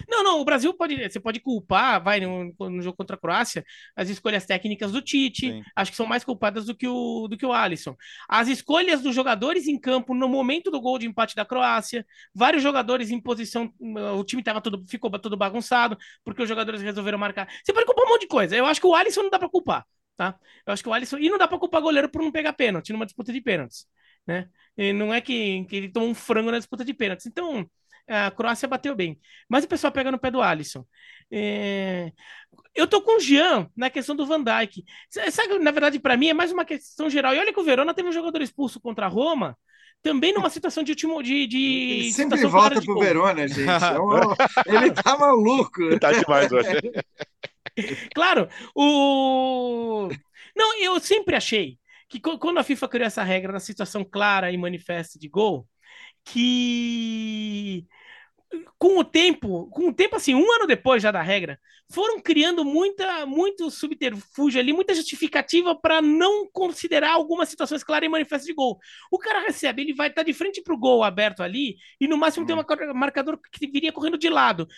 Não, 0.09 0.23
não, 0.23 0.41
o 0.41 0.45
Brasil 0.45 0.73
pode, 0.75 0.97
você 1.11 1.19
pode 1.19 1.41
culpar, 1.41 2.03
vai, 2.03 2.21
no, 2.21 2.55
no 2.59 2.83
jogo 2.83 2.97
contra 2.97 3.17
a 3.17 3.19
Croácia, 3.19 3.65
as 3.97 4.09
escolhas 4.09 4.47
técnicas 4.47 4.93
do 4.93 5.03
Tite, 5.03 5.51
Sim. 5.51 5.63
acho 5.75 5.91
que 5.91 5.97
são 5.97 6.07
mais 6.07 6.25
culpadas 6.25 6.67
do 6.67 6.75
que, 6.75 6.87
o, 6.87 7.27
do 7.29 7.37
que 7.37 7.47
o 7.47 7.53
Alisson. 7.53 7.97
As 8.29 8.49
escolhas 8.49 9.03
dos 9.03 9.15
jogadores 9.15 9.67
em 9.67 9.79
campo 9.79 10.15
no 10.15 10.29
momento 10.29 10.71
do 10.71 10.81
gol 10.81 10.99
de 10.99 11.07
empate 11.07 11.35
da 11.35 11.45
Croácia, 11.45 12.07
vários 12.35 12.63
jogadores 12.63 13.11
em 13.11 13.21
posição, 13.21 13.73
o 14.17 14.25
time 14.25 14.43
tava 14.43 14.61
tudo, 14.61 14.85
ficou 14.89 15.11
todo 15.19 15.37
bagunçado, 15.37 15.97
porque 16.25 16.43
os 16.43 16.49
jogadores 16.49 16.81
resolveram 16.81 17.19
marcar. 17.19 17.49
Você 17.65 17.73
pode 17.73 17.87
culpar 17.87 18.05
um 18.05 18.09
monte 18.11 18.23
de 18.23 18.29
coisa, 18.29 18.57
eu 18.57 18.67
acho 18.67 18.81
que 18.81 18.87
o 18.87 18.95
Alisson 18.95 19.23
não 19.23 19.31
dá 19.31 19.39
para 19.39 19.49
culpar, 19.49 19.85
tá? 20.17 20.39
Eu 20.67 20.73
acho 20.73 20.83
que 20.83 20.89
o 20.89 20.93
Alisson, 20.93 21.19
e 21.19 21.29
não 21.29 21.39
dá 21.39 21.49
para 21.49 21.59
culpar 21.59 21.81
o 21.81 21.85
goleiro 21.85 22.09
por 22.09 22.23
não 22.23 22.31
pegar 22.31 22.53
pênalti 22.53 22.93
numa 22.93 23.07
disputa 23.07 23.33
de 23.33 23.41
pênaltis, 23.41 23.87
né? 24.27 24.49
E 24.77 24.93
não 24.93 25.13
é 25.13 25.21
que, 25.21 25.65
que 25.65 25.77
ele 25.77 25.89
tomou 25.91 26.09
um 26.09 26.15
frango 26.15 26.51
na 26.53 26.59
disputa 26.59 26.85
de 26.85 26.95
pênaltis, 26.95 27.27
então 27.27 27.69
a 28.09 28.31
Croácia 28.31 28.67
bateu 28.67 28.95
bem. 28.95 29.19
Mas 29.49 29.65
o 29.65 29.69
pessoal 29.69 29.93
pega 29.93 30.11
no 30.11 30.19
pé 30.19 30.31
do 30.31 30.41
Alisson. 30.41 30.85
É... 31.31 32.13
Eu 32.75 32.87
tô 32.87 33.03
com 33.03 33.17
o 33.17 33.21
Jean 33.21 33.69
na 33.77 33.91
questão 33.91 34.17
do 34.17 34.27
Van 34.27 34.43
Dijk. 34.43 34.85
Sabe, 35.31 35.59
na 35.59 35.71
verdade, 35.71 35.99
para 35.99 36.17
mim 36.17 36.29
é 36.29 36.35
mais 36.35 36.53
uma 36.53 36.65
questão 36.65 37.11
geral. 37.11 37.35
E 37.35 37.39
olha 37.39 37.53
que 37.53 37.61
o 37.61 37.65
Verona 37.65 37.93
teve 37.93 38.09
um 38.09 38.13
jogador 38.13 38.41
expulso 38.41 38.81
contra 38.81 39.07
a 39.07 39.09
Roma, 39.09 39.57
também 40.03 40.33
numa 40.33 40.49
situação 40.49 40.83
de 40.83 40.93
último 40.93 41.23
de, 41.23 41.47
de 41.47 42.13
sempre 42.13 42.45
volta 42.47 42.81
pro 42.81 42.99
Verona, 42.99 43.47
gente. 43.47 43.69
É 44.67 44.75
ele 44.75 44.91
tá 44.93 45.17
maluco. 45.19 45.99
Tá 45.99 46.13
demais 46.13 46.51
hoje. 46.53 46.71
claro, 48.15 48.49
o 48.75 50.09
Não, 50.57 50.83
eu 50.83 50.99
sempre 51.01 51.37
achei 51.37 51.79
que 52.09 52.21
quando 52.21 52.59
a 52.59 52.65
FIFA 52.65 52.89
criou 52.89 53.07
essa 53.07 53.23
regra 53.23 53.53
na 53.53 53.61
situação 53.61 54.03
clara 54.05 54.51
e 54.51 54.57
manifesta 54.57 55.19
de 55.19 55.29
gol, 55.29 55.67
que 56.25 57.87
com 58.79 58.99
o 58.99 59.05
tempo, 59.05 59.69
com 59.71 59.89
o 59.89 59.95
tempo 59.95 60.17
assim, 60.17 60.35
um 60.35 60.53
ano 60.53 60.67
depois 60.67 61.03
já 61.03 61.11
da 61.11 61.21
regra, 61.21 61.59
foram 61.91 62.21
criando 62.21 62.65
muita, 62.65 63.27
muito 63.27 63.71
subterfúgio 63.71 64.61
ali, 64.61 64.73
muita 64.73 64.95
justificativa 64.95 65.75
para 65.75 66.03
não 66.03 66.49
considerar 66.51 67.13
algumas 67.13 67.49
situações 67.49 67.83
claras 67.83 68.07
e 68.07 68.11
manifestas 68.11 68.47
de 68.47 68.55
gol. 68.55 68.79
O 69.11 69.19
cara 69.19 69.41
recebe, 69.41 69.83
ele 69.83 69.95
vai 69.95 70.09
estar 70.09 70.23
tá 70.23 70.27
de 70.27 70.33
frente 70.33 70.63
para 70.63 70.75
o 70.75 70.79
gol 70.79 71.03
aberto 71.03 71.43
ali 71.43 71.77
e 72.01 72.07
no 72.07 72.17
máximo 72.17 72.47
tem 72.47 72.55
um 72.55 72.95
marcador 72.95 73.39
que 73.51 73.67
viria 73.67 73.93
correndo 73.93 74.19
de 74.19 74.29
lado. 74.29 74.69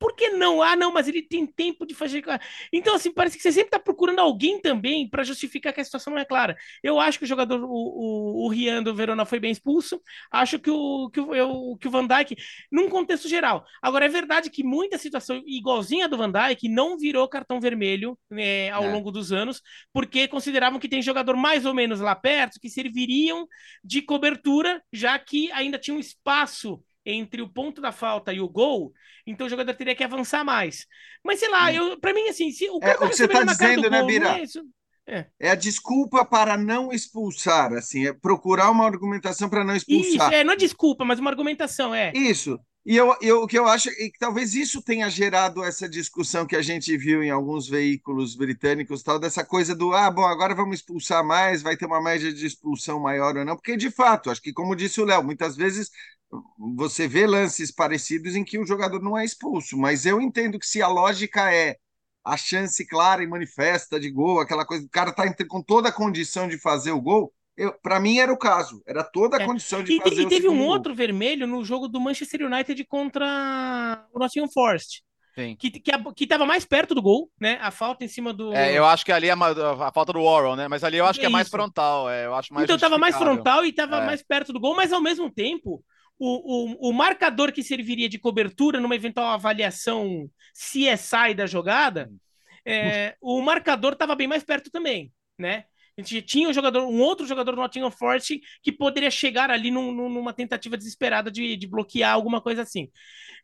Por 0.00 0.14
que 0.16 0.30
não? 0.30 0.62
Ah, 0.62 0.74
não, 0.74 0.90
mas 0.90 1.06
ele 1.06 1.20
tem 1.20 1.46
tempo 1.46 1.84
de 1.84 1.94
fazer. 1.94 2.24
Então, 2.72 2.94
assim, 2.94 3.12
parece 3.12 3.36
que 3.36 3.42
você 3.42 3.52
sempre 3.52 3.68
está 3.68 3.78
procurando 3.78 4.18
alguém 4.18 4.58
também 4.58 5.06
para 5.06 5.22
justificar 5.22 5.74
que 5.74 5.80
a 5.80 5.84
situação 5.84 6.10
não 6.14 6.18
é 6.18 6.24
clara. 6.24 6.56
Eu 6.82 6.98
acho 6.98 7.18
que 7.18 7.26
o 7.26 7.28
jogador, 7.28 7.62
o, 7.62 7.68
o, 7.68 8.46
o 8.46 8.48
Rian 8.48 8.82
do 8.82 8.94
Verona 8.94 9.26
foi 9.26 9.38
bem 9.38 9.50
expulso. 9.50 10.00
Acho 10.32 10.58
que 10.58 10.70
o, 10.70 11.10
que, 11.10 11.20
o, 11.20 11.34
eu, 11.34 11.76
que 11.78 11.86
o 11.86 11.90
Van 11.90 12.06
Dijk, 12.06 12.34
num 12.72 12.88
contexto 12.88 13.28
geral. 13.28 13.66
Agora, 13.82 14.06
é 14.06 14.08
verdade 14.08 14.48
que 14.48 14.64
muita 14.64 14.96
situação 14.96 15.42
igualzinha 15.46 16.06
a 16.06 16.08
do 16.08 16.16
Van 16.16 16.32
Dijk 16.32 16.66
não 16.66 16.96
virou 16.96 17.28
cartão 17.28 17.60
vermelho 17.60 18.18
né, 18.30 18.70
ao 18.70 18.84
é. 18.84 18.92
longo 18.92 19.12
dos 19.12 19.32
anos, 19.32 19.60
porque 19.92 20.26
consideravam 20.26 20.80
que 20.80 20.88
tem 20.88 21.02
jogador 21.02 21.36
mais 21.36 21.66
ou 21.66 21.74
menos 21.74 22.00
lá 22.00 22.14
perto 22.14 22.58
que 22.58 22.70
serviriam 22.70 23.46
de 23.84 24.00
cobertura, 24.00 24.82
já 24.90 25.18
que 25.18 25.52
ainda 25.52 25.78
tinha 25.78 25.94
um 25.94 26.00
espaço 26.00 26.82
entre 27.04 27.42
o 27.42 27.48
ponto 27.48 27.80
da 27.80 27.92
falta 27.92 28.32
e 28.32 28.40
o 28.40 28.48
gol, 28.48 28.92
então 29.26 29.46
o 29.46 29.50
jogador 29.50 29.74
teria 29.74 29.94
que 29.94 30.04
avançar 30.04 30.44
mais. 30.44 30.86
Mas 31.24 31.40
sei 31.40 31.48
lá, 31.48 31.72
eu, 31.72 31.98
para 31.98 32.12
mim, 32.12 32.28
assim, 32.28 32.50
se 32.50 32.68
o 32.68 32.76
é, 32.78 32.80
cara 32.80 32.92
é, 32.92 32.98
tá 32.98 33.06
o 33.06 33.08
que 33.08 33.16
você 33.16 33.24
está 33.24 33.44
dizendo, 33.44 33.90
né, 33.90 34.02
Bira? 34.02 34.38
É, 35.06 35.18
é, 35.18 35.26
é, 35.40 35.50
a 35.50 35.54
desculpa 35.54 36.24
para 36.24 36.56
não 36.56 36.92
expulsar, 36.92 37.72
assim, 37.72 38.06
é 38.06 38.12
procurar 38.12 38.70
uma 38.70 38.86
argumentação 38.86 39.48
para 39.48 39.64
não 39.64 39.74
expulsar. 39.74 40.28
Isso, 40.28 40.34
é, 40.34 40.44
não 40.44 40.52
é 40.52 40.56
desculpa, 40.56 41.04
mas 41.04 41.18
uma 41.18 41.30
argumentação, 41.30 41.94
é. 41.94 42.12
Isso. 42.14 42.58
E 42.84 42.96
eu, 42.96 43.14
eu, 43.20 43.42
o 43.42 43.46
que 43.46 43.58
eu 43.58 43.66
acho 43.68 43.90
é 43.90 43.92
que 43.92 44.18
talvez 44.18 44.54
isso 44.54 44.82
tenha 44.82 45.08
gerado 45.10 45.62
essa 45.62 45.86
discussão 45.88 46.46
que 46.46 46.56
a 46.56 46.62
gente 46.62 46.96
viu 46.96 47.22
em 47.22 47.30
alguns 47.30 47.68
veículos 47.68 48.34
britânicos, 48.34 49.02
tal, 49.02 49.18
dessa 49.18 49.44
coisa 49.44 49.74
do 49.76 49.92
ah, 49.92 50.10
bom, 50.10 50.24
agora 50.24 50.54
vamos 50.54 50.76
expulsar 50.76 51.22
mais, 51.24 51.60
vai 51.62 51.76
ter 51.76 51.84
uma 51.84 52.02
média 52.02 52.32
de 52.32 52.46
expulsão 52.46 52.98
maior 52.98 53.36
ou 53.36 53.44
não, 53.44 53.54
porque 53.54 53.76
de 53.76 53.90
fato, 53.90 54.30
acho 54.30 54.40
que 54.40 54.52
como 54.52 54.74
disse 54.74 54.98
o 55.00 55.04
Léo, 55.04 55.22
muitas 55.22 55.56
vezes 55.56 55.90
você 56.76 57.06
vê 57.06 57.26
lances 57.26 57.70
parecidos 57.70 58.34
em 58.34 58.44
que 58.44 58.58
o 58.58 58.66
jogador 58.66 59.00
não 59.02 59.16
é 59.18 59.24
expulso, 59.24 59.76
mas 59.76 60.06
eu 60.06 60.20
entendo 60.20 60.58
que 60.58 60.66
se 60.66 60.80
a 60.80 60.88
lógica 60.88 61.52
é 61.52 61.76
a 62.24 62.36
chance 62.36 62.86
clara 62.86 63.22
e 63.22 63.26
manifesta 63.26 64.00
de 64.00 64.10
gol, 64.10 64.40
aquela 64.40 64.64
coisa, 64.64 64.84
o 64.86 64.88
cara 64.90 65.10
está 65.10 65.24
com 65.46 65.62
toda 65.62 65.88
a 65.88 65.92
condição 65.92 66.48
de 66.48 66.58
fazer 66.58 66.92
o 66.92 67.00
gol, 67.00 67.32
para 67.82 68.00
mim 68.00 68.18
era 68.18 68.32
o 68.32 68.38
caso, 68.38 68.82
era 68.86 69.02
toda 69.02 69.36
a 69.36 69.42
é. 69.42 69.46
condição 69.46 69.82
de 69.82 69.92
e, 69.92 70.00
fazer 70.00 70.22
e, 70.22 70.28
teve 70.28 70.48
um 70.48 70.58
gol. 70.58 70.68
outro 70.68 70.94
vermelho 70.94 71.46
no 71.46 71.64
jogo 71.64 71.88
do 71.88 72.00
Manchester 72.00 72.46
United 72.46 72.84
contra 72.84 74.06
o 74.12 74.18
Nottingham 74.18 74.48
Forest. 74.52 75.02
Sim. 75.34 75.56
Que, 75.56 75.70
que, 75.70 75.92
que 76.16 76.26
tava 76.26 76.44
mais 76.44 76.64
perto 76.64 76.94
do 76.94 77.00
gol, 77.00 77.30
né? 77.40 77.58
A 77.60 77.70
falta 77.70 78.04
em 78.04 78.08
cima 78.08 78.32
do. 78.32 78.52
É, 78.52 78.76
eu 78.76 78.84
acho 78.84 79.04
que 79.04 79.12
ali 79.12 79.28
é 79.28 79.32
a, 79.32 79.88
a 79.88 79.92
falta 79.92 80.12
do 80.12 80.22
Warren, 80.22 80.56
né? 80.56 80.68
Mas 80.68 80.82
ali 80.82 80.96
eu 80.96 81.06
acho 81.06 81.20
que 81.20 81.26
é, 81.26 81.28
é 81.28 81.32
mais 81.32 81.48
frontal. 81.48 82.10
É, 82.10 82.26
eu 82.26 82.34
acho 82.34 82.52
mais 82.52 82.64
então 82.64 82.78
tava 82.78 82.98
mais 82.98 83.16
frontal 83.16 83.64
e 83.64 83.72
tava 83.72 83.98
é. 83.98 84.06
mais 84.06 84.22
perto 84.22 84.52
do 84.52 84.60
gol, 84.60 84.74
mas 84.74 84.92
ao 84.92 85.00
mesmo 85.00 85.30
tempo, 85.30 85.84
o, 86.18 86.88
o, 86.88 86.90
o 86.90 86.92
marcador 86.92 87.52
que 87.52 87.62
serviria 87.62 88.08
de 88.08 88.18
cobertura 88.18 88.80
numa 88.80 88.94
eventual 88.94 89.28
avaliação 89.28 90.28
CSI 90.52 91.34
da 91.34 91.46
jogada, 91.46 92.10
é, 92.64 93.16
o 93.20 93.40
marcador 93.40 93.92
estava 93.92 94.14
bem 94.14 94.26
mais 94.26 94.42
perto 94.42 94.70
também, 94.70 95.12
né? 95.38 95.64
A 96.00 96.02
gente 96.02 96.22
tinha 96.22 96.48
um 96.48 96.52
jogador, 96.52 96.86
um 96.86 97.00
outro 97.00 97.26
jogador 97.26 97.52
do 97.52 97.60
Nottingham 97.60 97.90
Forest 97.90 98.40
que 98.62 98.72
poderia 98.72 99.10
chegar 99.10 99.50
ali 99.50 99.70
num, 99.70 99.92
numa 99.92 100.32
tentativa 100.32 100.76
desesperada 100.76 101.30
de, 101.30 101.56
de, 101.56 101.66
bloquear 101.66 102.14
alguma 102.14 102.40
coisa 102.40 102.62
assim. 102.62 102.90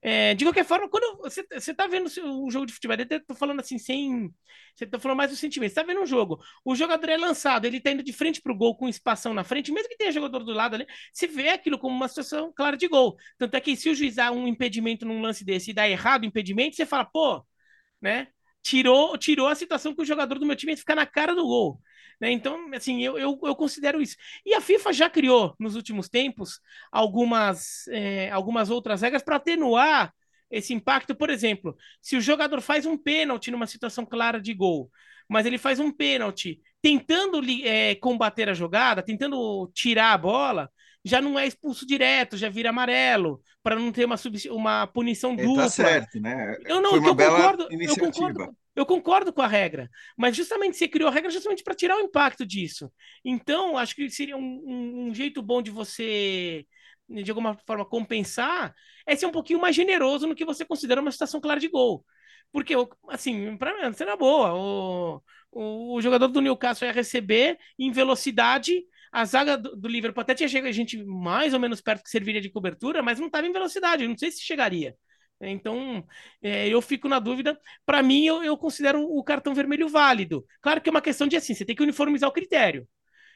É, 0.03 0.35
de 0.35 0.45
qualquer 0.45 0.65
forma, 0.65 0.89
quando 0.89 1.19
você, 1.19 1.45
você 1.53 1.75
tá 1.75 1.87
vendo 1.87 2.07
o 2.07 2.51
jogo 2.51 2.67
de 2.67 2.73
futebol, 2.73 2.97
eu 2.99 3.25
tô 3.27 3.35
falando 3.35 3.61
assim 3.61 3.79
sem. 3.79 4.33
Você 4.75 4.87
tá 4.87 4.99
falando 4.99 5.19
mais 5.19 5.31
do 5.31 5.37
sentimento. 5.37 5.71
Você 5.71 5.81
tá 5.81 5.83
vendo 5.83 6.01
um 6.01 6.07
jogo, 6.07 6.41
o 6.65 6.75
jogador 6.75 7.09
é 7.09 7.17
lançado, 7.17 7.67
ele 7.67 7.81
tá 7.81 7.91
indo 7.91 8.03
de 8.03 8.13
frente 8.13 8.41
pro 8.41 8.57
gol 8.57 8.77
com 8.77 8.89
espação 8.89 9.35
na 9.35 9.45
frente, 9.45 9.73
mesmo 9.73 9.89
que 9.89 9.97
tenha 9.97 10.13
jogador 10.13 10.45
do 10.45 10.53
lado 10.53 10.75
ali, 10.75 10.87
você 11.13 11.27
vê 11.27 11.51
aquilo 11.51 11.79
como 11.79 11.95
uma 11.95 12.09
situação 12.09 12.53
clara 12.55 12.77
de 12.77 12.89
gol. 12.89 13.17
Tanto 13.39 13.55
é 13.57 13.61
que 13.61 13.77
se 13.77 13.89
o 13.91 13.95
juiz 13.95 14.17
dá 14.17 14.31
um 14.31 14.47
impedimento 14.47 15.05
num 15.07 15.21
lance 15.21 15.45
desse 15.45 15.71
e 15.71 15.75
dá 15.75 15.89
errado 15.89 16.23
o 16.23 16.27
impedimento, 16.27 16.77
você 16.77 16.87
fala, 16.87 17.05
pô, 17.05 17.45
né? 18.01 18.29
Tirou, 18.67 19.17
tirou 19.17 19.47
a 19.47 19.55
situação 19.55 19.95
que 19.95 20.03
o 20.03 20.05
jogador 20.05 20.41
do 20.41 20.45
meu 20.45 20.57
time 20.57 20.73
ia 20.73 20.77
ficar 20.77 20.97
na 20.97 21.07
cara 21.07 21.37
do 21.37 21.45
gol. 21.47 21.81
Né? 22.21 22.33
Então, 22.33 22.69
assim, 22.75 23.01
eu, 23.01 23.17
eu, 23.17 23.39
eu, 23.45 23.55
considero 23.55 24.03
isso. 24.03 24.17
E 24.45 24.55
a 24.55 24.61
FIFA 24.61 24.93
já 24.93 25.09
criou, 25.09 25.55
nos 25.57 25.77
últimos 25.77 26.09
tempos, 26.09 26.61
algumas, 26.91 27.87
é, 27.87 28.29
algumas 28.33 28.69
outras 28.69 29.03
regras 29.03 29.23
para 29.23 29.37
atenuar 29.37 30.13
esse 30.51 30.75
impacto. 30.75 31.15
Por 31.15 31.31
exemplo, 31.31 31.77
se 32.03 32.17
o 32.17 32.21
jogador 32.21 32.61
faz 32.61 32.87
um 32.87 32.99
pênalti 32.99 33.53
numa 33.53 33.69
situação 33.69 34.05
clara 34.05 34.41
de 34.41 34.53
gol, 34.53 34.91
mas 35.29 35.47
ele 35.47 35.59
faz 35.59 35.79
um 35.79 35.93
pênalti 35.93 36.61
tentando 36.83 37.41
é, 37.65 37.95
combater 37.95 38.49
a 38.49 38.55
jogada, 38.55 39.01
tentando 39.01 39.71
tirar 39.73 40.13
a 40.13 40.19
bola, 40.19 40.69
já 41.07 41.21
não 41.21 41.39
é 41.39 41.47
expulso 41.47 41.87
direto, 41.87 42.37
já 42.37 42.49
vira 42.49 42.71
amarelo, 42.71 43.41
para 43.63 43.77
não 43.77 43.93
ter 43.93 44.05
uma, 44.05 44.17
uma 44.51 44.87
punição 44.89 45.37
tá 45.37 45.43
dupla. 45.45 45.63
Tá 45.63 45.69
certo, 45.69 46.21
né? 46.21 46.57
Eu 46.65 46.81
não, 46.81 46.97
eu 46.97 47.03
concordo. 47.03 47.69
Eu 47.71 47.97
concordo, 47.97 48.57
Eu 48.75 48.85
concordo 48.85 49.33
com 49.33 49.41
a 49.41 49.47
regra, 49.47 49.89
mas 50.19 50.37
justamente 50.37 50.77
você 50.77 50.89
criou 50.89 51.09
a 51.09 51.13
regra 51.13 51.31
justamente 51.31 51.63
para 51.63 51.77
tirar 51.77 51.97
o 51.97 52.01
impacto 52.01 52.45
disso. 52.45 52.93
Então, 53.25 53.79
acho 53.79 53.95
que 53.95 54.11
seria 54.11 54.37
um, 54.37 54.41
um, 54.67 55.07
um, 55.07 55.15
jeito 55.15 55.41
bom 55.41 55.63
de 55.63 55.71
você, 55.71 56.67
de 57.09 57.31
alguma 57.31 57.57
forma, 57.65 57.85
compensar, 57.85 58.75
é 59.07 59.15
ser 59.15 59.27
um 59.27 59.33
pouquinho 59.33 59.61
mais 59.61 59.77
generoso 59.77 60.27
no 60.27 60.35
que 60.35 60.45
você 60.45 60.65
considera 60.65 61.01
uma 61.01 61.13
situação 61.13 61.41
clara 61.41 61.61
de 61.61 61.69
gol. 61.69 62.05
Porque, 62.51 62.75
assim, 63.11 63.57
para 63.57 63.89
mim, 63.89 63.95
cena 63.95 64.17
boa, 64.17 64.55
o, 64.55 65.23
o, 65.53 65.95
o, 65.95 66.03
jogador 66.03 66.27
do 66.27 66.41
Newcastle 66.41 66.89
ia 66.89 66.93
receber 66.93 67.59
em 67.79 67.93
velocidade. 67.93 68.83
A 69.13 69.25
zaga 69.25 69.57
do, 69.57 69.77
do 69.77 69.89
Liverpool 69.89 70.21
até 70.23 70.35
tinha 70.35 70.49
chegado 70.49 70.69
a 70.69 70.73
gente 70.73 71.03
mais 71.05 71.55
ou 71.55 71.61
menos 71.61 71.81
perto 71.81 72.03
que 72.03 72.11
serviria 72.11 72.41
de 72.41 72.51
cobertura, 72.51 73.03
mas 73.03 73.19
não 73.19 73.27
estava 73.27 73.47
em 73.47 73.53
velocidade, 73.53 74.07
não 74.07 74.17
sei 74.17 74.31
se 74.31 74.43
chegaria. 74.43 74.95
Então, 75.41 76.05
é, 76.43 76.69
eu 76.69 76.81
fico 76.81 77.09
na 77.09 77.19
dúvida. 77.19 77.59
Para 77.85 78.03
mim, 78.03 78.25
eu, 78.25 78.43
eu, 78.43 78.57
considero 78.57 79.03
o 79.03 79.23
cartão 79.23 79.55
vermelho 79.55 79.89
válido. 79.89 80.47
Claro 80.63 80.81
que 80.81 80.89
é 80.89 80.93
uma 80.93 81.03
questão 81.03 81.27
de 81.27 81.37
assim, 81.37 81.55
você 81.55 81.65
tem 81.65 81.77
que 81.77 81.83
uniformizar 81.83 82.29
o 82.29 82.33
critério. 82.33 82.89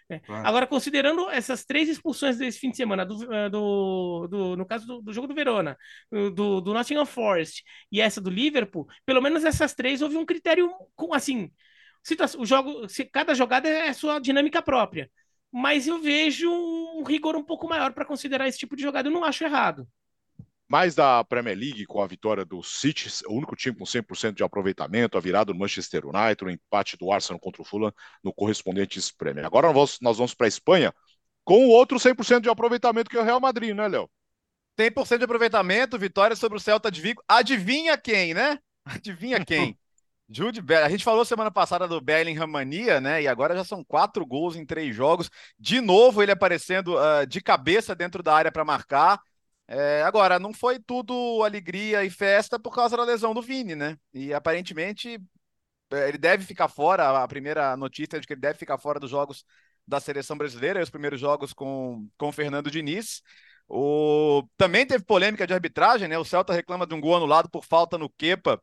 Né? 0.09 0.21
Claro. 0.21 0.47
Agora, 0.47 0.67
considerando 0.67 1.31
essas 1.31 1.65
três 1.65 1.89
expulsões 1.89 2.37
desse 2.37 2.59
fim 2.59 2.71
de 2.71 2.77
semana, 2.77 3.07
do, 3.07 3.33
eh, 3.33 3.49
do, 3.49 4.27
do 4.29 4.57
no 4.57 4.67
caso 4.67 4.87
do, 4.87 5.03
do, 5.03 5.13
jogo 5.13 5.29
do 5.29 5.35
Verona, 5.35 5.77
do, 6.11 6.61
do 6.61 6.75
Nottingham 6.75 7.07
Forest 7.07 7.63
e 7.93 8.01
essa 8.01 8.21
do 8.21 8.31
Liverpool, 8.31 8.89
pelo 9.07 9.21
menos 9.21 9.45
essas 9.45 9.75
três 9.75 10.03
houve 10.03 10.17
um 10.17 10.27
critério 10.27 10.71
com 10.97 11.15
assim. 11.15 11.51
O 12.39 12.47
jogo, 12.47 12.87
cada 13.13 13.35
jogada 13.35 13.69
é 13.69 13.89
a 13.91 13.95
sua 13.95 14.19
dinâmica 14.19 14.63
própria. 14.63 15.11
Mas 15.53 15.87
eu 15.87 16.01
vejo 16.01 16.51
um 16.51 17.03
rigor 17.03 17.37
um 17.37 17.43
pouco 17.43 17.69
maior 17.69 17.93
para 17.93 18.05
considerar 18.05 18.47
esse 18.49 18.59
tipo 18.59 18.77
de 18.77 18.83
jogada. 18.83 19.09
Eu 19.09 19.13
não 19.13 19.25
acho 19.25 19.45
errado 19.45 19.87
mais 20.71 20.95
da 20.95 21.25
Premier 21.25 21.59
League 21.59 21.85
com 21.85 22.01
a 22.01 22.07
vitória 22.07 22.45
do 22.45 22.63
City, 22.63 23.11
o 23.27 23.35
único 23.35 23.57
time 23.57 23.77
com 23.77 23.85
100% 23.85 24.37
de 24.37 24.45
aproveitamento, 24.45 25.19
a 25.19 25.21
virada 25.21 25.53
do 25.53 25.59
Manchester 25.59 26.07
United, 26.07 26.45
o 26.45 26.49
empate 26.49 26.97
do 26.97 27.11
Arsenal 27.11 27.41
contra 27.41 27.61
o 27.61 27.65
Fulham 27.65 27.93
no 28.23 28.33
correspondente 28.33 29.01
Premier. 29.19 29.45
Agora 29.45 29.67
nós 29.67 29.75
vamos, 29.75 29.99
nós 30.01 30.17
vamos 30.19 30.33
para 30.33 30.47
a 30.47 30.49
Espanha 30.49 30.95
com 31.43 31.67
o 31.67 31.71
outro 31.71 31.99
100% 31.99 32.43
de 32.43 32.49
aproveitamento 32.49 33.11
que 33.11 33.17
é 33.17 33.21
o 33.21 33.25
Real 33.25 33.41
Madrid, 33.41 33.75
né, 33.75 33.89
Léo? 33.89 34.09
100% 34.79 35.19
de 35.19 35.25
aproveitamento, 35.25 35.99
vitória 35.99 36.37
sobre 36.37 36.57
o 36.57 36.61
Celta 36.61 36.89
de 36.89 37.01
Vigo. 37.01 37.21
Adivinha 37.27 37.99
quem, 37.99 38.33
né? 38.33 38.61
Adivinha 38.87 39.45
quem? 39.45 39.77
Jude 40.31 40.63
Bellingham. 40.63 40.87
A 40.87 40.91
gente 40.91 41.05
falou 41.05 41.25
semana 41.25 41.51
passada 41.51 41.89
do 41.89 42.01
Bellingham 42.01 42.47
mania, 42.47 43.01
né? 43.01 43.23
E 43.23 43.29
agora 43.29 43.57
já 43.57 43.65
são 43.65 43.83
quatro 43.83 44.25
gols 44.25 44.55
em 44.55 44.65
três 44.65 44.95
jogos. 44.95 45.29
De 45.59 45.81
novo 45.81 46.23
ele 46.23 46.31
aparecendo 46.31 46.97
uh, 46.97 47.27
de 47.27 47.41
cabeça 47.41 47.95
dentro 47.95 48.23
da 48.23 48.35
área 48.35 48.53
para 48.53 48.65
marcar. 48.65 49.21
É, 49.67 50.03
agora, 50.03 50.39
não 50.39 50.53
foi 50.53 50.81
tudo 50.81 51.45
alegria 51.45 52.05
e 52.05 52.11
festa 52.11 52.59
por 52.59 52.75
causa 52.75 52.97
da 52.97 53.05
lesão 53.05 53.33
do 53.33 53.43
Vini, 53.43 53.77
né? 53.77 53.97
E 54.13 54.35
aparentemente 54.35 55.21
é, 55.93 56.09
ele 56.09 56.19
deve 56.19 56.45
ficar 56.45 56.69
fora. 56.69 57.23
A 57.23 57.29
primeira 57.29 57.77
notícia 57.77 58.17
é 58.17 58.21
de 58.21 58.27
que 58.27 58.33
ele 58.33 58.41
deve 58.41 58.59
ficar 58.59 58.79
fora 58.79 59.01
dos 59.01 59.11
jogos 59.11 59.45
da 59.87 60.01
seleção 60.01 60.37
brasileira, 60.37 60.83
os 60.83 60.91
primeiros 60.91 61.21
jogos 61.21 61.53
com, 61.53 62.09
com 62.17 62.29
o 62.29 62.33
Fernando 62.33 62.71
Diniz. 62.71 63.23
O... 63.69 64.43
Também 64.57 64.85
teve 64.87 65.05
polêmica 65.05 65.47
de 65.47 65.55
arbitragem, 65.55 66.09
né? 66.09 66.19
O 66.19 66.25
Celta 66.25 66.53
reclama 66.53 66.87
de 66.87 66.95
um 66.95 67.01
gol 67.01 67.17
anulado 67.17 67.49
por 67.49 67.65
falta 67.65 67.97
no 67.97 68.11
Kepa, 68.11 68.61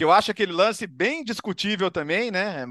que 0.00 0.04
eu 0.04 0.10
acho 0.10 0.30
aquele 0.30 0.50
lance 0.50 0.86
bem 0.86 1.22
discutível 1.22 1.90
também, 1.90 2.30
né? 2.30 2.64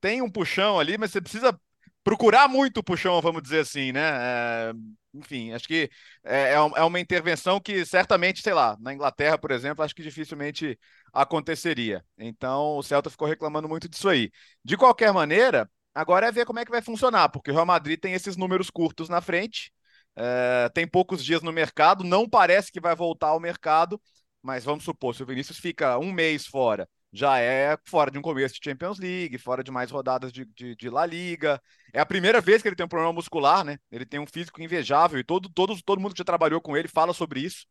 Tem 0.00 0.22
um 0.22 0.30
puxão 0.30 0.78
ali, 0.78 0.96
mas 0.96 1.10
você 1.10 1.20
precisa 1.20 1.60
procurar 2.04 2.46
muito 2.46 2.78
o 2.78 2.84
puxão, 2.84 3.20
vamos 3.20 3.42
dizer 3.42 3.58
assim, 3.62 3.90
né? 3.90 4.02
É 4.02 4.72
enfim, 5.12 5.52
acho 5.52 5.66
que 5.66 5.90
é, 6.22 6.52
é, 6.52 6.54
é 6.54 6.84
uma 6.84 7.00
intervenção 7.00 7.58
que 7.58 7.84
certamente, 7.84 8.40
sei 8.40 8.54
lá, 8.54 8.76
na 8.78 8.94
Inglaterra, 8.94 9.36
por 9.36 9.50
exemplo, 9.50 9.84
acho 9.84 9.96
que 9.96 10.02
dificilmente 10.02 10.78
aconteceria. 11.12 12.04
Então, 12.16 12.76
o 12.76 12.84
Celta 12.84 13.10
ficou 13.10 13.26
reclamando 13.26 13.68
muito 13.68 13.88
disso 13.88 14.08
aí. 14.08 14.30
De 14.64 14.76
qualquer 14.76 15.12
maneira, 15.12 15.68
agora 15.92 16.28
é 16.28 16.32
ver 16.32 16.46
como 16.46 16.60
é 16.60 16.64
que 16.64 16.70
vai 16.70 16.82
funcionar, 16.82 17.30
porque 17.30 17.50
o 17.50 17.54
Real 17.54 17.66
Madrid 17.66 17.98
tem 17.98 18.12
esses 18.12 18.36
números 18.36 18.70
curtos 18.70 19.08
na 19.08 19.20
frente, 19.20 19.72
é, 20.14 20.68
tem 20.72 20.86
poucos 20.86 21.24
dias 21.24 21.42
no 21.42 21.52
mercado, 21.52 22.04
não 22.04 22.28
parece 22.28 22.70
que 22.70 22.80
vai 22.80 22.94
voltar 22.94 23.28
ao 23.28 23.40
mercado, 23.40 24.00
mas 24.46 24.64
vamos 24.64 24.84
supor, 24.84 25.14
se 25.14 25.22
o 25.22 25.26
Vinícius 25.26 25.58
fica 25.58 25.98
um 25.98 26.12
mês 26.12 26.46
fora 26.46 26.88
já 27.12 27.38
é 27.38 27.78
fora 27.86 28.10
de 28.10 28.18
um 28.18 28.22
começo 28.22 28.54
de 28.54 28.60
Champions 28.62 28.98
League, 28.98 29.38
fora 29.38 29.64
de 29.64 29.70
mais 29.70 29.90
rodadas 29.90 30.30
de, 30.32 30.44
de, 30.44 30.76
de, 30.76 30.90
La 30.90 31.06
Liga. 31.06 31.60
É 31.92 32.00
a 32.00 32.06
primeira 32.06 32.40
vez 32.40 32.60
que 32.60 32.68
ele 32.68 32.76
tem 32.76 32.84
um 32.84 32.88
problema 32.88 33.12
muscular, 33.12 33.64
né? 33.64 33.78
Ele 33.90 34.04
tem 34.04 34.20
um 34.20 34.26
físico 34.26 34.62
invejável 34.62 35.18
e 35.18 35.24
todo, 35.24 35.48
todo, 35.48 35.74
todo 35.82 36.00
mundo 36.00 36.12
que 36.12 36.18
já 36.18 36.24
trabalhou 36.24 36.60
com 36.60 36.76
ele 36.76 36.88
fala 36.88 37.14
sobre 37.14 37.40
isso, 37.40 37.66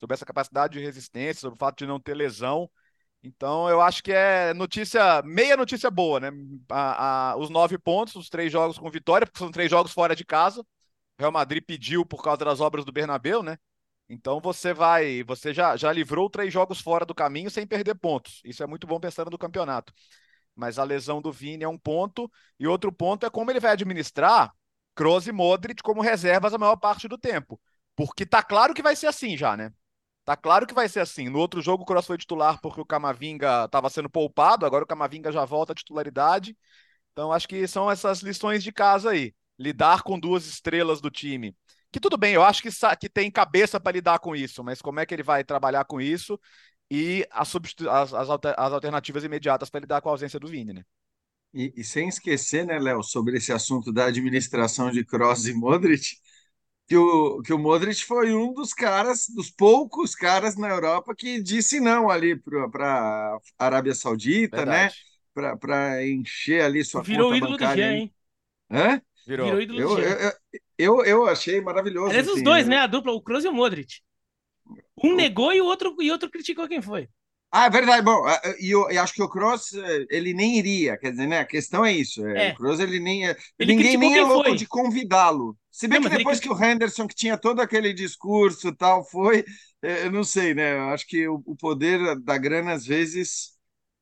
sobre 0.00 0.14
essa 0.14 0.26
capacidade 0.26 0.78
de 0.78 0.84
resistência, 0.84 1.40
sobre 1.40 1.56
o 1.56 1.58
fato 1.58 1.78
de 1.78 1.86
não 1.86 2.00
ter 2.00 2.14
lesão. 2.14 2.68
Então, 3.22 3.68
eu 3.68 3.80
acho 3.80 4.02
que 4.02 4.12
é 4.12 4.54
notícia, 4.54 5.22
meia 5.22 5.56
notícia 5.56 5.90
boa, 5.90 6.20
né? 6.20 6.30
A, 6.70 7.32
a, 7.32 7.36
os 7.36 7.50
nove 7.50 7.78
pontos, 7.78 8.16
os 8.16 8.28
três 8.28 8.50
jogos 8.50 8.78
com 8.78 8.90
vitória, 8.90 9.26
porque 9.26 9.38
são 9.38 9.50
três 9.50 9.70
jogos 9.70 9.92
fora 9.92 10.14
de 10.16 10.24
casa. 10.24 10.64
Real 11.18 11.32
Madrid 11.32 11.62
pediu 11.64 12.06
por 12.06 12.22
causa 12.22 12.44
das 12.44 12.60
obras 12.60 12.84
do 12.84 12.92
Bernabéu, 12.92 13.42
né? 13.42 13.58
Então 14.08 14.40
você 14.40 14.72
vai, 14.72 15.22
você 15.22 15.52
já, 15.52 15.76
já 15.76 15.92
livrou 15.92 16.30
três 16.30 16.52
jogos 16.52 16.80
fora 16.80 17.04
do 17.04 17.14
caminho 17.14 17.50
sem 17.50 17.66
perder 17.66 17.94
pontos. 17.94 18.40
Isso 18.44 18.62
é 18.62 18.66
muito 18.66 18.86
bom 18.86 18.98
pensando 18.98 19.30
no 19.30 19.38
campeonato. 19.38 19.92
Mas 20.54 20.78
a 20.78 20.84
lesão 20.84 21.20
do 21.22 21.32
Vini 21.32 21.64
é 21.64 21.68
um 21.68 21.78
ponto, 21.78 22.30
e 22.58 22.66
outro 22.66 22.90
ponto 22.92 23.26
é 23.26 23.30
como 23.30 23.50
ele 23.50 23.60
vai 23.60 23.72
administrar 23.72 24.52
Kroos 24.94 25.26
e 25.28 25.32
Modric 25.32 25.82
como 25.82 26.00
reservas 26.02 26.54
a 26.54 26.58
maior 26.58 26.76
parte 26.76 27.06
do 27.06 27.18
tempo. 27.18 27.60
Porque 27.94 28.26
tá 28.26 28.42
claro 28.42 28.74
que 28.74 28.82
vai 28.82 28.96
ser 28.96 29.06
assim 29.06 29.36
já, 29.36 29.56
né? 29.56 29.72
Tá 30.24 30.36
claro 30.36 30.66
que 30.66 30.74
vai 30.74 30.88
ser 30.88 31.00
assim. 31.00 31.28
No 31.28 31.38
outro 31.38 31.60
jogo 31.62 31.82
o 31.84 31.86
Kroos 31.86 32.06
foi 32.06 32.18
titular 32.18 32.60
porque 32.60 32.80
o 32.80 32.86
Camavinga 32.86 33.66
estava 33.66 33.90
sendo 33.90 34.10
poupado, 34.10 34.66
agora 34.66 34.84
o 34.84 34.86
Camavinga 34.86 35.30
já 35.30 35.44
volta 35.44 35.72
à 35.72 35.74
titularidade. 35.76 36.56
Então 37.12 37.32
acho 37.32 37.48
que 37.48 37.66
são 37.68 37.90
essas 37.90 38.20
lições 38.20 38.62
de 38.64 38.72
casa 38.72 39.10
aí. 39.10 39.34
Lidar 39.58 40.02
com 40.02 40.18
duas 40.18 40.46
estrelas 40.46 41.00
do 41.00 41.10
time 41.10 41.56
que 41.90 42.00
tudo 42.00 42.16
bem, 42.16 42.34
eu 42.34 42.42
acho 42.42 42.62
que, 42.62 42.70
que 43.00 43.08
tem 43.08 43.30
cabeça 43.30 43.80
para 43.80 43.92
lidar 43.92 44.18
com 44.18 44.36
isso, 44.36 44.62
mas 44.62 44.82
como 44.82 45.00
é 45.00 45.06
que 45.06 45.14
ele 45.14 45.22
vai 45.22 45.42
trabalhar 45.42 45.84
com 45.84 46.00
isso 46.00 46.38
e 46.90 47.26
as, 47.30 47.54
as, 47.54 48.12
as, 48.12 48.30
as 48.30 48.72
alternativas 48.72 49.24
imediatas 49.24 49.70
para 49.70 49.80
lidar 49.80 50.00
com 50.00 50.08
a 50.08 50.12
ausência 50.12 50.40
do 50.40 50.48
Vini, 50.48 50.72
né? 50.72 50.84
E, 51.52 51.72
e 51.76 51.84
sem 51.84 52.08
esquecer, 52.08 52.66
né, 52.66 52.78
Léo, 52.78 53.02
sobre 53.02 53.38
esse 53.38 53.52
assunto 53.52 53.90
da 53.92 54.06
administração 54.06 54.90
de 54.90 55.04
Kroos 55.04 55.46
e 55.46 55.54
Modric, 55.54 56.16
que 56.86 56.96
o, 56.96 57.42
que 57.42 57.52
o 57.52 57.58
Modric 57.58 58.04
foi 58.04 58.34
um 58.34 58.52
dos 58.52 58.72
caras, 58.72 59.26
dos 59.34 59.50
poucos 59.50 60.14
caras 60.14 60.56
na 60.56 60.68
Europa 60.68 61.14
que 61.14 61.42
disse 61.42 61.80
não 61.80 62.10
ali 62.10 62.36
para 62.36 63.38
a 63.58 63.66
Arábia 63.66 63.94
Saudita, 63.94 64.64
né? 64.64 64.90
Verdade. 64.90 64.96
né? 65.36 65.56
Para 65.56 66.06
encher 66.06 66.62
ali 66.62 66.84
sua 66.84 67.02
Virou 67.02 67.26
conta 67.26 67.36
ídolo 67.36 67.52
bancária. 67.52 67.84
Do 67.84 67.90
dia, 67.90 67.98
hein? 67.98 68.14
Hã? 68.70 69.02
Virou, 69.26 69.46
Virou 69.46 69.62
ídolo 69.62 69.80
eu, 69.80 69.88
do 69.88 69.96
dia. 69.96 70.04
Eu, 70.04 70.32
eu, 70.52 70.60
eu, 70.78 71.04
eu 71.04 71.26
achei 71.26 71.60
maravilhoso. 71.60 72.10
Aliás, 72.10 72.28
assim, 72.28 72.38
os 72.38 72.42
dois, 72.42 72.66
né? 72.68 72.76
né? 72.76 72.82
A 72.82 72.86
dupla, 72.86 73.12
o 73.12 73.20
Kroos 73.20 73.44
e 73.44 73.48
o 73.48 73.52
Modric. 73.52 74.00
Um 75.02 75.12
o... 75.12 75.16
negou 75.16 75.52
e 75.52 75.60
o 75.60 75.66
outro, 75.66 75.96
e 76.00 76.10
outro 76.10 76.30
criticou 76.30 76.68
quem 76.68 76.80
foi. 76.80 77.08
Ah, 77.50 77.64
é 77.64 77.70
verdade. 77.70 78.02
Bom, 78.02 78.24
e 78.60 78.70
eu, 78.70 78.90
eu, 78.90 79.02
acho 79.02 79.14
que 79.14 79.22
o 79.22 79.28
Kroos, 79.28 79.72
eh, 79.72 80.06
ele 80.10 80.34
nem 80.34 80.58
iria. 80.58 80.98
Quer 80.98 81.12
dizer, 81.12 81.26
né? 81.26 81.40
A 81.40 81.46
questão 81.46 81.84
é 81.84 81.92
isso. 81.92 82.24
É. 82.26 82.52
O 82.52 82.56
Kroos, 82.56 82.78
ele 82.78 83.00
nem. 83.00 83.26
É, 83.26 83.36
ele 83.58 83.74
ninguém 83.74 83.96
nem 83.96 84.18
é 84.18 84.22
louco 84.22 84.50
foi. 84.50 84.56
de 84.56 84.66
convidá-lo. 84.66 85.56
Se 85.70 85.88
bem 85.88 85.98
não, 85.98 86.10
que 86.10 86.16
depois 86.18 86.38
que 86.38 86.48
o 86.48 86.62
Henderson, 86.62 87.08
que 87.08 87.14
tinha 87.14 87.38
todo 87.38 87.60
aquele 87.60 87.92
discurso 87.94 88.74
tal, 88.74 89.02
foi. 89.02 89.44
Eh, 89.82 90.06
eu 90.06 90.12
não 90.12 90.24
sei, 90.24 90.54
né? 90.54 90.76
Eu 90.76 90.90
acho 90.90 91.06
que 91.06 91.26
o, 91.26 91.42
o 91.46 91.56
poder 91.56 92.20
da 92.20 92.36
grana, 92.36 92.72
às 92.72 92.84
vezes, 92.84 93.52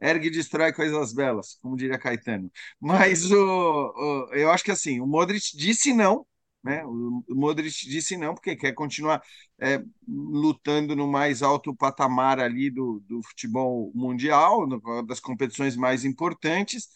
ergue 0.00 0.26
e 0.26 0.30
destrói 0.30 0.72
coisas 0.72 1.14
belas, 1.14 1.56
como 1.62 1.76
diria 1.76 1.98
Caetano. 1.98 2.50
Mas 2.80 3.30
o, 3.30 3.36
o, 3.36 4.34
eu 4.34 4.50
acho 4.50 4.64
que 4.64 4.72
assim, 4.72 5.00
o 5.00 5.06
Modric 5.06 5.56
disse 5.56 5.92
não 5.92 6.26
né? 6.66 6.84
O 6.84 7.22
Modric 7.28 7.88
disse 7.88 8.16
não, 8.16 8.34
porque 8.34 8.56
quer 8.56 8.72
continuar 8.72 9.22
é, 9.60 9.80
lutando 10.06 10.96
no 10.96 11.06
mais 11.06 11.42
alto 11.42 11.74
patamar 11.74 12.40
ali 12.40 12.70
do, 12.70 13.00
do 13.06 13.22
futebol 13.22 13.92
mundial, 13.94 14.66
no, 14.66 15.02
das 15.04 15.20
competições 15.20 15.76
mais 15.76 16.04
importantes. 16.04 16.88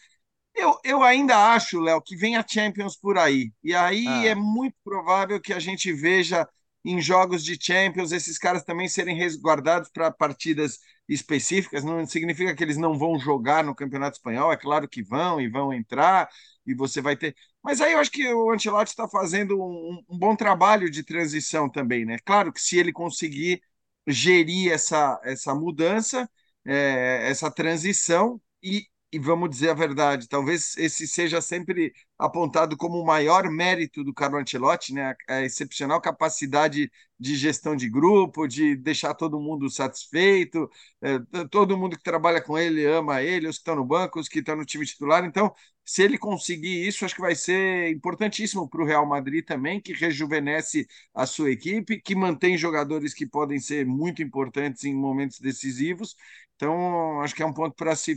Eu, 0.54 0.76
eu 0.84 1.02
ainda 1.04 1.54
acho, 1.54 1.78
Léo, 1.78 2.02
que 2.02 2.16
vem 2.16 2.36
a 2.36 2.44
Champions 2.46 2.96
por 2.96 3.16
aí. 3.16 3.52
E 3.62 3.72
aí 3.74 4.06
ah. 4.08 4.26
é 4.26 4.34
muito 4.34 4.76
provável 4.82 5.40
que 5.40 5.52
a 5.52 5.60
gente 5.60 5.92
veja 5.92 6.46
em 6.84 7.00
jogos 7.00 7.44
de 7.44 7.58
Champions 7.60 8.10
esses 8.10 8.38
caras 8.38 8.64
também 8.64 8.88
serem 8.88 9.16
resguardados 9.16 9.88
para 9.90 10.10
partidas 10.10 10.78
específicas. 11.08 11.84
Não 11.84 12.04
significa 12.06 12.54
que 12.54 12.64
eles 12.64 12.76
não 12.76 12.98
vão 12.98 13.18
jogar 13.18 13.62
no 13.62 13.74
Campeonato 13.74 14.16
Espanhol, 14.16 14.52
é 14.52 14.56
claro 14.56 14.88
que 14.88 15.02
vão 15.02 15.40
e 15.40 15.48
vão 15.48 15.72
entrar, 15.72 16.28
e 16.66 16.74
você 16.74 17.00
vai 17.00 17.16
ter. 17.16 17.36
Mas 17.62 17.80
aí 17.80 17.92
eu 17.92 17.98
acho 17.98 18.10
que 18.10 18.26
o 18.32 18.50
Ancelotti 18.50 18.90
está 18.90 19.08
fazendo 19.08 19.60
um, 19.62 20.02
um, 20.08 20.18
bom 20.18 20.34
trabalho 20.34 20.90
de 20.90 21.04
transição 21.04 21.68
também, 21.68 22.04
né? 22.06 22.18
Claro 22.24 22.52
que 22.52 22.60
se 22.60 22.78
ele 22.78 22.92
conseguir 22.92 23.62
gerir 24.06 24.72
essa, 24.72 25.20
essa 25.24 25.54
mudança, 25.54 26.28
é, 26.66 27.28
essa 27.30 27.50
transição, 27.50 28.40
e, 28.62 28.86
e 29.12 29.18
vamos 29.18 29.50
dizer 29.50 29.70
a 29.70 29.74
verdade, 29.74 30.28
talvez 30.28 30.76
esse 30.78 31.06
seja 31.06 31.40
sempre 31.40 31.92
apontado 32.20 32.76
como 32.76 32.98
o 33.00 33.06
maior 33.06 33.50
mérito 33.50 34.04
do 34.04 34.12
Carlo 34.12 34.38
Ancelotti, 34.38 34.92
né? 34.92 35.14
A 35.28 35.42
excepcional 35.42 36.00
capacidade 36.00 36.90
de 37.18 37.36
gestão 37.36 37.74
de 37.74 37.88
grupo, 37.88 38.46
de 38.46 38.76
deixar 38.76 39.14
todo 39.14 39.40
mundo 39.40 39.68
satisfeito, 39.70 40.70
é, 41.02 41.18
todo 41.50 41.76
mundo 41.78 41.96
que 41.96 42.02
trabalha 42.02 42.40
com 42.42 42.58
ele 42.58 42.84
ama 42.86 43.22
ele, 43.22 43.48
os 43.48 43.56
que 43.56 43.60
estão 43.60 43.76
no 43.76 43.84
banco, 43.84 44.20
os 44.20 44.28
que 44.28 44.38
estão 44.40 44.56
no 44.56 44.64
time 44.64 44.84
titular. 44.86 45.24
Então, 45.24 45.52
se 45.84 46.02
ele 46.02 46.18
conseguir 46.18 46.86
isso, 46.86 47.04
acho 47.04 47.14
que 47.14 47.20
vai 47.20 47.34
ser 47.34 47.90
importantíssimo 47.90 48.68
para 48.68 48.82
o 48.82 48.86
Real 48.86 49.06
Madrid 49.06 49.44
também, 49.44 49.80
que 49.80 49.92
rejuvenesce 49.92 50.86
a 51.14 51.26
sua 51.26 51.50
equipe, 51.50 52.00
que 52.00 52.14
mantém 52.14 52.56
jogadores 52.56 53.12
que 53.14 53.26
podem 53.26 53.58
ser 53.58 53.84
muito 53.86 54.22
importantes 54.22 54.84
em 54.84 54.94
momentos 54.94 55.40
decisivos. 55.40 56.14
Então, 56.56 57.20
acho 57.22 57.34
que 57.34 57.42
é 57.42 57.46
um 57.46 57.52
ponto 57.54 57.74
para 57.74 57.96
se 57.96 58.14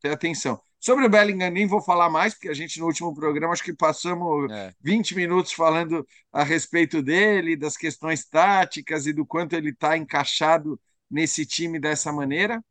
ter 0.00 0.10
atenção. 0.10 0.60
Sobre 0.78 1.06
o 1.06 1.08
Bellingham, 1.08 1.50
nem 1.50 1.66
vou 1.66 1.82
falar 1.82 2.08
mais, 2.10 2.34
porque 2.34 2.48
a 2.48 2.54
gente 2.54 2.78
no 2.78 2.86
último 2.86 3.14
programa 3.14 3.52
acho 3.52 3.64
que 3.64 3.74
passamos 3.74 4.50
é. 4.52 4.72
20 4.80 5.14
minutos 5.16 5.52
falando 5.52 6.06
a 6.32 6.44
respeito 6.44 7.02
dele, 7.02 7.56
das 7.56 7.76
questões 7.76 8.24
táticas 8.26 9.06
e 9.06 9.12
do 9.12 9.26
quanto 9.26 9.54
ele 9.54 9.70
está 9.70 9.96
encaixado 9.96 10.80
nesse 11.10 11.44
time 11.46 11.80
dessa 11.80 12.12
maneira. 12.12 12.62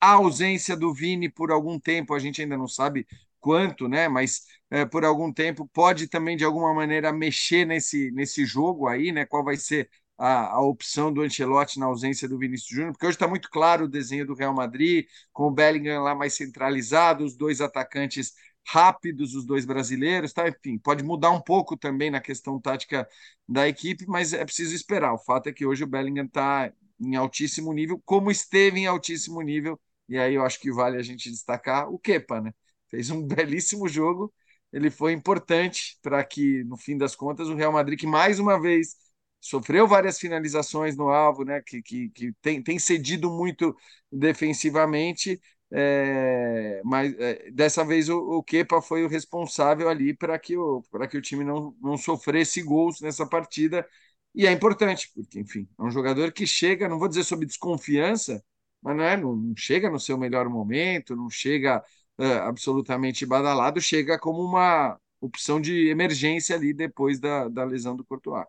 A 0.00 0.12
ausência 0.12 0.76
do 0.76 0.92
Vini 0.94 1.28
por 1.30 1.50
algum 1.50 1.78
tempo, 1.78 2.14
a 2.14 2.18
gente 2.18 2.42
ainda 2.42 2.56
não 2.56 2.68
sabe 2.68 3.06
quanto, 3.40 3.88
né? 3.88 4.08
Mas 4.08 4.42
é, 4.70 4.84
por 4.84 5.04
algum 5.04 5.32
tempo 5.32 5.68
pode 5.72 6.08
também 6.08 6.36
de 6.36 6.44
alguma 6.44 6.74
maneira 6.74 7.12
mexer 7.12 7.66
nesse, 7.66 8.10
nesse 8.12 8.44
jogo 8.46 8.88
aí, 8.88 9.12
né? 9.12 9.24
Qual 9.26 9.44
vai 9.44 9.56
ser 9.56 9.88
a, 10.18 10.54
a 10.54 10.60
opção 10.60 11.12
do 11.12 11.22
Ancelotti 11.22 11.78
na 11.78 11.86
ausência 11.86 12.28
do 12.28 12.38
Vinícius 12.38 12.70
Júnior? 12.70 12.92
Porque 12.92 13.06
hoje 13.06 13.16
está 13.16 13.28
muito 13.28 13.50
claro 13.50 13.84
o 13.84 13.88
desenho 13.88 14.26
do 14.26 14.34
Real 14.34 14.54
Madrid, 14.54 15.06
com 15.32 15.48
o 15.48 15.50
Bellingham 15.50 16.02
lá 16.02 16.14
mais 16.14 16.34
centralizado, 16.34 17.24
os 17.24 17.36
dois 17.36 17.60
atacantes 17.60 18.32
rápidos, 18.66 19.34
os 19.34 19.44
dois 19.44 19.64
brasileiros, 19.64 20.32
tá? 20.32 20.48
Enfim, 20.48 20.78
pode 20.78 21.04
mudar 21.04 21.30
um 21.30 21.40
pouco 21.40 21.76
também 21.76 22.10
na 22.10 22.20
questão 22.20 22.60
tática 22.60 23.06
da 23.48 23.68
equipe, 23.68 24.06
mas 24.06 24.32
é 24.32 24.44
preciso 24.44 24.74
esperar. 24.74 25.12
O 25.12 25.18
fato 25.18 25.48
é 25.48 25.52
que 25.52 25.66
hoje 25.66 25.84
o 25.84 25.86
Bellingham 25.86 26.24
está 26.26 26.72
em 27.00 27.16
altíssimo 27.16 27.72
nível, 27.72 28.00
como 28.04 28.30
esteve 28.30 28.80
em 28.80 28.86
altíssimo 28.86 29.40
nível, 29.42 29.78
e 30.08 30.16
aí 30.18 30.34
eu 30.34 30.44
acho 30.44 30.60
que 30.60 30.72
vale 30.72 30.96
a 30.96 31.02
gente 31.02 31.30
destacar 31.30 31.90
o 31.90 31.98
Kepa, 31.98 32.40
né? 32.40 32.52
fez 32.94 33.10
um 33.10 33.22
belíssimo 33.26 33.88
jogo. 33.88 34.32
Ele 34.72 34.90
foi 34.90 35.12
importante 35.12 35.98
para 36.02 36.22
que, 36.24 36.64
no 36.64 36.76
fim 36.76 36.96
das 36.98 37.14
contas, 37.14 37.48
o 37.48 37.54
Real 37.54 37.72
Madrid, 37.72 37.98
que 37.98 38.06
mais 38.06 38.38
uma 38.40 38.60
vez 38.60 38.96
sofreu 39.44 39.86
várias 39.86 40.18
finalizações 40.18 40.96
no 40.96 41.08
alvo, 41.10 41.44
né, 41.44 41.60
que, 41.60 41.82
que, 41.82 42.08
que 42.10 42.32
tem, 42.40 42.62
tem 42.62 42.78
cedido 42.78 43.30
muito 43.30 43.76
defensivamente, 44.10 45.38
é, 45.70 46.80
mas 46.84 47.12
é, 47.18 47.50
dessa 47.50 47.84
vez 47.84 48.08
o, 48.08 48.16
o 48.18 48.42
Kepa 48.42 48.80
foi 48.80 49.04
o 49.04 49.08
responsável 49.08 49.88
ali 49.88 50.14
para 50.14 50.38
que, 50.38 50.56
o, 50.56 50.82
que 51.10 51.18
o 51.18 51.22
time 51.22 51.44
não, 51.44 51.76
não 51.82 51.96
sofresse 51.98 52.62
gols 52.62 53.00
nessa 53.00 53.26
partida. 53.26 53.86
E 54.34 54.46
é 54.46 54.52
importante, 54.52 55.10
porque, 55.14 55.38
enfim, 55.40 55.68
é 55.78 55.82
um 55.82 55.90
jogador 55.90 56.32
que 56.32 56.46
chega, 56.46 56.88
não 56.88 56.98
vou 56.98 57.08
dizer 57.08 57.22
sob 57.24 57.44
desconfiança, 57.46 58.42
mas 58.82 58.96
não, 58.96 59.04
é, 59.04 59.16
não, 59.16 59.36
não 59.36 59.54
chega 59.56 59.90
no 59.90 60.00
seu 60.00 60.16
melhor 60.18 60.48
momento, 60.48 61.14
não 61.14 61.28
chega 61.30 61.84
é, 62.18 62.32
absolutamente 62.38 63.26
badalado, 63.26 63.80
chega 63.80 64.18
como 64.18 64.42
uma 64.42 64.98
opção 65.20 65.60
de 65.60 65.88
emergência 65.88 66.56
ali 66.56 66.72
depois 66.72 67.20
da, 67.20 67.48
da 67.48 67.64
lesão 67.64 67.94
do 67.96 68.04
Courtois. 68.04 68.46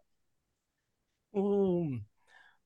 O, 1.35 1.97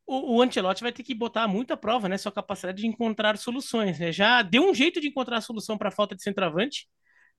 o, 0.05 0.37
o 0.37 0.47
vai 0.81 0.91
ter 0.91 1.03
que 1.03 1.15
botar 1.15 1.47
muita 1.47 1.75
prova, 1.75 2.07
né? 2.07 2.17
Sua 2.17 2.31
capacidade 2.31 2.81
de 2.81 2.87
encontrar 2.87 3.37
soluções. 3.37 3.99
Né? 3.99 4.11
Já 4.11 4.41
deu 4.41 4.69
um 4.69 4.73
jeito 4.73 5.01
de 5.01 5.07
encontrar 5.07 5.37
a 5.37 5.41
solução 5.41 5.77
para 5.77 5.89
a 5.89 5.91
falta 5.91 6.15
de 6.15 6.23
centroavante, 6.23 6.87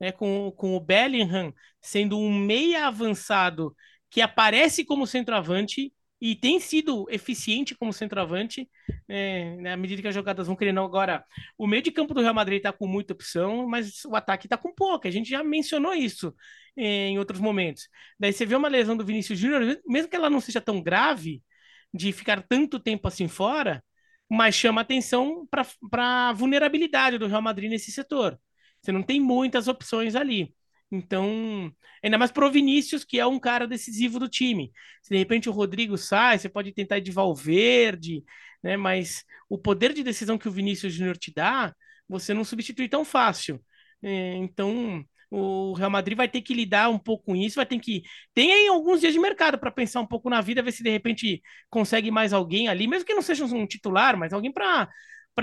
né? 0.00 0.12
com, 0.12 0.52
com 0.56 0.76
o 0.76 0.80
Bellingham 0.80 1.52
sendo 1.80 2.18
um 2.18 2.32
meia 2.32 2.86
avançado 2.86 3.74
que 4.10 4.20
aparece 4.20 4.84
como 4.84 5.06
centroavante 5.06 5.92
e 6.20 6.36
tem 6.36 6.60
sido 6.60 7.06
eficiente 7.10 7.74
como 7.74 7.92
centroavante, 7.92 8.68
é, 9.08 9.56
na 9.56 9.76
medida 9.76 10.02
que 10.02 10.08
as 10.08 10.14
jogadas 10.14 10.46
vão 10.46 10.56
querendo. 10.56 10.80
Agora, 10.80 11.24
o 11.56 11.66
meio 11.66 11.82
de 11.82 11.90
campo 11.90 12.12
do 12.12 12.20
Real 12.20 12.34
Madrid 12.34 12.58
está 12.58 12.72
com 12.72 12.86
muita 12.86 13.14
opção, 13.14 13.66
mas 13.66 14.04
o 14.04 14.14
ataque 14.14 14.46
está 14.46 14.56
com 14.56 14.74
pouca. 14.74 15.08
A 15.08 15.12
gente 15.12 15.30
já 15.30 15.42
mencionou 15.42 15.94
isso 15.94 16.34
é, 16.76 17.08
em 17.08 17.18
outros 17.18 17.40
momentos. 17.40 17.88
Daí 18.18 18.32
você 18.32 18.44
vê 18.44 18.54
uma 18.54 18.68
lesão 18.68 18.96
do 18.96 19.04
Vinícius 19.04 19.38
Júnior, 19.38 19.80
mesmo 19.86 20.10
que 20.10 20.16
ela 20.16 20.28
não 20.30 20.40
seja 20.40 20.60
tão 20.60 20.82
grave, 20.82 21.42
de 21.92 22.12
ficar 22.12 22.42
tanto 22.42 22.78
tempo 22.78 23.08
assim 23.08 23.28
fora, 23.28 23.82
mas 24.28 24.54
chama 24.54 24.80
atenção 24.82 25.46
para 25.90 26.28
a 26.28 26.32
vulnerabilidade 26.32 27.18
do 27.18 27.26
Real 27.26 27.42
Madrid 27.42 27.70
nesse 27.70 27.90
setor. 27.90 28.38
Você 28.80 28.92
não 28.92 29.02
tem 29.02 29.20
muitas 29.20 29.68
opções 29.68 30.14
ali. 30.14 30.54
Então, 30.90 31.72
ainda 32.02 32.18
mais 32.18 32.32
pro 32.32 32.50
Vinícius, 32.50 33.04
que 33.04 33.18
é 33.18 33.26
um 33.26 33.38
cara 33.38 33.66
decisivo 33.66 34.18
do 34.18 34.28
time. 34.28 34.72
Se 35.02 35.10
de 35.10 35.16
repente 35.18 35.48
o 35.48 35.52
Rodrigo 35.52 35.96
sai, 35.96 36.38
você 36.38 36.48
pode 36.48 36.72
tentar 36.72 36.98
ir 36.98 37.02
de 37.02 37.12
Valverde, 37.12 38.24
né? 38.62 38.76
Mas 38.76 39.24
o 39.48 39.56
poder 39.58 39.92
de 39.92 40.02
decisão 40.02 40.36
que 40.38 40.48
o 40.48 40.52
Vinícius 40.52 40.92
Júnior 40.94 41.16
te 41.16 41.32
dá, 41.32 41.74
você 42.08 42.34
não 42.34 42.44
substitui 42.44 42.88
tão 42.88 43.04
fácil. 43.04 43.62
É, 44.02 44.34
então, 44.36 45.04
o 45.30 45.72
Real 45.74 45.90
Madrid 45.90 46.16
vai 46.16 46.28
ter 46.28 46.42
que 46.42 46.54
lidar 46.54 46.88
um 46.90 46.98
pouco 46.98 47.24
com 47.26 47.36
isso, 47.36 47.56
vai 47.56 47.66
ter 47.66 47.78
que. 47.78 48.02
Tem 48.34 48.68
alguns 48.68 49.00
dias 49.00 49.12
de 49.12 49.18
mercado 49.20 49.58
para 49.58 49.70
pensar 49.70 50.00
um 50.00 50.06
pouco 50.06 50.28
na 50.28 50.40
vida, 50.40 50.62
ver 50.62 50.72
se 50.72 50.82
de 50.82 50.90
repente 50.90 51.40
consegue 51.68 52.10
mais 52.10 52.32
alguém 52.32 52.68
ali, 52.68 52.88
mesmo 52.88 53.06
que 53.06 53.14
não 53.14 53.22
seja 53.22 53.44
um 53.44 53.66
titular, 53.66 54.16
mas 54.18 54.32
alguém 54.32 54.52
para 54.52 54.88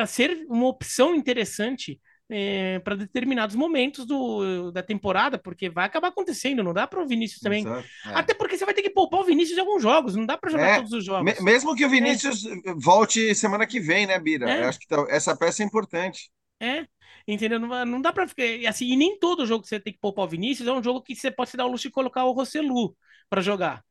ser 0.05 0.45
uma 0.49 0.67
opção 0.67 1.15
interessante 1.15 1.99
é, 2.29 2.79
para 2.79 2.95
determinados 2.95 3.55
momentos 3.55 4.05
do, 4.05 4.71
da 4.71 4.83
temporada, 4.83 5.37
porque 5.37 5.69
vai 5.69 5.85
acabar 5.85 6.09
acontecendo, 6.09 6.63
não 6.63 6.73
dá 6.73 6.85
para 6.85 7.01
o 7.01 7.07
Vinícius 7.07 7.39
também. 7.39 7.61
Exato, 7.61 7.87
é. 8.05 8.13
Até 8.13 8.33
porque 8.33 8.57
você 8.57 8.65
vai 8.65 8.73
ter 8.73 8.81
que 8.81 8.89
poupar 8.89 9.21
o 9.21 9.23
Vinícius 9.23 9.57
em 9.57 9.61
alguns 9.61 9.81
jogos, 9.81 10.15
não 10.15 10.25
dá 10.25 10.37
para 10.37 10.51
jogar 10.51 10.67
é, 10.67 10.75
todos 10.77 10.91
os 10.91 11.05
jogos. 11.05 11.23
Me, 11.23 11.43
mesmo 11.43 11.75
que 11.75 11.85
o 11.85 11.89
Vinícius 11.89 12.45
é. 12.45 12.73
volte 12.75 13.33
semana 13.33 13.65
que 13.65 13.79
vem, 13.79 14.05
né, 14.05 14.19
Bira? 14.19 14.49
É. 14.49 14.65
acho 14.65 14.79
que 14.79 14.87
tá, 14.87 15.05
essa 15.09 15.35
peça 15.35 15.63
é 15.63 15.65
importante. 15.65 16.29
É, 16.59 16.85
entendeu? 17.27 17.59
Não, 17.59 17.85
não 17.85 18.01
dá 18.01 18.11
para 18.11 18.27
ficar 18.27 18.43
assim, 18.67 18.87
e 18.87 18.95
nem 18.97 19.17
todo 19.17 19.45
jogo 19.45 19.63
que 19.63 19.69
você 19.69 19.79
tem 19.79 19.93
que 19.93 19.99
poupar 19.99 20.25
o 20.25 20.29
Vinícius 20.29 20.67
é 20.67 20.71
um 20.71 20.83
jogo 20.83 21.01
que 21.01 21.15
você 21.15 21.31
pode 21.31 21.51
se 21.51 21.57
dar 21.57 21.65
o 21.65 21.71
luxo 21.71 21.87
de 21.87 21.91
colocar 21.91 22.25
o 22.25 22.33
Rossellu 22.33 22.95
para 23.29 23.41
jogar. 23.41 23.86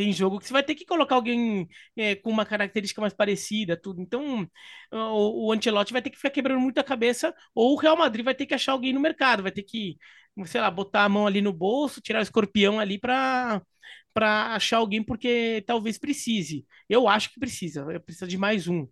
Tem 0.00 0.12
jogo 0.14 0.38
que 0.38 0.46
você 0.46 0.52
vai 0.54 0.62
ter 0.62 0.74
que 0.74 0.86
colocar 0.86 1.14
alguém 1.14 1.68
é, 1.94 2.14
com 2.16 2.30
uma 2.30 2.46
característica 2.46 3.02
mais 3.02 3.12
parecida, 3.12 3.76
tudo. 3.76 4.00
Então, 4.00 4.48
o, 4.90 5.52
o 5.52 5.56
vai 5.92 6.00
ter 6.00 6.08
que 6.08 6.16
ficar 6.16 6.30
quebrando 6.30 6.58
muita 6.60 6.82
cabeça, 6.82 7.34
ou 7.54 7.74
o 7.74 7.76
Real 7.76 7.98
Madrid 7.98 8.24
vai 8.24 8.34
ter 8.34 8.46
que 8.46 8.54
achar 8.54 8.72
alguém 8.72 8.94
no 8.94 9.00
mercado, 9.00 9.42
vai 9.42 9.52
ter 9.52 9.62
que, 9.62 9.98
sei 10.46 10.58
lá, 10.60 10.70
botar 10.70 11.04
a 11.04 11.08
mão 11.08 11.26
ali 11.26 11.42
no 11.42 11.52
bolso, 11.52 12.00
tirar 12.00 12.20
o 12.20 12.22
escorpião 12.22 12.80
ali 12.80 12.98
para 12.98 13.60
para 14.14 14.54
achar 14.56 14.78
alguém 14.78 15.02
porque 15.04 15.62
talvez 15.66 15.98
precise. 15.98 16.66
Eu 16.88 17.06
acho 17.08 17.32
que 17.32 17.38
precisa, 17.40 17.84
precisa 18.00 18.26
de 18.26 18.36
mais 18.38 18.66
um. 18.68 18.86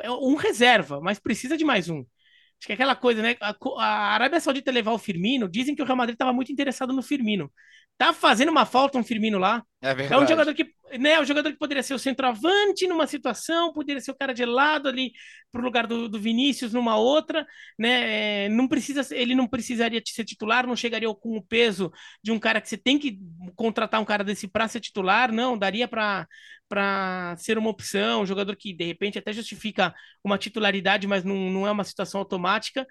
É, 0.00 0.10
um 0.10 0.34
reserva, 0.36 1.00
mas 1.00 1.18
precisa 1.20 1.56
de 1.56 1.64
mais 1.64 1.88
um. 1.88 2.00
Acho 2.00 2.66
que 2.66 2.72
é 2.72 2.74
aquela 2.74 2.96
coisa, 2.96 3.22
né? 3.22 3.36
A, 3.40 3.54
a 3.78 4.14
Arábia 4.14 4.40
Saudita 4.40 4.70
levar 4.72 4.92
o 4.92 4.98
Firmino, 4.98 5.48
dizem 5.48 5.74
que 5.74 5.82
o 5.82 5.84
Real 5.84 5.96
Madrid 5.96 6.14
estava 6.14 6.32
muito 6.32 6.50
interessado 6.52 6.92
no 6.92 7.02
Firmino. 7.02 7.52
Tá 7.96 8.12
fazendo 8.12 8.50
uma 8.50 8.66
falta 8.66 8.98
um 8.98 9.04
Firmino 9.04 9.38
lá. 9.38 9.62
É 9.80 9.94
verdade. 9.94 10.20
É 10.20 10.24
um 10.24 10.26
jogador 10.26 10.52
que, 10.52 10.66
né, 10.98 11.20
um 11.20 11.24
jogador 11.24 11.52
que 11.52 11.58
poderia 11.58 11.82
ser 11.82 11.94
o 11.94 11.98
centroavante 11.98 12.88
numa 12.88 13.06
situação, 13.06 13.72
poderia 13.72 14.00
ser 14.00 14.10
o 14.10 14.16
cara 14.16 14.32
de 14.34 14.44
lado 14.44 14.88
ali 14.88 15.12
pro 15.52 15.62
lugar 15.62 15.86
do, 15.86 16.08
do 16.08 16.18
Vinícius 16.18 16.72
numa 16.72 16.96
outra, 16.96 17.46
né? 17.78 18.46
É, 18.46 18.48
não 18.48 18.66
precisa, 18.66 19.06
ele 19.14 19.34
não 19.34 19.46
precisaria 19.46 20.02
ser 20.04 20.24
titular, 20.24 20.66
não 20.66 20.74
chegaria 20.74 21.08
com 21.14 21.36
o 21.36 21.42
peso 21.42 21.92
de 22.22 22.32
um 22.32 22.38
cara 22.38 22.60
que 22.60 22.68
você 22.68 22.76
tem 22.76 22.98
que 22.98 23.18
contratar 23.54 24.00
um 24.00 24.04
cara 24.04 24.24
desse 24.24 24.48
para 24.48 24.66
ser 24.66 24.80
titular, 24.80 25.30
não, 25.32 25.56
daria 25.56 25.86
para 25.86 26.26
para 26.66 27.36
ser 27.36 27.58
uma 27.58 27.70
opção, 27.70 28.22
um 28.22 28.26
jogador 28.26 28.56
que 28.56 28.72
de 28.72 28.84
repente 28.84 29.18
até 29.18 29.32
justifica 29.32 29.94
uma 30.24 30.38
titularidade, 30.38 31.06
mas 31.06 31.22
não, 31.22 31.36
não 31.50 31.66
é 31.66 31.70
uma 31.70 31.84
situação 31.84 32.18
automática 32.20 32.86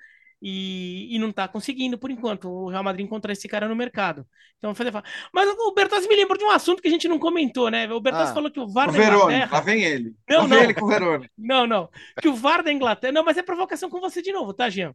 e, 0.46 1.16
e 1.16 1.20
não 1.20 1.30
está 1.30 1.48
conseguindo 1.48 1.98
por 1.98 2.12
enquanto 2.12 2.50
o 2.50 2.68
Real 2.68 2.84
Madrid 2.84 3.06
encontrar 3.06 3.32
esse 3.32 3.48
cara 3.48 3.66
no 3.66 3.76
mercado. 3.78 4.28
Então 4.58 4.76
fazer 4.76 4.92
Mas 5.34 5.48
o 5.50 5.74
Bertazzi 5.74 6.06
me 6.06 6.18
lembra 6.18 6.38
de 6.38 6.44
um 6.44 6.50
assunto 6.50 6.82
que 6.82 6.90
a 6.90 6.92
gente 6.92 7.08
não 7.08 7.18
comentou, 7.18 7.72
né? 7.72 7.90
O 7.90 8.02
Bertazzi 8.02 8.32
ah, 8.32 8.34
falou 8.34 8.52
que 8.52 8.60
o 8.60 8.68
VAR 8.68 8.90
o 8.90 8.92
da 8.92 9.06
Inglaterra. 9.06 9.50
Lá 9.50 9.62
vem 9.62 9.84
ele. 9.86 10.14
Não, 10.30 10.42
lá 10.42 10.48
não. 10.48 10.58
Vem 10.58 10.64
ele 10.66 10.74
com 10.74 10.84
o 10.84 10.90
Verona. 10.90 11.30
Não, 11.38 11.66
não. 11.66 11.90
Que 12.22 12.28
o 12.28 12.36
VAR 12.36 12.62
da 12.62 12.74
Inglaterra. 12.74 13.14
Não, 13.14 13.24
mas 13.24 13.38
é 13.38 13.42
provocação 13.42 13.90
com 13.90 14.02
você 14.02 14.22
de 14.22 14.34
novo, 14.34 14.54
tá, 14.54 14.70
Jean? 14.70 14.94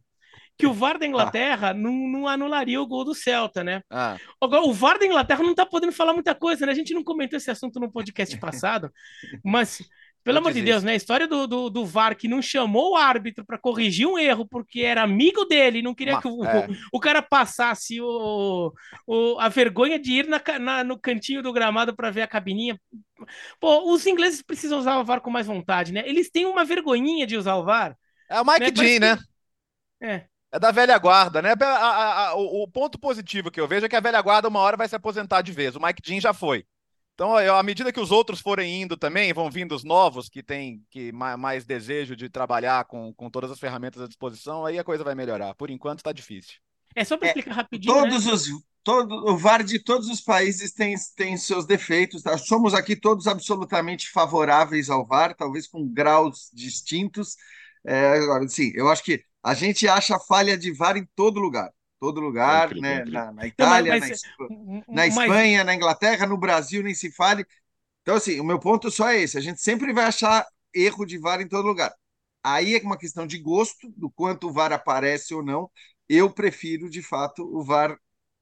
Que 0.59 0.67
o 0.67 0.73
VAR 0.73 0.99
da 0.99 1.07
Inglaterra 1.07 1.69
ah. 1.69 1.73
não, 1.73 1.93
não 1.93 2.27
anularia 2.27 2.81
o 2.81 2.85
gol 2.85 3.05
do 3.05 3.15
Celta, 3.15 3.63
né? 3.63 3.81
Ah. 3.89 4.17
Agora, 4.41 4.63
o 4.63 4.73
VAR 4.73 4.99
da 4.99 5.05
Inglaterra 5.05 5.41
não 5.41 5.55
tá 5.55 5.65
podendo 5.65 5.93
falar 5.93 6.13
muita 6.13 6.35
coisa, 6.35 6.65
né? 6.65 6.73
A 6.73 6.75
gente 6.75 6.93
não 6.93 7.03
comentou 7.03 7.37
esse 7.37 7.49
assunto 7.49 7.79
no 7.79 7.89
podcast 7.89 8.35
passado, 8.39 8.91
mas 9.41 9.81
pelo 10.21 10.39
amor 10.39 10.51
de 10.51 10.61
Deus, 10.61 10.83
né? 10.83 10.91
A 10.91 10.95
história 10.95 11.27
do, 11.27 11.47
do, 11.47 11.69
do, 11.69 11.85
VAR 11.85 12.15
que 12.15 12.27
não 12.27 12.41
chamou 12.41 12.91
o 12.91 12.97
árbitro 12.97 13.45
para 13.45 13.57
corrigir 13.57 14.05
um 14.05 14.19
erro 14.19 14.45
porque 14.45 14.81
era 14.81 15.01
amigo 15.01 15.45
dele, 15.45 15.81
não 15.81 15.95
queria 15.95 16.19
que 16.19 16.27
o, 16.27 16.43
é. 16.43 16.67
o, 16.67 16.97
o, 16.97 16.99
cara 16.99 17.21
passasse 17.21 18.01
o, 18.01 18.73
o, 19.07 19.39
a 19.39 19.47
vergonha 19.47 19.97
de 19.97 20.11
ir 20.11 20.27
na, 20.27 20.41
na 20.59 20.83
no 20.83 20.99
cantinho 20.99 21.41
do 21.41 21.53
gramado 21.53 21.95
para 21.95 22.11
ver 22.11 22.23
a 22.23 22.27
cabininha. 22.27 22.79
Pô, 23.59 23.91
os 23.93 24.05
ingleses 24.05 24.41
precisam 24.41 24.77
usar 24.77 24.99
o 24.99 25.05
VAR 25.05 25.21
com 25.21 25.31
mais 25.31 25.47
vontade, 25.47 25.93
né? 25.93 26.03
Eles 26.05 26.29
têm 26.29 26.45
uma 26.45 26.65
vergonhinha 26.65 27.25
de 27.25 27.37
usar 27.37 27.55
o 27.55 27.63
VAR. 27.63 27.97
É 28.29 28.41
o 28.41 28.45
Mike 28.45 28.59
né? 28.59 28.71
Dean, 28.71 28.99
né? 28.99 29.17
É. 30.01 30.25
É 30.51 30.59
da 30.59 30.71
velha 30.71 30.97
guarda, 30.97 31.41
né? 31.41 31.53
A, 31.59 31.65
a, 31.65 32.27
a, 32.29 32.35
o, 32.35 32.67
ponto 32.67 32.97
positivo 32.97 33.51
que 33.51 33.61
eu 33.61 33.67
vejo 33.67 33.85
é 33.85 33.89
que 33.89 33.95
a 33.95 33.99
velha 33.99 34.21
guarda 34.21 34.47
uma 34.47 34.59
hora 34.59 34.75
vai 34.75 34.87
se 34.87 34.95
aposentar 34.95 35.41
de 35.41 35.51
vez. 35.51 35.75
O 35.75 35.79
Mike 35.81 36.01
Dean 36.01 36.19
já 36.19 36.33
foi. 36.33 36.65
Então, 37.13 37.35
à 37.35 37.61
medida 37.61 37.91
que 37.91 37.99
os 37.99 38.11
outros 38.11 38.39
forem 38.39 38.81
indo 38.81 38.95
também, 38.95 39.33
vão 39.33 39.51
vindo 39.51 39.75
os 39.75 39.83
novos 39.83 40.29
que 40.29 40.41
têm 40.41 40.81
que 40.89 41.11
mais 41.11 41.65
desejo 41.65 42.15
de 42.15 42.29
trabalhar 42.29 42.85
com, 42.85 43.13
com 43.13 43.29
todas 43.29 43.51
as 43.51 43.59
ferramentas 43.59 44.01
à 44.01 44.07
disposição, 44.07 44.65
aí 44.65 44.79
a 44.79 44.83
coisa 44.83 45.03
vai 45.03 45.13
melhorar. 45.13 45.53
Por 45.53 45.69
enquanto 45.69 45.99
está 45.99 46.13
difícil. 46.13 46.55
É 46.95 47.03
só 47.03 47.17
para 47.17 47.27
é, 47.27 47.31
explicar 47.31 47.53
rapidinho. 47.53 47.93
Todos 47.93 48.25
né? 48.25 48.31
os 48.31 48.47
todo, 48.83 49.13
o 49.31 49.37
VAR 49.37 49.63
de 49.63 49.79
todos 49.79 50.07
os 50.07 50.21
países 50.21 50.71
tem, 50.71 50.95
tem 51.15 51.37
seus 51.37 51.65
defeitos. 51.65 52.23
Tá? 52.23 52.37
Somos 52.37 52.73
aqui 52.73 52.95
todos 52.95 53.27
absolutamente 53.27 54.09
favoráveis 54.09 54.89
ao 54.89 55.05
VAR, 55.05 55.35
talvez 55.35 55.67
com 55.67 55.87
graus 55.87 56.49
distintos. 56.53 57.35
É, 57.85 58.17
agora, 58.17 58.47
sim, 58.47 58.71
eu 58.75 58.89
acho 58.89 59.03
que 59.03 59.23
a 59.43 59.53
gente 59.53 59.87
acha 59.87 60.19
falha 60.19 60.57
de 60.57 60.71
VAR 60.71 60.97
em 60.97 61.07
todo 61.15 61.39
lugar. 61.39 61.71
Todo 61.99 62.21
lugar, 62.21 62.71
é 62.71 62.79
né? 62.79 63.05
Na, 63.05 63.31
na, 63.31 63.45
Itália, 63.45 63.93
Não, 63.93 63.99
mas, 63.99 64.21
na, 64.87 64.95
na, 64.95 65.07
Espanha, 65.07 65.57
mas... 65.59 65.65
na 65.65 65.75
Inglaterra, 65.75 66.25
no 66.25 66.37
Brasil, 66.37 66.81
nem 66.81 66.93
se 66.93 67.11
fale. 67.11 67.45
Então, 68.01 68.15
assim, 68.15 68.39
o 68.39 68.43
meu 68.43 68.57
ponto 68.57 68.89
só 68.89 69.09
é 69.09 69.19
esse: 69.21 69.37
a 69.37 69.41
gente 69.41 69.61
sempre 69.61 69.91
vai 69.91 70.05
achar 70.05 70.45
erro 70.73 71.05
de 71.05 71.17
VAR 71.17 71.41
em 71.41 71.47
todo 71.47 71.67
lugar. 71.67 71.93
Aí 72.41 72.75
é 72.75 72.79
uma 72.79 72.97
questão 72.97 73.27
de 73.27 73.37
gosto, 73.37 73.91
do 73.97 74.09
quanto 74.09 74.47
o 74.47 74.53
VAR 74.53 74.71
aparece 74.71 75.33
ou 75.33 75.43
não. 75.43 75.69
Eu 76.07 76.29
prefiro, 76.29 76.89
de 76.89 77.01
fato, 77.01 77.43
o 77.43 77.61
VAR 77.63 77.97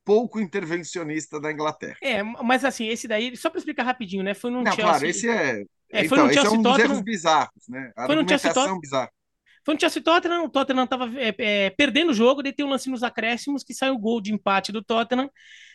pouco 0.05 0.39
intervencionista 0.39 1.39
da 1.39 1.51
Inglaterra. 1.51 1.97
É, 2.01 2.23
mas 2.23 2.63
assim, 2.63 2.87
esse 2.87 3.07
daí, 3.09 3.35
só 3.35 3.49
para 3.49 3.57
explicar 3.57 3.83
rapidinho, 3.83 4.23
né? 4.23 4.33
Foi 4.33 4.49
num 4.49 4.61
Não, 4.61 4.71
Chelsea... 4.71 4.83
claro, 4.85 5.05
esse 5.05 5.29
é... 5.29 5.63
é 5.91 6.05
então, 6.05 6.17
foi 6.17 6.33
Chelsea 6.33 6.41
esse 6.43 6.55
é 6.55 6.57
um 6.57 6.61
dos 6.61 6.79
erros 6.79 7.01
bizarros, 7.01 7.67
né? 7.67 7.91
A 7.95 8.05
foi 8.05 8.15
no 8.15 8.29
Chelsea 8.29 8.79
bizarra. 8.79 9.11
Foi 9.67 9.73
no 9.73 9.79
Chelsea 9.81 10.01
Tottenham, 10.01 10.45
o 10.45 10.49
Tottenham 10.49 10.85
estava 10.85 11.11
é, 11.19 11.35
é, 11.39 11.69
perdendo 11.71 12.11
o 12.11 12.13
jogo, 12.13 12.41
daí 12.41 12.53
tem 12.53 12.65
um 12.65 12.69
lance 12.69 12.89
nos 12.89 13.03
acréscimos 13.03 13.65
que 13.65 13.73
sai 13.73 13.89
o 13.89 13.97
gol 13.97 14.21
de 14.21 14.33
empate 14.33 14.71
do 14.71 14.81
Tottenham, 14.81 15.29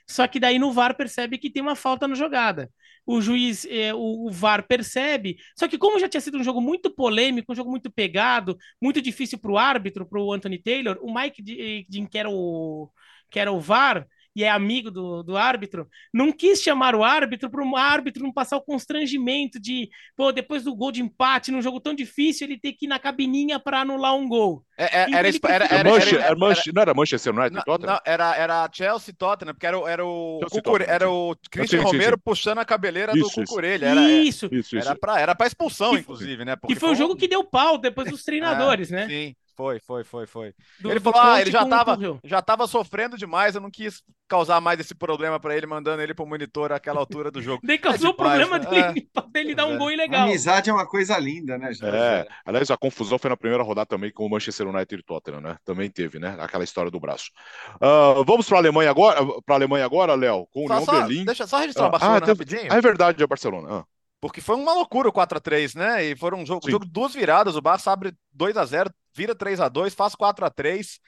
só 0.09 0.27
que 0.27 0.41
daí 0.41 0.59
no 0.59 0.73
VAR 0.73 0.97
percebe 0.97 1.37
que 1.37 1.51
tem 1.51 1.63
uma 1.63 1.77
falta 1.77 2.09
na 2.09 2.15
jogada. 2.15 2.71
O 3.05 3.21
juiz, 3.21 3.67
é, 3.67 3.93
o, 3.93 4.29
o, 4.29 4.31
VAR 4.31 4.67
percebe, 4.67 5.37
só 5.55 5.69
que 5.69 5.77
como 5.77 5.99
já 5.99 6.09
tinha 6.09 6.23
sido 6.23 6.39
um 6.39 6.43
jogo 6.43 6.59
muito 6.59 6.91
polêmico, 6.91 7.53
um 7.53 7.55
jogo 7.55 7.71
muito 7.71 7.93
pegado, 7.93 8.57
muito 8.81 9.03
difícil 9.03 9.39
para 9.39 9.53
o 9.53 9.59
árbitro, 9.59 10.09
para 10.09 10.19
o 10.19 10.33
Anthony 10.33 10.57
Taylor, 10.57 10.99
o 11.03 11.13
Mike 11.13 11.43
Dean, 11.43 12.31
o, 12.31 12.89
que 13.31 13.39
era 13.39 13.53
o 13.53 13.61
VAR, 13.61 14.07
e 14.35 14.45
é 14.45 14.51
amigo 14.51 14.91
do, 14.91 15.23
do 15.23 15.37
árbitro, 15.37 15.89
não 16.13 16.33
quis 16.33 16.63
chamar 16.63 16.95
o 16.95 17.05
árbitro 17.05 17.51
para 17.51 17.65
o 17.65 17.77
árbitro 17.77 18.23
não 18.23 18.33
passar 18.33 18.57
o 18.57 18.63
constrangimento 18.63 19.61
de, 19.61 19.89
pô, 20.17 20.33
depois 20.33 20.65
do 20.65 20.75
gol 20.75 20.91
de 20.91 21.03
empate 21.03 21.51
num 21.51 21.63
jogo 21.63 21.81
tão 21.81 21.95
difícil, 21.95 22.47
ele 22.47 22.59
ter 22.59 22.73
que 22.73 22.87
ir 22.87 22.89
na 22.89 22.99
cabininha 22.99 23.59
para 23.59 23.81
anular 23.81 24.15
um 24.15 24.29
gol. 24.29 24.65
É, 24.77 24.85
é, 24.85 25.13
era, 25.13 25.29
então, 25.29 25.51
era, 25.51 25.65
era, 25.67 25.77
era, 25.77 26.21
era, 26.21 26.35
não 26.35 26.83
era 26.83 26.95
Manchester 26.95 27.35
United 27.35 27.55
não, 27.55 27.63
Tottenham? 27.63 27.93
Não, 27.93 28.01
era, 28.05 28.37
era 28.37 28.71
Chelsea 28.73 29.15
Tottenham, 29.17 29.55
porque 29.55 29.67
era, 29.67 29.79
era 29.89 30.05
o 30.05 30.41
Cucure, 30.51 30.85
era 30.89 31.11
o 31.11 31.37
Christian 31.51 31.83
Romero 31.83 32.19
puxando 32.19 32.59
a 32.59 32.65
cabeleira 32.65 33.13
isso, 33.17 33.41
do 33.41 33.47
Cucurelli. 33.47 33.85
Era, 33.85 34.11
isso, 34.11 34.49
isso, 34.51 34.77
era 34.77 34.97
para 34.97 35.21
era 35.21 35.37
expulsão, 35.47 35.97
inclusive, 35.97 36.45
né? 36.45 36.57
Porque 36.57 36.73
e 36.73 36.77
foi 36.77 36.91
o 36.91 36.93
um 36.93 36.97
jogo 36.97 37.17
que 37.17 37.29
deu 37.29 37.45
pau 37.45 37.79
depois 37.79 38.09
dos 38.09 38.25
treinadores, 38.25 38.91
é, 38.91 38.97
né? 38.97 39.09
Sim. 39.09 39.37
Foi, 39.57 39.79
foi, 39.81 40.05
foi, 40.05 40.27
foi. 40.27 40.55
Do, 40.81 40.91
ele 40.91 41.01
falou: 41.01 41.21
ah, 41.21 41.41
ele 41.41 41.51
já 41.51 41.67
tava, 41.67 41.99
já 42.25 42.43
tava 42.43 42.67
sofrendo 42.67 43.19
demais, 43.19 43.55
eu 43.55 43.61
não 43.61 43.71
quis 43.71 44.03
causar 44.29 44.61
mais 44.61 44.81
esse 44.81 44.95
problema 44.95 45.39
para 45.39 45.55
ele, 45.55 45.67
mandando 45.67 46.01
ele 46.01 46.15
pro 46.15 46.27
monitor 46.27 46.73
àquela 46.73 46.99
altura 46.99 47.31
do 47.31 47.43
jogo. 47.43 47.61
Nem 47.65 47.79
causou 47.79 48.09
é 48.09 48.11
o 48.11 48.15
problema 48.15 48.59
né? 48.59 48.67
dele, 48.67 49.09
é. 49.15 49.23
dele 49.31 49.55
dar 49.55 49.67
um 49.67 49.75
é. 49.75 49.77
gol 49.77 49.91
ilegal. 49.91 50.23
A 50.23 50.25
amizade 50.25 50.71
é 50.71 50.73
uma 50.73 50.87
coisa 50.87 51.19
linda, 51.19 51.59
né, 51.59 51.73
gente? 51.73 51.85
É. 51.85 52.27
Aliás, 52.47 52.71
a 52.71 52.77
confusão 52.77 53.19
foi 53.19 53.29
na 53.29 53.37
primeira 53.37 53.63
rodada 53.63 53.87
também 53.87 54.11
com 54.11 54.25
o 54.25 54.31
Manchester 54.31 54.67
United 54.67 55.01
e 55.01 55.05
Tottenham, 55.05 55.41
né? 55.41 55.57
Também 55.65 55.91
teve, 55.91 56.19
né? 56.19 56.35
Aquela 56.41 56.65
história 56.65 56.91
do 56.91 56.99
braço. 56.99 57.31
Uh, 57.77 58.25
vamos 58.25 58.49
para 58.49 58.57
a 58.57 58.61
Alemanha 58.61 58.91
agora, 58.91 59.21
para 59.45 59.55
Alemanha 59.55 59.85
agora, 59.85 60.15
Léo, 60.15 60.47
com 60.51 60.61
o 60.61 60.65
União 60.65 60.87
Berlim. 60.87 61.25
Deixa 61.27 61.47
só 61.47 61.59
registrar 61.59 61.85
o 61.85 61.87
ah, 61.87 61.91
Barcelona 61.91 62.21
ah, 62.25 62.27
rapidinho. 62.27 62.73
Ah, 62.73 62.77
é 62.77 62.81
verdade, 62.81 63.23
é 63.23 63.27
Barcelona. 63.27 63.69
Ah. 63.71 63.85
Porque 64.23 64.41
foi 64.41 64.55
uma 64.55 64.73
loucura 64.73 65.09
o 65.09 65.13
4x3, 65.13 65.75
né? 65.75 66.05
E 66.05 66.17
foram 66.17 66.39
um 66.39 66.47
jogo, 66.47 66.65
um 66.65 66.71
jogo 66.71 66.85
de 66.85 66.93
duas 66.93 67.13
viradas. 67.13 67.57
O 67.57 67.61
Barça 67.61 67.91
abre 67.91 68.15
2 68.33 68.57
a 68.57 68.65
0 68.65 68.89
vira 69.15 69.35
3 69.35 69.61
a 69.61 69.69
2 69.69 69.95
faz 69.95 70.15
4 70.15 70.45
a 70.45 70.51
3 70.51 71.01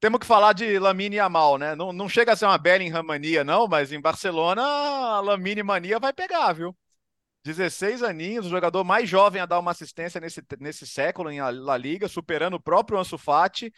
Temos 0.00 0.20
que 0.20 0.26
falar 0.26 0.52
de 0.52 0.78
Lamine 0.78 1.16
Yamal, 1.16 1.56
né? 1.56 1.74
Não, 1.74 1.92
não 1.92 2.08
chega 2.08 2.32
a 2.32 2.36
ser 2.36 2.44
uma 2.44 2.58
Bellingham 2.58 3.02
mania, 3.02 3.42
não, 3.42 3.66
mas 3.66 3.90
em 3.90 4.00
Barcelona 4.00 4.62
a 4.62 5.20
Lamine 5.20 5.62
mania 5.62 5.98
vai 5.98 6.12
pegar, 6.12 6.52
viu? 6.52 6.76
16 7.44 8.02
aninhos, 8.02 8.46
o 8.46 8.50
jogador 8.50 8.82
mais 8.84 9.08
jovem 9.08 9.40
a 9.40 9.46
dar 9.46 9.58
uma 9.58 9.70
assistência 9.70 10.20
nesse, 10.20 10.42
nesse 10.58 10.86
século 10.86 11.30
em 11.30 11.40
La 11.40 11.76
Liga, 11.76 12.08
superando 12.08 12.54
o 12.54 12.60
próprio 12.60 12.98
Ansu 12.98 13.18
Fati. 13.18 13.72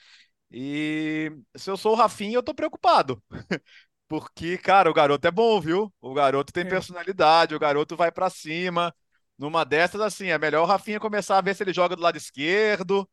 E 0.50 1.32
se 1.56 1.70
eu 1.70 1.76
sou 1.76 1.92
o 1.92 1.96
Rafinha, 1.96 2.36
eu 2.36 2.42
tô 2.42 2.54
preocupado. 2.54 3.22
Porque, 4.08 4.56
cara, 4.58 4.88
o 4.88 4.94
garoto 4.94 5.26
é 5.26 5.30
bom, 5.32 5.60
viu? 5.60 5.92
O 6.00 6.14
garoto 6.14 6.52
tem 6.52 6.64
é. 6.64 6.68
personalidade, 6.68 7.54
o 7.56 7.58
garoto 7.58 7.96
vai 7.96 8.12
para 8.12 8.30
cima. 8.30 8.94
Numa 9.36 9.64
dessas, 9.64 10.00
assim, 10.00 10.28
é 10.28 10.38
melhor 10.38 10.62
o 10.62 10.66
Rafinha 10.66 11.00
começar 11.00 11.38
a 11.38 11.40
ver 11.40 11.54
se 11.54 11.62
ele 11.62 11.72
joga 11.72 11.96
do 11.96 12.02
lado 12.02 12.16
esquerdo, 12.16 13.08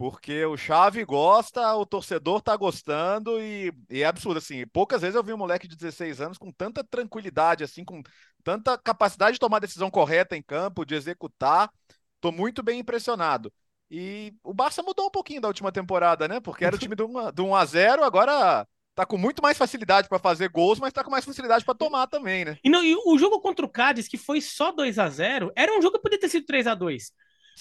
porque 0.00 0.46
o 0.46 0.56
Chave 0.56 1.04
gosta, 1.04 1.74
o 1.74 1.84
torcedor 1.84 2.40
tá 2.40 2.56
gostando 2.56 3.38
e, 3.38 3.70
e, 3.90 4.00
é 4.02 4.06
absurdo, 4.06 4.38
assim. 4.38 4.66
Poucas 4.68 5.02
vezes 5.02 5.14
eu 5.14 5.22
vi 5.22 5.34
um 5.34 5.36
moleque 5.36 5.68
de 5.68 5.76
16 5.76 6.22
anos 6.22 6.38
com 6.38 6.50
tanta 6.50 6.82
tranquilidade, 6.82 7.62
assim, 7.62 7.84
com 7.84 8.02
tanta 8.42 8.78
capacidade 8.78 9.34
de 9.34 9.38
tomar 9.38 9.58
a 9.58 9.60
decisão 9.60 9.90
correta 9.90 10.34
em 10.34 10.40
campo, 10.40 10.86
de 10.86 10.94
executar. 10.94 11.70
Tô 12.18 12.32
muito 12.32 12.62
bem 12.62 12.80
impressionado. 12.80 13.52
E 13.90 14.32
o 14.42 14.54
Barça 14.54 14.82
mudou 14.82 15.08
um 15.08 15.10
pouquinho 15.10 15.42
da 15.42 15.48
última 15.48 15.70
temporada, 15.70 16.26
né? 16.26 16.40
Porque 16.40 16.64
era 16.64 16.76
o 16.76 16.78
time 16.78 16.94
do 16.94 17.06
1 17.06 17.32
do 17.32 17.44
1 17.44 17.54
a 17.54 17.64
0 17.66 18.02
agora 18.02 18.66
tá 18.94 19.04
com 19.04 19.18
muito 19.18 19.42
mais 19.42 19.58
facilidade 19.58 20.08
para 20.08 20.18
fazer 20.18 20.48
gols, 20.48 20.80
mas 20.80 20.94
tá 20.94 21.04
com 21.04 21.10
mais 21.10 21.26
facilidade 21.26 21.62
para 21.62 21.74
tomar 21.74 22.06
também, 22.06 22.46
né? 22.46 22.56
E, 22.64 22.70
não, 22.70 22.82
e 22.82 22.96
o 23.04 23.18
jogo 23.18 23.38
contra 23.38 23.66
o 23.66 23.68
Cádiz, 23.68 24.08
que 24.08 24.16
foi 24.16 24.40
só 24.40 24.72
2 24.72 24.98
a 24.98 25.10
0 25.10 25.52
era 25.54 25.76
um 25.78 25.82
jogo 25.82 25.98
que 25.98 26.02
poderia 26.02 26.20
ter 26.22 26.30
sido 26.30 26.46
3 26.46 26.66
a 26.66 26.74
2 26.74 27.12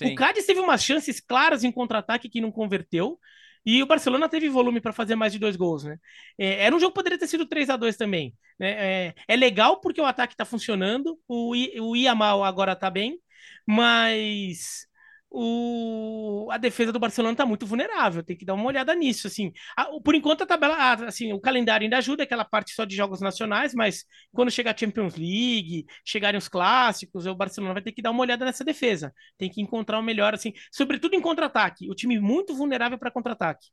O 0.08 0.16
Cádiz 0.16 0.45
teve 0.45 0.60
umas 0.60 0.84
chances 0.84 1.20
claras 1.20 1.64
em 1.64 1.72
contra-ataque 1.72 2.30
que 2.30 2.41
não 2.41 2.52
converteu. 2.52 3.20
E 3.66 3.84
o 3.84 3.86
Barcelona 3.86 4.30
teve 4.30 4.50
volume 4.50 4.80
para 4.80 4.93
fazer 4.93 5.16
mais 5.16 5.34
de 5.34 5.39
dois 5.39 5.56
gols, 5.56 5.84
né? 5.84 5.97
É, 6.38 6.66
era 6.66 6.76
um 6.76 6.80
jogo 6.80 6.91
que 6.91 6.95
poderia 6.95 7.20
ter 7.20 7.28
sido 7.28 7.45
3 7.45 7.70
a 7.70 7.76
2 7.76 7.97
também. 7.97 8.34
Né? 8.58 8.72
É, 9.08 9.14
é, 9.28 9.36
legal 9.36 9.80
porque 9.82 10.02
o 10.02 10.06
ataque 10.06 10.34
está 10.34 10.45
funcionando, 10.45 11.20
o, 11.28 11.56
I, 11.56 11.80
o 11.80 11.95
Iamal 11.95 12.43
agora 12.43 12.72
está 12.74 12.89
bem, 12.89 13.20
mas 13.68 14.88
o, 15.32 16.49
a 16.51 16.57
defesa 16.57 16.91
do 16.91 16.99
Barcelona 16.99 17.34
está 17.34 17.45
muito 17.45 17.65
vulnerável, 17.65 18.23
tem 18.23 18.36
que 18.36 18.45
dar 18.45 18.53
uma 18.55 18.65
olhada 18.65 18.93
nisso, 18.95 19.27
assim. 19.27 19.51
A, 19.77 19.86
por 20.03 20.15
enquanto 20.15 20.43
a 20.43 20.45
tabela, 20.45 20.93
assim, 21.05 21.34
o 21.34 21.39
calendário 21.39 21.86
ainda 21.86 21.97
ajuda, 21.97 22.23
aquela 22.23 22.43
parte 22.45 22.73
só 22.73 22.86
de 22.86 22.95
jogos 22.95 23.21
nacionais, 23.21 23.73
mas 23.73 24.05
quando 24.34 24.51
chegar 24.51 24.73
a 24.73 24.77
Champions 24.77 25.15
League, 25.15 25.86
chegarem 26.03 26.38
os 26.38 26.47
clássicos, 26.47 27.25
o 27.25 27.36
Barcelona 27.36 27.73
vai 27.73 27.84
ter 27.84 27.91
que 27.91 28.01
dar 28.01 28.11
uma 28.11 28.21
olhada 28.21 28.45
nessa 28.45 28.63
defesa. 28.63 29.13
Tem 29.38 29.49
que 29.49 29.61
encontrar 29.61 29.99
o 29.99 30.03
melhor, 30.03 30.34
assim, 30.34 30.53
sobretudo 30.71 31.15
em 31.15 31.21
contra-ataque. 31.21 31.89
O 31.89 31.95
time 31.95 32.19
muito 32.19 32.55
vulnerável 32.55 32.97
para 32.97 33.11
contra-ataque. 33.11 33.67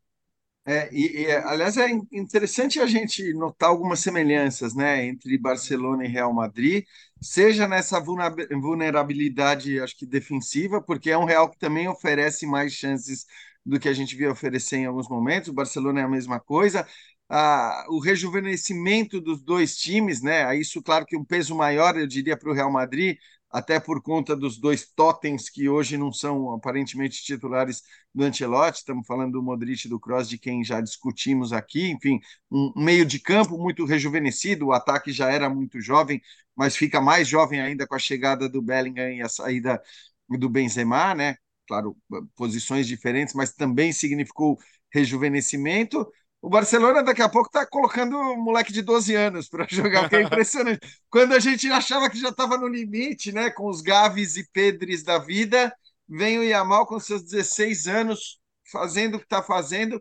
É, 0.68 0.88
e, 0.92 1.22
e, 1.26 1.30
aliás, 1.32 1.76
é 1.76 1.88
interessante 2.12 2.80
a 2.80 2.86
gente 2.86 3.32
notar 3.34 3.68
algumas 3.70 4.00
semelhanças 4.00 4.74
né, 4.74 5.06
entre 5.06 5.38
Barcelona 5.38 6.04
e 6.04 6.08
Real 6.08 6.32
Madrid, 6.32 6.84
seja 7.22 7.68
nessa 7.68 8.00
vulnerabilidade, 8.00 9.78
acho 9.80 9.96
que 9.96 10.04
defensiva, 10.04 10.82
porque 10.82 11.10
é 11.10 11.16
um 11.18 11.24
Real 11.24 11.48
que 11.48 11.56
também 11.58 11.86
oferece 11.88 12.46
mais 12.46 12.72
chances 12.72 13.26
do 13.64 13.78
que 13.78 13.88
a 13.88 13.92
gente 13.92 14.16
via 14.16 14.30
oferecer 14.30 14.78
em 14.78 14.86
alguns 14.86 15.08
momentos. 15.08 15.48
O 15.50 15.52
Barcelona 15.52 16.00
é 16.00 16.04
a 16.04 16.08
mesma 16.08 16.40
coisa. 16.40 16.84
Ah, 17.28 17.84
o 17.88 17.98
rejuvenescimento 18.00 19.20
dos 19.20 19.42
dois 19.42 19.76
times, 19.76 20.20
né? 20.22 20.56
Isso, 20.56 20.82
claro, 20.82 21.04
que 21.06 21.16
um 21.16 21.24
peso 21.24 21.54
maior, 21.56 21.96
eu 21.98 22.06
diria, 22.06 22.36
para 22.36 22.50
o 22.50 22.54
Real 22.54 22.70
Madrid, 22.72 23.16
até 23.56 23.80
por 23.80 24.02
conta 24.02 24.36
dos 24.36 24.58
dois 24.58 24.86
totens 24.94 25.48
que 25.48 25.68
hoje 25.68 25.96
não 25.96 26.12
são 26.12 26.52
aparentemente 26.52 27.22
titulares 27.22 27.82
do 28.14 28.24
Ancelotti, 28.24 28.78
estamos 28.78 29.06
falando 29.06 29.32
do 29.32 29.42
Modric 29.42 29.86
e 29.86 29.88
do 29.90 29.98
Kroos, 30.00 30.28
de 30.28 30.38
quem 30.38 30.62
já 30.64 30.80
discutimos 30.80 31.52
aqui, 31.52 31.90
enfim, 31.90 32.20
um 32.50 32.72
meio 32.76 33.06
de 33.06 33.18
campo 33.18 33.56
muito 33.58 33.84
rejuvenescido, 33.84 34.66
o 34.66 34.72
ataque 34.72 35.12
já 35.12 35.30
era 35.30 35.48
muito 35.48 35.80
jovem, 35.80 36.20
mas 36.54 36.76
fica 36.76 37.00
mais 37.00 37.28
jovem 37.28 37.60
ainda 37.60 37.86
com 37.86 37.94
a 37.94 37.98
chegada 37.98 38.48
do 38.48 38.60
Bellingham 38.62 39.10
e 39.12 39.22
a 39.22 39.28
saída 39.28 39.80
do 40.28 40.48
Benzema, 40.48 41.14
né? 41.14 41.36
Claro, 41.68 41.96
posições 42.36 42.86
diferentes, 42.86 43.34
mas 43.34 43.52
também 43.52 43.92
significou 43.92 44.58
rejuvenescimento. 44.92 46.06
O 46.40 46.48
Barcelona 46.48 47.02
daqui 47.02 47.22
a 47.22 47.28
pouco 47.28 47.48
está 47.48 47.66
colocando 47.66 48.16
um 48.16 48.36
moleque 48.42 48.72
de 48.72 48.82
12 48.82 49.14
anos 49.14 49.48
para 49.48 49.66
jogar, 49.68 50.08
que 50.08 50.16
é 50.16 50.22
impressionante. 50.22 50.80
Quando 51.10 51.32
a 51.34 51.40
gente 51.40 51.70
achava 51.70 52.08
que 52.08 52.18
já 52.18 52.28
estava 52.28 52.56
no 52.56 52.68
limite, 52.68 53.32
né, 53.32 53.50
com 53.50 53.68
os 53.68 53.80
Gavis 53.80 54.36
e 54.36 54.48
Pedres 54.52 55.02
da 55.02 55.18
vida, 55.18 55.74
vem 56.08 56.38
o 56.38 56.44
Yamal 56.44 56.86
com 56.86 57.00
seus 57.00 57.22
16 57.22 57.88
anos 57.88 58.38
fazendo 58.70 59.16
o 59.16 59.18
que 59.18 59.24
está 59.24 59.42
fazendo. 59.42 60.00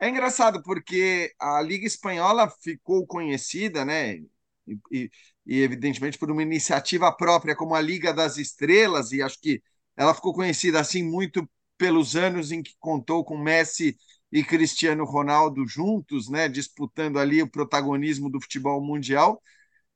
É 0.00 0.08
engraçado 0.08 0.62
porque 0.62 1.32
a 1.38 1.60
Liga 1.60 1.86
Espanhola 1.86 2.50
ficou 2.62 3.06
conhecida, 3.06 3.84
né, 3.84 4.16
e, 4.16 4.78
e, 4.92 5.10
e 5.46 5.62
evidentemente 5.62 6.18
por 6.18 6.30
uma 6.30 6.42
iniciativa 6.42 7.12
própria 7.12 7.56
como 7.56 7.74
a 7.74 7.80
Liga 7.80 8.12
das 8.12 8.36
Estrelas, 8.38 9.12
e 9.12 9.22
acho 9.22 9.40
que 9.40 9.62
ela 9.96 10.14
ficou 10.14 10.32
conhecida 10.34 10.80
assim 10.80 11.02
muito 11.02 11.48
pelos 11.76 12.16
anos 12.16 12.52
em 12.52 12.62
que 12.62 12.74
contou 12.78 13.24
com 13.24 13.36
Messi 13.38 13.96
e 14.32 14.44
Cristiano 14.44 15.04
Ronaldo 15.04 15.66
juntos, 15.66 16.28
né, 16.28 16.48
disputando 16.48 17.18
ali 17.18 17.42
o 17.42 17.50
protagonismo 17.50 18.30
do 18.30 18.40
futebol 18.40 18.80
mundial. 18.80 19.42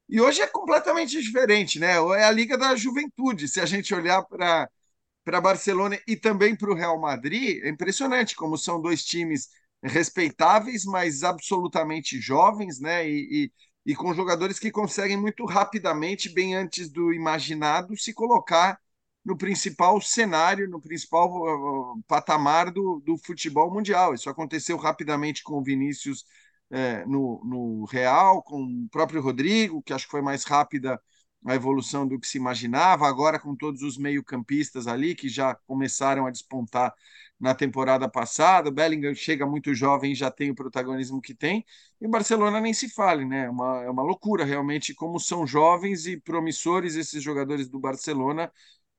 E 0.08 0.20
hoje 0.20 0.42
é 0.42 0.46
completamente 0.46 1.20
diferente, 1.20 1.78
né? 1.80 1.92
É 2.18 2.24
a 2.24 2.30
Liga 2.30 2.58
da 2.58 2.76
Juventude. 2.76 3.48
Se 3.48 3.60
a 3.60 3.66
gente 3.66 3.94
olhar 3.94 4.22
para 4.24 4.68
para 5.24 5.40
Barcelona 5.40 5.98
e 6.06 6.16
também 6.16 6.56
para 6.56 6.70
o 6.70 6.74
Real 6.74 7.00
Madrid, 7.00 7.62
é 7.64 7.68
impressionante 7.68 8.36
como 8.36 8.58
são 8.58 8.80
dois 8.80 9.04
times 9.04 9.48
respeitáveis, 9.82 10.84
mas 10.84 11.22
absolutamente 11.22 12.20
jovens, 12.20 12.80
né? 12.80 13.08
E, 13.08 13.46
e, 13.86 13.92
e, 13.92 13.94
com 13.94 14.14
jogadores 14.14 14.58
que 14.58 14.70
conseguem 14.70 15.16
muito 15.16 15.44
rapidamente, 15.46 16.28
bem 16.28 16.54
antes 16.54 16.90
do 16.90 17.12
imaginado, 17.12 17.96
se 17.96 18.12
colocar 18.14 18.78
no 19.24 19.36
principal 19.36 20.00
cenário, 20.00 20.68
no 20.68 20.80
principal 20.80 21.28
uh, 21.30 22.02
patamar 22.06 22.70
do, 22.70 23.00
do 23.04 23.16
futebol 23.18 23.72
mundial. 23.72 24.14
Isso 24.14 24.28
aconteceu 24.28 24.76
rapidamente 24.76 25.42
com 25.42 25.58
o 25.58 25.62
Vinícius 25.62 26.24
é, 26.70 27.04
no, 27.06 27.40
no 27.44 27.84
Real, 27.84 28.42
com 28.42 28.62
o 28.62 28.88
próprio 28.90 29.22
Rodrigo, 29.22 29.82
que 29.82 29.92
acho 29.92 30.06
que 30.06 30.10
foi 30.10 30.22
mais 30.22 30.44
rápida 30.44 31.00
a 31.46 31.54
evolução 31.54 32.06
do 32.06 32.18
que 32.18 32.26
se 32.26 32.38
imaginava, 32.38 33.06
agora 33.06 33.38
com 33.38 33.54
todos 33.54 33.82
os 33.82 33.98
meio-campistas 33.98 34.86
ali 34.86 35.14
que 35.14 35.28
já 35.28 35.54
começaram 35.66 36.26
a 36.26 36.30
despontar 36.30 36.94
na 37.38 37.54
temporada 37.54 38.08
passada. 38.08 38.70
O 38.70 38.72
Bellingham 38.72 39.14
chega 39.14 39.46
muito 39.46 39.74
jovem 39.74 40.14
já 40.14 40.30
tem 40.30 40.50
o 40.50 40.54
protagonismo 40.54 41.20
que 41.20 41.34
tem. 41.34 41.64
E 42.00 42.08
Barcelona 42.08 42.60
nem 42.60 42.72
se 42.72 42.88
fale, 42.88 43.24
né? 43.26 43.44
É 43.44 43.50
uma, 43.50 43.82
é 43.82 43.90
uma 43.90 44.02
loucura 44.02 44.44
realmente 44.44 44.94
como 44.94 45.20
são 45.20 45.46
jovens 45.46 46.06
e 46.06 46.18
promissores 46.18 46.94
esses 46.96 47.22
jogadores 47.22 47.68
do 47.68 47.78
Barcelona 47.78 48.50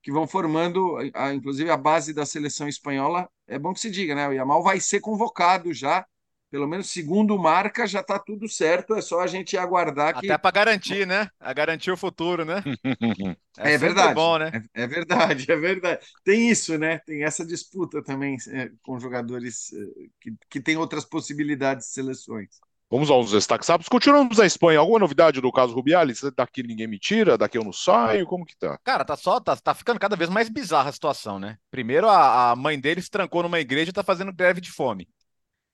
que 0.05 0.11
vão 0.11 0.27
formando, 0.27 0.97
a, 1.15 1.33
inclusive, 1.33 1.67
a 1.71 1.75
base 1.75 2.13
da 2.13 2.27
seleção 2.27 2.67
espanhola. 2.67 3.27
É 3.47 3.57
bom 3.57 3.73
que 3.73 3.79
se 3.79 3.89
diga, 3.89 4.13
né? 4.13 4.29
O 4.29 4.33
Yamal 4.33 4.61
vai 4.61 4.79
ser 4.79 4.99
convocado 4.99 5.73
já 5.73 6.05
pelo 6.51 6.67
menos 6.67 6.89
segundo 6.89 7.37
marca, 7.37 7.87
já 7.87 7.99
está 7.99 8.17
tudo 8.17 8.47
certo, 8.47 8.93
é 8.93 9.01
só 9.01 9.19
a 9.19 9.27
gente 9.27 9.57
aguardar 9.57 10.13
que. 10.13 10.27
Até 10.27 10.37
para 10.37 10.51
garantir, 10.51 11.05
né? 11.05 11.27
A 11.37 11.51
garantir 11.51 11.91
o 11.91 11.97
futuro, 11.97 12.45
né? 12.45 12.63
É, 13.57 13.73
é 13.73 13.77
verdade. 13.77 14.13
Bom, 14.13 14.37
né? 14.37 14.51
É, 14.73 14.83
é, 14.83 14.87
verdade, 14.87 15.47
é 15.51 15.55
verdade. 15.55 16.05
Tem 16.25 16.49
isso, 16.49 16.77
né? 16.77 16.99
Tem 16.99 17.23
essa 17.23 17.45
disputa 17.45 18.03
também 18.03 18.35
é, 18.49 18.69
com 18.83 18.99
jogadores 18.99 19.71
é, 19.73 19.77
que, 20.19 20.33
que 20.49 20.61
têm 20.61 20.75
outras 20.77 21.05
possibilidades 21.05 21.87
de 21.87 21.93
seleções. 21.93 22.49
Vamos 22.89 23.09
aos 23.09 23.31
destaques 23.31 23.67
rápidos. 23.67 23.89
Continuamos 23.89 24.37
na 24.37 24.45
Espanha. 24.45 24.79
Alguma 24.79 24.99
novidade 24.99 25.41
do 25.41 25.51
caso 25.51 25.73
Rubiales? 25.73 26.21
Daqui 26.35 26.61
ninguém 26.61 26.87
me 26.87 26.99
tira, 26.99 27.37
daqui 27.37 27.57
eu 27.57 27.63
não 27.63 27.73
saio, 27.73 28.27
como 28.27 28.45
que 28.45 28.55
tá? 28.55 28.77
Cara, 28.83 29.03
tá 29.03 29.17
só, 29.17 29.39
tá, 29.39 29.55
tá 29.55 29.73
ficando 29.73 29.99
cada 29.99 30.15
vez 30.15 30.29
mais 30.29 30.49
bizarra 30.49 30.89
a 30.89 30.93
situação, 30.93 31.39
né? 31.39 31.57
Primeiro, 31.71 32.07
a, 32.07 32.51
a 32.51 32.55
mãe 32.55 32.79
dele 32.79 33.01
se 33.01 33.09
trancou 33.09 33.41
numa 33.41 33.59
igreja 33.59 33.89
e 33.89 33.93
tá 33.93 34.03
fazendo 34.03 34.31
greve 34.31 34.61
de 34.61 34.71
fome. 34.71 35.07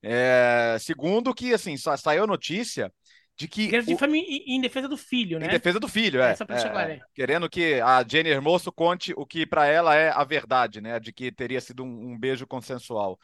É, 0.02 0.78
segundo, 0.80 1.34
que 1.34 1.54
assim, 1.54 1.78
só 1.78 1.96
saiu 1.98 2.24
a 2.24 2.28
notícia 2.28 2.92
de 3.36 3.48
que. 3.48 3.68
De 3.82 3.94
o... 3.94 4.16
em, 4.16 4.56
em, 4.56 4.62
defesa 4.62 4.88
do 4.88 4.98
filho, 4.98 5.40
né? 5.40 5.48
Em 5.48 5.50
defesa 5.50 5.80
do 5.80 5.88
filho, 5.88 6.22
é. 6.22 6.32
é, 6.32 6.94
é 6.94 7.00
querendo 7.14 7.50
que 7.50 7.80
a 7.82 8.06
Jenny 8.08 8.30
Hermoso 8.30 8.72
conte 8.72 9.14
o 9.16 9.26
que 9.26 9.46
para 9.46 9.66
ela 9.66 9.96
é 9.96 10.10
a 10.10 10.24
verdade, 10.24 10.82
né? 10.82 11.00
De 11.00 11.12
que 11.12 11.32
teria 11.32 11.60
sido 11.60 11.84
um, 11.84 12.14
um 12.14 12.18
beijo 12.18 12.48
consensual. 12.48 13.20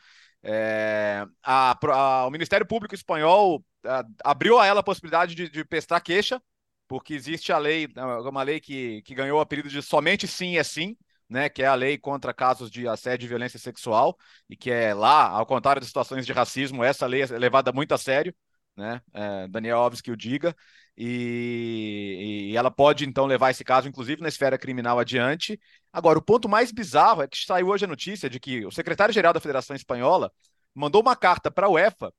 É, 0.50 1.26
a, 1.44 1.78
a, 1.92 2.26
o 2.26 2.32
Ministério 2.32 2.66
Público 2.66 2.96
Espanhol 2.96 3.64
a, 3.86 4.04
abriu 4.24 4.58
a 4.58 4.66
ela 4.66 4.80
a 4.80 4.84
possibilidade 4.84 5.36
de, 5.36 5.50
de 5.50 5.66
prestar 5.66 6.00
queixa, 6.00 6.42
porque 6.88 7.14
existe 7.14 7.52
a 7.52 7.58
lei, 7.58 7.88
uma 8.30 8.44
lei 8.44 8.62
que, 8.62 9.02
que 9.02 9.14
ganhou 9.14 9.40
o 9.40 9.42
apelido 9.42 9.68
de 9.68 9.82
somente 9.82 10.26
sim 10.26 10.58
é 10.58 10.64
sim, 10.64 10.96
né, 11.30 11.50
que 11.50 11.62
é 11.62 11.68
a 11.68 11.76
lei 11.76 11.98
contra 11.98 12.34
casos 12.34 12.72
de 12.72 12.88
assédio 12.88 13.26
e 13.26 13.28
violência 13.28 13.60
sexual, 13.60 14.18
e 14.50 14.56
que 14.56 14.72
é 14.72 14.94
lá, 14.94 15.28
ao 15.28 15.46
contrário 15.46 15.82
de 15.82 15.88
situações 15.88 16.26
de 16.26 16.32
racismo, 16.32 16.82
essa 16.82 17.06
lei 17.06 17.24
é 17.24 17.26
levada 17.38 17.74
muito 17.74 17.94
a 17.94 17.98
sério, 17.98 18.34
né, 18.76 19.02
é, 19.14 19.48
Daniel 19.50 19.80
Alves 19.80 20.00
que 20.00 20.12
o 20.12 20.16
diga, 20.16 20.56
e, 20.98 22.50
e, 22.52 22.58
ela 22.58 22.72
pode 22.72 23.06
então 23.06 23.26
levar 23.26 23.52
esse 23.52 23.64
caso, 23.64 23.88
inclusive 23.88 24.22
na 24.22 24.30
esfera 24.30 24.58
criminal, 24.58 24.98
adiante. 25.00 25.60
Agora, 25.94 26.18
o 26.18 26.22
ponto 26.22 26.50
mais 26.50 26.72
bizarro 26.72 27.22
é 27.22 27.28
que 27.28 27.38
saiu 27.38 27.68
hoje 27.68 27.86
a 27.86 27.88
notícia 27.88 28.30
de 28.30 28.40
que 28.40 28.66
o 28.66 28.72
secretário-geral 28.72 29.34
da 29.34 29.40
Federação 29.40 29.76
Espanhola 29.76 30.32
mandou 30.74 31.02
uma 31.02 31.16
carta 31.16 31.52
para 31.52 31.68
a 31.68 31.70
UEFA 31.70 32.12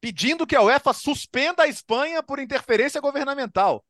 pedindo 0.00 0.46
que 0.46 0.56
a 0.56 0.62
UEFA 0.62 0.92
suspenda 0.92 1.64
a 1.64 1.68
Espanha 1.68 2.22
por 2.22 2.38
interferência 2.38 3.00
governamental. 3.00 3.84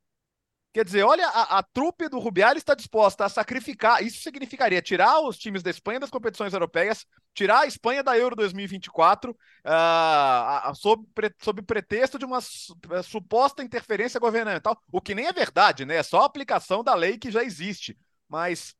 Quer 0.78 0.84
dizer, 0.84 1.02
olha, 1.02 1.26
a, 1.26 1.58
a 1.58 1.62
trupe 1.64 2.08
do 2.08 2.20
Rubiales 2.20 2.60
está 2.60 2.72
disposta 2.72 3.24
a 3.24 3.28
sacrificar. 3.28 4.00
Isso 4.00 4.22
significaria 4.22 4.80
tirar 4.80 5.18
os 5.22 5.36
times 5.36 5.60
da 5.60 5.70
Espanha 5.70 5.98
das 5.98 6.08
competições 6.08 6.52
europeias, 6.52 7.04
tirar 7.34 7.62
a 7.62 7.66
Espanha 7.66 8.00
da 8.00 8.16
Euro 8.16 8.36
2024, 8.36 9.32
uh, 9.32 10.74
sob, 10.76 11.04
pre, 11.12 11.34
sob 11.42 11.62
pretexto 11.62 12.16
de 12.16 12.24
uma 12.24 12.38
uh, 12.38 13.02
suposta 13.02 13.64
interferência 13.64 14.20
governamental, 14.20 14.80
o 14.92 15.00
que 15.00 15.16
nem 15.16 15.26
é 15.26 15.32
verdade, 15.32 15.84
né? 15.84 15.96
É 15.96 16.02
só 16.04 16.20
a 16.20 16.26
aplicação 16.26 16.84
da 16.84 16.94
lei 16.94 17.18
que 17.18 17.32
já 17.32 17.42
existe. 17.42 17.98
Mas 18.28 18.72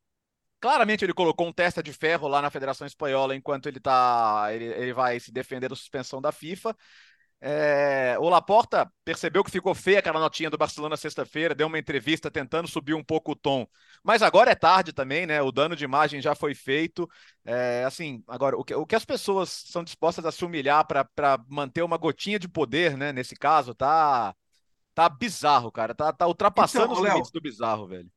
claramente 0.61 1.05
ele 1.05 1.13
colocou 1.13 1.49
um 1.49 1.53
testa 1.53 1.83
de 1.83 1.93
ferro 1.93 2.29
lá 2.29 2.41
na 2.41 2.49
Federação 2.49 2.87
Espanhola 2.87 3.35
enquanto 3.35 3.69
ele 3.69 3.81
tá. 3.81 4.47
Ele, 4.53 4.67
ele 4.67 4.93
vai 4.93 5.19
se 5.19 5.33
defender 5.33 5.69
da 5.69 5.75
suspensão 5.75 6.23
da 6.23 6.31
FIFA. 6.31 6.77
É, 7.41 8.17
o 8.19 8.29
Laporta 8.29 8.91
percebeu 9.05 9.45
que 9.45 9.51
ficou 9.51 9.73
feia 9.73 10.01
aquela 10.01 10.19
notinha 10.19 10.51
do 10.51 10.59
Barcelona 10.59 10.97
sexta-feira, 10.97 11.55
deu 11.55 11.69
uma 11.69 11.79
entrevista 11.79 12.31
tentando 12.31 12.67
subir 12.67 12.95
um 12.95 13.05
pouco 13.05 13.33
o 13.33 13.37
tom. 13.37 13.67
Mas 14.03 14.23
agora 14.23 14.51
é 14.51 14.57
tarde 14.57 14.93
também, 14.93 15.25
né? 15.25 15.41
O 15.41 15.53
dano 15.53 15.77
de 15.77 15.85
imagem 15.85 16.21
já 16.21 16.35
foi 16.35 16.55
feito. 16.55 17.09
É, 17.45 17.85
assim, 17.87 18.25
agora, 18.27 18.57
o 18.57 18.65
que, 18.65 18.75
o 18.75 18.85
que 18.85 18.97
as 18.97 19.05
pessoas 19.05 19.51
são 19.51 19.85
dispostas 19.85 20.27
a 20.27 20.33
se 20.33 20.45
humilhar 20.45 20.85
para 20.87 21.39
manter 21.49 21.83
uma 21.83 21.97
gotinha 21.97 22.39
de 22.39 22.49
poder, 22.49 22.97
né? 22.97 23.13
Nesse 23.13 23.37
caso, 23.37 23.73
tá, 23.73 24.35
tá 24.93 25.09
bizarro, 25.09 25.71
cara. 25.71 25.95
Tá, 25.95 26.13
tá 26.13 26.27
ultrapassando 26.27 26.93
então, 26.93 27.03
os 27.03 27.09
limites 27.09 27.31
do 27.31 27.41
bizarro, 27.41 27.87
velho. 27.87 28.11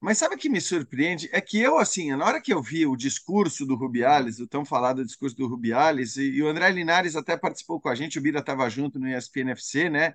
Mas 0.00 0.18
sabe 0.18 0.36
o 0.36 0.38
que 0.38 0.48
me 0.48 0.60
surpreende? 0.60 1.28
É 1.32 1.40
que 1.40 1.58
eu, 1.58 1.78
assim, 1.78 2.10
na 2.14 2.24
hora 2.24 2.40
que 2.40 2.52
eu 2.52 2.62
vi 2.62 2.86
o 2.86 2.94
discurso 2.96 3.66
do 3.66 3.74
Rubiales, 3.74 4.38
o 4.38 4.46
tão 4.46 4.64
falado 4.64 5.04
discurso 5.04 5.34
do 5.36 5.48
Rubiales, 5.48 6.16
e, 6.16 6.22
e 6.36 6.42
o 6.42 6.48
André 6.48 6.70
Linares 6.70 7.16
até 7.16 7.36
participou 7.36 7.80
com 7.80 7.88
a 7.88 7.94
gente, 7.96 8.16
o 8.18 8.22
Bira 8.22 8.38
estava 8.38 8.68
junto 8.70 8.98
no 9.00 9.08
ESPNFC, 9.08 9.90
né? 9.90 10.14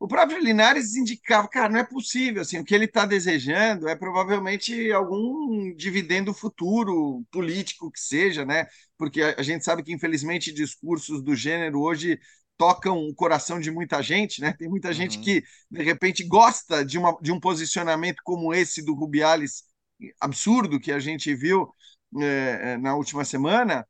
O 0.00 0.08
próprio 0.08 0.38
Linares 0.40 0.96
indicava, 0.96 1.48
cara, 1.48 1.68
não 1.70 1.80
é 1.80 1.84
possível, 1.84 2.42
assim, 2.42 2.58
o 2.58 2.64
que 2.64 2.74
ele 2.74 2.86
está 2.86 3.06
desejando 3.06 3.88
é 3.88 3.96
provavelmente 3.96 4.92
algum 4.92 5.74
dividendo 5.76 6.34
futuro 6.34 7.24
político 7.30 7.90
que 7.90 8.00
seja, 8.00 8.44
né? 8.44 8.66
Porque 8.98 9.22
a, 9.22 9.36
a 9.38 9.42
gente 9.42 9.64
sabe 9.64 9.82
que, 9.84 9.92
infelizmente, 9.92 10.52
discursos 10.52 11.22
do 11.22 11.36
gênero 11.36 11.80
hoje 11.80 12.18
tocam 12.62 12.96
o 13.08 13.12
coração 13.12 13.58
de 13.58 13.72
muita 13.72 14.00
gente, 14.00 14.40
né? 14.40 14.52
Tem 14.52 14.68
muita 14.68 14.92
gente 14.92 15.18
uhum. 15.18 15.24
que, 15.24 15.42
de 15.68 15.82
repente, 15.82 16.22
gosta 16.22 16.84
de, 16.84 16.96
uma, 16.96 17.18
de 17.20 17.32
um 17.32 17.40
posicionamento 17.40 18.22
como 18.22 18.54
esse 18.54 18.84
do 18.84 18.94
Rubiales, 18.94 19.64
absurdo 20.20 20.78
que 20.78 20.92
a 20.92 21.00
gente 21.00 21.34
viu 21.34 21.68
é, 22.20 22.76
na 22.76 22.94
última 22.94 23.24
semana. 23.24 23.84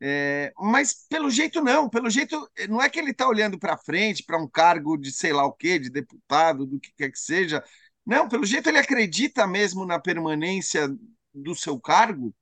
É, 0.00 0.50
mas 0.58 1.06
pelo 1.10 1.30
jeito 1.30 1.60
não, 1.60 1.90
pelo 1.90 2.08
jeito 2.08 2.50
não 2.70 2.80
é 2.80 2.88
que 2.88 2.98
ele 2.98 3.10
está 3.10 3.28
olhando 3.28 3.58
para 3.58 3.76
frente 3.76 4.22
para 4.22 4.42
um 4.42 4.48
cargo 4.48 4.96
de 4.96 5.12
sei 5.12 5.34
lá 5.34 5.44
o 5.44 5.52
que, 5.52 5.78
de 5.78 5.90
deputado, 5.90 6.64
do 6.64 6.80
que 6.80 6.94
quer 6.96 7.10
que 7.10 7.18
seja. 7.18 7.62
Não, 8.04 8.28
pelo 8.30 8.46
jeito 8.46 8.66
ele 8.66 8.78
acredita 8.78 9.46
mesmo 9.46 9.84
na 9.84 9.98
permanência 9.98 10.88
do 11.34 11.54
seu 11.54 11.78
cargo, 11.78 12.34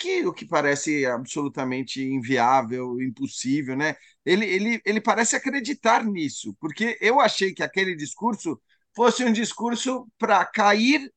que, 0.00 0.26
o 0.26 0.32
que 0.32 0.46
parece 0.46 1.04
absolutamente 1.06 2.02
inviável, 2.02 3.00
impossível, 3.00 3.76
né? 3.76 3.96
Ele, 4.24 4.46
ele, 4.46 4.82
ele 4.84 5.00
parece 5.00 5.36
acreditar 5.36 6.04
nisso, 6.04 6.56
porque 6.60 6.96
eu 7.00 7.20
achei 7.20 7.52
que 7.52 7.62
aquele 7.62 7.94
discurso 7.94 8.60
fosse 8.94 9.24
um 9.24 9.32
discurso 9.32 10.08
para 10.18 10.44
cair 10.46 11.12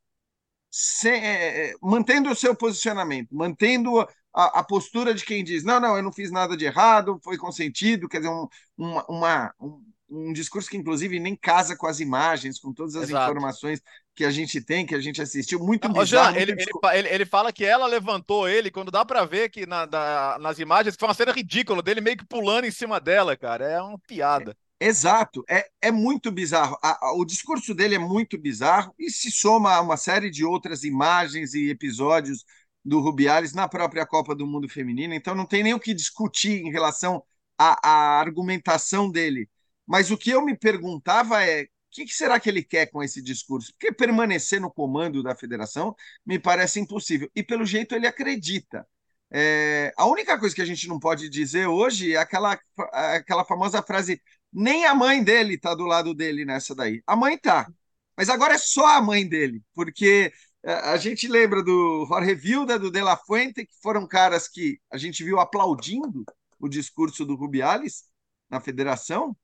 sem, 0.69 1.13
é, 1.13 1.71
é, 1.71 1.73
mantendo 1.81 2.29
o 2.29 2.35
seu 2.35 2.55
posicionamento, 2.55 3.29
mantendo 3.31 3.99
a, 4.33 4.59
a, 4.59 4.63
postura 4.63 5.13
de 5.13 5.25
quem 5.25 5.43
diz: 5.43 5.63
não, 5.63 5.79
não, 5.79 5.95
eu 5.97 6.03
não 6.03 6.11
fiz 6.11 6.31
nada 6.31 6.55
de 6.57 6.65
errado, 6.65 7.19
foi 7.23 7.37
consentido, 7.37 8.07
quer 8.07 8.19
dizer, 8.19 8.29
um, 8.29 8.47
uma, 8.77 9.05
uma 9.07 9.53
um, 9.59 9.83
um 10.09 10.31
discurso 10.31 10.69
que, 10.69 10.77
inclusive, 10.77 11.19
nem 11.19 11.35
casa 11.35 11.75
com 11.75 11.87
as 11.87 11.99
imagens, 11.99 12.59
com 12.59 12.73
todas 12.73 12.95
as 12.95 13.09
Exato. 13.09 13.31
informações 13.31 13.81
que 14.15 14.23
a 14.23 14.31
gente 14.31 14.61
tem, 14.61 14.85
que 14.85 14.95
a 14.95 14.99
gente 14.99 15.21
assistiu, 15.21 15.59
muito 15.59 15.87
Não, 15.87 15.93
bizarro. 15.93 16.35
Ele, 16.37 16.53
ele, 16.53 16.65
ele, 16.93 17.07
ele, 17.09 17.25
fala 17.25 17.51
que 17.51 17.63
ela 17.63 17.85
levantou 17.85 18.47
ele, 18.47 18.71
quando 18.71 18.89
dá 18.89 19.05
para 19.05 19.25
ver 19.25 19.49
que 19.49 19.65
na, 19.65 19.85
da, 19.85 20.37
nas 20.39 20.59
imagens, 20.59 20.95
que 20.95 20.99
foi 20.99 21.07
uma 21.07 21.13
cena 21.13 21.31
ridícula 21.31 21.83
dele 21.83 22.01
meio 22.01 22.17
que 22.17 22.25
pulando 22.25 22.65
em 22.65 22.71
cima 22.71 22.99
dela, 22.99 23.35
cara. 23.37 23.65
É 23.65 23.81
uma 23.81 23.99
piada. 23.99 24.57
É, 24.79 24.87
exato, 24.87 25.43
é, 25.49 25.67
é 25.81 25.91
muito 25.91 26.31
bizarro. 26.31 26.77
A, 26.81 27.07
a, 27.07 27.13
o 27.13 27.25
discurso 27.25 27.75
dele 27.75 27.95
é 27.95 27.99
muito 27.99 28.37
bizarro 28.37 28.93
e 28.97 29.09
se 29.11 29.29
soma 29.29 29.75
a 29.75 29.81
uma 29.81 29.97
série 29.97 30.31
de 30.31 30.43
outras 30.43 30.83
imagens 30.83 31.53
e 31.53 31.69
episódios 31.69 32.43
do 32.83 33.01
Rubiales 33.01 33.53
na 33.53 33.67
própria 33.67 34.05
Copa 34.05 34.33
do 34.33 34.47
Mundo 34.47 34.69
Feminino, 34.69 35.13
então 35.13 35.35
não 35.35 35.45
tem 35.45 35.61
nem 35.61 35.73
o 35.73 35.79
que 35.79 35.93
discutir 35.93 36.61
em 36.61 36.71
relação 36.71 37.21
à, 37.57 37.77
à 37.85 38.19
argumentação 38.19 39.11
dele 39.11 39.49
mas 39.87 40.11
o 40.11 40.17
que 40.17 40.31
eu 40.31 40.43
me 40.43 40.57
perguntava 40.57 41.43
é 41.43 41.63
o 41.63 41.67
que, 41.91 42.05
que, 42.05 42.13
será 42.13 42.39
que 42.39 42.49
ele 42.49 42.63
quer 42.63 42.87
com 42.87 43.01
esse 43.01 43.21
discurso? 43.21 43.71
Porque 43.73 43.91
permanecer 43.91 44.61
no 44.61 44.71
comando 44.71 45.23
da 45.23 45.35
federação 45.35 45.95
me 46.25 46.37
parece 46.37 46.79
impossível. 46.79 47.31
E 47.35 47.41
pelo 47.41 47.65
jeito 47.65 47.95
ele 47.95 48.05
acredita. 48.05 48.85
É, 49.31 49.93
a 49.97 50.05
única 50.05 50.37
coisa 50.39 50.53
que 50.55 50.61
a 50.61 50.65
gente 50.65 50.87
não 50.87 50.99
pode 50.99 51.29
dizer 51.29 51.67
hoje 51.67 52.13
é 52.13 52.17
aquela, 52.17 52.59
aquela 52.91 53.43
famosa 53.45 53.81
frase: 53.81 54.21
nem 54.51 54.85
a 54.85 54.93
mãe 54.95 55.23
dele 55.23 55.55
está 55.55 55.73
do 55.73 55.85
lado 55.85 56.13
dele 56.13 56.45
nessa 56.45 56.75
daí. 56.75 57.01
A 57.07 57.15
mãe 57.15 57.37
tá, 57.37 57.67
mas 58.15 58.29
agora 58.29 58.55
é 58.55 58.57
só 58.57 58.97
a 58.97 59.01
mãe 59.01 59.27
dele, 59.27 59.61
porque 59.73 60.31
é, 60.63 60.73
a 60.73 60.97
gente 60.97 61.27
lembra 61.27 61.63
do 61.63 62.05
Jorge 62.07 62.35
Vilda, 62.35 62.79
do 62.79 62.91
De 62.91 63.01
La 63.01 63.17
Fuente, 63.17 63.65
que 63.65 63.73
foram 63.81 64.07
caras 64.07 64.47
que 64.47 64.79
a 64.91 64.97
gente 64.97 65.23
viu 65.23 65.39
aplaudindo 65.39 66.23
o 66.59 66.67
discurso 66.69 67.25
do 67.25 67.35
Rubiales 67.35 68.05
na 68.49 68.59
federação, 68.61 69.35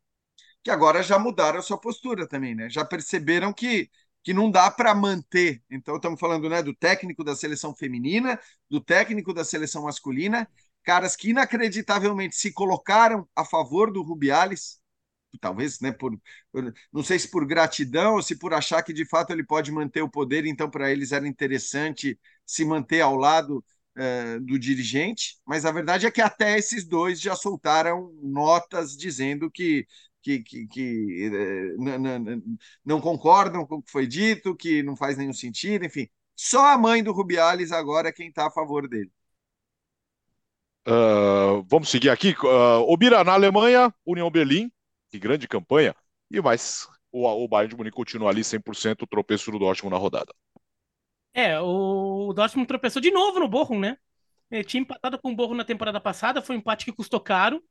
que 0.63 0.71
agora 0.71 1.03
já 1.03 1.19
mudaram 1.19 1.59
a 1.59 1.61
sua 1.61 1.77
postura 1.77 2.27
também, 2.27 2.55
né? 2.55 2.69
Já 2.69 2.85
perceberam 2.85 3.51
que, 3.53 3.89
que 4.23 4.33
não 4.33 4.49
dá 4.49 4.71
para 4.71 4.95
manter. 4.95 5.61
Então, 5.69 5.97
estamos 5.97 6.19
falando 6.19 6.49
né, 6.49 6.63
do 6.63 6.73
técnico 6.73 7.23
da 7.23 7.35
seleção 7.35 7.75
feminina, 7.75 8.39
do 8.69 8.79
técnico 8.79 9.33
da 9.33 9.43
seleção 9.43 9.83
masculina, 9.83 10.47
caras 10.83 11.15
que 11.15 11.29
inacreditavelmente 11.31 12.35
se 12.35 12.51
colocaram 12.53 13.27
a 13.35 13.43
favor 13.43 13.91
do 13.91 14.01
Rubiales, 14.01 14.79
talvez, 15.41 15.79
né, 15.79 15.91
por, 15.91 16.17
não 16.91 17.03
sei 17.03 17.17
se 17.17 17.29
por 17.29 17.45
gratidão 17.45 18.15
ou 18.15 18.21
se 18.21 18.37
por 18.37 18.53
achar 18.53 18.83
que 18.83 18.93
de 18.93 19.05
fato 19.05 19.31
ele 19.31 19.43
pode 19.43 19.71
manter 19.71 20.01
o 20.01 20.09
poder, 20.09 20.45
então 20.45 20.69
para 20.69 20.91
eles 20.91 21.11
era 21.11 21.27
interessante 21.27 22.19
se 22.45 22.63
manter 22.63 23.01
ao 23.01 23.15
lado 23.15 23.65
uh, 23.97 24.39
do 24.41 24.59
dirigente, 24.59 25.37
mas 25.45 25.65
a 25.65 25.71
verdade 25.71 26.05
é 26.05 26.11
que 26.11 26.21
até 26.21 26.57
esses 26.57 26.85
dois 26.85 27.19
já 27.19 27.35
soltaram 27.35 28.13
notas 28.21 28.95
dizendo 28.95 29.49
que 29.49 29.87
que, 30.23 30.39
que, 30.41 30.67
que 30.67 31.29
uh, 31.29 32.57
não 32.85 33.01
concordam 33.01 33.65
com 33.67 33.75
o 33.75 33.83
que 33.83 33.91
foi 33.91 34.07
dito, 34.07 34.55
que 34.55 34.81
não 34.81 34.95
faz 34.95 35.17
nenhum 35.17 35.33
sentido, 35.33 35.85
enfim. 35.85 36.07
Só 36.35 36.73
a 36.73 36.77
mãe 36.77 37.03
do 37.03 37.11
Rubiales 37.11 37.71
agora 37.71 38.09
é 38.09 38.13
quem 38.13 38.29
está 38.29 38.47
a 38.47 38.51
favor 38.51 38.87
dele. 38.87 39.11
Uh, 40.87 41.63
vamos 41.67 41.89
seguir 41.89 42.09
aqui. 42.09 42.35
Uh, 42.43 42.91
Obira, 42.91 43.23
na 43.23 43.33
Alemanha, 43.33 43.93
União 44.05 44.31
Berlim, 44.31 44.71
que 45.11 45.19
grande 45.19 45.47
campanha. 45.47 45.95
E 46.31 46.41
mais, 46.41 46.87
o, 47.11 47.27
o 47.27 47.47
Bayern 47.47 47.69
de 47.69 47.77
Munique 47.77 47.95
continua 47.95 48.29
ali 48.29 48.43
100% 48.43 49.03
o 49.03 49.07
tropeço 49.07 49.51
do 49.51 49.59
Dortmund 49.59 49.93
na 49.93 49.99
rodada. 49.99 50.33
É, 51.33 51.59
o 51.59 52.31
Dortmund 52.33 52.67
tropeçou 52.67 53.01
de 53.01 53.11
novo 53.11 53.39
no 53.39 53.47
Bochum, 53.47 53.79
né? 53.79 53.97
Ele 54.49 54.63
tinha 54.63 54.81
empatado 54.81 55.19
com 55.19 55.31
o 55.31 55.35
Bochum 55.35 55.55
na 55.55 55.65
temporada 55.65 55.99
passada, 55.99 56.41
foi 56.41 56.55
um 56.55 56.59
empate 56.59 56.85
que 56.85 56.91
custou 56.91 57.19
caro. 57.19 57.63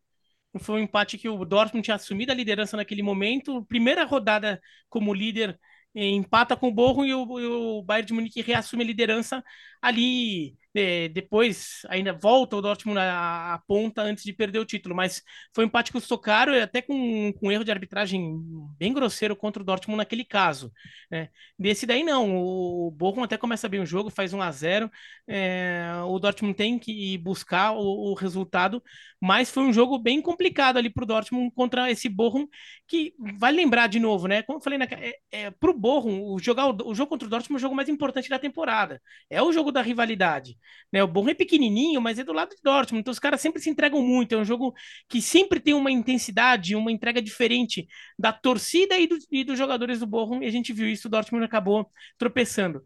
Foi 0.60 0.80
um 0.80 0.84
empate 0.84 1.16
que 1.18 1.28
o 1.28 1.44
Dortmund 1.44 1.84
tinha 1.84 1.94
assumido 1.96 2.30
a 2.32 2.34
liderança 2.34 2.76
naquele 2.76 3.02
momento. 3.02 3.64
Primeira 3.66 4.04
rodada 4.04 4.60
como 4.88 5.14
líder 5.14 5.58
empata 5.94 6.56
com 6.56 6.68
o 6.68 6.72
Borrom 6.72 7.04
e 7.04 7.14
o, 7.14 7.78
o 7.78 7.82
Bayern 7.82 8.06
de 8.06 8.12
Munique 8.14 8.42
reassume 8.42 8.82
a 8.84 8.86
liderança 8.86 9.42
ali. 9.80 10.56
É, 10.74 11.08
depois 11.08 11.82
ainda 11.88 12.14
volta 12.14 12.56
o 12.56 12.62
Dortmund 12.62 12.98
à, 12.98 13.54
à, 13.54 13.58
ponta 13.58 14.00
antes 14.00 14.24
de 14.24 14.32
perder 14.32 14.58
o 14.58 14.64
título, 14.64 14.94
mas 14.94 15.22
foi 15.54 15.64
um 15.64 15.66
empate 15.68 15.92
que 15.92 15.98
custou 15.98 16.16
caro, 16.18 16.60
até 16.62 16.80
com, 16.80 17.30
com 17.34 17.52
erro 17.52 17.64
de 17.64 17.70
arbitragem 17.70 18.40
bem 18.78 18.92
grosseiro 18.92 19.36
contra 19.36 19.62
o 19.62 19.66
Dortmund 19.66 19.98
naquele 19.98 20.24
caso. 20.24 20.72
Né? 21.10 21.28
Desse 21.58 21.84
daí 21.84 22.02
não, 22.02 22.34
o 22.34 22.90
Borrom 22.90 23.22
até 23.22 23.36
começa 23.36 23.68
bem 23.68 23.80
o 23.80 23.86
jogo, 23.86 24.08
faz 24.08 24.32
1 24.32 24.40
a 24.40 24.50
0 24.50 24.90
é, 25.28 25.92
o 26.06 26.18
Dortmund 26.18 26.54
tem 26.56 26.78
que 26.78 27.16
buscar 27.18 27.72
o, 27.72 28.10
o, 28.10 28.14
resultado, 28.14 28.82
mas 29.20 29.50
foi 29.50 29.62
um 29.62 29.72
jogo 29.72 29.98
bem 29.98 30.20
complicado 30.20 30.78
ali 30.78 30.90
para 30.90 31.04
o 31.04 31.06
Dortmund 31.06 31.52
contra 31.54 31.90
esse 31.90 32.08
Borrom, 32.08 32.46
que 32.88 33.14
vai 33.38 33.52
lembrar 33.52 33.86
de 33.86 34.00
novo, 34.00 34.26
né? 34.26 34.42
Como 34.42 34.58
eu 34.58 34.62
falei, 34.62 34.78
é, 34.82 35.14
é, 35.30 35.50
para 35.50 35.70
o 35.70 36.34
o, 36.34 36.38
jogar, 36.38 36.68
o 36.68 36.94
jogo 36.94 37.10
contra 37.10 37.26
o 37.26 37.30
Dortmund 37.30 37.54
é 37.54 37.60
o 37.60 37.60
jogo 37.60 37.74
mais 37.74 37.88
importante 37.88 38.28
da 38.28 38.38
temporada, 38.38 39.00
é 39.30 39.42
o 39.42 39.52
jogo 39.52 39.70
da 39.70 39.82
rivalidade. 39.82 40.56
Né? 40.92 41.02
O 41.02 41.08
Borrom 41.08 41.30
é 41.30 41.34
pequenininho, 41.34 42.00
mas 42.00 42.18
é 42.18 42.24
do 42.24 42.32
lado 42.32 42.54
de 42.54 42.62
Dortmund, 42.62 43.00
então 43.00 43.12
os 43.12 43.18
caras 43.18 43.40
sempre 43.40 43.60
se 43.60 43.70
entregam 43.70 44.02
muito. 44.02 44.34
É 44.34 44.38
um 44.38 44.44
jogo 44.44 44.74
que 45.08 45.22
sempre 45.22 45.60
tem 45.60 45.74
uma 45.74 45.90
intensidade, 45.90 46.76
uma 46.76 46.92
entrega 46.92 47.22
diferente 47.22 47.86
da 48.18 48.32
torcida 48.32 48.98
e, 48.98 49.06
do, 49.06 49.16
e 49.30 49.44
dos 49.44 49.58
jogadores 49.58 50.00
do 50.00 50.06
Borrom, 50.06 50.42
e 50.42 50.46
a 50.46 50.50
gente 50.50 50.72
viu 50.72 50.88
isso, 50.88 51.08
o 51.08 51.10
Dortmund 51.10 51.44
acabou 51.44 51.90
tropeçando. 52.18 52.82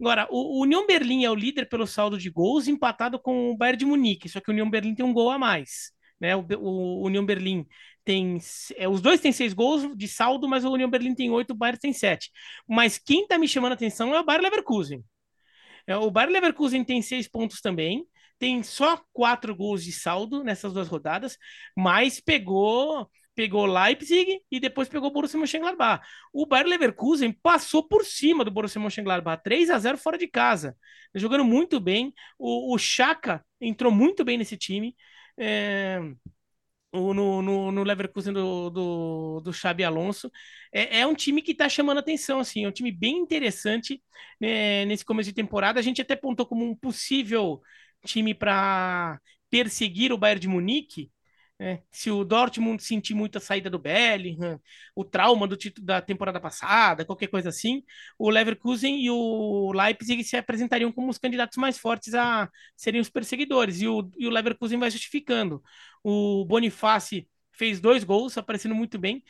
Agora, 0.00 0.28
o, 0.30 0.62
União 0.62 0.86
Berlim 0.86 1.24
é 1.24 1.30
o 1.30 1.34
líder 1.34 1.68
pelo 1.68 1.86
saldo 1.86 2.16
de 2.18 2.30
gols, 2.30 2.68
empatado 2.68 3.18
com 3.18 3.50
o 3.50 3.56
Bayern 3.56 3.78
de 3.78 3.84
Munique, 3.84 4.28
só 4.28 4.40
que 4.40 4.48
o 4.48 4.52
União 4.52 4.68
Berlim 4.70 4.94
tem 4.94 5.04
um 5.04 5.12
gol 5.12 5.30
a 5.30 5.38
mais. 5.38 5.92
Né? 6.20 6.36
O, 6.36 6.40
o, 6.40 7.02
o 7.02 7.06
União 7.06 7.24
Berlim 7.24 7.66
tem. 8.04 8.38
É, 8.76 8.88
os 8.88 9.00
dois 9.00 9.20
têm 9.20 9.32
seis 9.32 9.52
gols 9.52 9.96
de 9.96 10.08
saldo, 10.08 10.48
mas 10.48 10.64
o 10.64 10.72
União 10.72 10.88
Berlim 10.88 11.14
tem 11.14 11.30
oito, 11.30 11.50
o 11.50 11.54
Bayern 11.54 11.78
tem 11.80 11.92
sete. 11.92 12.30
Mas 12.66 12.96
quem 12.98 13.22
está 13.22 13.38
me 13.38 13.48
chamando 13.48 13.72
a 13.72 13.74
atenção 13.74 14.14
é 14.14 14.20
o 14.20 14.24
Bayern 14.24 14.44
Leverkusen. 14.44 15.04
É, 15.88 15.96
o 15.96 16.10
Bayer 16.10 16.30
Leverkusen 16.30 16.84
tem 16.84 17.00
seis 17.00 17.26
pontos 17.26 17.62
também, 17.62 18.06
tem 18.38 18.62
só 18.62 19.02
quatro 19.12 19.56
gols 19.56 19.82
de 19.82 19.90
saldo 19.90 20.44
nessas 20.44 20.72
duas 20.72 20.86
rodadas, 20.86 21.38
mas 21.76 22.20
pegou 22.20 23.10
pegou 23.34 23.66
Leipzig 23.66 24.40
e 24.50 24.58
depois 24.58 24.88
pegou 24.88 25.10
o 25.10 25.12
Borussia 25.12 25.38
Mönchengladbach. 25.38 26.04
O 26.32 26.44
Bayer 26.44 26.66
Leverkusen 26.66 27.32
passou 27.32 27.86
por 27.86 28.04
cima 28.04 28.44
do 28.44 28.50
Borussia 28.50 28.80
Mönchengladbach, 28.80 29.40
3 29.44 29.70
a 29.70 29.78
0 29.78 29.96
fora 29.96 30.18
de 30.18 30.26
casa, 30.26 30.76
jogando 31.14 31.44
muito 31.44 31.78
bem. 31.78 32.12
O, 32.36 32.74
o 32.74 32.78
Chaka 32.78 33.44
entrou 33.60 33.92
muito 33.92 34.24
bem 34.24 34.36
nesse 34.38 34.56
time. 34.56 34.94
É 35.38 36.00
no, 36.92 37.42
no, 37.42 37.72
no 37.72 37.82
Leverkusen 37.82 38.32
do, 38.32 38.70
do, 38.70 39.40
do 39.40 39.52
Xabi 39.52 39.84
Alonso. 39.84 40.30
É, 40.72 41.00
é 41.00 41.06
um 41.06 41.14
time 41.14 41.42
que 41.42 41.52
está 41.52 41.68
chamando 41.68 41.98
atenção, 41.98 42.40
assim, 42.40 42.64
é 42.64 42.68
um 42.68 42.72
time 42.72 42.90
bem 42.92 43.18
interessante 43.18 44.02
né, 44.40 44.84
nesse 44.84 45.04
começo 45.04 45.28
de 45.30 45.34
temporada. 45.34 45.78
A 45.80 45.82
gente 45.82 46.00
até 46.02 46.14
apontou 46.14 46.46
como 46.46 46.64
um 46.64 46.74
possível 46.74 47.60
time 48.04 48.34
para 48.34 49.20
perseguir 49.50 50.12
o 50.12 50.18
Bayern 50.18 50.40
de 50.40 50.48
Munique, 50.48 51.10
é, 51.60 51.82
se 51.90 52.08
o 52.08 52.22
Dortmund 52.24 52.80
sentir 52.82 53.14
muito 53.14 53.36
a 53.38 53.40
saída 53.40 53.68
do 53.68 53.80
Bellingham, 53.80 54.60
o 54.94 55.04
trauma 55.04 55.46
do 55.48 55.56
título 55.56 55.84
da 55.84 56.00
temporada 56.00 56.38
passada, 56.40 57.04
qualquer 57.04 57.26
coisa 57.26 57.48
assim, 57.48 57.82
o 58.16 58.30
Leverkusen 58.30 59.02
e 59.04 59.10
o 59.10 59.72
Leipzig 59.72 60.22
se 60.22 60.36
apresentariam 60.36 60.92
como 60.92 61.10
os 61.10 61.18
candidatos 61.18 61.56
mais 61.58 61.76
fortes 61.76 62.14
a 62.14 62.48
serem 62.76 63.00
os 63.00 63.10
perseguidores, 63.10 63.80
e 63.80 63.88
o, 63.88 64.08
e 64.16 64.28
o 64.28 64.30
Leverkusen 64.30 64.78
vai 64.78 64.88
justificando. 64.90 65.60
O 66.02 66.44
Boniface 66.44 67.28
fez 67.52 67.80
dois 67.80 68.04
gols, 68.04 68.38
aparecendo 68.38 68.74
muito 68.74 68.98
bem. 68.98 69.22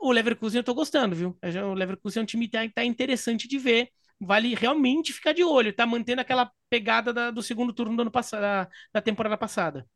O 0.00 0.10
Leverkusen 0.10 0.60
eu 0.60 0.64
tô 0.64 0.74
gostando, 0.74 1.14
viu? 1.14 1.38
O 1.70 1.74
Leverkusen 1.74 2.20
é 2.20 2.22
um 2.22 2.26
time 2.26 2.46
que 2.48 2.52
tá, 2.52 2.68
tá 2.74 2.84
interessante 2.84 3.46
de 3.46 3.58
ver. 3.58 3.90
Vale 4.18 4.54
realmente 4.54 5.12
ficar 5.12 5.32
de 5.32 5.44
olho, 5.44 5.74
tá 5.74 5.86
mantendo 5.86 6.22
aquela 6.22 6.50
pegada 6.70 7.12
da, 7.12 7.30
do 7.30 7.42
segundo 7.42 7.72
turno 7.72 7.94
do 7.96 8.02
ano 8.02 8.10
passado, 8.10 8.40
da, 8.40 8.68
da 8.94 9.02
temporada 9.02 9.36
passada. 9.36 9.86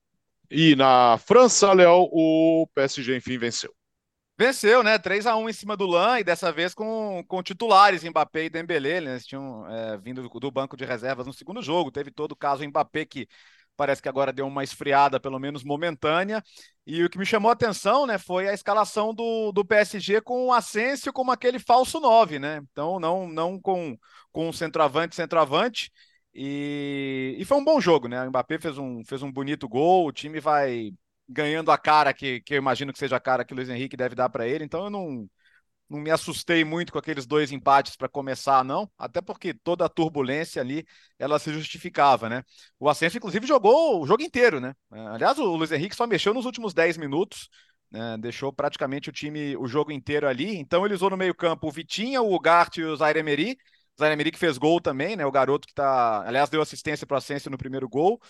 E 0.51 0.77
na 0.77 1.17
França, 1.17 1.73
Léo, 1.73 2.09
o 2.13 2.67
PSG 2.75 3.17
enfim 3.17 3.39
venceu. 3.39 3.75
Venceu, 4.39 4.83
né? 4.83 4.99
3 4.99 5.27
a 5.27 5.37
1 5.37 5.51
em 5.51 5.53
cima 5.53 5.77
do 5.77 5.87
Lan 5.87 6.19
e 6.19 6.25
dessa 6.25 6.51
vez 6.51 6.75
com, 6.75 7.23
com 7.29 7.43
titulares 7.43 8.03
Mbappé 8.03 8.45
e 8.45 8.51
Dembélé, 8.51 9.01
né? 9.01 9.11
Eles 9.13 9.27
tinham 9.27 9.67
é, 9.69 9.99
vindo 9.99 10.27
do 10.29 10.51
banco 10.51 10.77
de 10.77 10.85
reservas 10.85 11.27
no 11.27 11.33
segundo 11.33 11.63
jogo. 11.63 11.91
Teve 11.91 12.11
todo 12.11 12.33
o 12.33 12.37
caso 12.37 12.67
Mbappé 12.67 13.05
que 13.05 13.29
parece 13.81 14.03
que 14.03 14.09
agora 14.11 14.31
deu 14.31 14.47
uma 14.47 14.63
esfriada, 14.63 15.19
pelo 15.19 15.39
menos 15.39 15.65
momentânea. 15.65 16.43
E 16.87 17.03
o 17.03 17.09
que 17.09 17.17
me 17.17 17.25
chamou 17.25 17.49
a 17.49 17.55
atenção, 17.55 18.07
né, 18.07 18.19
foi 18.19 18.47
a 18.47 18.53
escalação 18.53 19.15
do, 19.15 19.51
do 19.53 19.65
PSG 19.65 20.21
com 20.21 20.49
o 20.49 20.53
Asensio 20.53 21.15
como 21.15 21.33
aquele 21.33 21.59
falso 21.59 21.99
9, 21.99 22.39
né? 22.39 22.61
Então 22.71 23.01
não 23.01 23.27
não 23.27 23.59
com 23.59 23.97
com 24.31 24.53
centroavante, 24.53 25.17
centroavante. 25.17 25.91
E, 26.35 27.37
e 27.39 27.45
foi 27.47 27.57
um 27.57 27.65
bom 27.65 27.81
jogo, 27.81 28.07
né? 28.07 28.23
O 28.23 28.29
Mbappé 28.29 28.59
fez 28.59 28.77
um, 28.77 29.03
fez 29.03 29.23
um 29.23 29.33
bonito 29.33 29.67
gol, 29.67 30.07
o 30.07 30.13
time 30.13 30.41
vai 30.41 30.93
ganhando 31.27 31.73
a 31.73 31.79
cara 31.79 32.13
que, 32.13 32.41
que 32.43 32.53
eu 32.55 32.59
imagino 32.59 32.93
que 32.93 32.99
seja 32.99 33.17
a 33.17 33.21
cara 33.21 33.45
que 33.47 33.55
o 33.55 33.57
Luiz 33.57 33.69
Henrique 33.71 33.97
deve 33.97 34.15
dar 34.15 34.29
para 34.29 34.47
ele, 34.47 34.65
então 34.65 34.85
eu 34.85 34.91
não, 34.91 35.27
não 35.91 36.01
me 36.01 36.11
assustei 36.11 36.65
muito 36.65 36.93
com 36.93 36.99
aqueles 36.99 37.27
dois 37.27 37.51
empates 37.51 37.97
para 37.97 38.09
começar, 38.09 38.65
não, 38.65 38.91
até 38.97 39.21
porque 39.21 39.53
toda 39.53 39.85
a 39.85 39.89
turbulência 39.89 40.63
ali 40.63 40.87
ela 41.19 41.39
se 41.39 41.53
justificava, 41.53 42.29
né? 42.29 42.45
O 42.79 42.89
Ascenso, 42.89 43.17
inclusive, 43.19 43.47
jogou 43.47 44.01
o 44.03 44.07
jogo 44.07 44.23
inteiro, 44.23 44.61
né? 44.61 44.75
Aliás, 44.91 45.39
o 45.39 45.57
Luiz 45.57 45.73
Henrique 45.73 45.97
só 45.97 46.07
mexeu 46.07 46.33
nos 46.33 46.47
últimos 46.47 46.73
10 46.73 46.97
minutos, 46.97 47.49
né? 47.91 48.17
deixou 48.19 48.53
praticamente 48.53 49.09
o 49.11 49.13
time 49.13 49.57
o 49.57 49.67
jogo 49.67 49.91
inteiro 49.91 50.29
ali, 50.29 50.57
então 50.57 50.87
ele 50.87 50.95
usou 50.95 51.11
no 51.11 51.17
meio-campo 51.17 51.67
o 51.67 51.73
Vitinha, 51.73 52.23
o 52.23 52.33
Ugarte 52.33 52.81
e 52.81 52.85
o 52.85 52.97
Zaire 52.97 53.19
Emery 53.19 53.59
Zaire 54.01 54.31
que 54.31 54.39
fez 54.39 54.57
gol 54.57 54.81
também, 54.81 55.15
né? 55.15 55.27
O 55.27 55.31
garoto 55.31 55.69
que 55.69 55.75
tá. 55.75 56.25
Aliás, 56.27 56.49
deu 56.49 56.63
assistência 56.63 57.07
para 57.07 57.17
o 57.17 57.19
Asensio 57.19 57.51
no 57.51 57.59
primeiro 57.59 57.89
gol. 57.89 58.21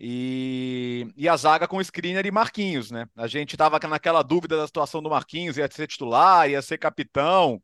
E, 0.00 1.12
e 1.16 1.28
a 1.28 1.36
zaga 1.36 1.66
com 1.66 1.80
Skriniar 1.80 2.24
e 2.24 2.30
Marquinhos, 2.30 2.90
né? 2.90 3.08
A 3.16 3.26
gente 3.26 3.56
tava 3.56 3.80
naquela 3.88 4.22
dúvida 4.22 4.56
da 4.56 4.66
situação 4.66 5.02
do 5.02 5.10
Marquinhos, 5.10 5.56
ia 5.56 5.68
ser 5.70 5.88
titular, 5.88 6.48
ia 6.48 6.62
ser 6.62 6.78
capitão. 6.78 7.60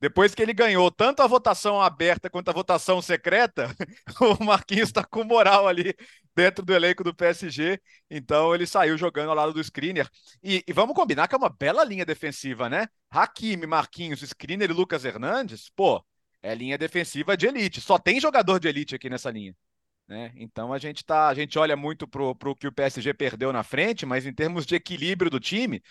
Depois 0.00 0.34
que 0.34 0.42
ele 0.42 0.52
ganhou 0.52 0.90
tanto 0.90 1.22
a 1.22 1.26
votação 1.26 1.80
aberta 1.80 2.28
quanto 2.28 2.50
a 2.50 2.52
votação 2.52 3.00
secreta, 3.00 3.74
o 4.20 4.44
Marquinhos 4.44 4.88
está 4.88 5.04
com 5.04 5.24
moral 5.24 5.66
ali 5.66 5.94
dentro 6.34 6.64
do 6.64 6.74
elenco 6.74 7.02
do 7.02 7.14
PSG. 7.14 7.80
Então 8.10 8.54
ele 8.54 8.66
saiu 8.66 8.98
jogando 8.98 9.30
ao 9.30 9.36
lado 9.36 9.52
do 9.54 9.60
Skriniar. 9.60 10.10
E, 10.42 10.62
e 10.66 10.72
vamos 10.72 10.94
combinar 10.94 11.28
que 11.28 11.34
é 11.34 11.38
uma 11.38 11.48
bela 11.48 11.84
linha 11.84 12.04
defensiva, 12.04 12.68
né? 12.68 12.88
Hakimi, 13.10 13.66
Marquinhos, 13.66 14.22
Skriniar 14.22 14.70
e 14.70 14.74
Lucas 14.74 15.04
Hernandes, 15.04 15.70
pô, 15.74 16.04
é 16.42 16.54
linha 16.54 16.76
defensiva 16.76 17.36
de 17.36 17.46
elite. 17.46 17.80
Só 17.80 17.98
tem 17.98 18.20
jogador 18.20 18.58
de 18.60 18.68
elite 18.68 18.94
aqui 18.94 19.08
nessa 19.08 19.30
linha. 19.30 19.54
Né? 20.08 20.32
Então 20.36 20.72
a 20.72 20.78
gente 20.78 21.04
tá, 21.04 21.28
a 21.28 21.34
gente 21.34 21.58
olha 21.58 21.76
muito 21.76 22.06
para 22.06 22.22
o 22.22 22.54
que 22.56 22.66
o 22.68 22.72
PSG 22.72 23.12
perdeu 23.14 23.52
na 23.52 23.62
frente, 23.64 24.06
mas 24.06 24.24
em 24.26 24.32
termos 24.32 24.64
de 24.66 24.76
equilíbrio 24.76 25.30
do 25.30 25.40
time, 25.40 25.82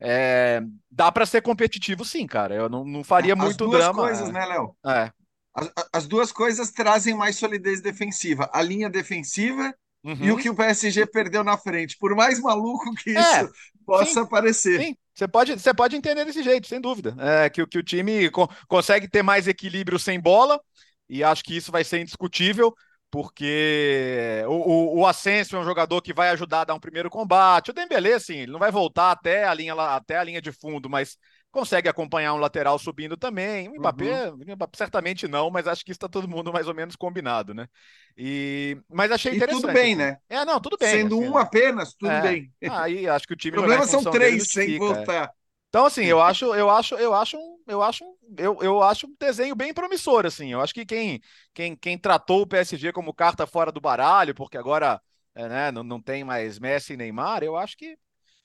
é, 0.00 0.62
dá 0.90 1.12
para 1.12 1.26
ser 1.26 1.42
competitivo 1.42 2.04
sim, 2.04 2.26
cara. 2.26 2.54
Eu 2.54 2.68
não, 2.68 2.84
não 2.84 3.04
faria 3.04 3.36
As 3.38 3.56
muito 3.56 3.66
duas 3.66 3.88
drama. 3.88 3.88
coisas, 3.88 4.30
né, 4.30 4.44
Léo? 4.46 4.76
É. 4.86 5.12
As, 5.54 5.72
as 5.94 6.08
duas 6.08 6.32
coisas 6.32 6.70
trazem 6.72 7.14
mais 7.16 7.36
solidez 7.36 7.82
defensiva. 7.82 8.50
A 8.52 8.62
linha 8.62 8.90
defensiva 8.90 9.74
Uhum. 10.04 10.20
e 10.20 10.30
o 10.32 10.38
que 10.38 10.50
o 10.50 10.56
PSG 10.56 11.06
perdeu 11.06 11.44
na 11.44 11.58
frente. 11.58 11.98
Por 11.98 12.14
mais 12.16 12.40
maluco 12.40 12.94
que 12.96 13.10
É, 13.16 13.20
isso 13.20 13.50
possa 13.86 14.26
sim, 14.26 14.28
parecer. 14.28 14.88
Sim, 14.88 14.96
você 15.14 15.28
pode, 15.28 15.52
você 15.60 15.74
pode 15.74 15.96
entender 15.96 16.24
desse 16.24 16.42
jeito, 16.42 16.66
sem 16.66 16.80
dúvida. 16.80 17.14
É, 17.20 17.50
que, 17.50 17.62
o- 17.62 17.66
que 17.68 17.78
o 17.78 17.82
time 17.82 18.30
co- 18.30 18.48
consegue 18.68 19.08
ter 19.08 19.22
mais 19.22 19.46
equilíbrio 19.48 19.98
sem 19.98 20.20
bola, 20.20 20.60
e 21.08 21.22
acho 21.24 21.44
que 21.44 21.56
isso 21.56 21.70
vai 21.72 21.84
ser 21.84 22.00
indiscutível, 22.00 22.74
porque 23.12 24.42
o, 24.48 24.98
o, 24.98 25.00
o 25.02 25.06
Asensio 25.06 25.58
é 25.58 25.60
um 25.60 25.64
jogador 25.66 26.02
que 26.02 26.14
vai 26.14 26.30
ajudar 26.30 26.62
a 26.62 26.64
dar 26.66 26.74
um 26.74 26.80
primeiro 26.80 27.10
combate. 27.10 27.70
O 27.70 27.74
Dembélé, 27.74 28.14
assim, 28.14 28.38
ele 28.38 28.52
não 28.52 28.60
vai 28.60 28.72
voltar 28.72 29.12
até 29.12 29.44
a 29.44 29.54
linha, 29.54 29.74
até 29.74 30.18
a 30.18 30.24
linha 30.24 30.42
de 30.42 30.52
fundo, 30.52 30.90
mas 30.90 31.18
consegue 31.52 31.88
acompanhar 31.88 32.34
um 32.34 32.38
lateral 32.38 32.78
subindo 32.78 33.16
também. 33.16 33.68
O 33.68 33.74
Mbappé, 33.78 34.30
o 34.32 34.36
Mbappé 34.38 34.78
certamente 34.78 35.28
não, 35.28 35.50
mas 35.50 35.68
acho 35.68 35.84
que 35.84 35.92
está 35.92 36.08
todo 36.08 36.28
mundo 36.28 36.52
mais 36.52 36.68
ou 36.68 36.74
menos 36.74 36.96
combinado, 36.96 37.54
né? 37.54 37.68
E, 38.16 38.78
mas 38.90 39.12
achei 39.12 39.32
E 39.32 39.36
interessante. 39.36 39.62
tudo 39.62 39.72
bem, 39.72 39.94
assim. 39.94 39.96
né? 39.96 40.16
É, 40.28 40.44
não, 40.44 40.60
tudo 40.60 40.78
bem. 40.78 40.88
Sendo 40.90 41.16
assim, 41.16 41.28
um 41.28 41.34
né? 41.34 41.40
apenas, 41.40 41.94
tudo 41.94 42.10
É. 42.10 42.20
bem. 42.20 42.52
Aí 42.66 43.08
acho 43.08 43.26
que 43.26 43.34
o 43.34 43.36
O 43.36 43.36
time 43.36 43.52
problema 43.52 43.84
jogar 43.84 43.86
em 43.86 43.86
são 43.86 44.04
três 44.04 44.50
sem 44.52 44.78
é. 44.90 45.04
voltar. 45.04 45.32
Então, 45.72 45.86
assim, 45.86 46.04
eu 46.04 46.20
acho, 46.20 46.54
eu 46.54 46.68
acho, 46.68 46.94
eu 46.96 47.14
acho, 47.14 47.38
um- 47.38 47.58
eu 47.66 47.82
acho, 47.82 48.04
um- 48.04 48.14
eu, 48.36 48.58
eu 48.60 48.82
acho 48.82 49.06
um 49.06 49.16
desenho 49.18 49.54
bem 49.56 49.72
promissor, 49.72 50.26
assim. 50.26 50.52
Eu 50.52 50.60
acho 50.60 50.74
que 50.74 50.84
quem, 50.84 51.18
quem, 51.54 51.74
quem 51.74 51.96
tratou 51.96 52.42
o 52.42 52.46
PSG 52.46 52.92
como 52.92 53.14
carta 53.14 53.46
fora 53.46 53.72
do 53.72 53.80
baralho, 53.80 54.34
porque 54.34 54.58
agora 54.58 55.00
é, 55.34 55.48
né, 55.48 55.72
não, 55.72 55.82
não 55.82 56.00
tem 56.02 56.24
mais 56.24 56.58
Messi 56.58 56.92
e 56.92 56.96
Neymar, 56.98 57.42
eu 57.42 57.56
acho 57.56 57.74
que 57.78 57.96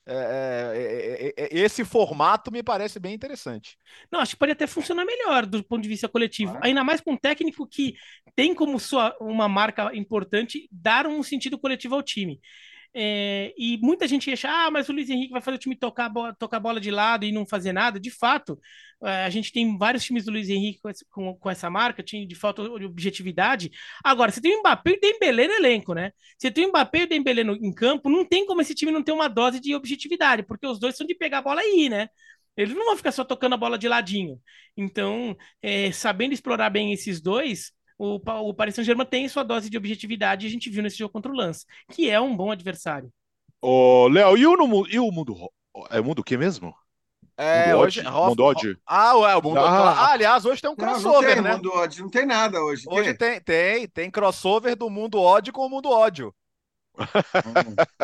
é, 0.06 0.14
é, 0.16 1.34
é, 1.38 1.46
é, 1.46 1.60
esse 1.60 1.84
formato 1.86 2.52
me 2.52 2.64
parece 2.64 3.00
bem 3.00 3.14
interessante. 3.14 3.78
Não, 4.12 4.22
acho 4.22 4.32
que 4.32 4.40
pode 4.40 4.54
até 4.54 4.66
funcionar 4.66 5.06
melhor 5.06 5.46
do 5.46 5.62
ponto 5.64 5.82
de 5.84 5.90
vista 5.90 6.08
coletivo. 6.08 6.52
Claro. 6.54 6.66
Ainda 6.66 6.84
mais 6.84 7.02
com 7.02 7.14
um 7.14 7.18
técnico 7.18 7.68
que 7.68 7.96
tem 8.36 8.56
como 8.56 8.80
sua 8.80 9.16
uma 9.20 9.50
marca 9.50 9.92
importante 9.94 10.70
dar 10.72 11.08
um 11.08 11.22
sentido 11.24 11.60
coletivo 11.60 11.96
ao 11.96 12.04
time. 12.04 12.40
É, 12.94 13.54
e 13.58 13.78
muita 13.80 14.08
gente 14.08 14.32
acha, 14.32 14.50
ah, 14.50 14.72
mas 14.72 14.90
o 14.90 14.94
Luiz 14.94 15.10
Henrique 15.10 15.32
vai 15.32 15.42
fazer 15.42 15.56
o 15.58 15.60
time 15.60 15.76
tocar 15.76 16.10
bola, 16.10 16.34
tocar 16.34 16.58
a 16.58 16.60
bola 16.60 16.80
de 16.80 16.90
lado 16.90 17.26
e 17.26 17.32
não 17.32 17.46
fazer 17.46 17.72
nada. 17.72 18.00
De 18.00 18.10
fato, 18.10 18.60
é, 19.04 19.26
a 19.26 19.30
gente 19.30 19.52
tem 19.52 19.78
vários 19.78 20.04
times 20.04 20.26
do 20.26 20.32
Luiz 20.32 20.50
Henrique 20.50 20.80
com, 20.82 20.90
esse- 20.90 21.06
com- 21.10 21.36
com 21.36 21.50
essa 21.50 21.70
marca, 21.70 22.02
time 22.04 22.26
de 22.26 22.34
falta 22.36 22.64
de 22.80 22.86
objetividade. 22.86 23.72
Agora, 24.04 24.32
você 24.32 24.42
tem 24.42 24.56
o 24.56 24.60
Mbappé 24.60 24.92
e 24.92 24.94
o 24.96 25.00
Dembélé 25.00 25.48
no 25.48 25.54
elenco, 25.54 25.94
né? 25.94 26.12
Você 26.38 26.50
tem 26.52 26.66
o 26.66 26.70
Mbappé 26.70 27.00
e 27.02 27.04
o 27.04 27.08
Dembélé 27.10 27.44
no, 27.44 27.56
em 27.56 27.74
campo, 27.74 28.10
não 28.10 28.26
tem 28.26 28.46
como 28.46 28.62
esse 28.62 28.74
time 28.74 28.92
não 28.92 29.04
ter 29.04 29.12
uma 29.12 29.28
dose 29.28 29.60
de 29.60 29.76
objetividade, 29.76 30.44
porque 30.44 30.66
os 30.68 30.80
dois 30.80 30.96
são 30.98 31.06
de 31.06 31.14
pegar 31.16 31.40
a 31.40 31.42
bola 31.42 31.62
e 31.64 31.86
ir, 31.86 31.90
né? 31.90 32.10
Eles 32.56 32.74
não 32.76 32.86
vão 32.86 32.98
ficar 32.98 33.12
só 33.12 33.24
tocando 33.24 33.54
a 33.54 33.58
bola 33.58 33.78
de 33.78 33.88
ladinho. 33.88 34.40
Então, 34.76 35.36
é, 35.62 35.92
sabendo 35.92 36.34
explorar 36.34 36.70
bem 36.70 36.92
esses 36.92 37.22
dois, 37.22 37.72
o, 37.98 38.16
o 38.50 38.54
Paris 38.54 38.76
Saint-Germain 38.76 39.06
tem 39.06 39.28
sua 39.28 39.44
dose 39.44 39.70
de 39.70 39.78
objetividade 39.78 40.46
e 40.46 40.50
a 40.50 40.52
gente 40.52 40.70
viu 40.70 40.84
nesse 40.84 40.98
jogo 40.98 41.12
contra 41.14 41.32
o 41.32 41.36
Lance, 41.36 41.66
que 41.92 42.10
é 42.10 42.20
um 42.20 42.36
bom 42.36 42.52
adversário. 42.52 43.12
Ô, 43.62 44.08
Léo, 44.08 44.38
e 44.38 44.46
o, 44.46 44.56
no, 44.56 44.88
e 44.88 45.00
o 45.00 45.12
mundo. 45.12 45.36
É 45.90 46.00
mundo 46.02 46.20
o 46.20 46.24
quê 46.24 46.38
mesmo? 46.38 46.74
É, 47.40 47.68
Mundo 47.68 47.80
hoje, 47.82 48.00
Odd? 48.00 48.10
Hoff- 48.10 48.30
Mundo 48.30 48.44
Odd? 48.46 48.78
Ah, 48.86 49.16
ué, 49.18 49.36
o 49.36 49.42
mundo 49.44 49.60
Ah. 49.60 49.92
ah, 49.92 50.12
aliás, 50.14 50.44
hoje 50.46 50.60
tem 50.62 50.72
um 50.72 50.76
Não, 50.76 50.86
não 50.86 50.94
crossover, 50.94 51.34
tem 51.36 51.44
né? 51.44 51.54
mundo 51.56 51.72
ódio, 51.72 52.04
não 52.04 52.10
tem 52.10 52.26
nada 52.26 52.60
hoje. 52.64 52.84
Hoje 52.88 53.14
tem, 53.14 53.40
tem, 53.42 53.88
tem 53.88 54.10
crossover 54.12 54.76
do 54.76 54.90
mundo 54.90 55.20
ódio 55.22 55.54
com 55.54 55.66
o 55.66 55.70
mundo 55.70 55.90
ódio. 55.90 56.34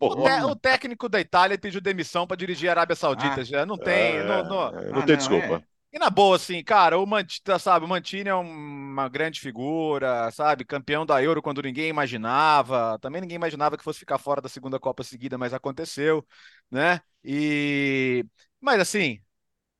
O, 0.00 0.16
te- 0.24 0.44
o 0.44 0.56
técnico 0.56 1.08
da 1.08 1.20
Itália 1.20 1.56
pediu 1.58 1.80
demissão 1.80 2.26
para 2.26 2.36
dirigir 2.36 2.68
a 2.68 2.72
Arábia 2.72 2.96
Saudita. 2.96 3.40
Ah. 3.40 3.44
já 3.44 3.64
não 3.64 3.78
tem. 3.78 4.16
é, 4.16 4.24
não- 4.24 4.44
não- 4.44 4.72
não 4.72 5.00
Ah, 5.00 5.02
tem 5.06 5.16
não, 5.16 5.16
desculpa. 5.16 5.62
é. 5.64 5.71
E 5.94 5.98
na 5.98 6.08
boa, 6.08 6.36
assim, 6.36 6.64
cara, 6.64 6.98
o 6.98 7.06
Mantini, 7.06 7.60
sabe, 7.60 7.84
o 7.84 7.88
Mantini 7.88 8.30
é 8.30 8.34
uma 8.34 9.10
grande 9.10 9.38
figura, 9.40 10.30
sabe? 10.30 10.64
Campeão 10.64 11.04
da 11.04 11.22
Euro 11.22 11.42
quando 11.42 11.60
ninguém 11.60 11.88
imaginava. 11.88 12.98
Também 12.98 13.20
ninguém 13.20 13.36
imaginava 13.36 13.76
que 13.76 13.84
fosse 13.84 13.98
ficar 13.98 14.16
fora 14.16 14.40
da 14.40 14.48
segunda 14.48 14.80
Copa 14.80 15.04
seguida, 15.04 15.36
mas 15.36 15.52
aconteceu, 15.52 16.26
né? 16.70 17.00
E. 17.22 18.24
Mas 18.60 18.80
assim. 18.80 19.20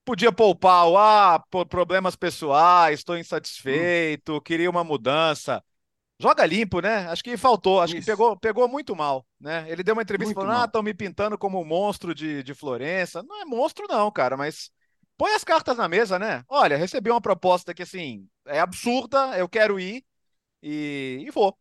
Podia 0.05 0.33
poupar 0.33 0.89
o 0.89 0.99
ah, 0.99 1.45
por 1.51 1.67
problemas 1.67 2.17
pessoais, 2.17 3.01
estou 3.01 3.17
insatisfeito, 3.17 4.41
queria 4.41 4.69
uma 4.69 4.83
mudança. 4.83 5.63
Joga 6.21 6.47
limpo, 6.47 6.81
né? 6.81 7.09
Acho 7.09 7.23
que 7.23 7.37
faltou, 7.37 7.81
acho 7.81 7.95
que 7.95 8.01
Isso. 8.01 8.07
pegou, 8.07 8.37
pegou 8.37 8.69
muito 8.69 8.97
mal, 8.97 9.27
né? 9.41 9.65
Ele 9.69 9.83
deu 9.83 9.95
uma 9.95 10.03
entrevista 10.03 10.31
Muito 10.31 10.41
falando: 10.41 10.55
ah, 10.55 10.59
mal. 10.59 10.67
estão 10.67 10.83
me 10.83 10.95
pintando 10.95 11.39
como 11.39 11.61
um 11.61 11.65
monstro 11.65 12.15
de, 12.15 12.43
de 12.43 12.55
Florença. 12.55 13.23
Não 13.23 13.43
é 13.43 13.45
monstro, 13.45 13.87
não, 13.89 14.11
cara, 14.11 14.37
mas 14.37 14.71
põe 15.23 15.35
as 15.35 15.45
cartas 15.45 15.77
na 15.77 15.89
mesa, 15.89 16.19
né? 16.19 16.45
Olha, 16.49 16.77
recebi 16.77 17.11
uma 17.11 17.21
proposta 17.21 17.73
que, 17.75 17.83
assim, 17.83 18.29
é 18.47 18.59
absurda, 18.61 19.39
eu 19.39 19.49
quero 19.49 19.79
ir 19.79 20.05
e, 20.63 21.25
e 21.27 21.31
vou. 21.31 21.59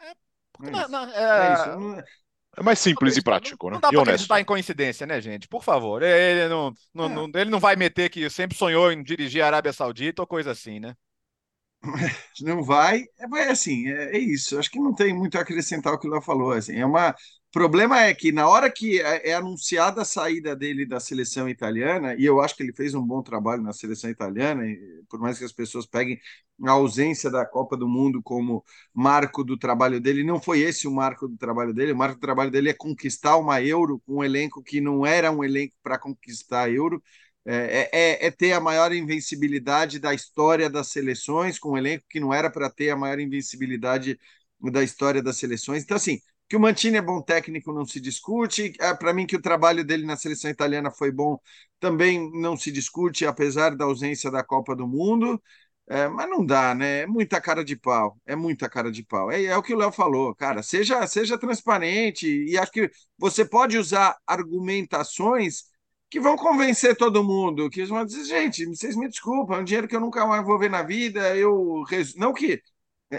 É, 0.00 0.14
É 0.62 0.70
na- 0.70 0.88
na- 0.88 1.12
É 1.38 1.48
é. 1.74 1.76
Não- 1.76 1.98
É 2.58 2.62
mais 2.62 2.78
simples 2.80 3.16
e 3.16 3.22
prático, 3.22 3.70
não, 3.70 3.70
né? 3.70 3.78
Não 3.78 3.80
dá 3.80 3.92
E 3.92 3.94
pra 3.94 4.02
honesto. 4.02 4.02
acreditar 4.02 4.40
em 4.40 4.44
coincidência, 4.44 5.06
né, 5.06 5.20
gente? 5.20 5.48
Por 5.48 5.62
favor. 5.62 6.02
Ele 6.02 6.48
não, 6.48 6.72
não, 6.94 7.08
É. 7.08 7.08
não- 7.08 7.30
ele 7.34 7.50
não 7.50 7.60
vai 7.60 7.76
meter 7.76 8.10
que 8.10 8.28
sempre 8.30 8.56
sonhou 8.56 8.92
em 8.92 9.02
dirigir 9.02 9.42
a 9.42 9.46
Arábia 9.46 9.72
Saudita 9.72 10.22
ou 10.22 10.26
coisa 10.26 10.50
assim, 10.52 10.80
né? 10.80 10.94
não 12.40 12.62
vai, 12.62 13.02
é, 13.18 13.40
é 13.40 13.50
assim, 13.50 13.88
é, 13.88 14.16
é 14.16 14.18
isso. 14.18 14.58
Acho 14.58 14.70
que 14.70 14.78
não 14.78 14.94
tem 14.94 15.14
muito 15.14 15.36
a 15.38 15.40
acrescentar 15.42 15.92
o 15.94 15.98
que 15.98 16.06
o 16.08 16.10
Léo 16.10 16.22
falou. 16.22 16.52
Assim, 16.52 16.76
é 16.76 16.84
uma. 16.86 17.14
Problema 17.52 18.04
é 18.04 18.14
que 18.14 18.30
na 18.30 18.48
hora 18.48 18.70
que 18.70 19.00
é, 19.00 19.30
é 19.30 19.34
anunciada 19.34 20.02
a 20.02 20.04
saída 20.04 20.54
dele 20.54 20.86
da 20.86 21.00
seleção 21.00 21.48
italiana, 21.48 22.14
e 22.14 22.24
eu 22.24 22.40
acho 22.40 22.54
que 22.56 22.62
ele 22.62 22.72
fez 22.72 22.94
um 22.94 23.04
bom 23.04 23.22
trabalho 23.22 23.60
na 23.60 23.72
seleção 23.72 24.08
italiana, 24.08 24.62
por 25.08 25.18
mais 25.18 25.36
que 25.36 25.44
as 25.44 25.52
pessoas 25.52 25.84
peguem 25.84 26.20
a 26.64 26.70
ausência 26.70 27.28
da 27.28 27.44
Copa 27.44 27.76
do 27.76 27.88
Mundo 27.88 28.22
como 28.22 28.64
marco 28.94 29.42
do 29.42 29.58
trabalho 29.58 30.00
dele, 30.00 30.22
não 30.22 30.40
foi 30.40 30.60
esse 30.60 30.86
o 30.86 30.92
marco 30.92 31.26
do 31.26 31.36
trabalho 31.36 31.74
dele. 31.74 31.90
O 31.92 31.96
marco 31.96 32.16
do 32.16 32.20
trabalho 32.20 32.52
dele 32.52 32.68
é 32.70 32.74
conquistar 32.74 33.36
uma 33.36 33.60
Euro 33.60 34.00
com 34.06 34.18
um 34.18 34.24
elenco 34.24 34.62
que 34.62 34.80
não 34.80 35.04
era 35.04 35.32
um 35.32 35.42
elenco 35.42 35.74
para 35.82 35.98
conquistar 35.98 36.64
a 36.64 36.70
Euro. 36.70 37.02
É, 37.44 37.88
é, 37.92 38.26
é 38.26 38.30
ter 38.30 38.52
a 38.52 38.60
maior 38.60 38.92
invencibilidade 38.92 39.98
da 39.98 40.14
história 40.14 40.70
das 40.70 40.88
seleções, 40.88 41.58
com 41.58 41.70
um 41.72 41.78
elenco 41.78 42.04
que 42.08 42.20
não 42.20 42.32
era 42.32 42.50
para 42.50 42.70
ter 42.70 42.90
a 42.90 42.96
maior 42.96 43.18
invencibilidade 43.18 44.18
da 44.60 44.82
história 44.84 45.22
das 45.22 45.38
seleções. 45.38 45.82
Então, 45.82 45.96
assim, 45.96 46.20
que 46.50 46.56
o 46.56 46.60
Mantini 46.60 46.96
é 46.98 47.02
bom 47.02 47.22
técnico 47.22 47.72
não 47.72 47.86
se 47.86 48.00
discute. 48.00 48.72
É, 48.80 48.92
para 48.92 49.14
mim, 49.14 49.24
que 49.24 49.36
o 49.36 49.42
trabalho 49.42 49.84
dele 49.84 50.04
na 50.04 50.16
seleção 50.16 50.50
italiana 50.50 50.90
foi 50.90 51.12
bom 51.12 51.38
também 51.78 52.28
não 52.34 52.56
se 52.56 52.72
discute, 52.72 53.24
apesar 53.24 53.76
da 53.76 53.84
ausência 53.84 54.30
da 54.32 54.42
Copa 54.42 54.74
do 54.74 54.86
Mundo. 54.88 55.40
É, 55.88 56.08
mas 56.08 56.28
não 56.28 56.44
dá, 56.44 56.74
né? 56.74 57.02
É 57.02 57.06
muita 57.06 57.40
cara 57.40 57.64
de 57.64 57.76
pau. 57.76 58.18
É 58.26 58.34
muita 58.34 58.68
cara 58.68 58.90
de 58.90 59.04
pau. 59.04 59.30
É, 59.30 59.44
é 59.44 59.56
o 59.56 59.62
que 59.62 59.72
o 59.72 59.78
Léo 59.78 59.92
falou, 59.92 60.34
cara. 60.34 60.60
Seja, 60.62 61.06
seja 61.06 61.38
transparente 61.38 62.26
e 62.26 62.58
acho 62.58 62.72
que 62.72 62.90
você 63.16 63.44
pode 63.44 63.78
usar 63.78 64.16
argumentações 64.26 65.64
que 66.10 66.18
vão 66.20 66.36
convencer 66.36 66.96
todo 66.96 67.22
mundo, 67.22 67.70
que 67.70 67.84
vão 67.84 68.04
dizer, 68.04 68.24
gente, 68.24 68.66
vocês 68.66 68.96
me 68.96 69.08
desculpam, 69.08 69.56
é 69.58 69.60
um 69.60 69.64
dinheiro 69.64 69.86
que 69.86 69.94
eu 69.94 70.00
nunca 70.00 70.26
mais 70.26 70.44
vou 70.44 70.58
ver 70.58 70.68
na 70.70 70.82
vida, 70.82 71.36
eu 71.36 71.84
não 72.16 72.32
que 72.32 72.60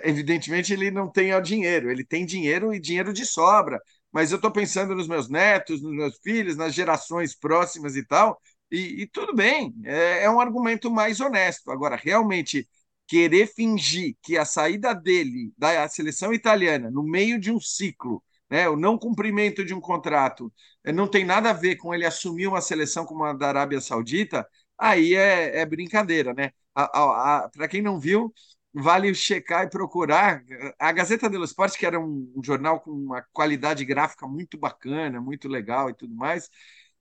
evidentemente 0.04 0.74
ele 0.74 0.92
não 0.92 1.10
tenha 1.10 1.40
dinheiro, 1.40 1.92
ele 1.92 2.04
tem 2.06 2.26
dinheiro 2.26 2.74
e 2.74 2.80
dinheiro 2.80 3.14
de 3.14 3.26
sobra, 3.26 3.80
mas 4.12 4.32
eu 4.32 4.38
estou 4.38 4.52
pensando 4.52 4.96
nos 4.96 5.08
meus 5.08 5.30
netos, 5.30 5.82
nos 5.82 5.94
meus 5.94 6.18
filhos, 6.20 6.56
nas 6.58 6.74
gerações 6.74 7.36
próximas 7.36 7.96
e 7.96 8.06
tal, 8.06 8.40
e, 8.70 9.04
e 9.04 9.08
tudo 9.08 9.36
bem, 9.36 9.74
é, 9.84 10.24
é 10.24 10.30
um 10.30 10.40
argumento 10.40 10.90
mais 10.90 11.20
honesto. 11.20 11.72
Agora, 11.72 11.96
realmente 11.96 12.68
querer 13.08 13.48
fingir 13.48 14.16
que 14.22 14.38
a 14.38 14.46
saída 14.46 14.94
dele 14.94 15.52
da 15.58 15.88
seleção 15.90 16.34
italiana 16.34 16.90
no 16.90 17.04
meio 17.04 17.40
de 17.40 17.52
um 17.52 17.60
ciclo 17.60 18.24
né, 18.50 18.68
o 18.70 18.76
não 18.76 18.98
cumprimento 18.98 19.64
de 19.64 19.74
um 19.74 19.80
contrato 19.82 20.52
eh, 20.84 20.92
não 20.92 21.08
tem 21.08 21.24
nada 21.26 21.50
a 21.50 21.54
ver 21.54 21.78
com 21.78 21.94
ele 21.94 22.06
assumir 22.06 22.48
uma 22.48 22.62
seleção 22.62 23.06
como 23.06 23.24
a 23.24 23.34
da 23.34 23.48
Arábia 23.48 23.80
Saudita, 23.80 24.46
aí 24.78 25.16
é, 25.16 25.60
é 25.62 25.66
brincadeira, 25.66 26.34
né? 26.34 26.52
Para 26.74 27.68
quem 27.70 27.82
não 27.82 28.00
viu, 28.00 28.34
vale 28.73 29.14
checar 29.14 29.65
e 29.65 29.69
procurar. 29.69 30.43
A 30.80 30.91
Gazeta 30.91 31.30
dello 31.30 31.45
Sport, 31.45 31.77
que 31.77 31.85
era 31.85 31.99
um, 31.99 32.31
um 32.35 32.43
jornal 32.43 32.80
com 32.80 32.91
uma 32.91 33.22
qualidade 33.34 33.84
gráfica 33.85 34.27
muito 34.27 34.57
bacana, 34.57 35.22
muito 35.22 35.48
legal 35.48 35.89
e 35.89 35.93
tudo 35.93 36.15
mais, 36.15 36.49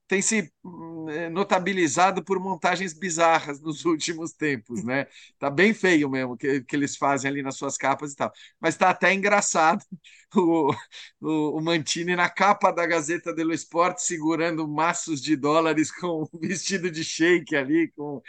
tem 0.08 0.20
se 0.20 0.52
hum, 0.64 1.06
notabilizado 1.30 2.24
por 2.24 2.40
montagens 2.40 2.92
bizarras 2.92 3.60
nos 3.62 3.84
últimos 3.84 4.32
tempos, 4.32 4.82
né? 4.82 5.06
Tá 5.38 5.48
bem 5.48 5.72
feio 5.72 6.10
mesmo 6.10 6.36
que, 6.36 6.62
que 6.62 6.74
eles 6.74 6.96
fazem 6.96 7.30
ali 7.30 7.42
nas 7.42 7.56
suas 7.56 7.76
capas 7.76 8.12
e 8.12 8.16
tal. 8.16 8.32
Mas 8.60 8.76
tá 8.76 8.90
até 8.90 9.14
engraçado 9.14 9.84
o, 10.34 10.72
o, 11.20 11.58
o 11.58 11.60
Mantini 11.62 12.16
na 12.16 12.28
capa 12.28 12.72
da 12.72 12.86
Gazeta 12.86 13.32
dello 13.32 13.52
Sport 13.54 13.98
segurando 14.00 14.66
maços 14.68 15.20
de 15.22 15.36
dólares 15.36 15.92
com 15.94 16.28
um 16.32 16.38
vestido 16.40 16.90
de 16.90 17.04
shake 17.04 17.54
ali, 17.54 17.92
com 17.92 18.20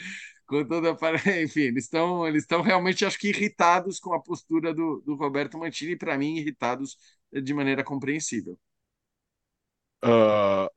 com 0.51 0.65
toda 0.65 0.91
enfim, 1.41 1.61
eles 1.61 1.85
estão 1.85 2.27
eles 2.27 2.43
estão 2.43 2.61
realmente 2.61 3.05
acho 3.05 3.17
que 3.17 3.29
irritados 3.29 3.99
com 3.99 4.13
a 4.13 4.21
postura 4.21 4.73
do, 4.73 5.01
do 5.05 5.15
Roberto 5.15 5.57
Mantini, 5.57 5.95
para 5.95 6.17
mim 6.17 6.35
irritados 6.35 6.97
de 7.31 7.53
maneira 7.53 7.83
compreensível. 7.83 8.59
Uh, 10.03 10.69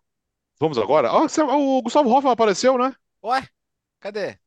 vamos 0.60 0.78
agora. 0.78 1.08
Ah, 1.08 1.26
o 1.56 1.82
Gustavo 1.82 2.08
Hoffman 2.08 2.32
apareceu, 2.32 2.78
né? 2.78 2.94
Ué, 3.24 3.48
cadê? 3.98 4.38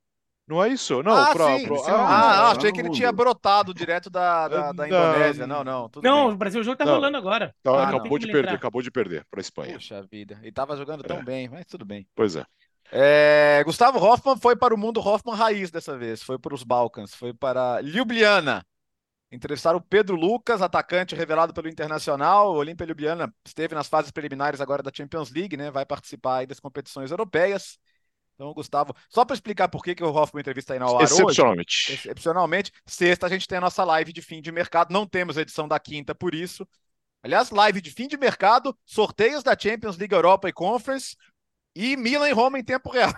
Não 0.48 0.64
é 0.64 0.70
isso? 0.70 1.04
Não, 1.04 1.12
ah, 1.12 1.34
pra, 1.34 1.58
sim. 1.58 1.66
Pro... 1.66 1.84
Ah, 1.84 1.92
ah, 1.92 2.52
achei 2.52 2.72
que 2.72 2.80
ele 2.80 2.90
tinha 2.92 3.12
brotado 3.12 3.74
direto 3.74 4.10
da, 4.10 4.48
da, 4.48 4.72
da 4.72 4.88
Indonésia. 4.88 5.46
Não, 5.46 5.62
não. 5.62 5.92
não, 6.02 6.28
bem. 6.28 6.34
o 6.34 6.38
Brasil 6.38 6.62
o 6.62 6.64
jogo 6.64 6.78
tá 6.78 6.86
não. 6.86 6.94
rolando 6.94 7.18
agora. 7.18 7.54
Tá, 7.62 7.72
ah, 7.72 7.90
acabou 7.90 8.18
de 8.18 8.28
perder, 8.28 8.54
acabou 8.54 8.82
de 8.82 8.90
perder 8.90 9.26
para 9.30 9.42
Espanha. 9.42 9.74
Puxa 9.74 10.02
vida. 10.10 10.40
E 10.44 10.50
tava 10.50 10.78
jogando 10.78 11.04
tão 11.04 11.18
é. 11.18 11.24
bem, 11.24 11.50
mas 11.50 11.66
tudo 11.66 11.84
bem. 11.84 12.08
Pois 12.16 12.38
é. 12.38 12.46
É. 12.92 13.62
Gustavo 13.66 14.00
Hoffman 14.00 14.38
foi 14.38 14.56
para 14.56 14.74
o 14.74 14.78
mundo 14.78 15.00
Hoffman 15.00 15.36
raiz 15.36 15.72
dessa 15.72 15.98
vez. 15.98 16.24
Foi 16.24 16.40
para 16.40 16.54
os 16.54 16.64
Balcãs, 16.64 17.14
foi 17.14 17.34
para 17.34 17.82
Ljubljana. 17.82 18.66
Entrevistaram 19.30 19.78
o 19.78 19.82
Pedro 19.82 20.16
Lucas, 20.16 20.62
atacante 20.62 21.14
revelado 21.14 21.54
pelo 21.54 21.68
Internacional. 21.68 22.54
O 22.54 22.58
Olímpia 22.58 22.86
Ljubljana 22.86 23.34
esteve 23.46 23.76
nas 23.76 23.88
fases 23.88 24.10
preliminares 24.10 24.62
agora 24.62 24.82
da 24.82 24.92
Champions 24.94 25.32
League, 25.32 25.58
né? 25.58 25.70
Vai 25.70 25.86
participar 25.86 26.38
aí 26.38 26.48
das 26.48 26.60
competições 26.60 27.12
europeias. 27.12 27.78
Então, 28.36 28.54
Gustavo, 28.54 28.96
só 29.10 29.26
para 29.26 29.34
explicar 29.34 29.68
por 29.68 29.84
que, 29.84 29.96
que 29.96 30.04
o 30.04 30.14
Hoffman 30.14 30.42
entrevista 30.42 30.74
aí 30.74 30.80
na 30.80 30.88
hora 30.88 31.04
Excepcionalmente. 31.04 31.86
Hoje, 31.88 31.94
excepcionalmente. 31.94 32.72
Sexta 32.86 33.26
a 33.26 33.30
gente 33.30 33.48
tem 33.48 33.58
a 33.58 33.62
nossa 33.62 33.84
live 33.84 34.14
de 34.14 34.22
fim 34.22 34.42
de 34.42 34.52
mercado. 34.52 34.94
Não 34.94 35.06
temos 35.06 35.38
edição 35.38 35.68
da 35.68 35.80
quinta 35.80 36.16
por 36.16 36.34
isso. 36.34 36.66
Aliás, 37.22 37.50
live 37.50 37.82
de 37.82 37.92
fim 37.92 38.08
de 38.08 38.16
mercado, 38.16 38.78
sorteios 38.86 39.44
da 39.44 39.58
Champions 39.58 39.98
League 39.98 40.14
Europa 40.14 40.48
e 40.48 40.54
Conference 40.54 41.18
e 41.78 41.96
Milan 41.96 42.28
e 42.28 42.34
Roma 42.34 42.58
em 42.58 42.64
tempo 42.64 42.90
real. 42.90 43.14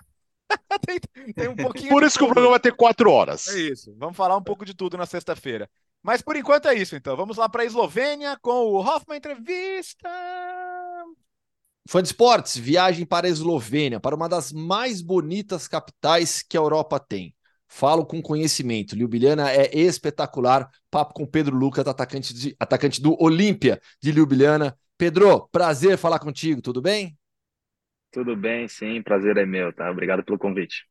tem, 0.85 0.99
tem, 1.33 1.47
um 1.47 1.55
pouquinho. 1.55 1.89
Por 1.89 2.03
isso 2.03 2.17
que 2.17 2.23
o 2.23 2.27
programa 2.27 2.51
vai 2.51 2.59
ter 2.59 2.75
quatro 2.75 3.09
horas. 3.09 3.47
É 3.47 3.59
isso. 3.59 3.95
Vamos 3.97 4.17
falar 4.17 4.35
um 4.35 4.43
pouco 4.43 4.65
de 4.65 4.73
tudo 4.73 4.97
na 4.97 5.05
sexta-feira. 5.05 5.69
Mas 6.03 6.21
por 6.21 6.35
enquanto 6.35 6.67
é 6.67 6.73
isso, 6.73 6.95
então. 6.95 7.15
Vamos 7.15 7.37
lá 7.37 7.47
para 7.47 7.63
a 7.63 7.65
Eslovênia 7.65 8.37
com 8.41 8.51
o 8.51 8.79
Hoffman 8.79 9.17
Entrevista. 9.17 10.09
Fã 11.87 12.01
de 12.01 12.09
esportes, 12.09 12.57
viagem 12.57 13.05
para 13.05 13.27
a 13.27 13.29
Eslovênia, 13.29 13.99
para 13.99 14.15
uma 14.15 14.29
das 14.29 14.51
mais 14.51 15.01
bonitas 15.01 15.67
capitais 15.67 16.41
que 16.41 16.57
a 16.57 16.59
Europa 16.59 16.99
tem. 16.99 17.33
Falo 17.67 18.05
com 18.05 18.21
conhecimento. 18.21 18.95
Ljubljana 18.95 19.51
é 19.51 19.77
espetacular. 19.77 20.69
Papo 20.89 21.13
com 21.13 21.25
Pedro 21.25 21.55
Lucas, 21.55 21.87
atacante, 21.87 22.33
de, 22.33 22.55
atacante 22.59 23.01
do 23.01 23.15
Olímpia 23.21 23.79
de 24.01 24.11
Ljubljana. 24.11 24.77
Pedro, 24.97 25.47
prazer 25.51 25.97
falar 25.97 26.19
contigo, 26.19 26.61
tudo 26.61 26.81
bem? 26.81 27.18
Tudo 28.11 28.35
bem, 28.35 28.67
sim, 28.67 29.01
prazer 29.01 29.37
é 29.37 29.45
meu, 29.45 29.71
tá? 29.73 29.89
Obrigado 29.89 30.23
pelo 30.23 30.37
convite. 30.37 30.85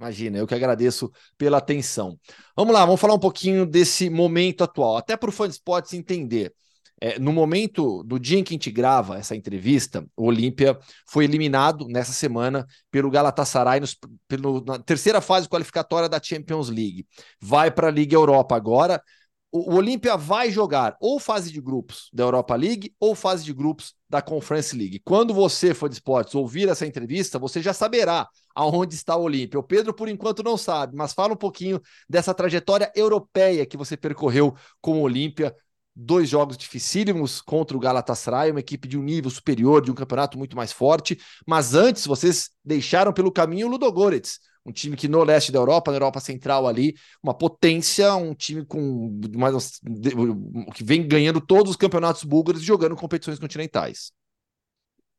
Imagina, 0.00 0.38
eu 0.38 0.46
que 0.46 0.54
agradeço 0.54 1.12
pela 1.38 1.58
atenção. 1.58 2.18
Vamos 2.56 2.74
lá, 2.74 2.84
vamos 2.84 3.00
falar 3.00 3.14
um 3.14 3.20
pouquinho 3.20 3.64
desse 3.64 4.10
momento 4.10 4.64
atual, 4.64 4.96
até 4.96 5.16
para 5.16 5.28
o 5.28 5.32
fã 5.32 5.46
de 5.46 5.54
esportes 5.54 5.92
entender. 5.92 6.52
É, 7.00 7.18
no 7.18 7.32
momento 7.32 8.02
do 8.04 8.18
dia 8.18 8.38
em 8.38 8.44
que 8.44 8.52
a 8.52 8.56
gente 8.56 8.70
grava 8.70 9.18
essa 9.18 9.34
entrevista, 9.34 10.06
o 10.16 10.26
Olímpia 10.26 10.78
foi 11.04 11.24
eliminado 11.24 11.86
nessa 11.88 12.12
semana 12.12 12.64
pelo 12.90 13.10
Galatasaray 13.10 13.80
nos, 13.80 13.96
pelo, 14.28 14.64
na 14.64 14.78
terceira 14.78 15.20
fase 15.20 15.48
qualificatória 15.48 16.08
da 16.08 16.22
Champions 16.22 16.68
League. 16.68 17.04
Vai 17.40 17.70
para 17.72 17.88
a 17.88 17.90
Liga 17.90 18.14
Europa 18.14 18.54
agora 18.54 19.02
o, 19.52 19.74
Olímpia 19.74 20.16
vai 20.16 20.50
jogar 20.50 20.96
ou 20.98 21.20
fase 21.20 21.52
de 21.52 21.60
grupos 21.60 22.08
da 22.12 22.24
Europa 22.24 22.56
League 22.56 22.94
ou 22.98 23.14
fase 23.14 23.44
de 23.44 23.52
grupos 23.52 23.94
da 24.08 24.22
Conference 24.22 24.74
League. 24.74 25.00
Quando 25.04 25.34
você 25.34 25.74
for 25.74 25.90
de 25.90 25.96
esportes 25.96 26.34
ouvir 26.34 26.68
essa 26.70 26.86
entrevista, 26.86 27.38
você 27.38 27.60
já 27.60 27.74
saberá 27.74 28.26
aonde 28.54 28.94
está 28.94 29.14
o 29.14 29.22
Olímpia. 29.22 29.60
O 29.60 29.62
Pedro, 29.62 29.92
por 29.92 30.08
enquanto, 30.08 30.42
não 30.42 30.56
sabe, 30.56 30.96
mas 30.96 31.12
fala 31.12 31.34
um 31.34 31.36
pouquinho 31.36 31.80
dessa 32.08 32.32
trajetória 32.32 32.90
europeia 32.96 33.66
que 33.66 33.76
você 33.76 33.96
percorreu 33.96 34.54
com 34.80 34.98
o 34.98 35.02
Olímpia. 35.02 35.54
Dois 35.94 36.30
jogos 36.30 36.56
dificílimos 36.56 37.42
contra 37.42 37.76
o 37.76 37.80
Galatasaray, 37.80 38.50
uma 38.50 38.60
equipe 38.60 38.88
de 38.88 38.96
um 38.96 39.02
nível 39.02 39.30
superior, 39.30 39.82
de 39.82 39.90
um 39.90 39.94
campeonato 39.94 40.38
muito 40.38 40.56
mais 40.56 40.72
forte. 40.72 41.20
Mas 41.46 41.74
antes, 41.74 42.06
vocês 42.06 42.48
deixaram 42.64 43.12
pelo 43.12 43.30
caminho 43.30 43.66
o 43.66 43.70
Ludogorets, 43.70 44.38
um 44.64 44.72
time 44.72 44.96
que 44.96 45.08
no 45.08 45.24
leste 45.24 45.50
da 45.50 45.58
Europa, 45.58 45.90
na 45.90 45.96
Europa 45.96 46.20
Central 46.20 46.66
ali, 46.66 46.94
uma 47.22 47.34
potência, 47.34 48.14
um 48.14 48.34
time 48.34 48.64
com 48.64 49.20
mais 49.36 49.80
que 50.74 50.84
vem 50.84 51.06
ganhando 51.06 51.40
todos 51.40 51.70
os 51.70 51.76
campeonatos 51.76 52.24
búlgaros 52.24 52.62
e 52.62 52.64
jogando 52.64 52.96
competições 52.96 53.38
continentais. 53.38 54.12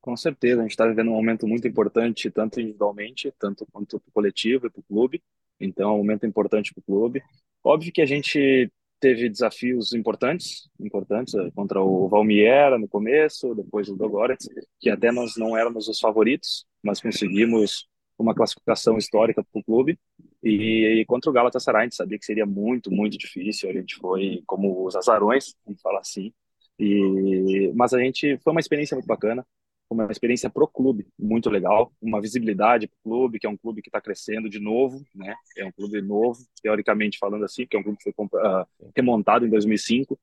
Com 0.02 0.18
certeza, 0.18 0.60
a 0.60 0.64
gente 0.64 0.72
está 0.72 0.86
vivendo 0.86 1.12
um 1.12 1.16
momento 1.16 1.48
muito 1.48 1.68
importante, 1.68 2.30
tanto 2.30 2.60
individualmente, 2.60 3.34
tanto 3.40 3.66
quanto 3.72 4.00
para 4.00 4.10
o 4.10 4.12
coletivo 4.12 4.68
e 4.68 4.70
para 4.70 4.80
o 4.82 4.84
clube. 4.84 5.24
Então, 5.60 5.92
é 5.92 5.94
um 5.94 5.98
momento 5.98 6.26
importante 6.26 6.74
para 6.74 6.82
o 6.82 6.84
clube. 6.84 7.24
Óbvio 7.64 7.92
que 7.92 8.02
a 8.02 8.06
gente 8.06 8.70
teve 9.00 9.30
desafios 9.30 9.94
importantes, 9.94 10.70
importantes 10.80 11.34
eh, 11.36 11.52
contra 11.56 11.82
o 11.82 12.08
Valmiera 12.08 12.78
no 12.78 12.88
começo, 12.88 13.54
depois 13.54 13.90
o 13.90 13.96
Dogorets, 13.96 14.48
que 14.80 14.90
até 14.90 15.12
nós 15.12 15.36
não 15.38 15.58
éramos 15.58 15.88
os 15.90 16.00
favoritos, 16.00 16.66
mas 16.82 17.02
conseguimos 17.02 17.88
uma 18.24 18.34
classificação 18.34 18.98
histórica 18.98 19.44
para 19.44 19.60
o 19.60 19.64
clube. 19.64 20.00
E, 20.42 21.02
e, 21.02 21.06
contra 21.06 21.30
o 21.30 21.34
Galatasaray, 21.34 21.82
a 21.82 21.84
gente 21.86 21.96
sabia 21.96 22.18
que 22.18 22.26
seria 22.26 22.46
muito, 22.46 22.92
muito 22.92 23.18
difícil. 23.18 23.70
A 23.70 23.74
gente 23.74 23.96
foi 23.96 24.42
como 24.48 24.86
os 24.86 24.96
azarões, 24.96 25.56
vamos 25.66 25.82
falar 25.82 26.00
assim. 26.00 26.34
E, 26.80 27.72
mas 27.76 27.94
a 27.94 28.00
gente 28.00 28.38
foi 28.40 28.52
uma 28.52 28.60
experiência 28.60 28.96
muito 28.96 29.08
bacana, 29.08 29.46
uma 29.90 30.12
experiência 30.12 30.50
pro 30.50 30.68
clube 30.68 31.08
muito 31.20 31.50
legal, 31.50 31.94
uma 32.02 32.20
visibilidade 32.20 32.88
pro 32.88 32.98
clube, 33.04 33.40
que 33.40 33.46
é 33.46 33.50
um 33.50 33.58
clube 33.58 33.82
que 33.82 33.90
está 33.90 34.02
crescendo 34.02 34.50
de 34.50 34.60
novo, 34.60 35.04
né? 35.14 35.36
É 35.58 35.66
um 35.66 35.72
clube 35.72 36.02
novo, 36.02 36.40
teoricamente 36.62 37.20
falando 37.20 37.46
assim, 37.46 37.68
que 37.68 37.76
é 37.78 37.80
um 37.80 37.84
clube 37.84 37.98
que 38.00 38.12
foi 38.12 38.26
uh, 38.26 38.66
remontado 38.96 39.46
em 39.46 39.50
2005. 39.50 40.20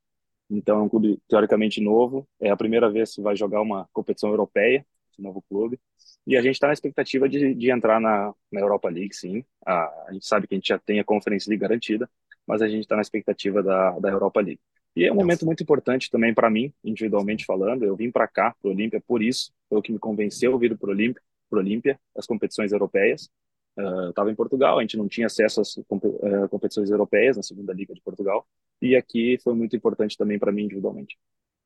Então 0.50 0.80
é 0.80 0.82
um 0.82 0.88
clube 0.88 1.18
teoricamente 1.28 1.80
novo. 1.80 2.26
É 2.40 2.50
a 2.50 2.56
primeira 2.56 2.90
vez 2.90 3.14
que 3.14 3.22
vai 3.22 3.36
jogar 3.36 3.60
uma 3.60 3.88
competição 3.92 4.30
europeia, 4.30 4.84
esse 5.12 5.22
novo 5.22 5.42
clube. 5.48 5.78
E 6.26 6.36
a 6.36 6.42
gente 6.42 6.54
está 6.54 6.66
na 6.66 6.72
expectativa 6.72 7.28
de, 7.28 7.54
de 7.54 7.70
entrar 7.70 8.00
na, 8.00 8.32
na 8.52 8.60
Europa 8.60 8.88
League, 8.88 9.14
sim. 9.14 9.44
A, 9.64 9.84
a, 10.08 10.12
gente 10.12 10.26
sabe 10.26 10.46
que 10.46 10.54
a 10.54 10.56
gente 10.58 10.68
já 10.68 10.78
tem 10.78 11.00
a 11.00 11.04
Conference 11.04 11.48
League 11.48 11.60
garantida, 11.60 12.08
mas 12.46 12.62
a 12.62 12.68
gente 12.68 12.82
está 12.82 12.94
na 12.94 13.02
expectativa 13.02 13.62
da, 13.62 13.98
da 13.98 14.10
Europa 14.10 14.40
League. 14.40 14.60
E 14.94 15.04
é 15.04 15.12
um 15.12 15.16
momento 15.16 15.46
muito 15.46 15.62
importante 15.62 16.10
também 16.10 16.34
para 16.34 16.50
mim, 16.50 16.72
individualmente 16.84 17.44
falando. 17.44 17.84
Eu 17.84 17.96
vim 17.96 18.10
para 18.10 18.26
cá, 18.26 18.54
para 18.60 18.68
o 18.68 18.72
Olímpia, 18.72 19.00
por 19.06 19.22
isso, 19.22 19.52
foi 19.68 19.78
o 19.78 19.82
que 19.82 19.92
me 19.92 19.98
convenceu 19.98 20.58
vir 20.58 20.76
para 20.76 20.88
o 20.88 20.92
Olímpia, 20.92 21.22
Olímpia, 21.50 21.98
as 22.16 22.26
competições 22.26 22.72
europeias. 22.72 23.30
Uh, 23.78 24.10
estava 24.10 24.30
em 24.30 24.34
Portugal, 24.34 24.78
a 24.78 24.82
gente 24.82 24.96
não 24.96 25.08
tinha 25.08 25.26
acesso 25.26 25.60
às 25.60 25.76
uh, 25.76 26.48
competições 26.50 26.90
europeias 26.90 27.36
na 27.36 27.42
segunda 27.42 27.72
liga 27.72 27.94
de 27.94 28.00
Portugal, 28.00 28.46
e 28.82 28.96
aqui 28.96 29.38
foi 29.42 29.54
muito 29.54 29.76
importante 29.76 30.16
também 30.18 30.38
para 30.38 30.52
mim 30.52 30.64
individualmente. 30.64 31.16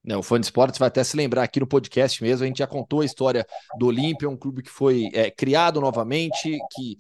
Né, 0.05 0.17
o 0.17 0.23
fã 0.23 0.39
de 0.39 0.47
esportes 0.47 0.79
vai 0.79 0.89
até 0.89 1.03
se 1.03 1.17
lembrar 1.17 1.43
aqui 1.43 1.59
no 1.59 1.67
podcast 1.67 2.23
mesmo, 2.23 2.45
a 2.45 2.47
gente 2.47 2.59
já 2.59 2.67
contou 2.67 3.01
a 3.01 3.05
história 3.05 3.47
do 3.79 3.87
Olímpia, 3.87 4.29
um 4.29 4.37
clube 4.37 4.63
que 4.63 4.71
foi 4.71 5.09
é, 5.15 5.31
criado 5.31 5.81
novamente, 5.81 6.59
que 6.73 6.99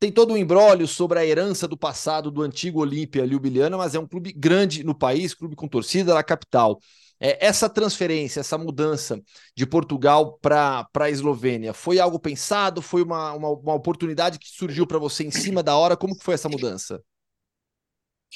tem 0.00 0.10
todo 0.10 0.32
um 0.32 0.36
embrólio 0.36 0.88
sobre 0.88 1.18
a 1.18 1.26
herança 1.26 1.68
do 1.68 1.76
passado 1.76 2.30
do 2.30 2.42
antigo 2.42 2.80
Olímpia 2.80 3.24
Ljubljana, 3.24 3.76
mas 3.76 3.94
é 3.94 3.98
um 3.98 4.06
clube 4.06 4.32
grande 4.32 4.82
no 4.82 4.94
país, 4.94 5.34
clube 5.34 5.54
com 5.54 5.68
torcida 5.68 6.14
na 6.14 6.22
capital. 6.22 6.80
É, 7.20 7.46
essa 7.46 7.68
transferência, 7.68 8.40
essa 8.40 8.56
mudança 8.56 9.20
de 9.54 9.66
Portugal 9.66 10.38
para 10.40 10.88
a 10.94 11.10
Eslovênia, 11.10 11.74
foi 11.74 12.00
algo 12.00 12.18
pensado? 12.18 12.80
Foi 12.80 13.02
uma, 13.02 13.34
uma, 13.34 13.50
uma 13.50 13.74
oportunidade 13.74 14.38
que 14.38 14.48
surgiu 14.48 14.86
para 14.86 14.98
você 14.98 15.22
em 15.22 15.30
cima 15.30 15.62
da 15.62 15.76
hora? 15.76 15.98
Como 15.98 16.16
que 16.16 16.24
foi 16.24 16.32
essa 16.32 16.48
mudança? 16.48 17.00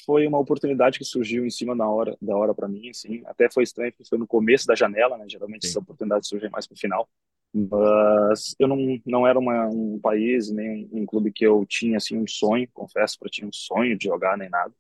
Foi 0.05 0.27
uma 0.27 0.39
oportunidade 0.39 0.99
que 0.99 1.05
surgiu 1.05 1.45
em 1.47 1.51
cima 1.51 1.77
da 1.77 1.87
hora 1.89 2.17
da 2.21 2.37
hora 2.37 2.55
para 2.55 2.69
mim, 2.69 2.89
assim. 2.91 3.23
Até 3.27 3.51
foi 3.51 3.63
estranho 3.63 3.93
porque 3.93 4.09
foi 4.09 4.19
no 4.19 4.27
começo 4.27 4.67
da 4.67 4.75
janela, 4.75 5.17
né? 5.19 5.27
Geralmente 5.29 5.67
essa 5.67 5.79
oportunidade 5.79 6.27
surge 6.27 6.49
mais 6.49 6.67
pro 6.67 6.77
final. 6.77 7.09
Mas 7.53 8.57
eu 8.59 8.67
não 8.67 9.01
não 9.07 9.27
era 9.27 9.39
uma, 9.39 9.69
um 9.69 9.99
país 10.01 10.51
nem 10.51 10.89
um 10.93 11.07
clube 11.07 11.33
que 11.33 11.47
eu 11.47 11.65
tinha 11.67 11.99
assim 11.99 12.19
um 12.19 12.27
sonho, 12.27 12.69
confesso 12.73 13.19
para 13.19 13.29
tinha 13.31 13.47
um 13.47 13.53
sonho 13.53 13.97
de 13.97 14.07
jogar 14.07 14.37
nem 14.37 14.49
nada. 14.51 14.73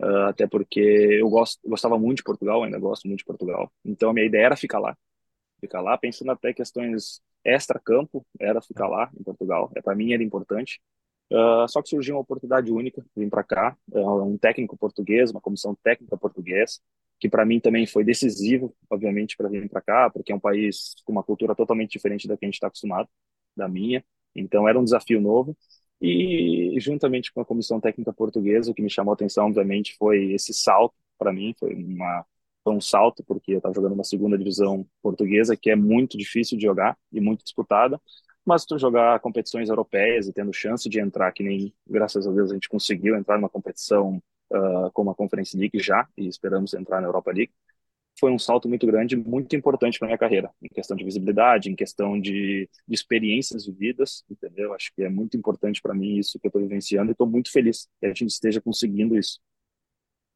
Uh, 0.00 0.26
até 0.28 0.46
porque 0.46 0.80
eu 0.80 1.28
gosto, 1.28 1.60
gostava 1.68 1.98
muito 1.98 2.18
de 2.18 2.24
Portugal, 2.24 2.62
ainda 2.64 2.78
gosto 2.78 3.06
muito 3.06 3.20
de 3.20 3.24
Portugal. 3.24 3.72
Então 3.84 4.10
a 4.10 4.12
minha 4.14 4.26
ideia 4.26 4.46
era 4.46 4.56
ficar 4.56 4.78
lá, 4.80 4.96
ficar 5.60 5.80
lá, 5.80 5.96
pensando 5.98 6.30
até 6.32 6.52
questões 6.52 7.20
extra 7.44 7.80
campo, 7.80 8.24
era 8.38 8.60
ficar 8.62 8.88
lá 8.88 9.10
em 9.18 9.22
Portugal. 9.22 9.70
É 9.76 9.82
para 9.82 9.94
mim 9.94 10.12
era 10.12 10.22
importante. 10.22 10.80
Uh, 11.32 11.66
só 11.66 11.80
que 11.80 11.88
surgiu 11.88 12.16
uma 12.16 12.20
oportunidade 12.20 12.70
única, 12.70 13.02
vim 13.16 13.30
para 13.30 13.42
cá, 13.42 13.74
uh, 13.90 14.22
um 14.22 14.36
técnico 14.36 14.76
português, 14.76 15.30
uma 15.30 15.40
comissão 15.40 15.74
técnica 15.82 16.14
portuguesa, 16.18 16.78
que 17.18 17.26
para 17.26 17.46
mim 17.46 17.58
também 17.58 17.86
foi 17.86 18.04
decisivo, 18.04 18.74
obviamente, 18.90 19.34
para 19.34 19.48
vir 19.48 19.66
para 19.70 19.80
cá, 19.80 20.10
porque 20.10 20.30
é 20.30 20.34
um 20.34 20.40
país 20.40 20.94
com 21.06 21.12
uma 21.12 21.22
cultura 21.22 21.54
totalmente 21.54 21.92
diferente 21.92 22.28
da 22.28 22.36
que 22.36 22.44
a 22.44 22.48
gente 22.48 22.56
está 22.56 22.66
acostumado, 22.66 23.08
da 23.56 23.66
minha. 23.66 24.04
Então 24.34 24.68
era 24.68 24.78
um 24.78 24.84
desafio 24.84 25.20
novo. 25.22 25.56
E 26.00 26.74
juntamente 26.80 27.32
com 27.32 27.40
a 27.40 27.44
comissão 27.44 27.80
técnica 27.80 28.12
portuguesa, 28.12 28.70
o 28.70 28.74
que 28.74 28.82
me 28.82 28.90
chamou 28.90 29.12
a 29.12 29.14
atenção, 29.14 29.46
obviamente, 29.46 29.96
foi 29.96 30.32
esse 30.32 30.52
salto 30.52 30.96
para 31.18 31.32
mim, 31.32 31.54
foi 31.58 31.74
uma 31.74 32.26
foi 32.64 32.74
um 32.74 32.80
salto 32.80 33.24
porque 33.24 33.52
eu 33.54 33.56
estava 33.56 33.74
jogando 33.74 33.94
uma 33.94 34.04
segunda 34.04 34.38
divisão 34.38 34.86
portuguesa 35.02 35.56
que 35.56 35.68
é 35.70 35.74
muito 35.74 36.16
difícil 36.16 36.56
de 36.56 36.64
jogar 36.64 36.96
e 37.12 37.20
muito 37.20 37.42
disputada 37.42 38.00
mas 38.44 38.64
tu 38.64 38.78
jogar 38.78 39.20
competições 39.20 39.68
europeias 39.68 40.26
e 40.28 40.32
tendo 40.32 40.52
chance 40.52 40.88
de 40.88 41.00
entrar, 41.00 41.32
que 41.32 41.42
nem, 41.42 41.72
graças 41.88 42.26
a 42.26 42.32
Deus, 42.32 42.50
a 42.50 42.54
gente 42.54 42.68
conseguiu 42.68 43.16
entrar 43.16 43.36
numa 43.36 43.48
competição 43.48 44.22
uh, 44.52 44.90
como 44.92 45.10
a 45.10 45.14
Conference 45.14 45.56
League 45.56 45.78
já, 45.78 46.06
e 46.16 46.26
esperamos 46.26 46.74
entrar 46.74 47.00
na 47.00 47.08
Europa 47.08 47.30
League, 47.32 47.52
foi 48.18 48.30
um 48.30 48.38
salto 48.38 48.68
muito 48.68 48.86
grande, 48.86 49.16
muito 49.16 49.56
importante 49.56 49.98
para 49.98 50.06
minha 50.06 50.18
carreira, 50.18 50.50
em 50.62 50.68
questão 50.68 50.96
de 50.96 51.04
visibilidade, 51.04 51.70
em 51.70 51.74
questão 51.74 52.20
de, 52.20 52.68
de 52.86 52.94
experiências 52.94 53.66
vividas, 53.66 54.22
entendeu? 54.30 54.74
Acho 54.74 54.92
que 54.94 55.02
é 55.02 55.08
muito 55.08 55.36
importante 55.36 55.80
para 55.80 55.94
mim 55.94 56.18
isso 56.18 56.38
que 56.38 56.46
eu 56.46 56.48
estou 56.48 56.62
vivenciando 56.62 57.10
e 57.10 57.12
estou 57.12 57.26
muito 57.26 57.50
feliz 57.50 57.88
que 58.00 58.06
a 58.06 58.08
gente 58.10 58.26
esteja 58.26 58.60
conseguindo 58.60 59.16
isso. 59.16 59.40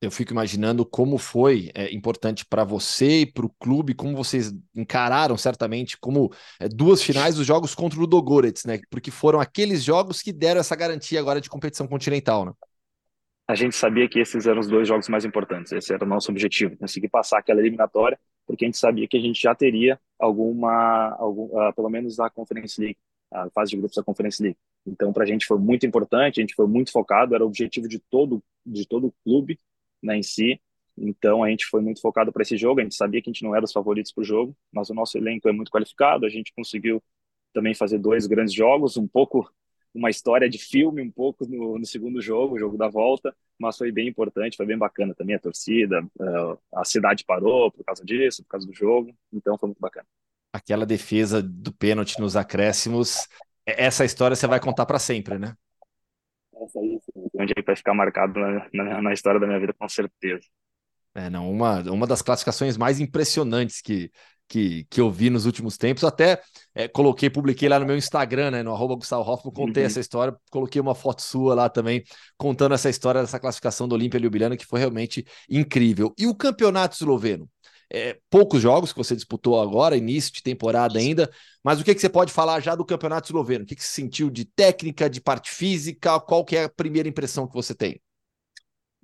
Eu 0.01 0.10
fico 0.10 0.32
imaginando 0.32 0.85
como 0.85 1.16
foi 1.16 1.70
é, 1.74 1.93
importante 1.94 2.44
para 2.44 2.64
você 2.64 3.20
e 3.20 3.27
para 3.27 3.47
o 3.47 3.55
clube, 3.59 3.94
como 3.94 4.14
vocês 4.14 4.52
encararam 4.74 5.39
certamente 5.39 5.97
como 5.98 6.31
é, 6.60 6.68
duas 6.68 7.02
finais 7.02 7.36
dos 7.36 7.47
jogos 7.47 7.74
contra 7.74 7.98
o 7.98 8.02
Ludogorets, 8.02 8.66
né? 8.66 8.78
Porque 8.90 9.10
foram 9.10 9.40
aqueles 9.40 9.82
jogos 9.82 10.20
que 10.20 10.35
deram 10.35 10.60
essa 10.60 10.77
garantia 10.77 11.18
agora 11.18 11.40
de 11.40 11.48
competição 11.48 11.89
continental, 11.89 12.44
né? 12.44 12.52
A 13.48 13.55
gente 13.55 13.74
sabia 13.74 14.09
que 14.09 14.18
esses 14.18 14.47
eram 14.47 14.60
os 14.60 14.66
dois 14.66 14.86
jogos 14.86 15.09
mais 15.09 15.24
importantes. 15.24 15.73
Esse 15.73 15.94
era 15.94 16.05
o 16.05 16.09
nosso 16.09 16.31
objetivo, 16.31 16.77
conseguir 16.77 17.09
passar 17.09 17.39
aquela 17.39 17.60
eliminatória, 17.60 18.18
porque 18.47 18.64
a 18.64 18.68
gente 18.68 18.77
sabia 18.78 19.06
que 19.09 19.16
a 19.16 19.20
gente 19.20 19.40
já 19.40 19.55
teria 19.55 19.98
alguma, 20.18 21.16
algum, 21.18 21.44
uh, 21.44 21.73
pelo 21.74 21.89
menos 21.89 22.18
a 22.18 22.28
Conference 22.28 22.78
League, 22.78 22.98
a 23.32 23.48
fase 23.51 23.70
de 23.70 23.77
grupos 23.77 23.97
da 23.97 24.02
Conference 24.02 24.43
League. 24.43 24.59
Então, 24.85 25.12
para 25.12 25.23
a 25.23 25.27
gente 25.27 25.47
foi 25.47 25.59
muito 25.59 25.86
importante, 25.86 26.40
a 26.40 26.43
gente 26.43 26.55
foi 26.55 26.66
muito 26.66 26.90
focado, 26.90 27.35
era 27.35 27.44
o 27.44 27.47
objetivo 27.47 27.89
de 27.89 27.98
todo 27.98 28.43
de 28.64 28.86
todo 28.86 29.06
o 29.06 29.14
clube 29.24 29.59
né, 30.02 30.16
em 30.18 30.23
si. 30.23 30.60
Então 30.97 31.44
a 31.44 31.51
gente 31.51 31.66
foi 31.66 31.81
muito 31.81 32.01
focado 32.01 32.32
para 32.32 32.43
esse 32.43 32.56
jogo. 32.56 32.81
A 32.81 32.82
gente 32.82 32.94
sabia 32.94 33.20
que 33.20 33.28
a 33.28 33.32
gente 33.32 33.44
não 33.44 33.55
era 33.55 33.64
os 33.64 33.73
favoritos 33.73 34.12
para 34.12 34.23
o 34.23 34.24
jogo, 34.24 34.56
mas 34.73 34.89
o 34.90 34.94
nosso 34.94 35.18
elenco 35.18 35.48
é 35.48 35.52
muito 35.52 35.70
qualificado. 35.70 36.24
A 36.24 36.28
gente 36.28 36.52
conseguiu 36.55 37.02
também 37.52 37.74
fazer 37.74 37.98
dois 37.98 38.27
grandes 38.27 38.55
jogos, 38.55 38.97
um 38.97 39.06
pouco 39.06 39.51
uma 39.97 40.10
história 40.10 40.48
de 40.48 40.59
filme, 40.59 41.01
um 41.01 41.10
pouco 41.10 41.47
no, 41.47 41.78
no 41.78 41.86
segundo 41.86 42.20
jogo, 42.20 42.55
o 42.55 42.59
jogo 42.59 42.77
da 42.77 42.86
volta, 42.86 43.35
mas 43.59 43.78
foi 43.78 43.90
bem 43.90 44.09
importante, 44.09 44.56
foi 44.56 44.66
bem 44.66 44.77
bacana 44.77 45.14
também 45.14 45.35
a 45.35 45.40
torcida, 45.40 46.05
uh, 46.20 46.59
a 46.74 46.85
cidade 46.85 47.24
parou 47.24 47.73
por 47.73 47.82
causa 47.82 48.05
disso, 48.05 48.43
por 48.43 48.51
causa 48.51 48.66
do 48.66 48.74
jogo, 48.74 49.16
então 49.32 49.56
foi 49.56 49.68
muito 49.68 49.81
bacana. 49.81 50.06
Aquela 50.52 50.85
defesa 50.85 51.43
do 51.43 51.73
pênalti 51.73 52.20
nos 52.20 52.36
acréscimos, 52.36 53.27
essa 53.64 54.05
história 54.05 54.36
você 54.36 54.47
vai 54.47 54.60
contar 54.60 54.85
para 54.85 54.98
sempre, 54.98 55.39
né? 55.39 55.55
Essa 56.62 56.78
aí, 56.78 57.01
onde 57.52 57.64
vai 57.64 57.77
ficar 57.77 57.94
marcado 57.94 58.39
na, 58.39 58.66
na, 58.73 59.02
na 59.02 59.12
história 59.12 59.40
da 59.40 59.47
minha 59.47 59.60
vida, 59.60 59.74
com 59.78 59.89
certeza. 59.89 60.47
É, 61.14 61.31
não, 61.31 61.51
uma, 61.51 61.81
uma 61.90 62.06
das 62.06 62.20
classificações 62.20 62.77
mais 62.77 63.01
impressionantes 63.01 63.81
que, 63.81 64.10
que, 64.48 64.85
que 64.90 65.01
eu 65.01 65.10
vi 65.10 65.31
nos 65.31 65.47
últimos 65.47 65.77
tempos. 65.78 66.05
Até 66.05 66.40
é, 66.74 66.86
coloquei, 66.89 67.31
publiquei 67.31 67.68
lá 67.68 67.78
no 67.78 67.86
meu 67.86 67.97
Instagram, 67.97 68.51
né, 68.51 68.62
no 68.62 68.73
arroba 68.73 68.97
Gustavo 68.97 69.23
Hoffman, 69.23 69.52
contei 69.52 69.82
uhum. 69.82 69.86
essa 69.86 70.01
história, 70.01 70.36
coloquei 70.51 70.81
uma 70.81 70.94
foto 70.94 71.23
sua 71.23 71.55
lá 71.55 71.68
também, 71.68 72.05
contando 72.36 72.74
essa 72.74 72.90
história 72.90 73.23
dessa 73.23 73.40
classificação 73.40 73.89
do 73.89 73.94
Olímpia 73.94 74.18
Ljubljana, 74.18 74.56
que 74.56 74.66
foi 74.66 74.78
realmente 74.78 75.24
incrível. 75.48 76.14
E 76.18 76.27
o 76.27 76.35
campeonato 76.35 76.97
esloveno? 76.97 77.48
É, 77.93 78.19
poucos 78.29 78.61
jogos 78.61 78.93
que 78.93 78.99
você 78.99 79.15
disputou 79.15 79.61
agora, 79.61 79.97
início 79.97 80.33
de 80.33 80.43
temporada 80.43 80.99
ainda, 80.99 81.31
mas 81.63 81.81
o 81.81 81.85
que, 81.85 81.95
que 81.95 82.01
você 82.01 82.09
pode 82.09 82.33
falar 82.33 82.61
já 82.61 82.75
do 82.75 82.85
campeonato 82.85 83.29
esloveno? 83.29 83.65
O 83.65 83.67
que, 83.67 83.77
que 83.77 83.85
você 83.85 84.03
sentiu 84.03 84.29
de 84.31 84.45
técnica, 84.45 85.09
de 85.09 85.21
parte 85.21 85.51
física? 85.51 86.19
Qual 86.21 86.45
que 86.45 86.57
é 86.57 86.65
a 86.65 86.69
primeira 86.69 87.09
impressão 87.09 87.47
que 87.47 87.55
você 87.55 87.75
tem? 87.75 88.01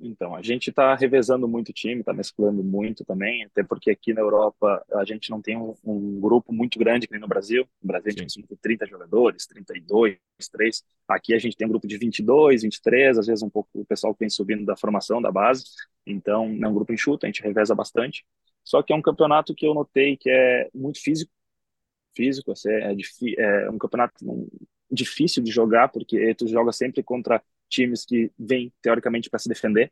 Então, 0.04 0.34
a 0.34 0.42
gente 0.42 0.68
está 0.68 0.96
revezando 0.96 1.46
muito 1.46 1.68
o 1.68 1.72
time, 1.72 2.00
está 2.00 2.12
mesclando 2.12 2.62
muito 2.64 3.04
também, 3.04 3.44
até 3.44 3.62
porque 3.62 3.88
aqui 3.88 4.12
na 4.12 4.20
Europa 4.20 4.84
a 4.94 5.04
gente 5.04 5.30
não 5.30 5.40
tem 5.40 5.56
um, 5.56 5.74
um 5.84 6.20
grupo 6.20 6.52
muito 6.52 6.76
grande 6.76 7.06
que 7.06 7.12
nem 7.12 7.20
no 7.20 7.28
Brasil. 7.28 7.64
No 7.80 7.86
Brasil 7.86 8.12
a 8.16 8.20
gente 8.20 8.42
tem 8.42 8.58
30 8.60 8.86
jogadores, 8.86 9.46
32, 9.46 10.18
3. 10.50 10.82
Aqui 11.06 11.34
a 11.34 11.38
gente 11.38 11.56
tem 11.56 11.68
um 11.68 11.70
grupo 11.70 11.86
de 11.86 11.96
22, 11.98 12.62
23, 12.62 13.16
às 13.18 13.26
vezes 13.28 13.44
um 13.44 13.50
pouco 13.50 13.70
o 13.74 13.84
pessoal 13.84 14.12
que 14.12 14.20
vem 14.20 14.30
subindo 14.30 14.64
da 14.64 14.76
formação, 14.76 15.22
da 15.22 15.30
base. 15.30 15.66
Então, 16.04 16.46
é 16.60 16.66
um 16.66 16.74
grupo 16.74 16.92
enxuto, 16.92 17.24
a 17.24 17.28
gente 17.28 17.42
reveza 17.42 17.72
bastante. 17.72 18.24
Só 18.64 18.82
que 18.82 18.92
é 18.92 18.96
um 18.96 19.02
campeonato 19.02 19.54
que 19.54 19.66
eu 19.66 19.74
notei 19.74 20.16
que 20.16 20.30
é 20.30 20.70
muito 20.74 21.00
físico, 21.00 21.32
físico, 22.16 22.52
assim, 22.52 22.70
é, 22.70 23.66
é 23.66 23.70
um 23.70 23.78
campeonato 23.78 24.14
difícil 24.90 25.42
de 25.42 25.50
jogar, 25.50 25.88
porque 25.88 26.34
tu 26.34 26.46
joga 26.46 26.72
sempre 26.72 27.02
contra 27.02 27.42
times 27.68 28.04
que 28.04 28.30
vêm, 28.38 28.72
teoricamente, 28.82 29.30
para 29.30 29.38
se 29.38 29.48
defender, 29.48 29.90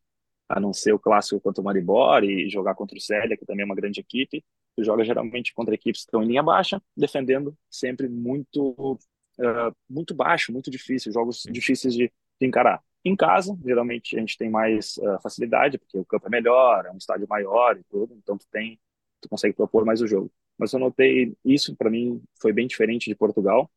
a 0.49 0.61
não 0.61 0.73
ser 0.73 0.93
o 0.93 0.99
clássico 0.99 1.41
contra 1.41 1.63
o 1.63 1.65
Maribor 1.65 2.23
e 2.25 2.49
jogar 2.51 2.75
contra 2.75 2.97
o 2.97 3.01
Célia, 3.01 3.37
que 3.37 3.47
também 3.47 3.63
é 3.63 3.67
uma 3.67 3.75
grande 3.75 4.01
equipe. 4.01 4.45
Tu 4.77 4.85
joga 4.85 5.05
geralmente 5.05 5.55
contra 5.55 5.75
equipes 5.75 6.03
que 6.03 6.09
estão 6.09 6.23
em 6.23 6.27
linha 6.27 6.43
baixa, 6.43 6.83
defendendo 6.97 7.57
sempre 7.71 8.09
muito, 8.09 8.99
uh, 9.39 9.75
muito 9.89 10.15
baixo, 10.15 10.53
muito 10.53 10.71
difícil, 10.71 11.13
jogos 11.13 11.45
difíceis 11.51 11.95
de, 11.95 12.13
de, 12.41 12.47
encarar. 12.47 12.83
Em 13.05 13.16
casa, 13.16 13.59
geralmente 13.64 14.16
a 14.16 14.20
gente 14.20 14.36
tem 14.36 14.51
mais 14.51 14.97
uh, 14.98 15.20
facilidade, 15.22 15.78
porque 15.78 15.98
o 15.98 16.05
campo 16.05 16.27
é 16.27 16.31
melhor, 16.31 16.86
é 16.86 16.90
um 16.90 16.98
estádio 16.98 17.27
maior 17.28 17.77
e 17.78 17.85
tudo, 17.85 18.14
então 18.14 18.36
tu 18.36 18.47
tem, 18.51 18.78
tu 19.20 19.28
consegue 19.28 19.55
propor 19.55 19.85
mais 19.85 20.02
o 20.02 20.06
jogo. 20.06 20.31
Mas 20.59 20.72
eu 20.72 20.78
notei 20.78 21.35
isso 21.44 21.74
para 21.77 21.89
mim 21.89 22.22
foi 22.40 22.52
bem 22.52 22.66
diferente 22.66 23.09
de 23.09 23.14
Portugal 23.14 23.70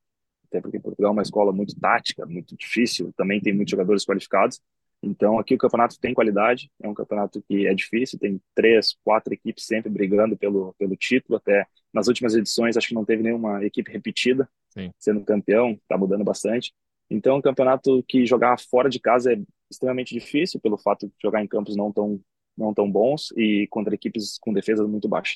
até 0.53 0.61
porque 0.61 0.79
Portugal 0.79 1.09
é 1.09 1.13
uma 1.13 1.21
escola 1.23 1.51
muito 1.51 1.75
tática, 1.79 2.25
muito 2.27 2.55
difícil, 2.55 3.11
também 3.17 3.41
tem 3.41 3.53
muitos 3.53 3.71
jogadores 3.71 4.05
qualificados. 4.05 4.61
Então, 5.01 5.37
aqui 5.37 5.55
o 5.55 5.57
campeonato 5.57 5.99
tem 5.99 6.13
qualidade, 6.13 6.71
é 6.81 6.87
um 6.87 6.93
campeonato 6.93 7.43
que 7.45 7.67
é 7.67 7.73
difícil, 7.73 8.17
tem 8.19 8.39
três, 8.55 8.95
quatro 9.03 9.33
equipes 9.33 9.65
sempre 9.65 9.91
brigando 9.91 10.37
pelo, 10.37 10.73
pelo 10.77 10.95
título. 10.95 11.37
Até 11.37 11.65
nas 11.91 12.07
últimas 12.07 12.35
edições, 12.35 12.77
acho 12.77 12.87
que 12.87 12.93
não 12.93 13.03
teve 13.03 13.21
nenhuma 13.21 13.65
equipe 13.65 13.91
repetida 13.91 14.47
Sim. 14.69 14.91
sendo 14.97 15.25
campeão, 15.25 15.71
está 15.71 15.97
mudando 15.97 16.23
bastante. 16.23 16.73
Então, 17.14 17.35
é 17.35 17.38
um 17.38 17.41
campeonato 17.41 18.03
que 18.07 18.26
jogar 18.26 18.60
fora 18.60 18.90
de 18.90 18.99
casa 18.99 19.34
é 19.34 19.41
extremamente 19.69 20.14
difícil, 20.14 20.60
pelo 20.60 20.77
fato 20.77 21.07
de 21.07 21.14
jogar 21.22 21.44
em 21.44 21.48
campos 21.48 21.76
não 21.76 21.91
tão, 21.91 22.19
não 22.57 22.73
tão 22.73 22.90
bons 22.90 23.31
e 23.38 23.68
contra 23.69 23.94
equipes 23.94 24.40
com 24.40 24.52
defesa 24.52 24.88
muito 24.88 25.07
baixa. 25.07 25.35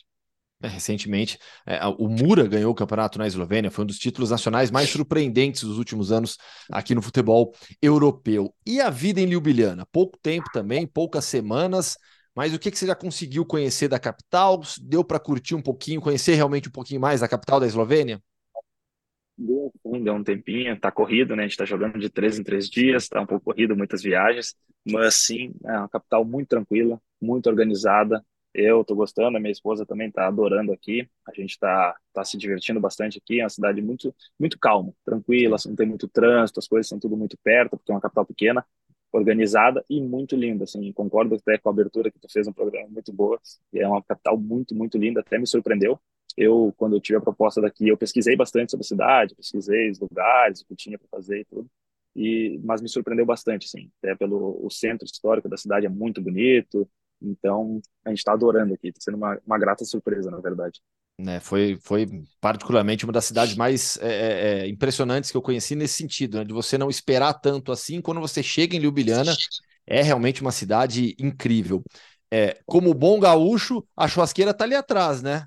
É, 0.60 0.68
recentemente, 0.68 1.38
é, 1.68 1.80
o 1.86 2.10
Mura 2.10 2.48
ganhou 2.48 2.72
o 2.72 2.76
campeonato 2.76 3.20
na 3.20 3.28
Eslovênia, 3.28 3.70
foi 3.70 3.84
um 3.84 3.88
dos 3.88 4.00
títulos 4.00 4.32
nacionais 4.32 4.72
mais 4.72 4.90
surpreendentes 4.90 5.62
dos 5.64 5.78
últimos 5.78 6.12
anos 6.12 6.36
aqui 6.72 6.96
no 6.96 7.02
futebol 7.02 7.54
europeu. 7.80 8.52
E 8.66 8.82
a 8.82 8.90
vida 8.90 9.22
em 9.22 9.26
Ljubljana? 9.28 9.86
Pouco 9.92 10.18
tempo 10.18 10.50
também, 10.52 10.88
poucas 10.88 11.26
semanas, 11.26 11.96
mas 12.36 12.56
o 12.56 12.60
que, 12.60 12.72
que 12.72 12.78
você 12.80 12.88
já 12.88 12.96
conseguiu 12.96 13.46
conhecer 13.46 13.88
da 13.88 14.00
capital? 14.00 14.60
Deu 14.82 15.04
para 15.04 15.20
curtir 15.20 15.54
um 15.54 15.62
pouquinho, 15.62 16.02
conhecer 16.02 16.34
realmente 16.34 16.70
um 16.70 16.72
pouquinho 16.72 17.02
mais 17.02 17.22
da 17.22 17.28
capital 17.28 17.60
da 17.60 17.68
Eslovênia? 17.68 18.20
Deu, 19.38 19.72
deu 20.04 20.14
um 20.16 20.24
tempinho, 20.24 20.80
tá 20.80 20.92
corrido, 20.92 21.36
né? 21.36 21.44
A 21.44 21.48
gente 21.48 21.58
tá 21.58 21.66
jogando 21.66 22.00
de 22.00 22.10
três 22.10 22.40
em 22.40 22.44
três 22.44 22.68
dias, 22.70 23.08
tá 23.08 23.22
um 23.22 23.26
pouco 23.26 23.46
corrido, 23.46 23.76
muitas 23.78 24.02
viagens, 24.02 24.56
mas 24.86 25.16
sim, 25.16 25.54
é 25.64 25.78
uma 25.78 25.90
capital 25.90 26.26
muito 26.26 26.48
tranquila, 26.50 27.00
muito 27.22 27.48
organizada, 27.48 28.24
eu 28.54 28.82
estou 28.82 28.98
gostando, 28.98 29.38
a 29.38 29.40
minha 29.40 29.52
esposa 29.52 29.86
também 29.86 30.08
está 30.08 30.28
adorando 30.28 30.72
aqui. 30.74 31.08
A 31.28 31.32
gente 31.34 31.52
está 31.52 31.96
tá 32.12 32.24
se 32.24 32.38
divertindo 32.38 32.80
bastante 32.80 33.20
aqui. 33.20 33.40
É 33.40 33.44
uma 33.44 33.50
cidade 33.50 33.82
muito, 33.82 34.14
muito 34.40 34.58
calma, 34.60 34.92
tranquila, 35.06 35.58
não 35.68 35.76
tem 35.76 35.86
muito 35.88 36.08
trânsito, 36.08 36.60
as 36.60 36.68
coisas 36.68 36.88
são 36.90 36.98
tudo 37.00 37.16
muito 37.16 37.38
perto, 37.44 37.78
porque 37.78 37.92
é 37.92 37.96
uma 37.96 38.02
capital 38.02 38.26
pequena, 38.26 38.66
organizada 39.12 39.86
e 39.90 40.02
muito 40.02 40.36
linda. 40.36 40.64
Assim, 40.64 40.92
concordo 40.92 41.36
até 41.36 41.58
com 41.60 41.70
a 41.70 41.72
abertura 41.72 42.10
que 42.12 42.20
tu 42.20 42.28
fez 42.32 42.48
um 42.48 42.54
programa 42.54 42.88
muito 42.90 43.14
boa. 43.14 43.40
É 43.74 43.88
uma 43.88 44.02
capital 44.04 44.38
muito, 44.38 44.74
muito 44.74 44.98
linda, 44.98 45.20
até 45.20 45.38
me 45.38 45.46
surpreendeu. 45.46 46.00
Eu, 46.38 46.74
quando 46.78 46.96
eu 46.96 47.02
tive 47.02 47.18
a 47.18 47.22
proposta 47.22 47.60
daqui, 47.60 47.88
eu 47.88 47.98
pesquisei 47.98 48.36
bastante 48.36 48.72
sobre 48.72 48.86
a 48.86 48.88
cidade, 48.88 49.36
pesquisei 49.36 49.90
os 49.90 50.00
lugares, 50.00 50.62
o 50.62 50.66
que 50.68 50.76
tinha 50.76 50.98
para 50.98 51.08
fazer 51.10 51.42
e 51.42 51.46
tudo. 51.46 51.68
E, 52.16 52.60
mas 52.64 52.82
me 52.82 52.88
surpreendeu 52.88 53.26
bastante, 53.26 53.66
assim, 53.66 53.92
até 54.02 54.16
pelo 54.16 54.60
o 54.64 54.70
centro 54.70 55.06
histórico 55.06 55.50
da 55.50 55.58
cidade 55.58 55.86
é 55.86 55.90
muito 55.90 56.22
bonito, 56.22 56.88
então, 57.22 57.82
a 58.06 58.10
gente 58.10 58.20
está 58.20 58.34
adorando 58.34 58.74
aqui, 58.74 58.90
está 58.90 59.02
sendo 59.02 59.18
uma, 59.18 59.40
uma 59.46 59.58
grata 59.58 59.84
surpresa, 59.86 60.30
na 60.30 60.40
verdade. 60.40 60.80
É, 61.20 61.40
foi, 61.40 61.80
foi 61.82 62.06
particularmente 62.40 63.04
uma 63.04 63.14
das 63.14 63.26
cidades 63.26 63.56
mais 63.56 63.98
é, 63.98 64.08
é, 64.08 64.60
é, 64.66 64.68
impressionantes 64.68 65.32
que 65.32 65.38
eu 65.38 65.42
conheci 65.42 65.76
nesse 65.76 65.96
sentido, 65.96 66.38
né, 66.38 66.44
de 66.44 66.54
você 66.54 66.78
não 66.78 66.90
esperar 66.90 67.34
tanto 67.34 67.72
assim. 67.72 68.02
Quando 68.02 68.22
você 68.22 68.44
chega 68.44 68.76
em 68.76 68.80
Ljubljana, 68.80 69.36
é 69.86 70.04
realmente 70.04 70.42
uma 70.42 70.52
cidade 70.52 71.16
incrível. 71.20 71.84
É, 72.32 72.60
como 72.66 72.94
bom 72.94 73.20
gaúcho, 73.20 73.84
a 73.96 74.08
churrasqueira 74.08 74.52
está 74.52 74.64
ali 74.64 74.76
atrás, 74.76 75.24
né? 75.24 75.46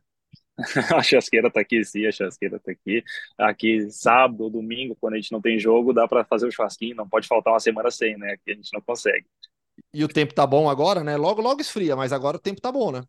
a 0.95 1.03
churrasqueira 1.03 1.49
está 1.49 1.61
aqui, 1.61 1.85
sim, 1.85 2.07
a 2.07 2.13
churrasqueira 2.13 2.57
está 2.57 2.73
aqui. 2.73 3.03
Aqui, 3.39 3.91
sábado, 3.91 4.51
domingo, 4.51 4.97
quando 5.01 5.15
a 5.15 5.17
gente 5.17 5.33
não 5.33 5.41
tem 5.41 5.59
jogo, 5.59 5.93
dá 5.93 6.07
para 6.07 6.25
fazer 6.25 6.47
o 6.47 6.53
churrasquinho, 6.53 6.97
não 6.97 7.09
pode 7.09 7.27
faltar 7.27 7.53
uma 7.53 7.61
semana 7.61 7.91
sem, 7.91 8.17
né? 8.17 8.33
Aqui 8.33 8.53
a 8.53 8.55
gente 8.55 8.73
não 8.73 8.81
consegue. 8.81 9.27
E 9.93 10.05
o 10.05 10.09
tempo 10.09 10.35
tá 10.35 10.47
bom 10.47 10.69
agora, 10.69 11.03
né? 11.03 11.17
Logo, 11.17 11.41
logo 11.41 11.61
esfria, 11.61 11.97
mas 11.97 12.13
agora 12.13 12.37
o 12.37 12.41
tempo 12.41 12.61
tá 12.61 12.71
bom, 12.71 12.93
né? 12.93 13.03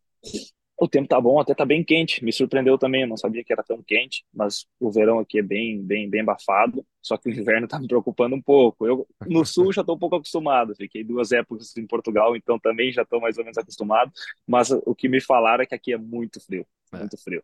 O 0.81 0.87
tempo 0.87 1.07
tá 1.07 1.21
bom, 1.21 1.39
até 1.39 1.53
tá 1.53 1.63
bem 1.63 1.83
quente. 1.83 2.25
Me 2.25 2.33
surpreendeu 2.33 2.75
também, 2.75 3.03
eu 3.03 3.07
não 3.07 3.15
sabia 3.15 3.43
que 3.43 3.53
era 3.53 3.61
tão 3.61 3.83
quente, 3.83 4.25
mas 4.33 4.65
o 4.79 4.89
verão 4.89 5.19
aqui 5.19 5.37
é 5.37 5.43
bem, 5.43 5.79
bem, 5.79 6.09
bem 6.09 6.21
abafado. 6.21 6.83
Só 6.99 7.17
que 7.17 7.29
o 7.29 7.31
inverno 7.31 7.67
tá 7.67 7.79
me 7.79 7.87
preocupando 7.87 8.35
um 8.35 8.41
pouco. 8.41 8.87
Eu 8.87 9.07
no 9.27 9.45
sul 9.45 9.71
já 9.71 9.83
tô 9.83 9.93
um 9.93 9.99
pouco 9.99 10.15
acostumado. 10.15 10.75
Fiquei 10.75 11.03
duas 11.03 11.31
épocas 11.31 11.77
em 11.77 11.85
Portugal, 11.85 12.35
então 12.35 12.57
também 12.57 12.91
já 12.91 13.05
tô 13.05 13.19
mais 13.19 13.37
ou 13.37 13.43
menos 13.43 13.59
acostumado. 13.59 14.11
Mas 14.47 14.71
o 14.71 14.95
que 14.95 15.07
me 15.07 15.21
falaram 15.21 15.61
é 15.61 15.67
que 15.67 15.75
aqui 15.75 15.93
é 15.93 15.97
muito 15.99 16.43
frio, 16.43 16.65
é. 16.93 16.97
muito 16.99 17.17
frio. 17.17 17.43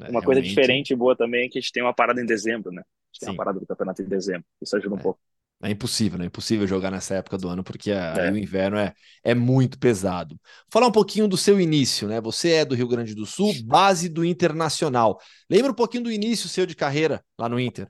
É, 0.00 0.10
uma 0.10 0.22
coisa 0.22 0.42
diferente 0.42 0.92
e 0.92 0.96
boa 0.96 1.16
também 1.16 1.46
é 1.46 1.48
que 1.48 1.58
a 1.58 1.60
gente 1.60 1.72
tem 1.72 1.82
uma 1.82 1.94
parada 1.94 2.20
em 2.20 2.26
dezembro, 2.26 2.70
né? 2.70 2.82
A 2.82 2.84
gente 3.12 3.20
tem 3.20 3.26
Sim. 3.26 3.32
uma 3.32 3.36
parada 3.36 3.58
do 3.58 3.66
campeonato 3.66 4.02
em 4.02 4.06
dezembro. 4.06 4.44
Isso 4.60 4.76
ajuda 4.76 4.94
um 4.94 4.98
É. 4.98 5.02
pouco. 5.02 5.20
É 5.62 5.70
impossível, 5.70 6.18
né? 6.18 6.24
É 6.24 6.26
impossível 6.26 6.66
jogar 6.66 6.90
nessa 6.90 7.14
época 7.14 7.38
do 7.38 7.48
ano, 7.48 7.64
porque 7.64 7.90
É. 7.90 8.20
aí 8.20 8.30
o 8.30 8.36
inverno 8.36 8.76
é, 8.76 8.92
é 9.24 9.34
muito 9.34 9.78
pesado. 9.78 10.38
Falar 10.70 10.86
um 10.86 10.92
pouquinho 10.92 11.26
do 11.26 11.36
seu 11.36 11.58
início, 11.58 12.06
né? 12.08 12.20
Você 12.20 12.52
é 12.52 12.64
do 12.64 12.74
Rio 12.74 12.86
Grande 12.88 13.14
do 13.14 13.24
Sul, 13.24 13.54
base 13.64 14.08
do 14.10 14.22
Internacional. 14.22 15.18
Lembra 15.48 15.72
um 15.72 15.74
pouquinho 15.74 16.04
do 16.04 16.12
início 16.12 16.46
seu 16.48 16.66
de 16.66 16.76
carreira 16.76 17.24
lá 17.38 17.48
no 17.48 17.58
Inter? 17.58 17.86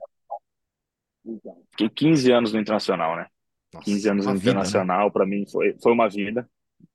Fiquei 1.71 1.89
15 1.89 2.31
anos 2.31 2.53
no 2.53 2.59
Internacional, 2.59 3.17
né? 3.17 3.27
Nossa, 3.73 3.85
15 3.85 4.09
anos 4.09 4.25
no 4.25 4.33
vida, 4.33 4.45
né? 4.45 4.51
Internacional, 4.51 5.11
para 5.11 5.25
mim 5.25 5.45
foi, 5.45 5.75
foi 5.81 5.91
uma 5.91 6.07
vida. 6.07 6.49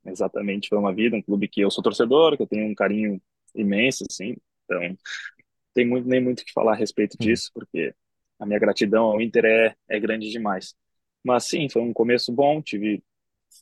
Exatamente, 0.06 0.68
foi 0.68 0.78
uma 0.78 0.94
vida. 0.94 1.16
Um 1.16 1.22
clube 1.22 1.48
que 1.48 1.60
eu 1.60 1.70
sou 1.70 1.84
torcedor, 1.84 2.36
que 2.36 2.42
eu 2.42 2.46
tenho 2.46 2.66
um 2.66 2.74
carinho 2.74 3.20
imenso, 3.54 4.04
assim. 4.10 4.36
Então, 4.64 4.96
tem 5.74 5.86
muito, 5.86 6.08
nem 6.08 6.20
muito 6.22 6.40
o 6.40 6.44
que 6.44 6.52
falar 6.52 6.72
a 6.72 6.76
respeito 6.76 7.16
Hum. 7.20 7.24
disso, 7.24 7.50
porque 7.54 7.94
a 8.38 8.46
minha 8.46 8.58
gratidão 8.58 9.04
ao 9.04 9.20
Inter 9.20 9.44
é, 9.44 9.74
é 9.88 10.00
grande 10.00 10.30
demais. 10.30 10.74
Mas 11.24 11.44
sim, 11.44 11.68
foi 11.68 11.82
um 11.82 11.92
começo 11.92 12.32
bom. 12.32 12.60
Tive, 12.62 13.02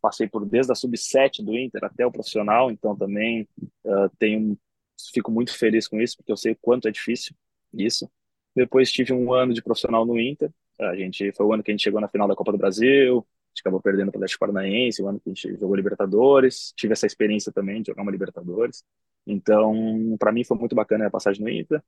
passei 0.01 0.29
por 0.29 0.47
desde 0.47 0.73
a 0.73 0.75
sub-7 0.75 1.45
do 1.45 1.57
Inter 1.57 1.85
até 1.85 2.07
o 2.07 2.13
profissional, 2.13 2.71
então 2.71 2.97
também 2.97 3.49
ah, 3.87 4.11
tenho, 4.19 4.59
fico 5.13 5.31
muito 5.31 5.57
feliz 5.57 5.87
com 5.89 6.01
isso, 6.01 6.17
porque 6.17 6.33
eu 6.33 6.37
sei 6.37 6.53
o 6.53 6.59
quanto 6.61 6.89
é 6.89 6.91
difícil 6.91 7.35
isso. 7.75 8.11
Depois 8.55 8.91
tive 8.91 9.13
um 9.13 9.33
ano 9.33 9.53
de 9.55 9.63
profissional 9.63 10.05
no 10.05 10.19
Inter. 10.19 10.51
A 10.81 10.97
gente 10.97 11.33
foi 11.33 11.47
o 11.47 11.53
ano 11.53 11.63
que 11.63 11.71
a 11.71 11.75
gente 11.75 11.83
chegou 11.85 12.01
na 12.01 12.09
final 12.09 12.27
da 12.27 12.35
Copa 12.35 12.53
do 12.53 12.59
Brasil. 12.59 13.19
A 13.19 13.51
gente 13.51 13.61
acabou 13.61 13.81
perdendo 13.81 14.11
para 14.11 14.19
o 14.19 14.21
Atlético 14.21 14.41
Paranaense, 14.41 15.03
o 15.03 15.09
ano 15.09 15.21
que 15.21 15.31
a 15.31 15.35
gente 15.35 15.57
jogou 15.59 15.77
Libertadores. 15.77 16.73
Tive 16.77 16.93
essa 16.95 17.07
experiência 17.07 17.53
também 17.53 17.83
de 17.83 17.89
jogar 17.89 18.03
uma 18.03 18.11
Libertadores. 18.11 18.83
Então, 19.27 20.17
para 20.19 20.33
mim 20.33 20.45
foi 20.45 20.57
muito 20.57 20.75
bacana 20.75 21.07
a 21.07 21.11
passagem 21.11 21.43
no 21.43 21.51
Inter. 21.51 21.83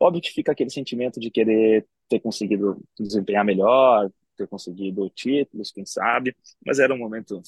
Óbvio 0.00 0.22
que 0.22 0.30
fica 0.30 0.52
aquele 0.52 0.70
sentimento 0.70 1.18
de 1.18 1.30
querer 1.30 1.86
ter 2.08 2.20
conseguido 2.20 2.82
desempenhar 2.98 3.44
melhor, 3.44 4.10
ter 4.36 4.46
conseguido 4.46 5.08
títulos, 5.10 5.72
quem 5.72 5.84
sabe. 5.84 6.36
Mas 6.64 6.78
era 6.78 6.94
um 6.94 6.98
momento, 6.98 7.42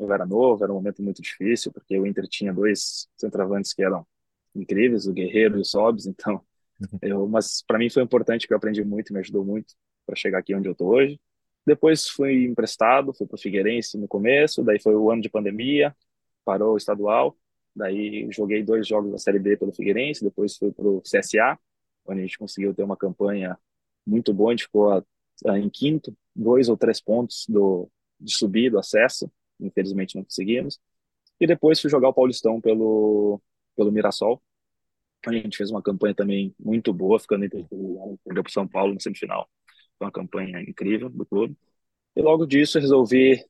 eu 0.00 0.12
era 0.12 0.26
novo, 0.26 0.64
era 0.64 0.72
um 0.72 0.76
momento 0.76 1.02
muito 1.02 1.22
difícil, 1.22 1.72
porque 1.72 1.98
o 1.98 2.06
Inter 2.06 2.26
tinha 2.28 2.52
dois 2.52 3.08
centroavantes 3.16 3.72
que 3.72 3.82
eram 3.82 4.06
incríveis, 4.54 5.06
o 5.06 5.12
Guerreiro 5.12 5.58
e 5.58 5.60
o 5.60 5.64
Sobs, 5.64 6.06
então 6.06 6.40
eu, 7.02 7.26
mas 7.28 7.62
para 7.66 7.78
mim 7.78 7.90
foi 7.90 8.02
importante 8.02 8.46
que 8.46 8.52
eu 8.52 8.56
aprendi 8.56 8.84
muito, 8.84 9.12
me 9.12 9.20
ajudou 9.20 9.44
muito 9.44 9.74
para 10.06 10.16
chegar 10.16 10.38
aqui 10.38 10.54
onde 10.54 10.68
eu 10.68 10.74
tô 10.74 10.86
hoje. 10.86 11.20
Depois 11.66 12.08
fui 12.08 12.44
emprestado, 12.44 13.14
fui 13.14 13.26
para 13.26 13.36
o 13.36 13.38
Figueirense 13.40 13.98
no 13.98 14.06
começo, 14.08 14.62
daí 14.62 14.80
foi 14.80 14.94
o 14.94 15.10
ano 15.10 15.22
de 15.22 15.30
pandemia, 15.30 15.96
parou 16.44 16.74
o 16.74 16.76
estadual, 16.76 17.36
daí 17.74 18.28
joguei 18.30 18.62
dois 18.62 18.86
jogos 18.86 19.10
da 19.10 19.18
Série 19.18 19.38
B 19.38 19.56
pelo 19.56 19.72
Figueirense, 19.72 20.24
depois 20.24 20.56
fui 20.56 20.72
para 20.72 20.86
o 20.86 21.02
CSA, 21.02 21.58
onde 22.06 22.20
a 22.20 22.22
gente 22.22 22.38
conseguiu 22.38 22.74
ter 22.74 22.82
uma 22.82 22.96
campanha 22.96 23.58
muito 24.06 24.32
boa, 24.32 24.50
a 24.50 24.52
gente 24.52 24.64
ficou 24.64 24.90
a, 24.90 25.04
a, 25.46 25.58
em 25.58 25.68
quinto, 25.70 26.16
dois 26.34 26.68
ou 26.68 26.76
três 26.76 27.00
pontos 27.00 27.46
do, 27.48 27.90
de 28.20 28.34
subir, 28.34 28.70
do 28.70 28.78
acesso, 28.78 29.30
infelizmente 29.60 30.16
não 30.16 30.24
conseguimos. 30.24 30.78
E 31.40 31.46
depois 31.46 31.80
fui 31.80 31.90
jogar 31.90 32.08
o 32.10 32.14
Paulistão 32.14 32.60
pelo, 32.60 33.40
pelo 33.76 33.90
Mirassol, 33.90 34.40
a 35.26 35.32
gente 35.32 35.56
fez 35.56 35.70
uma 35.70 35.82
campanha 35.82 36.14
também 36.14 36.54
muito 36.58 36.92
boa, 36.92 37.18
ficando 37.18 37.44
entre 37.44 37.66
perdeu 38.24 38.42
para 38.42 38.52
São 38.52 38.68
Paulo 38.68 38.94
na 38.94 39.00
semifinal. 39.00 39.48
Foi 39.98 40.06
uma 40.06 40.12
campanha 40.12 40.60
incrível 40.60 41.08
do 41.08 41.24
clube. 41.24 41.56
E 42.16 42.22
logo 42.22 42.46
disso 42.46 42.78
resolvi 42.78 43.44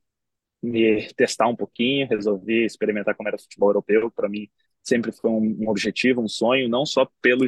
me 0.65 1.13
testar 1.15 1.49
um 1.49 1.57
pouquinho, 1.57 2.09
resolvi 2.09 2.65
experimentar 2.65 3.15
como 3.15 3.29
era 3.29 3.39
futebol 3.39 3.71
europeu. 3.71 4.11
Para 4.11 4.29
mim 4.29 4.49
sempre 4.83 5.13
foi 5.13 5.31
um, 5.31 5.69
objetivo, 5.69 6.21
um 6.23 6.29
sonho, 6.29 6.69
não 6.69 6.87
só 6.87 7.09
pelo 7.21 7.45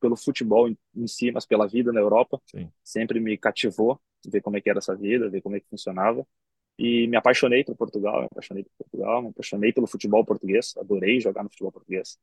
pelo 0.00 0.16
futebol 0.16 0.68
em, 0.68 0.76
em 0.94 1.06
si, 1.06 1.30
mas 1.32 1.46
pela 1.46 1.66
vida 1.66 1.92
na 1.92 2.00
Europa. 2.00 2.40
Sim. 2.46 2.70
Sempre 2.82 3.20
me 3.20 3.36
cativou 3.36 4.00
ver 4.26 4.40
como 4.40 4.56
é 4.56 4.60
que 4.60 4.68
era 4.68 4.78
essa 4.78 4.94
vida, 4.94 5.30
ver 5.30 5.40
como 5.40 5.56
é 5.56 5.60
que 5.60 5.68
funcionava. 5.68 6.26
E 6.78 7.06
me 7.08 7.16
apaixonei 7.16 7.64
por 7.64 7.76
Portugal, 7.76 8.20
me 8.20 8.28
apaixonei 8.30 8.64
por 8.64 8.72
Portugal, 8.78 9.22
me 9.22 9.28
apaixonei 9.28 9.72
pelo 9.72 9.86
futebol 9.86 10.24
português, 10.24 10.74
adorei 10.78 11.20
jogar 11.20 11.42
no 11.42 11.50
futebol 11.50 11.72
português. 11.72 12.18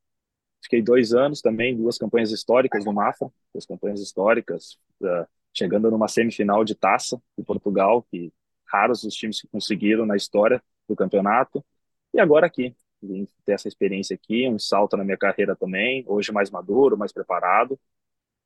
Fiquei 0.62 0.82
dois 0.82 1.12
anos 1.12 1.40
também, 1.40 1.76
duas 1.76 1.96
campanhas 1.96 2.32
históricas 2.32 2.84
no 2.84 2.92
Mafra, 2.92 3.30
duas 3.52 3.64
campanhas 3.64 4.00
históricas, 4.00 4.76
uh, 5.00 5.26
chegando 5.54 5.90
numa 5.90 6.08
semifinal 6.08 6.64
de 6.64 6.74
taça 6.74 7.20
de 7.36 7.44
Portugal, 7.44 8.04
que 8.10 8.32
raros 8.70 9.04
os 9.04 9.14
times 9.14 9.40
que 9.40 9.48
conseguiram 9.48 10.06
na 10.06 10.16
história 10.16 10.62
do 10.88 10.96
campeonato. 10.96 11.64
E 12.12 12.20
agora 12.20 12.46
aqui, 12.46 12.74
vim 13.02 13.26
ter 13.44 13.52
essa 13.52 13.68
experiência 13.68 14.14
aqui, 14.14 14.48
um 14.48 14.58
salto 14.58 14.96
na 14.96 15.04
minha 15.04 15.16
carreira 15.16 15.54
também, 15.54 16.04
hoje 16.06 16.32
mais 16.32 16.50
maduro, 16.50 16.96
mais 16.96 17.12
preparado, 17.12 17.78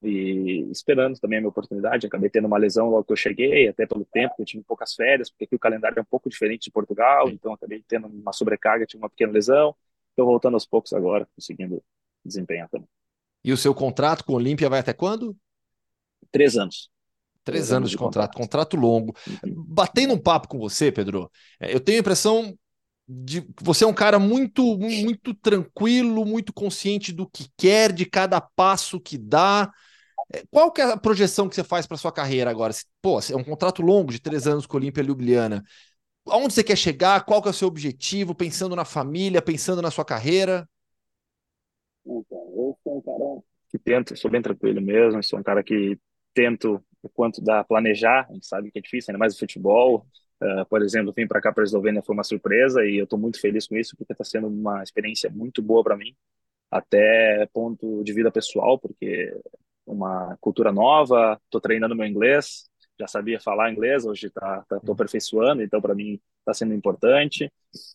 e 0.02 0.68
esperando 0.70 1.18
também 1.18 1.38
a 1.38 1.40
minha 1.40 1.48
oportunidade. 1.48 2.06
Acabei 2.06 2.28
tendo 2.28 2.46
uma 2.46 2.58
lesão 2.58 2.90
logo 2.90 3.04
que 3.04 3.12
eu 3.12 3.16
cheguei, 3.16 3.68
até 3.68 3.86
pelo 3.86 4.04
tempo 4.04 4.34
que 4.34 4.42
eu 4.42 4.46
tive 4.46 4.64
poucas 4.64 4.94
férias, 4.94 5.30
porque 5.30 5.44
aqui 5.44 5.54
o 5.54 5.58
calendário 5.58 5.98
é 5.98 6.02
um 6.02 6.06
pouco 6.06 6.28
diferente 6.28 6.64
de 6.64 6.70
Portugal, 6.70 7.28
então 7.28 7.52
acabei 7.52 7.84
tendo 7.86 8.08
uma 8.08 8.32
sobrecarga, 8.32 8.84
tive 8.84 9.02
uma 9.02 9.10
pequena 9.10 9.32
lesão. 9.32 9.74
Estou 10.10 10.26
voltando 10.26 10.54
aos 10.54 10.66
poucos 10.66 10.92
agora, 10.92 11.26
conseguindo 11.34 11.82
desempenhar 12.24 12.68
também. 12.68 12.88
E 13.44 13.52
o 13.52 13.56
seu 13.56 13.74
contrato 13.74 14.24
com 14.24 14.34
o 14.34 14.36
Olímpia 14.36 14.68
vai 14.68 14.80
até 14.80 14.92
quando? 14.92 15.36
Três 16.30 16.56
anos. 16.56 16.91
Três, 17.44 17.72
anos, 17.72 17.90
de, 17.90 17.96
contrato, 17.96 18.34
contrato, 18.36 18.72
contrato 18.72 18.76
longo. 18.76 19.14
Uhum. 19.26 19.64
Batendo 19.66 20.14
um 20.14 20.18
papo 20.18 20.48
com 20.48 20.58
você, 20.58 20.92
Pedro, 20.92 21.30
é, 21.58 21.74
eu 21.74 21.80
tenho 21.80 21.98
a 21.98 22.00
impressão 22.00 22.56
de 23.08 23.42
que 23.42 23.62
você 23.62 23.84
é 23.84 23.86
um 23.86 23.94
cara 23.94 24.18
muito, 24.18 24.78
muito 24.78 25.34
tranquilo, 25.34 26.24
muito 26.24 26.52
consciente 26.52 27.12
do 27.12 27.28
que 27.28 27.48
quer, 27.56 27.92
de 27.92 28.06
cada 28.06 28.40
passo 28.40 29.00
que 29.00 29.18
dá. 29.18 29.70
É, 30.32 30.44
qual 30.50 30.70
que 30.70 30.80
é 30.80 30.84
a 30.84 30.96
projeção 30.96 31.48
que 31.48 31.54
você 31.54 31.64
faz 31.64 31.86
para 31.86 31.96
sua 31.96 32.12
carreira 32.12 32.50
agora? 32.50 32.72
Pô, 33.00 33.18
é 33.18 33.36
um 33.36 33.44
contrato 33.44 33.82
longo 33.82 34.12
de 34.12 34.20
três 34.20 34.46
anos 34.46 34.66
com 34.66 34.76
a 34.76 34.80
Olímpia 34.80 35.02
Ljubljana. 35.02 35.62
Aonde 36.28 36.54
você 36.54 36.62
quer 36.62 36.76
chegar? 36.76 37.24
Qual 37.24 37.42
que 37.42 37.48
é 37.48 37.50
o 37.50 37.54
seu 37.54 37.66
objetivo? 37.66 38.34
Pensando 38.34 38.76
na 38.76 38.84
família, 38.84 39.42
pensando 39.42 39.82
na 39.82 39.90
sua 39.90 40.04
carreira? 40.04 40.68
Eu 42.06 42.24
sou 42.82 42.98
um 42.98 43.02
cara 43.02 43.42
que 43.68 43.78
tento, 43.78 44.16
sou 44.16 44.30
bem 44.30 44.42
tranquilo 44.42 44.80
mesmo, 44.80 45.22
sou 45.22 45.38
um 45.38 45.42
cara 45.42 45.62
que 45.62 45.98
tento 46.34 46.82
quanto 47.10 47.42
dá 47.42 47.64
planejar, 47.64 48.26
a 48.28 48.32
gente 48.32 48.46
sabe 48.46 48.70
que 48.70 48.78
é 48.78 48.82
difícil, 48.82 49.10
ainda 49.10 49.18
mais 49.18 49.34
o 49.34 49.38
futebol. 49.38 50.06
Uh, 50.42 50.66
por 50.68 50.82
exemplo, 50.82 51.12
vim 51.16 51.26
para 51.26 51.40
cá 51.40 51.52
para 51.52 51.62
a 51.62 51.66
Eslovênia 51.66 52.02
foi 52.02 52.14
uma 52.14 52.24
surpresa 52.24 52.84
e 52.84 52.96
eu 52.96 53.04
estou 53.04 53.18
muito 53.18 53.40
feliz 53.40 53.66
com 53.66 53.76
isso 53.76 53.96
porque 53.96 54.12
está 54.12 54.24
sendo 54.24 54.48
uma 54.48 54.82
experiência 54.82 55.30
muito 55.30 55.62
boa 55.62 55.84
para 55.84 55.96
mim, 55.96 56.14
até 56.70 57.46
ponto 57.52 58.02
de 58.02 58.12
vida 58.12 58.30
pessoal, 58.30 58.78
porque 58.78 59.32
uma 59.86 60.36
cultura 60.40 60.72
nova, 60.72 61.40
estou 61.44 61.60
treinando 61.60 61.94
meu 61.94 62.06
inglês, 62.06 62.68
já 62.98 63.06
sabia 63.06 63.40
falar 63.40 63.70
inglês, 63.72 64.04
hoje 64.04 64.30
tá, 64.30 64.64
tá 64.68 64.80
aperfeiçoando, 64.88 65.62
então 65.62 65.80
para 65.80 65.94
mim 65.94 66.20
está 66.40 66.54
sendo 66.54 66.74
importante. 66.74 67.50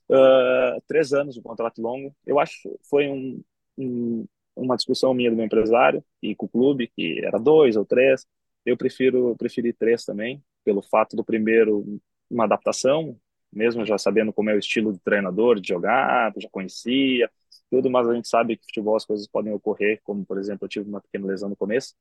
Uh, 0.10 0.82
três 0.88 1.14
anos 1.14 1.36
de 1.36 1.42
contrato 1.42 1.82
longo, 1.82 2.16
eu 2.26 2.40
acho 2.40 2.78
foi 2.90 3.08
um, 3.10 3.42
um, 3.78 4.26
uma 4.56 4.76
discussão 4.76 5.14
minha 5.14 5.30
do 5.30 5.36
meu 5.36 5.46
empresário 5.46 6.04
e 6.22 6.36
com 6.36 6.46
o 6.46 6.50
clube 6.50 6.92
que 6.96 7.24
era 7.24 7.40
dois 7.40 7.76
ou 7.76 7.86
três. 7.86 8.26
Eu 8.68 8.76
prefiro 8.78 9.34
preferi 9.38 9.72
três 9.74 10.04
também, 10.04 10.44
pelo 10.66 10.82
fato 10.82 11.16
do 11.16 11.24
primeiro 11.24 12.02
uma 12.30 12.44
adaptação, 12.44 13.18
mesmo 13.52 13.86
já 13.86 13.98
sabendo 13.98 14.34
como 14.34 14.50
é 14.50 14.56
o 14.56 14.60
estilo 14.60 14.92
do 14.92 15.00
treinador 15.00 15.62
de 15.62 15.70
jogar, 15.70 16.34
já 16.38 16.50
conhecia 16.50 17.32
tudo, 17.72 17.90
mas 17.90 18.10
a 18.10 18.14
gente 18.14 18.28
sabe 18.28 18.58
que 18.58 18.66
futebol 18.66 18.98
as 18.98 19.06
coisas 19.06 19.26
podem 19.28 19.54
ocorrer, 19.54 20.02
como 20.04 20.26
por 20.26 20.38
exemplo 20.38 20.66
eu 20.66 20.70
tive 20.70 20.90
uma 20.90 21.00
pequena 21.02 21.28
lesão 21.28 21.48
no 21.50 21.56
começo, 21.56 21.96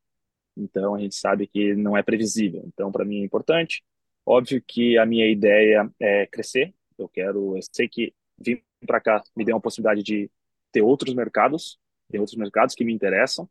então 0.57 0.95
a 0.95 1.01
gente 1.01 1.15
sabe 1.17 1.47
que 1.47 1.75
não 1.75 1.97
é 1.97 2.03
previsível. 2.03 2.65
Então 2.69 2.93
para 2.93 3.05
mim 3.05 3.21
é 3.23 3.25
importante. 3.25 3.85
Óbvio 4.27 4.63
que 4.67 4.99
a 4.99 5.07
minha 5.07 5.27
ideia 5.31 5.91
é 6.01 6.27
crescer. 6.27 6.75
Eu 6.99 7.09
quero, 7.09 7.57
eu 7.57 7.63
sei 7.73 7.89
que 7.89 8.15
vir 8.39 8.65
para 8.87 9.01
cá 9.01 9.23
me 9.37 9.45
deu 9.45 9.55
uma 9.57 9.61
possibilidade 9.61 10.03
de 10.03 10.31
ter 10.73 10.83
outros 10.83 11.15
mercados, 11.15 11.79
tem 12.11 12.21
outros 12.21 12.37
mercados 12.39 12.75
que 12.75 12.85
me 12.85 12.93
interessam, 12.93 13.49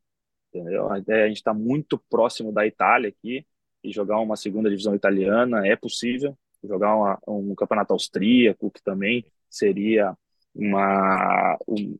entendeu? 0.59 0.89
A 0.91 0.97
é 0.97 1.27
gente 1.27 1.37
está 1.37 1.53
muito 1.53 1.97
próximo 2.09 2.51
da 2.51 2.65
Itália 2.65 3.09
aqui 3.09 3.45
e 3.83 3.91
jogar 3.91 4.19
uma 4.19 4.35
segunda 4.35 4.69
divisão 4.69 4.95
italiana 4.95 5.67
é 5.67 5.75
possível. 5.75 6.37
Jogar 6.63 6.95
uma, 6.95 7.19
um 7.27 7.53
campeonato 7.55 7.93
austríaco 7.93 8.71
que 8.71 8.81
também 8.81 9.25
seria 9.49 10.15
uma 10.53 11.57
um, 11.67 11.97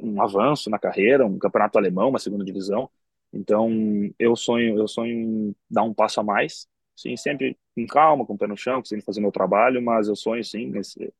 um 0.00 0.22
avanço 0.22 0.70
na 0.70 0.78
carreira, 0.78 1.26
um 1.26 1.38
campeonato 1.38 1.78
alemão, 1.78 2.08
uma 2.08 2.18
segunda 2.18 2.44
divisão. 2.44 2.90
Então 3.32 3.70
eu 4.18 4.34
sonho 4.34 4.78
eu 4.78 4.88
sonho 4.88 5.12
em 5.12 5.56
dar 5.70 5.82
um 5.82 5.94
passo 5.94 6.20
a 6.20 6.24
mais, 6.24 6.66
sim, 6.96 7.16
sempre 7.16 7.56
com 7.76 7.86
calma, 7.86 8.26
com 8.26 8.34
o 8.34 8.38
pé 8.38 8.46
no 8.46 8.56
chão, 8.56 8.80
conseguindo 8.80 9.04
fazer 9.04 9.20
meu 9.20 9.30
trabalho, 9.32 9.82
mas 9.82 10.08
eu 10.08 10.16
sonho 10.16 10.42
sim 10.44 10.72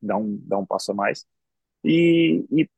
dar 0.03 0.17
um 0.17 0.39
dar 0.45 0.59
um 0.59 0.67
passo 0.67 0.93
a 0.93 0.95
mais. 0.95 1.27
E, 1.85 2.45
e 2.51 2.69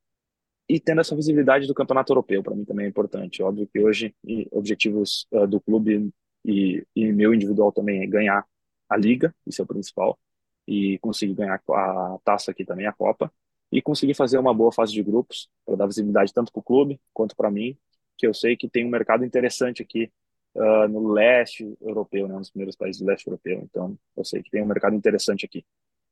e 0.71 0.79
tendo 0.79 1.01
essa 1.01 1.17
visibilidade 1.17 1.67
do 1.67 1.75
campeonato 1.75 2.13
europeu 2.13 2.43
para 2.43 2.55
mim 2.55 2.65
também 2.65 2.87
é 2.87 2.89
importante 2.89 3.43
óbvio 3.43 3.67
que 3.67 3.81
hoje 3.81 4.15
objetivos 4.53 5.27
uh, 5.33 5.47
do 5.47 5.61
clube 5.61 6.11
e, 6.45 6.87
e, 6.95 7.13
meu 7.13 7.35
individual 7.35 7.73
também 7.73 8.03
é 8.03 8.07
ganhar 8.07 8.45
a 8.89 8.97
liga 8.97 9.35
isso 9.47 9.61
é 9.61 9.65
o 9.65 9.67
principal 9.67 10.19
e 10.67 10.99
conseguir 10.99 11.35
ganhar 11.35 11.61
a 11.69 12.19
taça 12.25 12.51
aqui 12.51 12.65
também 12.65 12.87
a 12.87 12.93
Copa 12.93 13.33
e 13.73 13.83
conseguir 13.83 14.15
fazer 14.15 14.39
uma 14.39 14.55
boa 14.55 14.73
fase 14.73 14.93
de 14.93 15.03
grupos 15.03 15.49
para 15.67 15.77
dar 15.77 15.87
visibilidade 15.87 16.33
tanto 16.33 16.53
para 16.53 16.61
o 16.61 16.63
clube 16.63 17.01
quanto 17.13 17.35
para 17.35 17.51
mim 17.51 17.77
que 18.17 18.27
eu 18.27 18.35
sei 18.35 18.57
que 18.57 18.69
tem 18.69 18.87
um 18.87 18.91
mercado 18.91 19.25
interessante 19.25 19.83
aqui 19.83 20.11
uh, 20.55 20.89
no 20.89 21.13
leste 21.13 21.77
europeu, 21.81 22.29
né, 22.29 22.35
nos 22.35 22.51
primeiros 22.51 22.77
países 22.77 23.01
do 23.01 23.07
leste 23.07 23.27
europeu. 23.27 23.63
Então, 23.65 23.99
eu 24.17 24.25
sei 24.25 24.43
que 24.43 24.51
tem 24.51 24.63
um 24.63 24.67
mercado 24.67 24.95
interessante 24.95 25.47
aqui. 25.47 25.65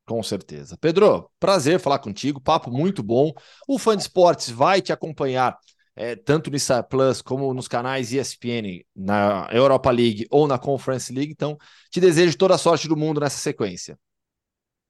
Com 0.09 0.23
certeza. 0.23 0.75
Pedro, 0.81 1.31
prazer 1.39 1.79
falar 1.79 1.99
contigo, 1.99 2.41
papo 2.41 2.71
muito 2.71 3.03
bom. 3.03 3.31
O 3.69 3.79
Fã 3.79 3.95
de 3.95 4.03
Esportes 4.03 4.49
vai 4.49 4.81
te 4.81 4.91
acompanhar 4.91 5.55
é, 5.95 6.17
tanto 6.17 6.51
no 6.51 6.59
Star 6.59 6.83
Plus 6.89 7.21
como 7.21 7.53
nos 7.53 7.69
canais 7.69 8.11
ESPN, 8.11 8.87
na 8.97 9.47
Europa 9.53 9.91
League 9.91 10.27
ou 10.31 10.49
na 10.49 10.59
Conference 10.59 11.13
League. 11.13 11.31
Então, 11.31 11.59
te 11.91 12.01
desejo 12.01 12.39
toda 12.39 12.55
a 12.55 12.59
sorte 12.59 12.89
do 12.89 12.97
mundo 12.97 13.21
nessa 13.21 13.37
sequência. 13.37 13.99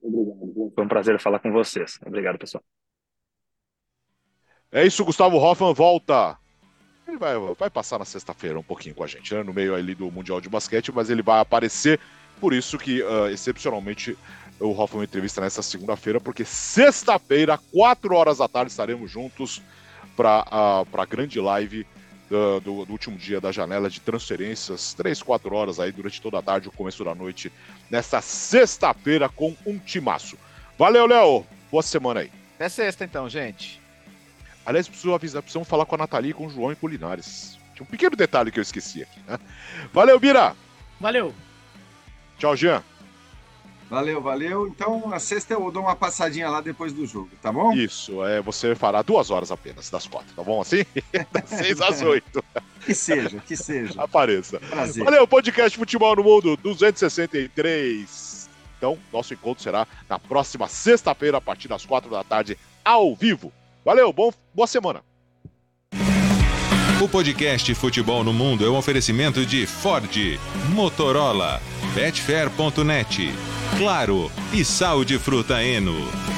Obrigado. 0.00 0.72
Foi 0.72 0.84
um 0.84 0.88
prazer 0.88 1.18
falar 1.18 1.40
com 1.40 1.50
vocês. 1.50 1.98
Obrigado, 2.06 2.38
pessoal. 2.38 2.62
É 4.70 4.86
isso, 4.86 5.04
Gustavo 5.04 5.38
Hoffman 5.38 5.74
volta 5.74 6.38
ele 7.08 7.18
vai, 7.18 7.34
vai 7.58 7.70
passar 7.70 7.98
na 7.98 8.04
sexta-feira 8.04 8.58
um 8.58 8.62
pouquinho 8.62 8.94
com 8.94 9.02
a 9.02 9.06
gente, 9.06 9.34
né? 9.34 9.42
No 9.42 9.52
meio 9.52 9.74
ali 9.74 9.94
do 9.94 10.10
Mundial 10.10 10.40
de 10.40 10.48
Basquete, 10.48 10.92
mas 10.92 11.08
ele 11.10 11.22
vai 11.22 11.40
aparecer. 11.40 11.98
Por 12.38 12.52
isso 12.52 12.78
que, 12.78 13.02
uh, 13.02 13.28
excepcionalmente, 13.28 14.16
o 14.60 14.70
Hoffman 14.70 15.04
entrevista 15.04 15.40
nessa 15.40 15.62
segunda-feira, 15.62 16.20
porque 16.20 16.44
sexta-feira, 16.44 17.58
4 17.72 18.14
horas 18.14 18.38
da 18.38 18.48
tarde, 18.48 18.70
estaremos 18.70 19.10
juntos 19.10 19.62
para 20.16 20.40
uh, 20.50 21.00
a 21.00 21.04
grande 21.04 21.40
live 21.40 21.86
do, 22.28 22.60
do, 22.60 22.84
do, 22.84 22.92
último 22.92 23.16
dia 23.16 23.40
da 23.40 23.52
janela 23.52 23.88
de 23.88 24.00
transferências, 24.00 24.94
3, 24.94 25.22
4 25.22 25.54
horas 25.54 25.80
aí 25.80 25.92
durante 25.92 26.20
toda 26.20 26.38
a 26.38 26.42
tarde, 26.42 26.68
o 26.68 26.72
começo 26.72 27.04
da 27.04 27.14
noite, 27.14 27.52
nesta 27.90 28.20
sexta-feira 28.20 29.28
com 29.28 29.56
um 29.64 29.78
timaço. 29.78 30.36
Valeu, 30.78 31.06
Léo! 31.06 31.46
Boa 31.70 31.82
semana 31.82 32.20
aí. 32.20 32.30
Até 32.56 32.68
sexta, 32.68 33.04
então, 33.04 33.28
gente. 33.28 33.80
Aliás, 34.66 34.88
preciso 34.88 35.14
avisar, 35.14 35.42
precisamos 35.42 35.68
falar 35.68 35.86
com 35.86 35.94
a 35.94 35.98
Nathalie 35.98 36.30
e 36.30 36.34
com 36.34 36.46
o 36.46 36.50
João 36.50 36.72
em 36.72 36.74
Culinares. 36.74 37.58
Tinha 37.74 37.84
um 37.84 37.90
pequeno 37.90 38.16
detalhe 38.16 38.50
que 38.50 38.58
eu 38.58 38.62
esqueci 38.62 39.02
aqui, 39.02 39.20
né? 39.26 39.38
Valeu, 39.92 40.18
Bira! 40.18 40.54
Valeu! 41.00 41.34
Tchau, 42.38 42.56
Jean. 42.56 42.82
Valeu, 43.90 44.20
valeu. 44.20 44.68
Então, 44.68 45.08
na 45.08 45.18
sexta 45.18 45.54
eu 45.54 45.70
dou 45.70 45.82
uma 45.82 45.96
passadinha 45.96 46.48
lá 46.50 46.60
depois 46.60 46.92
do 46.92 47.06
jogo, 47.06 47.30
tá 47.40 47.50
bom? 47.50 47.72
Isso, 47.72 48.22
é, 48.24 48.40
você 48.42 48.74
fará 48.74 49.00
duas 49.00 49.30
horas 49.30 49.50
apenas 49.50 49.88
das 49.88 50.06
quatro, 50.06 50.34
tá 50.34 50.42
bom 50.42 50.60
assim? 50.60 50.84
das 51.32 51.48
seis 51.48 51.80
às 51.80 52.02
oito. 52.02 52.44
que 52.84 52.94
seja, 52.94 53.40
que 53.40 53.56
seja. 53.56 54.02
Apareça. 54.02 54.60
Prazer. 54.60 55.04
Valeu, 55.04 55.26
podcast 55.26 55.76
Futebol 55.76 56.14
no 56.16 56.22
Mundo 56.22 56.56
263. 56.58 58.48
Então, 58.76 58.98
nosso 59.12 59.32
encontro 59.34 59.62
será 59.62 59.86
na 60.08 60.18
próxima 60.18 60.68
sexta-feira, 60.68 61.38
a 61.38 61.40
partir 61.40 61.66
das 61.66 61.84
quatro 61.84 62.10
da 62.10 62.22
tarde, 62.22 62.58
ao 62.84 63.14
vivo. 63.14 63.52
Valeu, 63.84 64.12
bom, 64.12 64.32
boa 64.54 64.66
semana. 64.66 65.02
O 67.00 67.08
podcast 67.08 67.74
Futebol 67.74 68.24
no 68.24 68.32
Mundo 68.32 68.66
é 68.66 68.68
um 68.68 68.76
oferecimento 68.76 69.46
de 69.46 69.66
Ford, 69.66 70.10
Motorola, 70.74 71.60
Betfair.net, 71.94 73.32
Claro 73.76 74.30
e 74.52 74.64
Sal 74.64 75.04
de 75.04 75.18
Fruta 75.18 75.62
Eno. 75.62 76.37